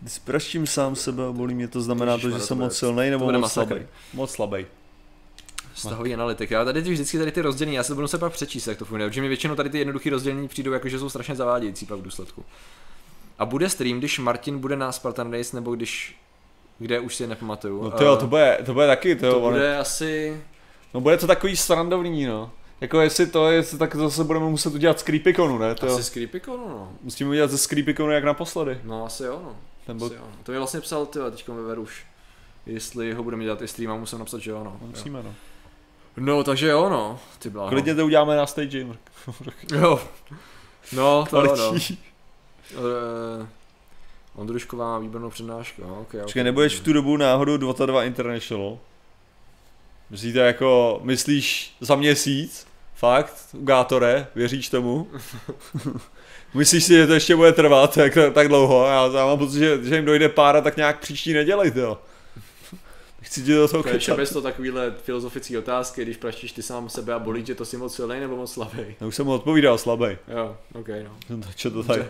Když 0.00 0.18
praštím 0.18 0.66
sám 0.66 0.96
sebe 0.96 1.26
a 1.26 1.32
bolí 1.32 1.54
mě, 1.54 1.68
to 1.68 1.80
znamená 1.80 2.12
Ježiš, 2.12 2.32
to, 2.32 2.38
že 2.38 2.44
jsem 2.44 2.58
moc 2.58 2.76
silný 2.76 3.10
nebo 3.10 3.32
moc 3.32 3.52
slabý? 3.52 3.86
Moc 4.12 4.30
slabý. 4.30 4.66
Stahový 5.74 6.14
analytik. 6.14 6.50
Já 6.50 6.64
tady 6.64 6.82
ty 6.82 6.90
vždycky 6.90 7.18
tady 7.18 7.32
ty 7.32 7.40
rozdělení, 7.40 7.76
já 7.76 7.82
se 7.82 7.94
budu 7.94 8.08
se 8.08 8.18
pak 8.18 8.32
přečíst, 8.32 8.66
jak 8.66 8.78
to 8.78 8.84
funguje, 8.84 9.08
protože 9.08 9.22
mi 9.22 9.28
většinou 9.28 9.54
tady 9.54 9.70
ty 9.70 9.78
jednoduché 9.78 10.10
rozdělení 10.10 10.48
přijdou 10.48 10.72
jako, 10.72 10.88
že 10.88 10.98
jsou 10.98 11.08
strašně 11.08 11.34
zavádějící 11.34 11.86
pak 11.86 11.98
v 11.98 12.02
důsledku. 12.02 12.44
A 13.38 13.44
bude 13.44 13.68
stream, 13.68 13.98
když 13.98 14.18
Martin 14.18 14.58
bude 14.58 14.76
na 14.76 14.92
Spartan 14.92 15.32
Race, 15.32 15.56
nebo 15.56 15.74
když 15.74 16.16
kde 16.78 17.00
už 17.00 17.16
si 17.16 17.26
nepamatuju. 17.26 17.82
No 17.82 17.90
to 17.90 18.04
jo, 18.04 18.16
to 18.16 18.26
bude, 18.26 18.58
to 18.66 18.74
bude 18.74 18.86
taky, 18.86 19.16
to, 19.16 19.32
to 19.32 19.40
bude 19.40 19.74
on... 19.74 19.80
asi... 19.80 20.42
No 20.94 21.00
bude 21.00 21.16
to 21.16 21.26
takový 21.26 21.56
srandovní, 21.56 22.26
no. 22.26 22.50
Jako 22.80 23.00
jestli 23.00 23.26
to 23.26 23.50
je, 23.50 23.62
tak 23.62 23.96
zase 23.96 24.24
budeme 24.24 24.46
muset 24.46 24.74
udělat 24.74 25.00
z 25.00 25.02
Creepyconu, 25.02 25.58
ne? 25.58 25.74
To 25.74 25.86
asi 25.86 26.04
z 26.04 26.10
Creepyconu, 26.10 26.68
no. 26.68 26.92
Musíme 27.02 27.30
udělat 27.30 27.50
ze 27.50 27.68
Creepyconu 27.68 28.10
jak 28.10 28.24
naposledy. 28.24 28.80
No 28.84 29.06
asi 29.06 29.22
jo, 29.22 29.40
no. 29.44 29.56
Ten 29.86 29.98
byl... 29.98 30.06
asi 30.06 30.16
jo. 30.16 30.22
To 30.42 30.52
mi 30.52 30.58
vlastně 30.58 30.80
psal 30.80 31.06
ty 31.06 31.18
teďka 31.30 31.52
ve 31.52 31.62
Veruš. 31.62 32.06
Jestli 32.66 33.12
ho 33.12 33.22
budeme 33.22 33.44
dělat 33.44 33.62
i 33.62 33.68
stream, 33.68 33.92
a 33.92 33.96
musím 33.96 34.18
napsat, 34.18 34.38
že 34.38 34.50
jo, 34.50 34.64
no. 34.64 34.76
Musíme, 34.80 35.22
no. 35.22 35.34
No, 36.16 36.44
takže 36.44 36.68
jo, 36.68 36.88
no. 36.88 37.18
Ty 37.38 37.50
bláho. 37.50 37.68
Klidně 37.68 37.94
to 37.94 38.04
uděláme 38.04 38.36
na 38.36 38.46
stage, 38.46 38.86
Jo. 39.72 40.00
No, 40.92 41.26
to 41.30 41.44
jo, 41.44 41.56
no. 41.56 41.72
Ondrušková 44.36 44.84
má 44.84 44.98
výbornou 44.98 45.30
přednášku. 45.30 45.82
No, 45.82 46.00
okay, 46.00 46.20
okay. 46.20 46.44
nebudeš 46.44 46.74
v 46.74 46.84
tu 46.84 46.92
dobu 46.92 47.16
náhodou 47.16 47.56
Dota 47.56 47.86
2 47.86 48.04
International? 48.04 48.78
Myslíte 50.10 50.38
jako, 50.38 51.00
myslíš 51.02 51.76
za 51.80 51.96
měsíc? 51.96 52.66
Fakt? 52.94 53.48
Gátore? 53.52 54.26
Věříš 54.34 54.68
tomu? 54.68 55.10
Myslíš 56.54 56.84
si, 56.84 56.92
že 56.92 57.06
to 57.06 57.14
ještě 57.14 57.36
bude 57.36 57.52
trvat 57.52 57.94
tak, 57.94 58.18
tak 58.32 58.48
dlouho? 58.48 58.86
Já, 58.86 59.06
já 59.06 59.26
mám 59.26 59.38
pocit, 59.38 59.58
že, 59.58 59.84
že 59.84 59.96
jim 59.96 60.04
dojde 60.04 60.28
pára 60.28 60.60
tak 60.60 60.76
nějak 60.76 60.98
příští 60.98 61.32
nedělej, 61.32 61.72
jo. 61.74 61.98
Chci 63.20 63.42
ti 63.42 63.52
do 63.52 63.68
toho 63.68 63.82
to 63.82 63.88
je 64.20 64.26
to 64.26 64.42
takovýhle 64.42 64.94
filozofický 65.02 65.58
otázky, 65.58 66.02
když 66.02 66.16
praštíš 66.16 66.52
ty 66.52 66.62
sám 66.62 66.88
sebe 66.88 67.14
a 67.14 67.18
bolí 67.18 67.42
tě 67.42 67.54
to 67.54 67.64
si 67.64 67.76
moc 67.76 67.94
silný 67.94 68.20
nebo 68.20 68.36
moc 68.36 68.52
slabý? 68.52 68.78
Já 69.00 69.06
už 69.06 69.14
jsem 69.16 69.26
mu 69.26 69.32
odpovídal 69.32 69.78
slabý. 69.78 70.06
Jo, 70.28 70.56
ok, 70.74 70.88
no. 70.88 71.16
no 71.36 71.42
tak 71.42 71.72
to 71.72 71.82
tady? 71.82 72.04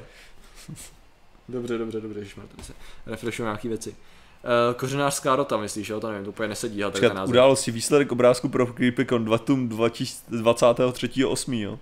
Dobře, 1.49 1.79
dobře, 1.79 2.01
dobře, 2.01 2.21
když 2.21 2.35
tady 2.35 2.63
se 2.63 2.73
refreshujeme 3.07 3.51
nějaký 3.51 3.69
věci. 3.69 3.91
Uh, 3.91 3.97
kořenářská 4.77 5.37
rota, 5.37 5.57
myslíš, 5.57 5.89
jo? 5.89 6.01
To 6.01 6.11
nevím, 6.11 6.25
to 6.25 6.31
úplně 6.31 6.49
nesedí. 6.49 6.85
Ale 6.85 6.93
Počkat, 6.93 7.15
název. 7.15 7.31
události, 7.31 7.71
výsledek 7.71 8.13
obrázku 8.13 8.49
pro 8.49 8.67
Creepycon 8.67 9.25
23.8. 9.25 11.63
jo? 11.63 11.79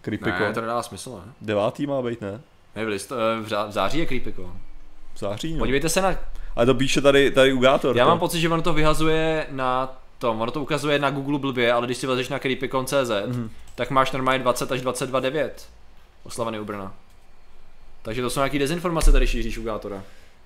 Creepycon. 0.00 0.40
Ne, 0.40 0.52
to 0.52 0.60
nedá 0.60 0.82
smysl, 0.82 1.22
ne? 1.26 1.32
Devátý 1.40 1.86
má 1.86 2.02
být, 2.02 2.20
ne? 2.20 2.40
Ne, 2.76 2.84
v, 2.84 2.88
list, 2.88 3.12
eh, 3.12 3.42
v 3.42 3.72
září 3.72 3.98
je 3.98 4.06
Creepycon. 4.06 4.52
V 5.14 5.18
září, 5.18 5.52
no. 5.52 5.58
Podívejte 5.58 5.88
se 5.88 6.02
na... 6.02 6.16
Ale 6.56 6.66
to 6.66 6.74
píše 6.74 7.00
tady, 7.00 7.30
tady 7.30 7.52
Ugátor. 7.52 7.96
Já 7.96 8.04
to. 8.04 8.08
mám 8.08 8.18
pocit, 8.18 8.40
že 8.40 8.48
ono 8.48 8.62
to 8.62 8.72
vyhazuje 8.72 9.46
na 9.50 9.98
tom, 10.18 10.40
ono 10.40 10.50
to 10.50 10.62
ukazuje 10.62 10.98
na 10.98 11.10
Google 11.10 11.38
blbě, 11.38 11.72
ale 11.72 11.86
když 11.86 11.98
si 11.98 12.06
vezeš 12.06 12.28
na 12.28 12.38
creepycon.cz, 12.38 12.92
mm-hmm. 12.92 13.48
tak 13.74 13.90
máš 13.90 14.12
normálně 14.12 14.38
20 14.38 14.72
až 14.72 14.82
22,9 14.82 15.50
oslavený 16.24 16.58
u 16.58 16.64
Brna. 16.64 16.94
Takže 18.02 18.22
to 18.22 18.30
jsou 18.30 18.40
nějaký 18.40 18.58
dezinformace 18.58 19.12
tady 19.12 19.26
šíříš 19.26 19.58
u 19.58 19.62
Gátora. 19.62 20.04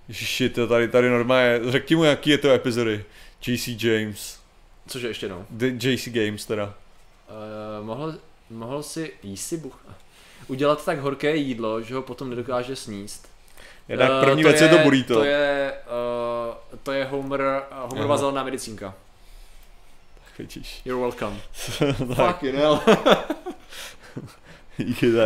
Ježiši, 0.08 0.48
to 0.48 0.66
tady, 0.66 0.88
tady 0.88 1.10
normálně, 1.10 1.60
řekni 1.64 1.96
mu, 1.96 2.04
jaký 2.04 2.30
je 2.30 2.38
to 2.38 2.50
epizody. 2.50 3.04
JC 3.46 3.68
James. 3.84 4.38
Cože 4.86 5.08
ještě 5.08 5.28
no? 5.28 5.46
The 5.50 5.86
JC 5.86 6.08
Games 6.08 6.46
teda. 6.46 6.74
Uh, 7.80 7.86
mohl, 7.86 8.14
mohl 8.50 8.82
si, 8.82 9.12
jíst 9.22 9.52
buch, 9.52 9.86
udělat 10.46 10.84
tak 10.84 10.98
horké 10.98 11.36
jídlo, 11.36 11.82
že 11.82 11.94
ho 11.94 12.02
potom 12.02 12.30
nedokáže 12.30 12.76
sníst. 12.76 13.28
Jednak 13.88 14.10
uh, 14.10 14.24
první 14.24 14.42
věc 14.42 14.60
je, 14.60 14.66
je 14.66 14.76
to 14.76 14.78
burrito. 14.78 15.14
To 15.14 15.24
je, 15.24 15.74
uh, 16.72 16.78
to 16.82 16.92
je 16.92 17.04
Homer, 17.04 17.40
uh, 17.40 17.90
Homerova 17.90 18.16
zelená 18.16 18.44
medicínka. 18.44 18.94
Tak 20.24 20.38
vidíš. 20.38 20.82
You're 20.84 21.02
welcome. 21.02 21.40
Fuck 22.14 22.42
you 22.42 22.52
hell. 22.52 22.80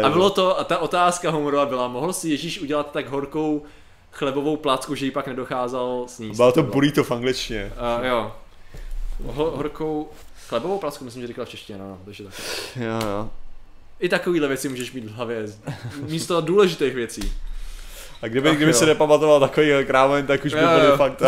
a 0.03 0.09
bylo 0.09 0.31
to, 0.31 0.61
a 0.61 0.65
ta 0.65 0.79
otázka 0.79 1.31
Homerova 1.31 1.67
byla, 1.67 1.89
mohl 1.89 2.13
si 2.13 2.29
Ježíš 2.29 2.61
udělat 2.61 2.93
tak 2.93 3.09
horkou 3.09 3.63
chlebovou 4.13 4.57
plácku, 4.57 4.95
že 4.95 5.05
ji 5.05 5.11
pak 5.11 5.27
nedocházel 5.27 6.05
sníst. 6.07 6.37
Bylo 6.37 6.53
to 6.53 6.63
burrito 6.63 7.05
v 7.05 7.11
angličtině. 7.11 7.73
Uh, 7.99 8.07
jo. 8.07 8.33
Ho, 9.25 9.51
horkou 9.51 10.09
chlebovou 10.49 10.79
plácku, 10.79 11.05
myslím, 11.05 11.23
že 11.23 11.27
říkal 11.27 11.45
v 11.45 11.49
češtině, 11.49 11.79
no, 11.79 11.89
no 11.89 11.99
takže 12.05 12.25
tak. 12.25 12.35
Jo, 12.77 13.09
jo. 13.09 13.31
I 14.01 14.09
takovýhle 14.09 14.49
věci 14.49 14.69
můžeš 14.69 14.93
mít 14.93 15.05
v 15.05 15.15
hlavě, 15.15 15.47
místo 16.01 16.41
důležitých 16.41 16.95
věcí. 16.95 17.33
A 18.23 18.29
kdyby, 18.29 18.57
kdyby 18.57 18.75
si 18.75 18.87
nepamatoval 18.87 19.41
takový 19.41 19.69
krámen, 19.87 20.27
tak 20.27 20.45
už 20.45 20.55
by 20.55 20.61
byly 20.61 20.97
fakt. 20.97 21.23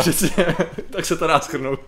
tak 0.89 1.05
se 1.05 1.17
to 1.17 1.27
dá 1.27 1.39
schrnout. 1.39 1.79
Uh, 1.79 1.85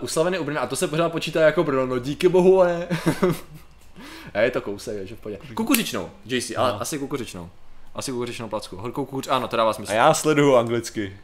uslavený 0.00 0.38
u 0.38 0.44
Brna, 0.44 0.60
a 0.60 0.66
to 0.66 0.76
se 0.76 0.88
pořád 0.88 1.12
počítá 1.12 1.40
jako 1.40 1.64
Brno, 1.64 1.86
no 1.86 1.98
díky 1.98 2.28
bohu, 2.28 2.62
ne? 2.62 2.88
a 4.34 4.40
je 4.40 4.50
to 4.50 4.60
kousek, 4.60 5.06
že 5.06 5.16
v 5.16 5.20
podě. 5.20 5.38
Kukuřičnou, 5.54 6.10
JC, 6.24 6.52
ale 6.56 6.72
no. 6.72 6.80
asi 6.80 6.98
kukuřičnou. 6.98 7.50
Asi 7.94 8.12
kukuřičnou 8.12 8.48
placku. 8.48 8.76
Horkou 8.76 9.04
kukuř, 9.04 9.28
ano, 9.28 9.48
to 9.48 9.56
dává 9.56 9.72
smysl. 9.72 9.92
A 9.92 9.94
já 9.94 10.14
sleduju 10.14 10.56
anglicky. 10.56 11.16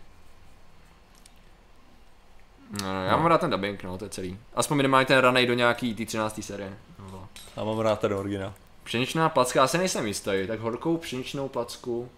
No, 2.83 2.93
no, 2.93 3.05
já 3.05 3.13
no. 3.13 3.19
mám 3.19 3.27
rád 3.27 3.41
ten 3.41 3.51
dubbing, 3.51 3.83
no, 3.83 3.99
to 3.99 4.05
je 4.05 4.09
celý. 4.09 4.39
Aspoň 4.55 4.77
minimálně 4.77 5.07
ten 5.07 5.19
ranej 5.19 5.47
do 5.47 5.55
nějaký 5.55 5.95
té 5.95 6.07
13. 6.07 6.41
série. 6.43 6.79
No. 6.99 7.29
Já 7.57 7.65
mám 7.65 7.79
rád 7.79 8.01
ten 8.01 8.13
originál. 8.13 8.55
Pšeničná 8.85 9.29
placka, 9.29 9.67
se 9.67 9.79
nejsem 9.79 10.07
jistý, 10.07 10.31
tak 10.47 10.61
horkou 10.61 10.97
pšeničnou 10.97 11.49
placku. 11.49 12.09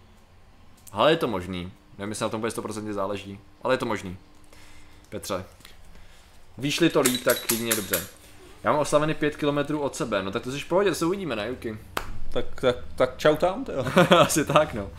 Ale 0.91 1.11
je 1.11 1.17
to 1.17 1.27
možný. 1.27 1.71
Nevím, 1.97 2.11
jestli 2.11 2.23
na 2.23 2.29
tom 2.29 2.39
bude 2.39 2.51
100% 2.51 2.93
záleží, 2.93 3.39
ale 3.61 3.73
je 3.73 3.77
to 3.77 3.85
možný. 3.85 4.17
Petře. 5.09 5.45
Výšli 6.57 6.89
to 6.89 7.01
líp, 7.01 7.23
tak 7.23 7.45
klidně 7.45 7.75
dobře. 7.75 8.07
Já 8.63 8.71
mám 8.71 8.81
oslavený 8.81 9.13
5 9.13 9.35
km 9.35 9.75
od 9.75 9.95
sebe, 9.95 10.23
no 10.23 10.31
tak 10.31 10.43
to 10.43 10.51
jsi 10.51 10.59
v 10.59 10.65
pohodě, 10.65 10.89
to 10.89 10.95
se 10.95 11.05
uvidíme, 11.05 11.35
ne, 11.35 11.47
Juky? 11.47 11.77
Tak, 12.33 12.45
tak, 12.61 12.75
tak 12.95 13.17
čau 13.17 13.35
tam, 13.35 13.65
jo. 13.75 13.85
Asi 14.19 14.45
tak, 14.45 14.73
no. 14.73 14.89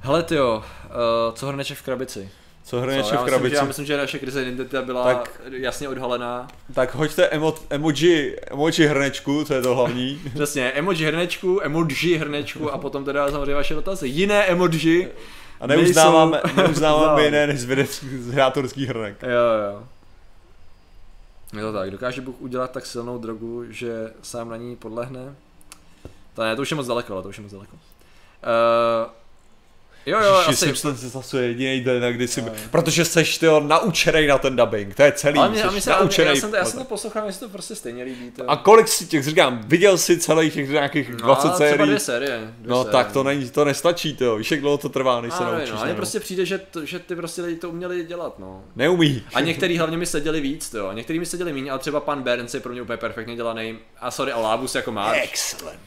Hele, 0.00 0.22
ty 0.22 0.34
jo, 0.34 0.64
uh, 0.84 1.34
co 1.34 1.46
hrneček 1.46 1.78
v 1.78 1.82
krabici? 1.82 2.30
Co 2.64 2.80
hrneček 2.80 3.20
v 3.20 3.24
krabici? 3.24 3.40
Myslím, 3.40 3.50
že, 3.50 3.56
já 3.56 3.64
myslím, 3.64 3.86
že 3.86 3.96
naše 3.96 4.18
krize 4.18 4.42
identita 4.42 4.82
byla 4.82 5.04
tak, 5.04 5.40
jasně 5.50 5.88
odhalená. 5.88 6.48
Tak 6.74 6.94
hoďte 6.94 7.26
emo, 7.26 7.54
emoji, 7.70 8.36
emoji 8.50 8.86
hrnečku, 8.86 9.44
to 9.44 9.54
je 9.54 9.62
to 9.62 9.74
hlavní. 9.74 10.20
Přesně, 10.34 10.70
emoji 10.72 11.06
hrnečku, 11.06 11.60
emoji 11.62 12.18
hrnečku 12.18 12.72
a 12.72 12.78
potom 12.78 13.04
teda 13.04 13.30
samozřejmě 13.30 13.54
vaše 13.54 13.74
dotazy. 13.74 14.08
Jiné 14.08 14.44
emoji 14.44 15.12
a 15.60 15.66
neuznáváme, 15.66 16.40
neuznáváme 16.56 17.24
jiné 17.24 17.46
než 17.46 17.60
z 17.60 18.30
hrátorský 18.32 18.86
hrnek. 18.86 19.16
Jo, 19.22 19.72
jo. 19.72 19.82
Je 21.52 21.60
to 21.60 21.72
tak, 21.72 21.90
dokáže 21.90 22.20
Bůh 22.20 22.40
udělat 22.40 22.70
tak 22.70 22.86
silnou 22.86 23.18
drogu, 23.18 23.72
že 23.72 24.12
sám 24.22 24.48
na 24.48 24.56
ní 24.56 24.76
podlehne? 24.76 25.36
To 26.34 26.42
ne, 26.42 26.56
to 26.56 26.62
už 26.62 26.70
je 26.70 26.76
moc 26.76 26.86
daleko, 26.86 27.12
ale 27.12 27.22
to 27.22 27.28
už 27.28 27.36
je 27.36 27.42
moc 27.42 27.52
daleko. 27.52 27.76
Uh, 27.76 29.10
Jo, 30.08 30.20
jo, 30.20 30.34
Ježiši, 30.34 30.50
asi. 30.50 30.64
Simpson 30.64 30.96
se 30.96 31.08
zase 31.08 31.42
jediný 31.42 31.80
den, 31.80 32.12
kdy 32.12 32.28
si... 32.28 32.42
No. 32.42 32.52
Protože 32.70 33.04
seš 33.04 33.38
ty 33.38 33.46
naučený 33.60 34.26
na 34.26 34.38
ten 34.38 34.56
dubbing, 34.56 34.94
to 34.94 35.02
je 35.02 35.12
celý. 35.12 35.38
Ale 35.38 35.48
mě, 35.48 35.64
mě 35.70 35.80
se, 35.80 35.90
naučený. 35.90 36.28
Já, 36.28 36.36
jsem 36.36 36.50
to, 36.50 36.56
já 36.56 36.64
jsem 36.64 36.78
to 36.78 36.84
poslouchal, 36.84 37.22
mě 37.22 37.32
se 37.32 37.40
to 37.40 37.48
prostě 37.48 37.74
stejně 37.74 38.04
líbí. 38.04 38.30
To... 38.30 38.50
A 38.50 38.56
kolik 38.56 38.88
si 38.88 39.06
těch, 39.06 39.24
říkám, 39.24 39.60
viděl 39.66 39.98
jsi 39.98 40.18
celých 40.18 40.54
těch 40.54 40.70
nějakých 40.70 41.10
no, 41.10 41.16
20 41.16 41.56
sérií? 41.56 41.86
dvě 41.86 42.00
série. 42.00 42.38
Dvě 42.58 42.70
no 42.70 42.84
série. 42.84 42.92
tak 42.92 43.12
to, 43.12 43.22
není, 43.22 43.50
to 43.50 43.64
nestačí, 43.64 44.16
to 44.16 44.36
víš, 44.36 44.50
jak 44.50 44.60
dlouho 44.60 44.78
to 44.78 44.88
trvá, 44.88 45.20
než 45.20 45.34
se 45.34 45.44
naučíš. 45.44 45.70
No, 45.70 45.80
ale 45.80 45.94
prostě 45.94 46.20
přijde, 46.20 46.46
že, 46.46 46.58
to, 46.58 46.84
že 46.84 46.98
ty 46.98 47.16
prostě 47.16 47.42
lidi 47.42 47.56
to 47.58 47.70
uměli 47.70 48.04
dělat, 48.04 48.38
no. 48.38 48.64
Neumí. 48.76 49.22
A 49.34 49.40
některý 49.40 49.78
hlavně 49.78 49.96
mi 49.96 50.06
seděli 50.06 50.40
víc, 50.40 50.70
to, 50.70 50.88
a 50.88 50.92
některý 50.92 51.18
mi 51.18 51.26
seděli 51.26 51.52
méně, 51.52 51.70
ale 51.70 51.78
třeba 51.78 52.00
pan 52.00 52.22
Burns 52.22 52.54
je 52.54 52.60
pro 52.60 52.72
mě 52.72 52.82
úplně 52.82 52.96
perfektně 52.96 53.36
dělaný. 53.36 53.78
A 54.00 54.10
sorry, 54.10 54.32
a 54.32 54.38
Lábus 54.38 54.74
jako 54.74 54.92
March. 54.92 55.24
Excellent. 55.24 55.80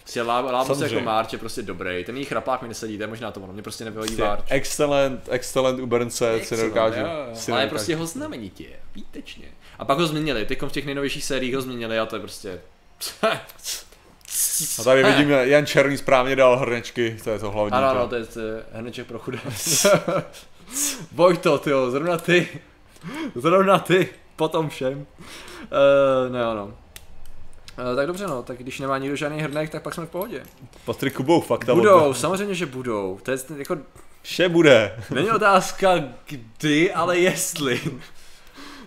Lábus 0.52 0.81
jako 0.81 0.99
March 0.99 1.34
je 1.34 1.39
prostě 1.39 1.61
dobrý. 1.61 2.03
Ten 2.03 2.15
jejich 2.15 2.27
chrapák 2.27 2.61
mi 2.61 2.68
nesedí, 2.68 2.98
to 2.98 3.03
je 3.03 3.07
možná 3.07 3.31
to 3.31 3.39
ono, 3.39 3.53
mě 3.53 3.61
prostě 3.61 3.85
nevyhojí 3.85 4.10
March. 4.17 4.43
Excellent 4.49 5.11
excellent, 5.11 5.27
excellent 5.29 5.79
u 5.79 5.85
Burnce 5.85 6.39
si 6.43 6.57
nedokážu. 6.57 6.99
Jo, 6.99 7.05
jo. 7.05 7.35
Si 7.35 7.51
Ale 7.51 7.67
prostě 7.67 7.95
ho 7.95 8.05
znamenitě, 8.05 8.65
výtečně. 8.95 9.45
A 9.79 9.85
pak 9.85 9.97
ho 9.97 10.07
změnili, 10.07 10.45
teď 10.45 10.61
v 10.61 10.71
těch 10.71 10.85
nejnovějších 10.85 11.25
sériích 11.25 11.55
ho 11.55 11.61
změnili 11.61 11.99
a 11.99 12.05
to 12.05 12.15
je 12.15 12.19
prostě... 12.19 12.61
A 14.79 14.83
tady 14.83 15.03
vidím, 15.03 15.29
Jan 15.41 15.65
Černý 15.65 15.97
správně 15.97 16.35
dal 16.35 16.57
hrnečky, 16.57 17.17
to 17.23 17.29
je 17.29 17.39
to 17.39 17.51
hlavní. 17.51 17.71
Ano, 17.71 17.88
ano, 17.88 18.07
to 18.07 18.15
je, 18.15 18.25
to 18.25 18.39
je 18.39 18.63
hrneček 18.73 19.07
pro 19.07 19.19
chudé. 19.19 19.39
to, 21.41 21.57
ty 21.57 21.69
zrovna 21.89 22.17
ty. 22.17 22.47
Zrovna 23.35 23.79
ty, 23.79 24.09
potom 24.35 24.69
všem. 24.69 24.97
Uh, 24.97 26.31
ne, 26.31 26.43
ano. 26.45 26.73
Uh, 27.89 27.95
tak 27.95 28.07
dobře 28.07 28.27
no, 28.27 28.43
tak 28.43 28.57
když 28.57 28.79
nemá 28.79 28.97
nikdo 28.97 29.15
žádný 29.15 29.41
hrnek, 29.41 29.69
tak 29.69 29.83
pak 29.83 29.93
jsme 29.93 30.05
v 30.05 30.09
pohodě. 30.09 30.43
Patrik 30.85 31.19
budou 31.21 31.41
fakt 31.41 31.69
Budou, 31.73 32.13
samozřejmě, 32.13 32.55
že 32.55 32.65
budou. 32.65 33.19
To 33.23 33.31
je 33.31 33.37
jako 33.57 33.77
Vše 34.21 34.49
bude. 34.49 35.03
Není 35.09 35.31
otázka 35.31 35.93
kdy, 36.27 36.93
ale 36.93 37.19
jestli. 37.19 37.81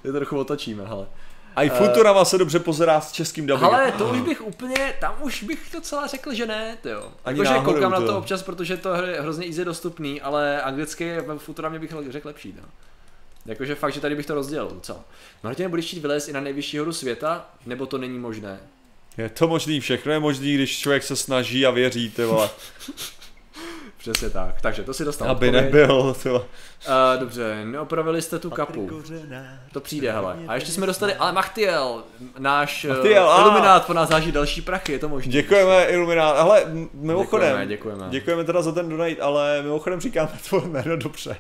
Je 0.04 0.12
to 0.12 0.18
trochu 0.18 0.38
otočíme, 0.38 0.84
hele. 0.84 1.06
A 1.56 1.62
i 1.62 1.68
Futurama 1.68 2.20
uh, 2.20 2.26
se 2.26 2.38
dobře 2.38 2.58
pozerá 2.58 3.00
s 3.00 3.12
českým 3.12 3.46
dubbingem. 3.46 3.74
Ale 3.74 3.92
to 3.92 4.08
už 4.08 4.20
bych 4.20 4.46
úplně, 4.46 4.94
tam 5.00 5.16
už 5.20 5.42
bych 5.42 5.68
docela 5.72 6.06
řekl, 6.06 6.34
že 6.34 6.46
ne, 6.46 6.78
jo. 6.84 7.12
Jakože 7.26 7.54
koukám 7.64 7.92
to. 7.92 8.00
na 8.00 8.06
to 8.06 8.18
občas, 8.18 8.42
protože 8.42 8.76
to 8.76 8.94
je 8.94 9.20
hrozně 9.20 9.46
easy 9.46 9.64
dostupný, 9.64 10.20
ale 10.20 10.62
anglicky 10.62 11.20
ve 11.20 11.38
Futuramě 11.38 11.78
bych 11.78 11.94
řekl 12.08 12.28
lepší, 12.28 12.54
no. 12.60 12.68
Jakože 13.46 13.74
fakt, 13.74 13.92
že 13.92 14.00
tady 14.00 14.16
bych 14.16 14.26
to 14.26 14.34
rozdělil 14.34 14.70
docela. 14.74 15.00
Martin, 15.42 15.70
budeš 15.70 15.86
chtít 15.86 16.00
vylézt 16.00 16.28
i 16.28 16.32
na 16.32 16.40
nejvyšší 16.40 16.78
horu 16.78 16.92
světa, 16.92 17.46
nebo 17.66 17.86
to 17.86 17.98
není 17.98 18.18
možné? 18.18 18.60
Je 19.18 19.28
to 19.28 19.48
možný, 19.48 19.80
všechno 19.80 20.12
je 20.12 20.18
možný, 20.18 20.54
když 20.54 20.78
člověk 20.78 21.02
se 21.02 21.16
snaží 21.16 21.66
a 21.66 21.70
věří, 21.70 22.10
ty 22.10 22.24
vole. 22.24 22.50
Přesně 23.98 24.30
tak. 24.30 24.60
Takže 24.60 24.82
to 24.82 24.94
si 24.94 25.04
dostal. 25.04 25.30
Aby 25.30 25.48
odpověď. 25.48 25.64
nebyl. 25.64 26.16
To. 26.22 26.34
Uh, 26.34 27.20
dobře, 27.20 27.64
neopravili 27.64 28.22
jste 28.22 28.38
tu 28.38 28.50
kapu. 28.50 29.02
To 29.72 29.80
přijde, 29.80 30.12
hele. 30.12 30.36
A 30.48 30.54
ještě 30.54 30.72
jsme 30.72 30.86
dostali, 30.86 31.14
ale 31.14 31.32
Machtiel, 31.32 32.02
náš 32.38 32.84
eh, 32.84 32.88
Machtiel, 32.88 33.24
uh, 33.24 33.40
iluminát, 33.40 33.86
po 33.86 33.92
nás 33.92 34.08
záží 34.08 34.32
další 34.32 34.62
prachy, 34.62 34.92
je 34.92 34.98
to 34.98 35.08
možné. 35.08 35.32
Děkujeme, 35.32 35.84
iluminát. 35.84 36.32
Ale 36.32 36.64
mimochodem, 36.94 37.48
děkujeme, 37.48 37.66
děkujeme. 37.66 38.06
děkujeme 38.10 38.44
teda 38.44 38.62
za 38.62 38.72
ten 38.72 38.88
donate, 38.88 39.20
ale 39.20 39.62
mimochodem 39.62 40.00
říkáme 40.00 40.30
tvoje 40.48 40.68
jméno 40.68 40.96
dobře. 40.96 41.36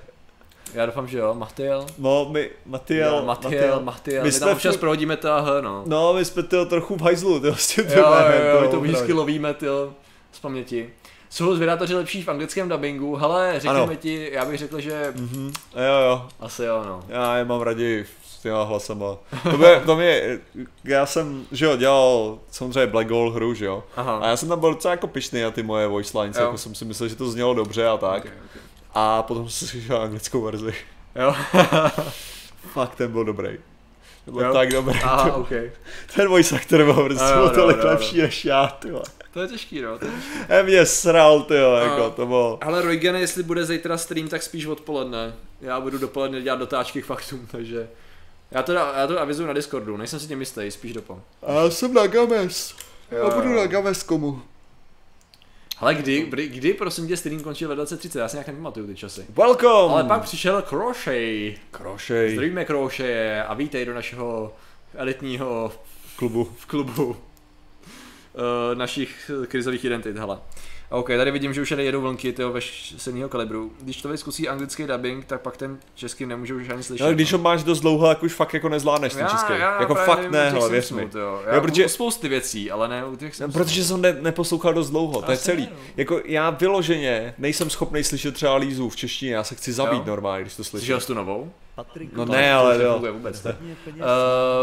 Já 0.74 0.86
doufám, 0.86 1.08
že 1.08 1.18
jo, 1.18 1.34
Machtiel. 1.34 1.86
No, 1.98 2.28
my, 2.30 2.50
Machtiel, 2.66 3.16
jo, 3.16 3.24
Machtiel, 3.24 3.80
Machtiel. 3.80 4.24
My, 4.24 4.30
my 4.30 4.38
tam 4.38 4.48
občas 4.48 4.76
prohodíme 4.76 5.16
to 5.16 5.28
H, 5.28 5.60
no. 5.60 5.82
No, 5.86 6.14
my 6.14 6.24
jsme 6.24 6.42
to 6.42 6.66
trochu 6.66 6.96
v 6.96 7.00
hajzlu, 7.00 7.40
ty 7.40 7.48
s 7.48 7.74
tím 7.74 7.84
jo, 7.88 7.94
jo, 7.96 8.54
jo, 8.54 8.60
my 8.60 8.68
to 8.68 8.80
vždycky 8.80 9.12
lovíme, 9.12 9.54
ty 9.54 9.66
z 10.32 10.40
paměti. 10.40 10.90
jsou 11.30 11.54
zvědatoři 11.54 11.94
lepší 11.94 12.22
v 12.22 12.28
anglickém 12.28 12.68
dubbingu, 12.68 13.16
hele, 13.16 13.54
řekněme 13.56 13.96
ti, 13.96 14.28
já 14.32 14.44
bych 14.44 14.58
řekl, 14.58 14.80
že... 14.80 15.12
Mm-hmm. 15.16 15.52
Jo, 15.76 16.08
jo. 16.08 16.26
Asi 16.40 16.64
jo, 16.64 16.82
no. 16.86 17.02
Já 17.08 17.36
je 17.36 17.44
mám 17.44 17.60
raději 17.60 18.06
s 18.26 18.38
těma 18.38 18.62
hlasama. 18.62 19.16
To, 19.50 19.58
by, 19.58 19.66
to 19.86 19.96
mě, 19.96 20.38
já 20.84 21.06
jsem, 21.06 21.46
že 21.52 21.64
jo, 21.64 21.76
dělal 21.76 22.38
samozřejmě 22.50 22.86
Black 22.86 23.10
Hole 23.10 23.34
hru, 23.34 23.54
že 23.54 23.64
jo. 23.64 23.84
Aha. 23.96 24.18
A 24.18 24.28
já 24.28 24.36
jsem 24.36 24.48
tam 24.48 24.60
byl 24.60 24.74
docela 24.74 24.92
jako 24.92 25.06
pišný 25.06 25.42
na 25.42 25.50
ty 25.50 25.62
moje 25.62 25.86
voice 25.86 26.20
lines, 26.20 26.36
jo. 26.36 26.42
jako 26.42 26.58
jsem 26.58 26.74
si 26.74 26.84
myslel, 26.84 27.08
že 27.08 27.16
to 27.16 27.30
znělo 27.30 27.54
dobře 27.54 27.86
a 27.86 27.96
tak. 27.96 28.24
Okay, 28.24 28.32
okay. 28.44 28.62
A 28.94 29.22
potom 29.22 29.48
jsem 29.48 29.68
si 29.68 29.72
slyšel 29.72 30.02
anglickou 30.02 30.42
verzi. 30.42 30.74
Jo. 31.16 31.34
Fakt 32.72 32.94
ten 32.94 33.12
byl 33.12 33.24
dobrý. 33.24 33.58
To 34.24 34.32
byl 34.32 34.42
jo. 34.42 34.52
tak 34.52 34.70
dobrý. 34.70 35.00
Aha, 35.02 35.30
to, 35.30 35.36
okay. 35.36 35.70
Ten 36.16 36.28
voice 36.28 36.56
actor 36.56 36.84
byl 36.84 36.94
prostě 36.94 37.24
jo, 37.36 37.50
tolik 37.50 37.76
no, 37.76 37.90
lepší 37.90 38.16
no. 38.16 38.22
než 38.22 38.44
já, 38.44 38.66
tyhle. 38.66 39.02
To 39.32 39.42
je 39.42 39.48
těžký, 39.48 39.80
no. 39.82 39.98
To 39.98 40.04
je 40.04 40.10
těžký. 40.12 40.54
Je 40.56 40.62
mě 40.62 40.86
sral, 40.86 41.42
ty 41.42 41.54
jo, 41.54 41.72
jako 41.72 42.10
to 42.10 42.26
bylo. 42.26 42.58
Ale 42.62 42.82
Roygen, 42.82 43.16
jestli 43.16 43.42
bude 43.42 43.64
zítra 43.64 43.98
stream, 43.98 44.28
tak 44.28 44.42
spíš 44.42 44.66
odpoledne. 44.66 45.34
Já 45.60 45.80
budu 45.80 45.98
dopoledne 45.98 46.42
dělat 46.42 46.58
dotáčky 46.58 47.02
k 47.02 47.06
faktům, 47.06 47.46
takže... 47.50 47.88
Já 48.50 48.62
to, 48.62 48.72
já 48.72 49.06
to 49.06 49.20
avizuju 49.20 49.48
na 49.48 49.54
Discordu, 49.54 49.96
nejsem 49.96 50.20
si 50.20 50.26
tím 50.26 50.40
jistý, 50.40 50.70
spíš 50.70 50.92
dopo. 50.92 51.22
A 51.46 51.52
já 51.52 51.70
jsem 51.70 51.94
na 51.94 52.06
Games. 52.06 52.74
Jo, 53.12 53.18
já 53.18 53.34
budu 53.34 53.48
jo. 53.48 53.56
na 53.56 53.66
Games 53.66 54.02
komu. 54.02 54.42
Ale 55.78 55.94
kdy, 55.94 56.20
kdy, 56.20 56.48
kdy 56.48 56.74
prosím 56.74 57.08
tě 57.08 57.16
stream 57.16 57.40
končil 57.40 57.68
ve 57.68 57.74
2030, 57.74 58.18
já 58.18 58.28
si 58.28 58.36
nějak 58.36 58.46
nepamatuju 58.46 58.86
ty 58.86 58.94
časy. 58.94 59.26
Welcome! 59.28 59.94
Ale 59.94 60.04
pak 60.04 60.22
přišel 60.22 60.62
Crochet. 60.62 61.58
Crochet. 61.70 62.30
Zdravíme 62.32 62.64
Crochet 62.64 63.44
a 63.48 63.54
vítej 63.54 63.84
do 63.84 63.94
našeho 63.94 64.56
elitního 64.94 65.72
klubu. 66.16 66.44
V 66.58 66.66
klubu 66.66 67.04
uh, 67.04 67.16
našich 68.74 69.30
krizových 69.48 69.84
identit, 69.84 70.16
hele. 70.16 70.38
OK, 70.90 71.06
tady 71.06 71.30
vidím, 71.30 71.54
že 71.54 71.62
už 71.62 71.70
jedou 71.70 72.00
vlnky 72.00 72.32
tyho 72.32 72.52
ve 72.52 72.60
silného 72.96 73.28
kalibru. 73.28 73.72
Když 73.80 74.02
to 74.02 74.16
zkusí 74.16 74.48
anglický 74.48 74.86
dubbing, 74.86 75.24
tak 75.24 75.40
pak 75.40 75.56
ten 75.56 75.78
český 75.94 76.26
nemůže 76.26 76.54
už 76.54 76.68
ani 76.68 76.82
slyšet. 76.82 77.04
Ale 77.04 77.14
když 77.14 77.32
ho 77.32 77.38
máš 77.38 77.62
dost 77.62 77.80
dlouho, 77.80 78.06
tak 78.06 78.22
už 78.22 78.32
fakt 78.32 78.54
jako 78.54 78.68
nezvládneš 78.68 79.12
ten 79.14 79.26
český. 79.28 79.52
Já, 79.52 79.80
jako 79.80 79.94
fakt 79.94 80.18
nevím, 80.18 80.32
ne, 80.32 80.50
hele, 80.50 80.70
věř 80.70 80.90
mi. 80.90 81.08
Jo. 81.14 81.42
Já 81.46 81.54
jo, 81.54 81.60
protože, 81.60 81.88
spousty 81.88 82.28
věcí, 82.28 82.70
ale 82.70 82.88
ne 82.88 83.04
u 83.04 83.16
těch 83.16 83.40
no, 83.40 83.48
Protože 83.48 83.84
jsem 83.84 84.00
ne, 84.00 84.12
neposlouchal 84.20 84.74
dost 84.74 84.90
dlouho, 84.90 85.22
to 85.22 85.30
je 85.30 85.36
celý. 85.36 85.62
Ne, 85.62 85.68
no. 85.72 85.78
Jako 85.96 86.20
já 86.24 86.50
vyloženě 86.50 87.34
nejsem 87.38 87.70
schopný 87.70 88.04
slyšet 88.04 88.34
třeba 88.34 88.56
Lízu 88.56 88.88
v 88.88 88.96
češtině, 88.96 89.34
já 89.34 89.44
se 89.44 89.54
chci 89.54 89.72
zabít 89.72 89.98
jo. 89.98 90.06
normálně, 90.06 90.42
když 90.42 90.56
to 90.56 90.64
slyším. 90.64 90.86
Slyšel 90.86 91.00
tu 91.00 91.14
novou? 91.14 91.52
Patrik, 91.74 92.12
no 92.12 92.24
ne, 92.24 92.54
ale 92.54 92.82
jo. 92.82 93.02
Vůbec 93.12 93.44
ne. 93.44 93.56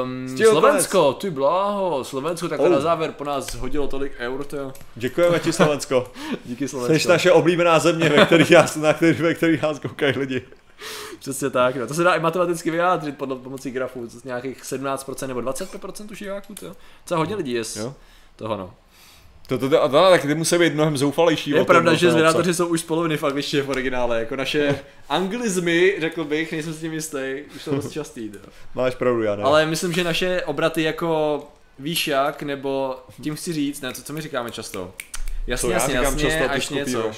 Um, 0.04 0.38
Slovensko, 0.38 1.14
ty 1.14 1.30
bláho, 1.30 2.04
Slovensko 2.04 2.50
tak 2.50 2.60
oh. 2.60 2.70
na 2.70 2.80
závěr 2.80 3.12
po 3.12 3.24
nás 3.24 3.56
hodilo 3.56 3.88
tolik 3.88 4.12
eur, 4.20 4.44
to 4.44 4.58
jo. 4.58 4.74
Děkujeme 4.96 5.40
ti 5.40 5.54
Slovensko. 5.54 6.12
Díky 6.46 6.68
Slovensko. 6.68 7.00
Jsi 7.00 7.08
naše 7.08 7.32
oblíbená 7.32 7.80
země, 7.80 8.10
ve 8.10 8.26
kterých, 8.26 8.52
já, 8.52 8.66
na 8.82 8.94
který, 8.94 9.14
ve 9.14 9.34
kterých 9.34 9.62
nás 9.62 9.80
koukají 9.80 10.18
lidi. 10.18 10.42
Přesně 11.20 11.50
tak, 11.50 11.76
no. 11.76 11.88
to 11.88 11.94
se 11.94 12.04
dá 12.04 12.16
i 12.16 12.20
matematicky 12.20 12.72
vyjádřit 12.72 13.18
pod 13.18 13.30
pomocí 13.44 13.72
grafů, 13.72 14.08
nějakých 14.24 14.64
17% 14.64 15.28
nebo 15.28 15.40
25% 15.40 16.12
už 16.12 16.20
diváků, 16.20 16.56
to 16.56 16.66
jo. 16.66 16.74
Co 17.06 17.18
hodně 17.18 17.36
lidí 17.36 17.52
je 17.52 17.64
z 17.64 17.94
toho, 18.36 18.58
no. 18.58 18.74
To, 19.48 19.58
to, 19.58 19.70
to, 19.70 19.90
to, 19.90 20.10
tak 20.10 20.22
ty 20.22 20.36
musí 20.36 20.58
být 20.58 20.74
mnohem 20.74 20.98
zoufalejší. 20.98 21.52
Je 21.52 21.66
pravda, 21.66 21.94
že 21.94 22.12
zvědátoři 22.12 22.54
jsou 22.54 22.68
už 22.68 22.82
z 22.82 22.84
poloviny 22.84 23.18
v 23.18 23.24
angličtině 23.24 23.64
v 23.64 23.70
originále, 23.70 24.20
jako 24.20 24.36
naše 24.36 24.80
anglizmy, 25.10 25.96
řekl 26.00 26.24
bych, 26.24 26.52
nejsem 26.52 26.74
s 26.74 26.80
tím 26.80 26.94
jistý, 26.94 27.42
už 27.56 27.62
jsou 27.62 27.76
dost 27.76 27.92
častý. 27.92 28.30
To. 28.30 28.38
Máš 28.76 28.96
pravdu, 28.96 29.24
já 29.24 29.36
ne. 29.36 29.44
Ale 29.44 29.66
myslím, 29.66 29.94
že 29.94 30.04
naše 30.04 30.42
obraty 30.42 30.84
jako 30.84 31.44
výšak, 31.80 32.44
nebo 32.44 32.96
tím 33.22 33.36
chci 33.36 33.54
říct, 33.54 33.82
ne, 33.82 33.94
co, 33.94 34.04
co 34.04 34.14
my 34.14 34.22
říkáme 34.22 34.52
často. 34.52 34.94
Jasně, 35.48 35.68
co 35.68 35.74
jasně, 35.74 35.96
jasně, 35.96 36.22
často, 36.22 36.52
až 36.52 36.70
něco. 36.70 37.12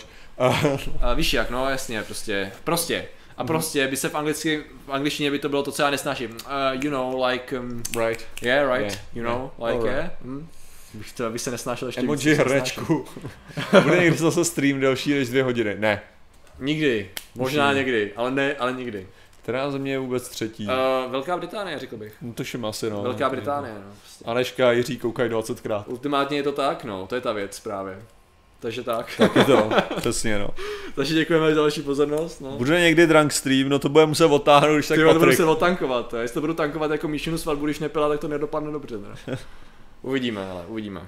A 1.02 1.14
víš 1.14 1.34
jak, 1.34 1.50
no 1.50 1.70
jasně, 1.70 2.04
prostě, 2.04 2.52
prostě. 2.64 3.06
A 3.38 3.44
mhm. 3.44 3.48
prostě 3.48 3.88
by 3.88 3.98
se 3.98 4.10
v, 4.10 4.16
anglicky, 4.16 4.64
v 4.88 4.92
angličtině 4.92 5.32
by 5.32 5.40
to 5.40 5.50
bylo 5.50 5.64
to, 5.64 5.72
co 5.72 5.82
já 5.82 5.90
nesnáším. 5.90 6.32
Uh, 6.32 6.38
you 6.84 6.92
know, 6.92 7.26
like... 7.26 7.60
Um, 7.60 7.84
right. 8.00 8.26
Yeah, 8.42 8.78
right. 8.78 8.94
Yeah. 8.94 9.16
You 9.16 9.24
know, 9.24 9.52
yeah. 9.60 9.74
like, 9.74 9.96
yeah. 9.96 10.12
Mm. 10.22 10.48
Bych 10.94 11.14
to, 11.14 11.26
abych 11.26 11.42
se 11.42 11.52
nesnášel 11.52 11.88
ještě 11.88 12.02
Emoji 12.02 12.34
hrnečku. 12.36 13.06
Bude 13.84 14.00
někdy 14.00 14.18
zase 14.18 14.46
stream 14.46 14.80
delší 14.80 15.14
než 15.14 15.30
dvě 15.30 15.44
hodiny? 15.44 15.76
Ne. 15.80 16.02
Nikdy. 16.60 17.10
Možná 17.36 17.70
Už 17.70 17.76
někdy, 17.76 18.14
ale 18.16 18.32
ne, 18.32 18.56
ale 18.56 18.74
nikdy. 18.74 19.08
Která 19.42 19.72
země 19.72 19.92
je 19.92 20.00
vůbec 20.00 20.30
třetí? 20.30 20.68
Uh, 20.68 21.12
Velká 21.12 21.38
Británie, 21.38 21.80
řekl 21.80 21.98
bych. 21.98 22.14
No 22.22 22.34
to 22.34 22.44
šim 22.44 22.66
asi, 22.66 22.90
no. 22.90 23.04
Velká 23.04 23.30
Británie, 23.30 23.74
no. 23.74 23.92
Prostě. 24.02 24.26
Aneška 24.26 24.70
a 24.70 24.72
Jiří 24.72 24.98
koukají 24.98 25.30
20krát. 25.30 25.84
Ultimátně 25.88 26.38
je 26.38 26.44
to 26.44 26.52
tak, 26.52 26.84
no, 26.84 27.08
to 27.08 27.16
je 27.16 27.22
ta 27.22 27.34
věc 27.34 27.60
právě. 27.60 28.00
Takže 28.60 28.84
tak. 28.84 29.12
Tak 29.18 29.36
je 29.36 29.44
to, 29.44 29.70
přesně 29.98 30.40
no. 30.40 30.50
Takže 30.96 31.14
děkujeme 31.14 31.56
za 31.56 31.62
další 31.62 31.82
pozornost. 31.82 32.42
No. 32.42 32.52
Bude 32.52 32.82
někdy 32.82 33.08
drunk 33.08 33.34
stream, 33.34 33.70
no 33.70 33.80
to 33.80 33.90
bude 33.90 34.06
muset 34.06 34.26
otáhnout, 34.26 34.74
když 34.76 34.88
tak 34.88 34.98
Patrik. 34.98 35.14
to 35.14 35.20
budu 35.20 35.36
se 35.36 35.46
otankovat, 35.46 36.14
jestli 36.22 36.34
to 36.34 36.42
budu 36.42 36.54
tankovat 36.54 36.92
jako 36.92 37.08
míšinu 37.08 37.38
svatbu, 37.38 37.66
když 37.66 37.80
nepila, 37.80 38.10
tak 38.10 38.20
to 38.20 38.28
nedopadne 38.28 38.72
dobře. 38.72 38.98
Ne? 38.98 39.38
Uvidíme, 40.04 40.50
ale 40.50 40.64
uvidíme. 40.68 41.02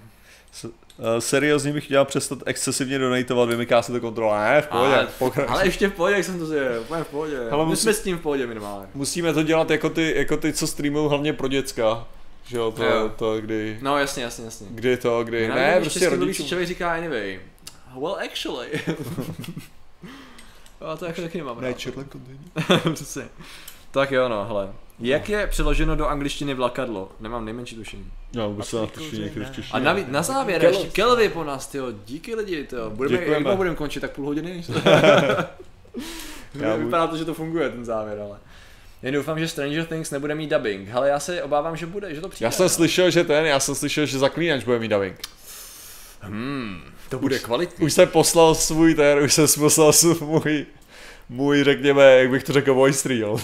S, 0.52 0.66
uh, 0.66 0.72
seriózně 1.20 1.74
bych 1.74 1.86
chtěl 1.86 2.06
přestat 2.06 2.40
excesivně 2.46 3.00
donatovat, 3.00 3.50
vymyká 3.50 3.82
se 3.82 3.92
to 3.92 4.02
kontrola. 4.02 4.44
Ne, 4.44 4.62
v 4.62 4.68
pohodě. 4.68 4.96
Ale, 4.96 5.08
pokrač. 5.20 5.48
ale 5.50 5.66
ještě 5.66 5.88
v 5.88 5.94
pohodě, 5.94 6.16
jak 6.16 6.26
jsem 6.26 6.40
to 6.40 6.46
zjel, 6.46 6.82
úplně 6.82 7.04
v 7.04 7.08
pohodě. 7.08 7.50
Ale 7.50 7.66
musí, 7.66 7.82
jsme 7.82 7.94
s 7.94 8.02
tím 8.04 8.18
v 8.18 8.22
pohodě 8.22 8.48
minimálně. 8.48 8.88
Musíme 8.94 9.34
to 9.34 9.44
dělat 9.44 9.70
jako 9.70 9.90
ty, 9.90 10.14
jako 10.18 10.38
ty 10.38 10.54
co 10.54 10.68
streamují 10.68 11.10
hlavně 11.10 11.34
pro 11.34 11.48
děcka. 11.48 12.08
Že 12.48 12.58
jo, 12.58 12.72
to, 12.72 12.84
jo. 12.84 13.12
to 13.16 13.42
kdy... 13.42 13.78
No 13.82 13.98
jasně, 13.98 14.24
jasně, 14.24 14.46
jasně. 14.46 14.68
Kdy 14.70 14.98
to, 14.98 15.24
kdy... 15.24 15.48
No, 15.48 15.56
ne, 15.56 15.78
prostě 15.82 16.10
rodičů. 16.10 16.48
člověk 16.48 16.68
říká 16.68 16.94
anyway. 16.94 17.40
Well, 17.94 18.18
actually. 18.26 18.70
A 20.82 20.98
to 20.98 21.06
jako 21.06 21.22
taky 21.22 21.38
nemám 21.38 21.60
rád. 21.60 21.76
Ne, 21.96 22.94
Přesně. 22.94 23.28
Tak 23.92 24.12
jo, 24.12 24.30
no, 24.30 24.46
hele. 24.46 24.74
Jak 25.00 25.30
je 25.30 25.48
přeloženo 25.48 25.96
do 25.96 26.08
angličtiny 26.08 26.54
vlakadlo? 26.54 27.12
Nemám 27.20 27.46
nejmenší 27.46 27.76
tušení. 27.76 28.12
Já 28.34 28.48
vůbec 28.48 28.68
se 28.68 28.76
na 28.76 28.88
tušení, 28.88 29.32
jak 29.36 29.48
A 29.72 29.80
na, 29.80 29.96
na 30.08 30.24
závěr 30.24 30.62
Kelv. 30.62 30.74
ještě 30.74 30.90
Kelvy 30.90 31.30
po 31.30 31.44
nás, 31.44 31.68
tyjo. 31.68 31.92
Díky 32.06 32.36
lidi, 32.36 32.64
tyjo. 32.64 32.90
Budeme, 32.90 33.18
Děkujeme. 33.18 33.50
jak 33.50 33.58
budeme 33.58 33.76
končit, 33.76 34.00
tak 34.00 34.12
půl 34.12 34.26
hodiny? 34.26 34.64
já 36.56 36.76
Vypadá 36.78 37.08
to, 37.08 37.18
že 37.18 37.26
to 37.26 37.34
funguje, 37.34 37.70
ten 37.70 37.86
závěr, 37.86 38.20
ale. 38.20 38.38
Já 39.02 39.12
doufám, 39.12 39.40
že 39.40 39.48
Stranger 39.48 39.86
Things 39.86 40.12
nebude 40.12 40.36
mít 40.36 40.50
dubbing. 40.50 40.90
Ale 40.94 41.10
já 41.10 41.20
se 41.20 41.44
obávám, 41.44 41.78
že 41.78 41.86
bude, 41.86 42.16
že 42.16 42.22
to 42.22 42.30
přijde. 42.30 42.46
Já 42.46 42.52
jsem 42.52 42.64
no. 42.66 42.70
slyšel, 42.70 43.12
že 43.12 43.24
ten, 43.24 43.46
já 43.46 43.60
jsem 43.60 43.76
slyšel, 43.76 44.06
že 44.06 44.20
Zaklínač 44.20 44.64
bude 44.64 44.80
mít 44.80 44.88
dubbing. 44.88 45.20
Hmm, 46.22 46.82
to 47.10 47.20
bude 47.20 47.40
kvalitní. 47.40 47.86
Už 47.86 47.94
jsem 47.94 48.08
poslal 48.08 48.56
svůj 48.56 48.96
ten, 48.96 49.20
už 49.20 49.34
jsem 49.34 49.48
poslal 49.60 49.94
svůj, 49.94 50.66
můj, 51.30 51.64
řekněme, 51.64 52.04
jak 52.04 52.30
bych 52.30 52.44
to 52.44 52.54
řekl, 52.54 52.74
voice 52.74 53.10
reel 53.10 53.40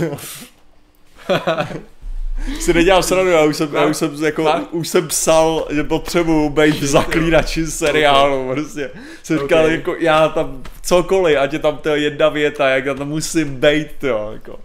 si 2.59 2.73
nedělám 2.73 3.03
sranu, 3.03 3.29
já 3.29 3.43
už 3.43 3.57
jsem, 3.57 3.75
já 3.75 3.85
už 3.85 3.97
jsem, 3.97 4.23
jako, 4.23 4.53
už 4.71 4.87
jsem 4.87 5.07
psal, 5.07 5.67
že 5.69 5.83
potřebuju 5.83 6.49
být 6.49 6.83
zaklínači 6.83 7.67
seriálu, 7.67 8.43
okay. 8.43 8.55
prostě. 8.55 8.91
Jsem 9.23 9.35
okay. 9.35 9.47
říkal, 9.47 9.65
jako, 9.65 9.95
já 9.99 10.29
tam 10.29 10.63
cokoliv, 10.81 11.37
ať 11.37 11.53
je 11.53 11.59
tam 11.59 11.77
to 11.77 11.89
jedna 11.89 12.29
věta, 12.29 12.69
jak 12.69 12.85
já 12.85 12.93
tam 12.93 13.07
musím 13.07 13.55
být, 13.55 14.03
jo, 14.03 14.29
jako. 14.33 14.59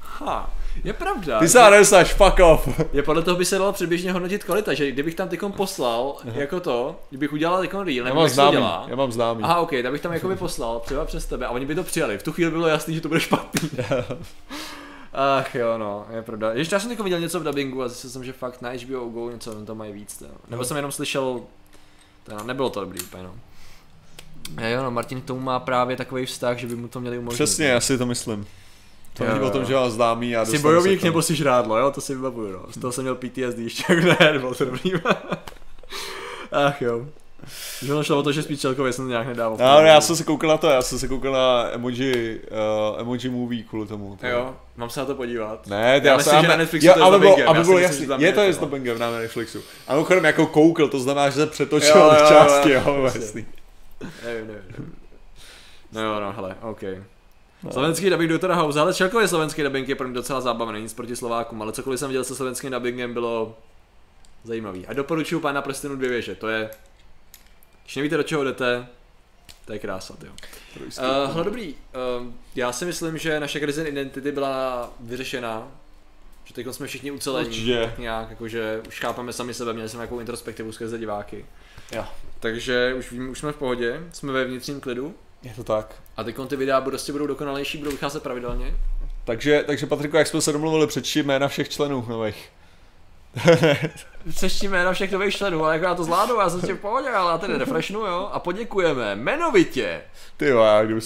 Ha. 0.00 0.56
Je 0.84 0.92
pravda. 0.92 1.38
Ty 1.38 1.48
se 1.48 1.70
nesáš, 1.70 2.14
fuck 2.14 2.40
off. 2.40 2.68
Je 2.92 3.02
podle 3.02 3.22
toho 3.22 3.36
by 3.36 3.44
se 3.44 3.58
dalo 3.58 3.72
předběžně 3.72 4.12
hodnotit 4.12 4.44
kvalita, 4.44 4.74
že 4.74 4.90
kdybych 4.90 5.14
tam 5.14 5.28
tykom 5.28 5.52
poslal 5.52 6.16
Aha. 6.20 6.32
jako 6.34 6.60
to, 6.60 7.00
kdybych 7.10 7.32
udělal 7.32 7.60
tykom 7.60 7.80
reel, 7.80 8.04
nebo 8.04 8.22
jak 8.22 8.30
známý, 8.30 8.52
dělá. 8.52 8.86
Já 8.88 8.96
mám 8.96 9.12
známý. 9.12 9.42
Aha, 9.42 9.60
ok, 9.60 9.70
tak 9.82 9.92
bych 9.92 10.00
tam 10.00 10.12
jako 10.12 10.28
by 10.28 10.36
poslal, 10.36 10.80
třeba 10.80 11.04
přes 11.04 11.26
tebe 11.26 11.46
a 11.46 11.50
oni 11.50 11.66
by 11.66 11.74
to 11.74 11.82
přijali. 11.82 12.18
V 12.18 12.22
tu 12.22 12.32
chvíli 12.32 12.50
bylo 12.50 12.66
jasný, 12.66 12.94
že 12.94 13.00
to 13.00 13.08
bude 13.08 13.20
špatný. 13.20 13.70
Ach 15.18 15.54
jo, 15.54 15.78
no, 15.78 16.06
je 16.10 16.22
pravda. 16.22 16.52
Ještě 16.52 16.74
já 16.74 16.80
jsem 16.80 16.90
jako 16.90 17.02
viděl 17.02 17.20
něco 17.20 17.40
v 17.40 17.44
dubbingu 17.44 17.82
a 17.82 17.88
zjistil 17.88 18.10
jsem, 18.10 18.24
že 18.24 18.32
fakt 18.32 18.62
na 18.62 18.70
HBO 18.70 19.08
Go 19.08 19.30
něco 19.30 19.64
to 19.64 19.74
mají 19.74 19.92
víc. 19.92 20.16
To. 20.16 20.26
Nebo 20.48 20.64
jsem 20.64 20.76
jenom 20.76 20.92
slyšel, 20.92 21.40
to 22.24 22.42
nebylo 22.44 22.70
to 22.70 22.80
dobrý 22.80 23.00
úplně, 23.00 23.22
no. 23.22 23.34
A 24.56 24.66
jo, 24.66 24.82
no, 24.82 24.90
Martin 24.90 25.20
k 25.20 25.24
tomu 25.24 25.40
má 25.40 25.60
právě 25.60 25.96
takový 25.96 26.26
vztah, 26.26 26.58
že 26.58 26.66
by 26.66 26.76
mu 26.76 26.88
to 26.88 27.00
měli 27.00 27.18
umožnit. 27.18 27.36
Přesně, 27.36 27.66
já 27.66 27.80
si 27.80 27.98
to 27.98 28.06
myslím. 28.06 28.46
To 29.12 29.24
není 29.24 29.40
o 29.40 29.50
tom, 29.50 29.64
že 29.64 29.74
vás 29.74 29.92
známý 29.92 30.36
a 30.36 30.44
Jsi 30.44 30.58
bojovník 30.58 31.02
nebo 31.02 31.22
jsi 31.22 31.34
žrádlo, 31.34 31.78
jo, 31.78 31.90
to 31.90 32.00
si 32.00 32.14
vybavuju, 32.14 32.52
no. 32.52 32.72
Z 32.72 32.80
toho 32.80 32.92
jsem 32.92 33.04
měl 33.04 33.14
PTSD 33.14 33.58
ještě, 33.58 33.84
jak 33.88 34.20
ne, 34.20 34.38
bylo 34.38 34.54
to 34.54 34.64
dobrý. 34.64 34.92
Ach 36.52 36.82
jo. 36.82 37.06
Že 37.82 37.92
ono 37.92 38.02
šlo 38.02 38.18
o 38.18 38.22
to, 38.22 38.32
že 38.32 38.42
spíš 38.42 38.60
celkově 38.60 38.92
jsem 38.92 39.04
to 39.04 39.08
nějak 39.08 39.26
nedával. 39.26 39.58
No, 39.58 39.86
já 39.86 40.00
jsem 40.00 40.16
se 40.16 40.24
koukal 40.24 40.50
na 40.50 40.56
to, 40.56 40.66
já 40.66 40.82
jsem 40.82 40.98
se 40.98 41.08
koukal 41.08 41.32
na 41.32 41.70
emoji, 41.72 42.40
uh, 42.92 43.00
emoji 43.00 43.28
movie 43.28 43.62
kvůli 43.62 43.86
tomu. 43.86 44.16
To. 44.20 44.26
Jo, 44.26 44.56
mám 44.76 44.90
se 44.90 45.00
na 45.00 45.06
to 45.06 45.14
podívat. 45.14 45.66
Ne, 45.66 46.00
já, 46.04 46.10
já 46.10 46.16
myslím, 46.16 46.40
že 46.40 46.48
na 46.48 46.56
Netflixu 46.56 46.86
já, 46.86 46.94
to 46.94 47.00
je 47.00 47.06
aby 47.06 47.18
bylo, 47.18 47.36
aby 47.48 47.60
bylo 47.64 47.78
jasný, 47.78 48.06
je 48.18 48.32
to 48.32 48.40
je 48.40 48.52
s 48.52 48.58
dubbingem 48.58 48.98
na 48.98 49.10
Netflixu. 49.10 49.62
A 49.88 49.92
mimochodem 49.92 50.24
jako 50.24 50.46
koukl, 50.46 50.88
to 50.88 51.00
znamená, 51.00 51.30
že 51.30 51.36
se 51.36 51.46
přetočil 51.46 51.96
jo, 51.96 52.12
jo, 52.20 52.28
části, 52.28 52.70
jo, 52.70 52.82
jo, 52.86 53.04
jasný. 53.04 53.46
Nevím, 54.24 54.46
nevím. 54.46 54.94
No 55.92 56.02
jo, 56.02 56.20
no, 56.20 56.32
hele, 56.32 56.56
OK. 56.62 56.82
No. 57.62 57.72
Slovenský 57.72 58.10
dubbing 58.10 58.30
Dr. 58.30 58.50
House, 58.50 58.80
ale 58.80 58.94
celkově 58.94 59.28
slovenský 59.28 59.62
dubbing 59.62 59.88
je 59.88 59.94
pro 59.94 60.08
mě 60.08 60.14
docela 60.14 60.40
zábavný, 60.40 60.82
nic 60.82 60.94
proti 60.94 61.16
Slovákům, 61.16 61.62
ale 61.62 61.72
cokoliv 61.72 61.98
jsem 61.98 62.08
viděl 62.08 62.24
se 62.24 62.34
slovenským 62.34 62.70
dubbingem 62.70 63.12
bylo 63.14 63.56
zajímavý. 64.44 64.86
A 64.86 64.92
doporučuju 64.92 65.40
Pána 65.40 65.62
prstenu 65.62 65.96
dvě 65.96 66.08
věže, 66.10 66.34
to 66.34 66.48
je 66.48 66.70
když 67.86 67.96
nevíte, 67.96 68.16
do 68.16 68.22
čeho 68.22 68.44
jdete, 68.44 68.86
To 69.64 69.72
je 69.72 69.78
krása, 69.78 70.14
jo. 70.24 70.32
Uh, 71.34 71.44
dobrý. 71.44 71.74
Uh, 71.74 72.32
já 72.54 72.72
si 72.72 72.84
myslím, 72.84 73.18
že 73.18 73.40
naše 73.40 73.60
krize 73.60 73.88
identity 73.88 74.32
byla 74.32 74.90
vyřešená. 75.00 75.68
Že 76.44 76.54
teď 76.54 76.66
jsme 76.70 76.86
všichni 76.86 77.10
ucelení. 77.10 77.48
Určitě. 77.48 77.92
Nějak, 77.98 78.30
jakože 78.30 78.82
už 78.88 79.00
chápeme 79.00 79.32
sami 79.32 79.54
sebe, 79.54 79.72
měli 79.72 79.88
jsme 79.88 79.98
nějakou 79.98 80.20
introspektivu 80.20 80.72
skrze 80.72 80.98
diváky. 80.98 81.46
Jo. 81.92 82.04
Takže 82.40 82.94
už, 82.94 83.12
vím, 83.12 83.30
už 83.30 83.38
jsme 83.38 83.52
v 83.52 83.56
pohodě, 83.56 84.00
jsme 84.12 84.32
ve 84.32 84.44
vnitřním 84.44 84.80
klidu. 84.80 85.14
Je 85.42 85.54
to 85.54 85.64
tak. 85.64 85.94
A 86.16 86.24
teď 86.24 86.36
ty 86.48 86.56
videa 86.56 86.80
prostě 86.80 87.12
budou 87.12 87.26
dokonalejší, 87.26 87.78
budou 87.78 87.90
vycházet 87.90 88.22
pravidelně. 88.22 88.74
Takže, 89.24 89.64
takže 89.66 89.86
Patriku, 89.86 90.16
jak 90.16 90.26
jsme 90.26 90.40
se 90.40 90.52
domluvili, 90.52 90.86
přečti 90.86 91.22
jména 91.22 91.48
všech 91.48 91.68
členů 91.68 92.06
nových. 92.08 92.48
přečti 94.34 94.68
jména 94.68 94.92
všech 94.92 95.12
nových 95.12 95.36
členů, 95.36 95.64
ale 95.64 95.74
jako 95.74 95.84
já 95.84 95.94
to 95.94 96.04
zvládnu, 96.04 96.36
já 96.36 96.50
jsem 96.50 96.60
si 96.60 96.72
v 96.72 96.78
pohodě, 96.78 97.08
ale 97.08 97.32
já 97.32 97.38
tedy 97.38 97.58
refreshnu, 97.58 98.00
jo, 98.00 98.28
a 98.32 98.38
poděkujeme 98.38 99.12
jmenovitě. 99.12 100.00
Ty 100.36 100.46
jo, 100.46 100.58
já 100.58 100.82
jdu... 100.82 100.98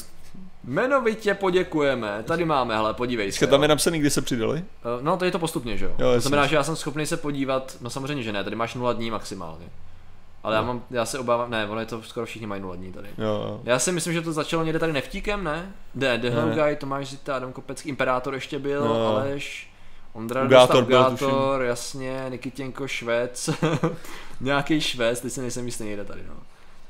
Jmenovitě 0.64 1.34
poděkujeme. 1.34 2.22
Tady 2.26 2.44
máme, 2.44 2.74
hele, 2.74 2.94
podívej 2.94 3.32
se. 3.32 3.46
tam 3.46 3.62
je 3.62 3.68
napsaný, 3.68 3.98
kdy 3.98 4.10
se 4.10 4.22
přidali? 4.22 4.58
Uh, 4.58 5.02
no, 5.02 5.16
to 5.16 5.24
je 5.24 5.30
to 5.30 5.38
postupně, 5.38 5.76
že 5.76 5.84
jo? 5.84 5.92
jo 5.98 6.14
to 6.14 6.20
znamená, 6.20 6.46
že 6.46 6.56
já 6.56 6.62
jsem 6.62 6.76
schopný 6.76 7.06
se 7.06 7.16
podívat, 7.16 7.76
no 7.80 7.90
samozřejmě, 7.90 8.22
že 8.22 8.32
ne, 8.32 8.44
tady 8.44 8.56
máš 8.56 8.74
0 8.74 8.92
dní 8.92 9.10
maximálně. 9.10 9.66
Ale 10.42 10.54
no. 10.54 10.62
já, 10.62 10.66
mám, 10.66 10.82
já 10.90 11.04
se 11.04 11.18
obávám, 11.18 11.50
ne, 11.50 11.66
ono 11.66 11.80
je 11.80 11.86
to 11.86 12.02
skoro 12.02 12.26
všichni 12.26 12.46
mají 12.46 12.62
0 12.62 12.76
dní 12.76 12.92
tady. 12.92 13.08
Jo, 13.18 13.24
jo. 13.26 13.60
Já 13.64 13.78
si 13.78 13.92
myslím, 13.92 14.14
že 14.14 14.22
to 14.22 14.32
začalo 14.32 14.64
někde 14.64 14.78
tady 14.78 14.92
nevtíkem, 14.92 15.44
ne? 15.44 15.72
The, 15.94 16.18
The 16.18 16.30
Hell 16.30 16.50
Guy, 16.50 16.76
Tomáš 16.76 17.08
Zita, 17.08 17.36
Adam 17.36 17.52
Kopecký, 17.52 17.88
Imperátor 17.88 18.34
ještě 18.34 18.58
byl, 18.58 18.84
no. 18.84 19.06
Aleš, 19.06 19.69
Ondra 20.12 20.44
Ugátor, 20.44 20.84
Ugátor 20.84 21.62
jasně, 21.62 22.26
Nikitěnko, 22.28 22.88
Švec, 22.88 23.50
nějaký 24.40 24.80
Švec, 24.80 25.20
teď 25.20 25.32
se 25.32 25.40
nejsem 25.40 25.66
jistý 25.66 25.84
někde 25.84 26.04
tady, 26.04 26.22
no. 26.28 26.34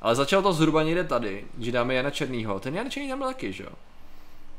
Ale 0.00 0.14
začalo 0.14 0.42
to 0.42 0.52
zhruba 0.52 0.82
někde 0.82 1.04
tady, 1.04 1.44
že 1.58 1.72
dáme 1.72 1.94
Jana 1.94 2.10
Černýho. 2.10 2.60
Ten 2.60 2.74
Jan 2.74 2.90
Černý 2.90 3.08
tam 3.08 3.18
byl 3.18 3.28
taky, 3.28 3.52
že 3.52 3.64
jo? 3.64 3.70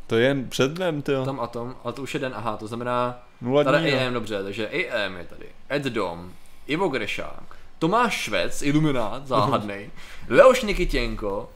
To 0.08 0.18
je 0.18 0.28
jen 0.28 0.50
před 0.50 0.72
dnem, 0.72 1.02
ty 1.02 1.12
Tam 1.26 1.40
a 1.40 1.48
tom, 1.48 1.76
ale 1.84 1.94
to 1.94 2.02
už 2.02 2.14
je 2.14 2.20
den, 2.20 2.34
aha, 2.36 2.58
to 2.58 2.68
znamená... 2.68 3.24
Nula 3.42 3.64
tady 3.64 4.00
AM, 4.00 4.14
dobře, 4.14 4.44
takže 4.44 4.70
AM 4.70 5.18
je 5.18 5.24
tady. 5.24 5.46
Ed 5.72 5.84
Dom, 5.84 6.32
Ivo 6.68 6.90
Grešák, 6.90 7.56
Tomáš 7.80 8.14
Švec, 8.14 8.62
Iluminát, 8.62 9.28
záhadný, 9.28 9.92
Leoš 10.30 10.64
Nikitěnko, 10.64 11.50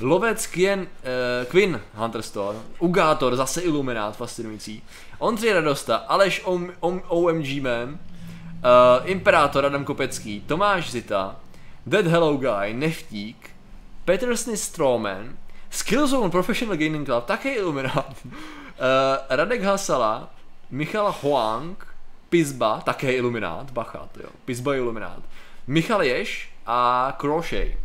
Lovec 0.00 0.46
Quien, 0.46 0.80
uh, 0.80 0.86
Quinn, 1.50 1.80
Hunterstone, 1.94 2.58
Ugátor, 2.78 3.36
zase 3.36 3.60
Iluminát, 3.60 4.16
fascinující, 4.16 4.82
Ondřej 5.22 5.52
Radosta, 5.52 5.96
Aleš 5.96 6.42
o, 6.44 6.60
o, 6.80 6.88
OMG 7.08 7.62
Man, 7.62 7.88
uh, 7.88 9.10
Imperátor 9.10 9.66
Adam 9.66 9.84
Kopecký, 9.84 10.40
Tomáš 10.40 10.90
Zita, 10.90 11.36
Dead 11.86 12.06
Hello 12.06 12.36
Guy, 12.36 12.74
Neftík, 12.74 13.50
Petersny 14.04 14.56
Strawman, 14.56 15.36
Skillzone 15.70 16.30
Professional 16.30 16.76
Gaming 16.76 17.06
Club, 17.06 17.24
také 17.24 17.54
Illuminat, 17.54 18.16
uh, 18.24 18.32
Radek 19.30 19.62
Hasala, 19.62 20.30
Michal 20.70 21.14
Huang, 21.22 21.86
Pizba, 22.28 22.80
také 22.80 23.12
Illuminát, 23.12 23.70
bacha, 23.70 24.08
jo, 24.22 24.28
Pizba 24.44 24.74
Illuminát, 24.74 25.22
Michal 25.66 26.02
Ješ 26.02 26.50
a 26.66 27.12
Crochet. 27.20 27.78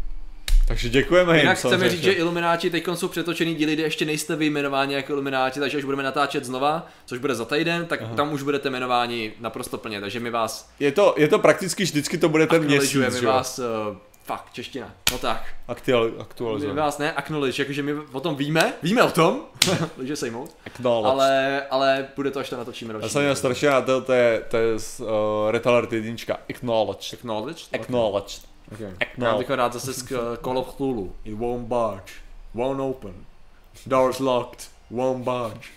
Takže 0.68 0.89
děkujeme 0.89 1.39
Jinak 1.39 1.64
jim, 1.64 1.69
chceme 1.69 1.89
říct, 1.89 2.03
že 2.03 2.11
Ilumináti 2.11 2.69
teď 2.69 2.88
jsou 2.94 3.07
přetočený 3.07 3.56
díly, 3.56 3.73
kde 3.73 3.84
ještě 3.84 4.06
nejste 4.06 4.35
vyjmenováni 4.35 4.94
jako 4.94 5.14
Ilumináti, 5.14 5.60
takže 5.60 5.77
až 5.77 5.84
budeme 5.84 6.03
natáčet 6.03 6.45
znova, 6.45 6.88
což 7.06 7.19
bude 7.19 7.35
za 7.35 7.45
týden, 7.45 7.85
tak 7.85 8.02
Aha. 8.02 8.15
tam 8.15 8.34
už 8.34 8.44
budete 8.44 8.69
jmenováni 8.69 9.34
naprosto 9.39 9.77
plně, 9.77 10.02
takže 10.02 10.19
my 10.19 10.30
vás... 10.30 10.69
Je 10.80 10.91
to, 10.91 11.15
je 11.18 11.27
to 11.27 11.39
prakticky 11.39 11.84
vždycky 11.84 12.18
to 12.18 12.30
bude 12.30 12.48
ten 12.48 12.64
měsíc, 12.64 13.22
my 13.22 13.27
vás, 13.27 13.60
uh, 13.60 13.98
fakt, 14.23 14.53
čeština, 14.53 14.94
no 15.11 15.18
tak. 15.18 15.44
Aktual, 15.68 16.11
aktualizujeme. 16.19 16.73
My 16.73 16.81
vás 16.81 16.98
ne, 16.98 17.14
acknowledge, 17.14 17.61
jakože 17.61 17.84
my 17.84 17.94
o 18.11 18.19
tom 18.19 18.35
víme, 18.35 18.73
víme 18.84 19.03
o 19.03 19.11
tom, 19.11 19.41
takže 19.98 20.15
sejmout. 20.15 20.56
Ale, 20.85 21.64
ale 21.69 22.07
bude 22.15 22.31
to, 22.31 22.39
až 22.39 22.49
to 22.49 22.57
natočíme 22.57 22.94
Já 23.02 23.10
jsem 23.10 23.22
měl 23.22 23.35
strašně 23.35 23.69
na 23.69 23.81
to, 23.81 24.02
to 24.02 24.14
je, 24.14 24.44
to 24.49 24.57
je 24.57 24.73
uh, 24.73 25.07
Retailer 25.52 25.88
jednička, 25.91 26.38
acknowledge. 26.49 27.14
Acknowledge? 27.14 27.64
Acknowledge. 27.73 28.38
Okay. 28.38 28.56
Okay. 28.72 28.94
Já 29.18 29.38
bych 29.38 29.49
rád 29.49 29.73
zase 29.73 29.94
z 29.94 30.03
Call 30.44 30.57
of 30.57 30.73
Cthulhu. 30.73 31.15
It 31.23 31.34
won't 31.34 31.68
budge. 31.68 32.14
Won't 32.53 32.80
open. 32.80 33.14
Doors 33.85 34.19
locked. 34.19 34.72
Won't 34.91 35.23
budge. 35.23 35.68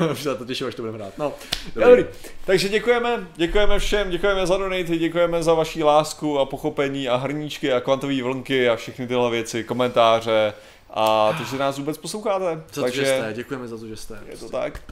Už 0.12 0.22
se 0.22 0.34
to 0.34 0.44
těším, 0.44 0.66
až 0.66 0.74
to 0.74 0.82
budeme 0.82 0.98
hrát. 0.98 1.18
No, 1.18 1.32
dobrý. 1.74 2.04
Takže 2.44 2.68
děkujeme, 2.68 3.26
děkujeme 3.36 3.78
všem, 3.78 4.10
děkujeme 4.10 4.46
za 4.46 4.56
donaty, 4.56 4.98
děkujeme 4.98 5.42
za 5.42 5.54
vaši 5.54 5.82
lásku 5.82 6.38
a 6.38 6.44
pochopení 6.44 7.08
a 7.08 7.16
hrníčky 7.16 7.72
a 7.72 7.80
kvantové 7.80 8.22
vlnky 8.22 8.68
a 8.68 8.76
všechny 8.76 9.06
tyhle 9.06 9.30
věci, 9.30 9.64
komentáře 9.64 10.54
a 10.90 11.32
to, 11.38 11.44
že 11.44 11.58
nás 11.58 11.78
vůbec 11.78 11.98
posloucháte. 11.98 12.64
Za 12.72 12.82
Takže 12.82 13.00
to, 13.00 13.06
že 13.06 13.16
jste, 13.18 13.32
děkujeme 13.32 13.68
za 13.68 13.78
to, 13.78 13.86
že 13.86 13.96
jste. 13.96 14.18
Je 14.30 14.36
to 14.36 14.48
tak. 14.48 14.82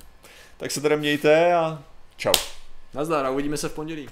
Tak 0.56 0.70
se 0.70 0.80
tady 0.80 0.96
mějte 0.96 1.54
a 1.54 1.82
čau. 2.16 2.32
Nazdar 2.94 3.26
a 3.26 3.30
uvidíme 3.30 3.56
se 3.56 3.68
v 3.68 3.74
pondělí. 3.74 4.02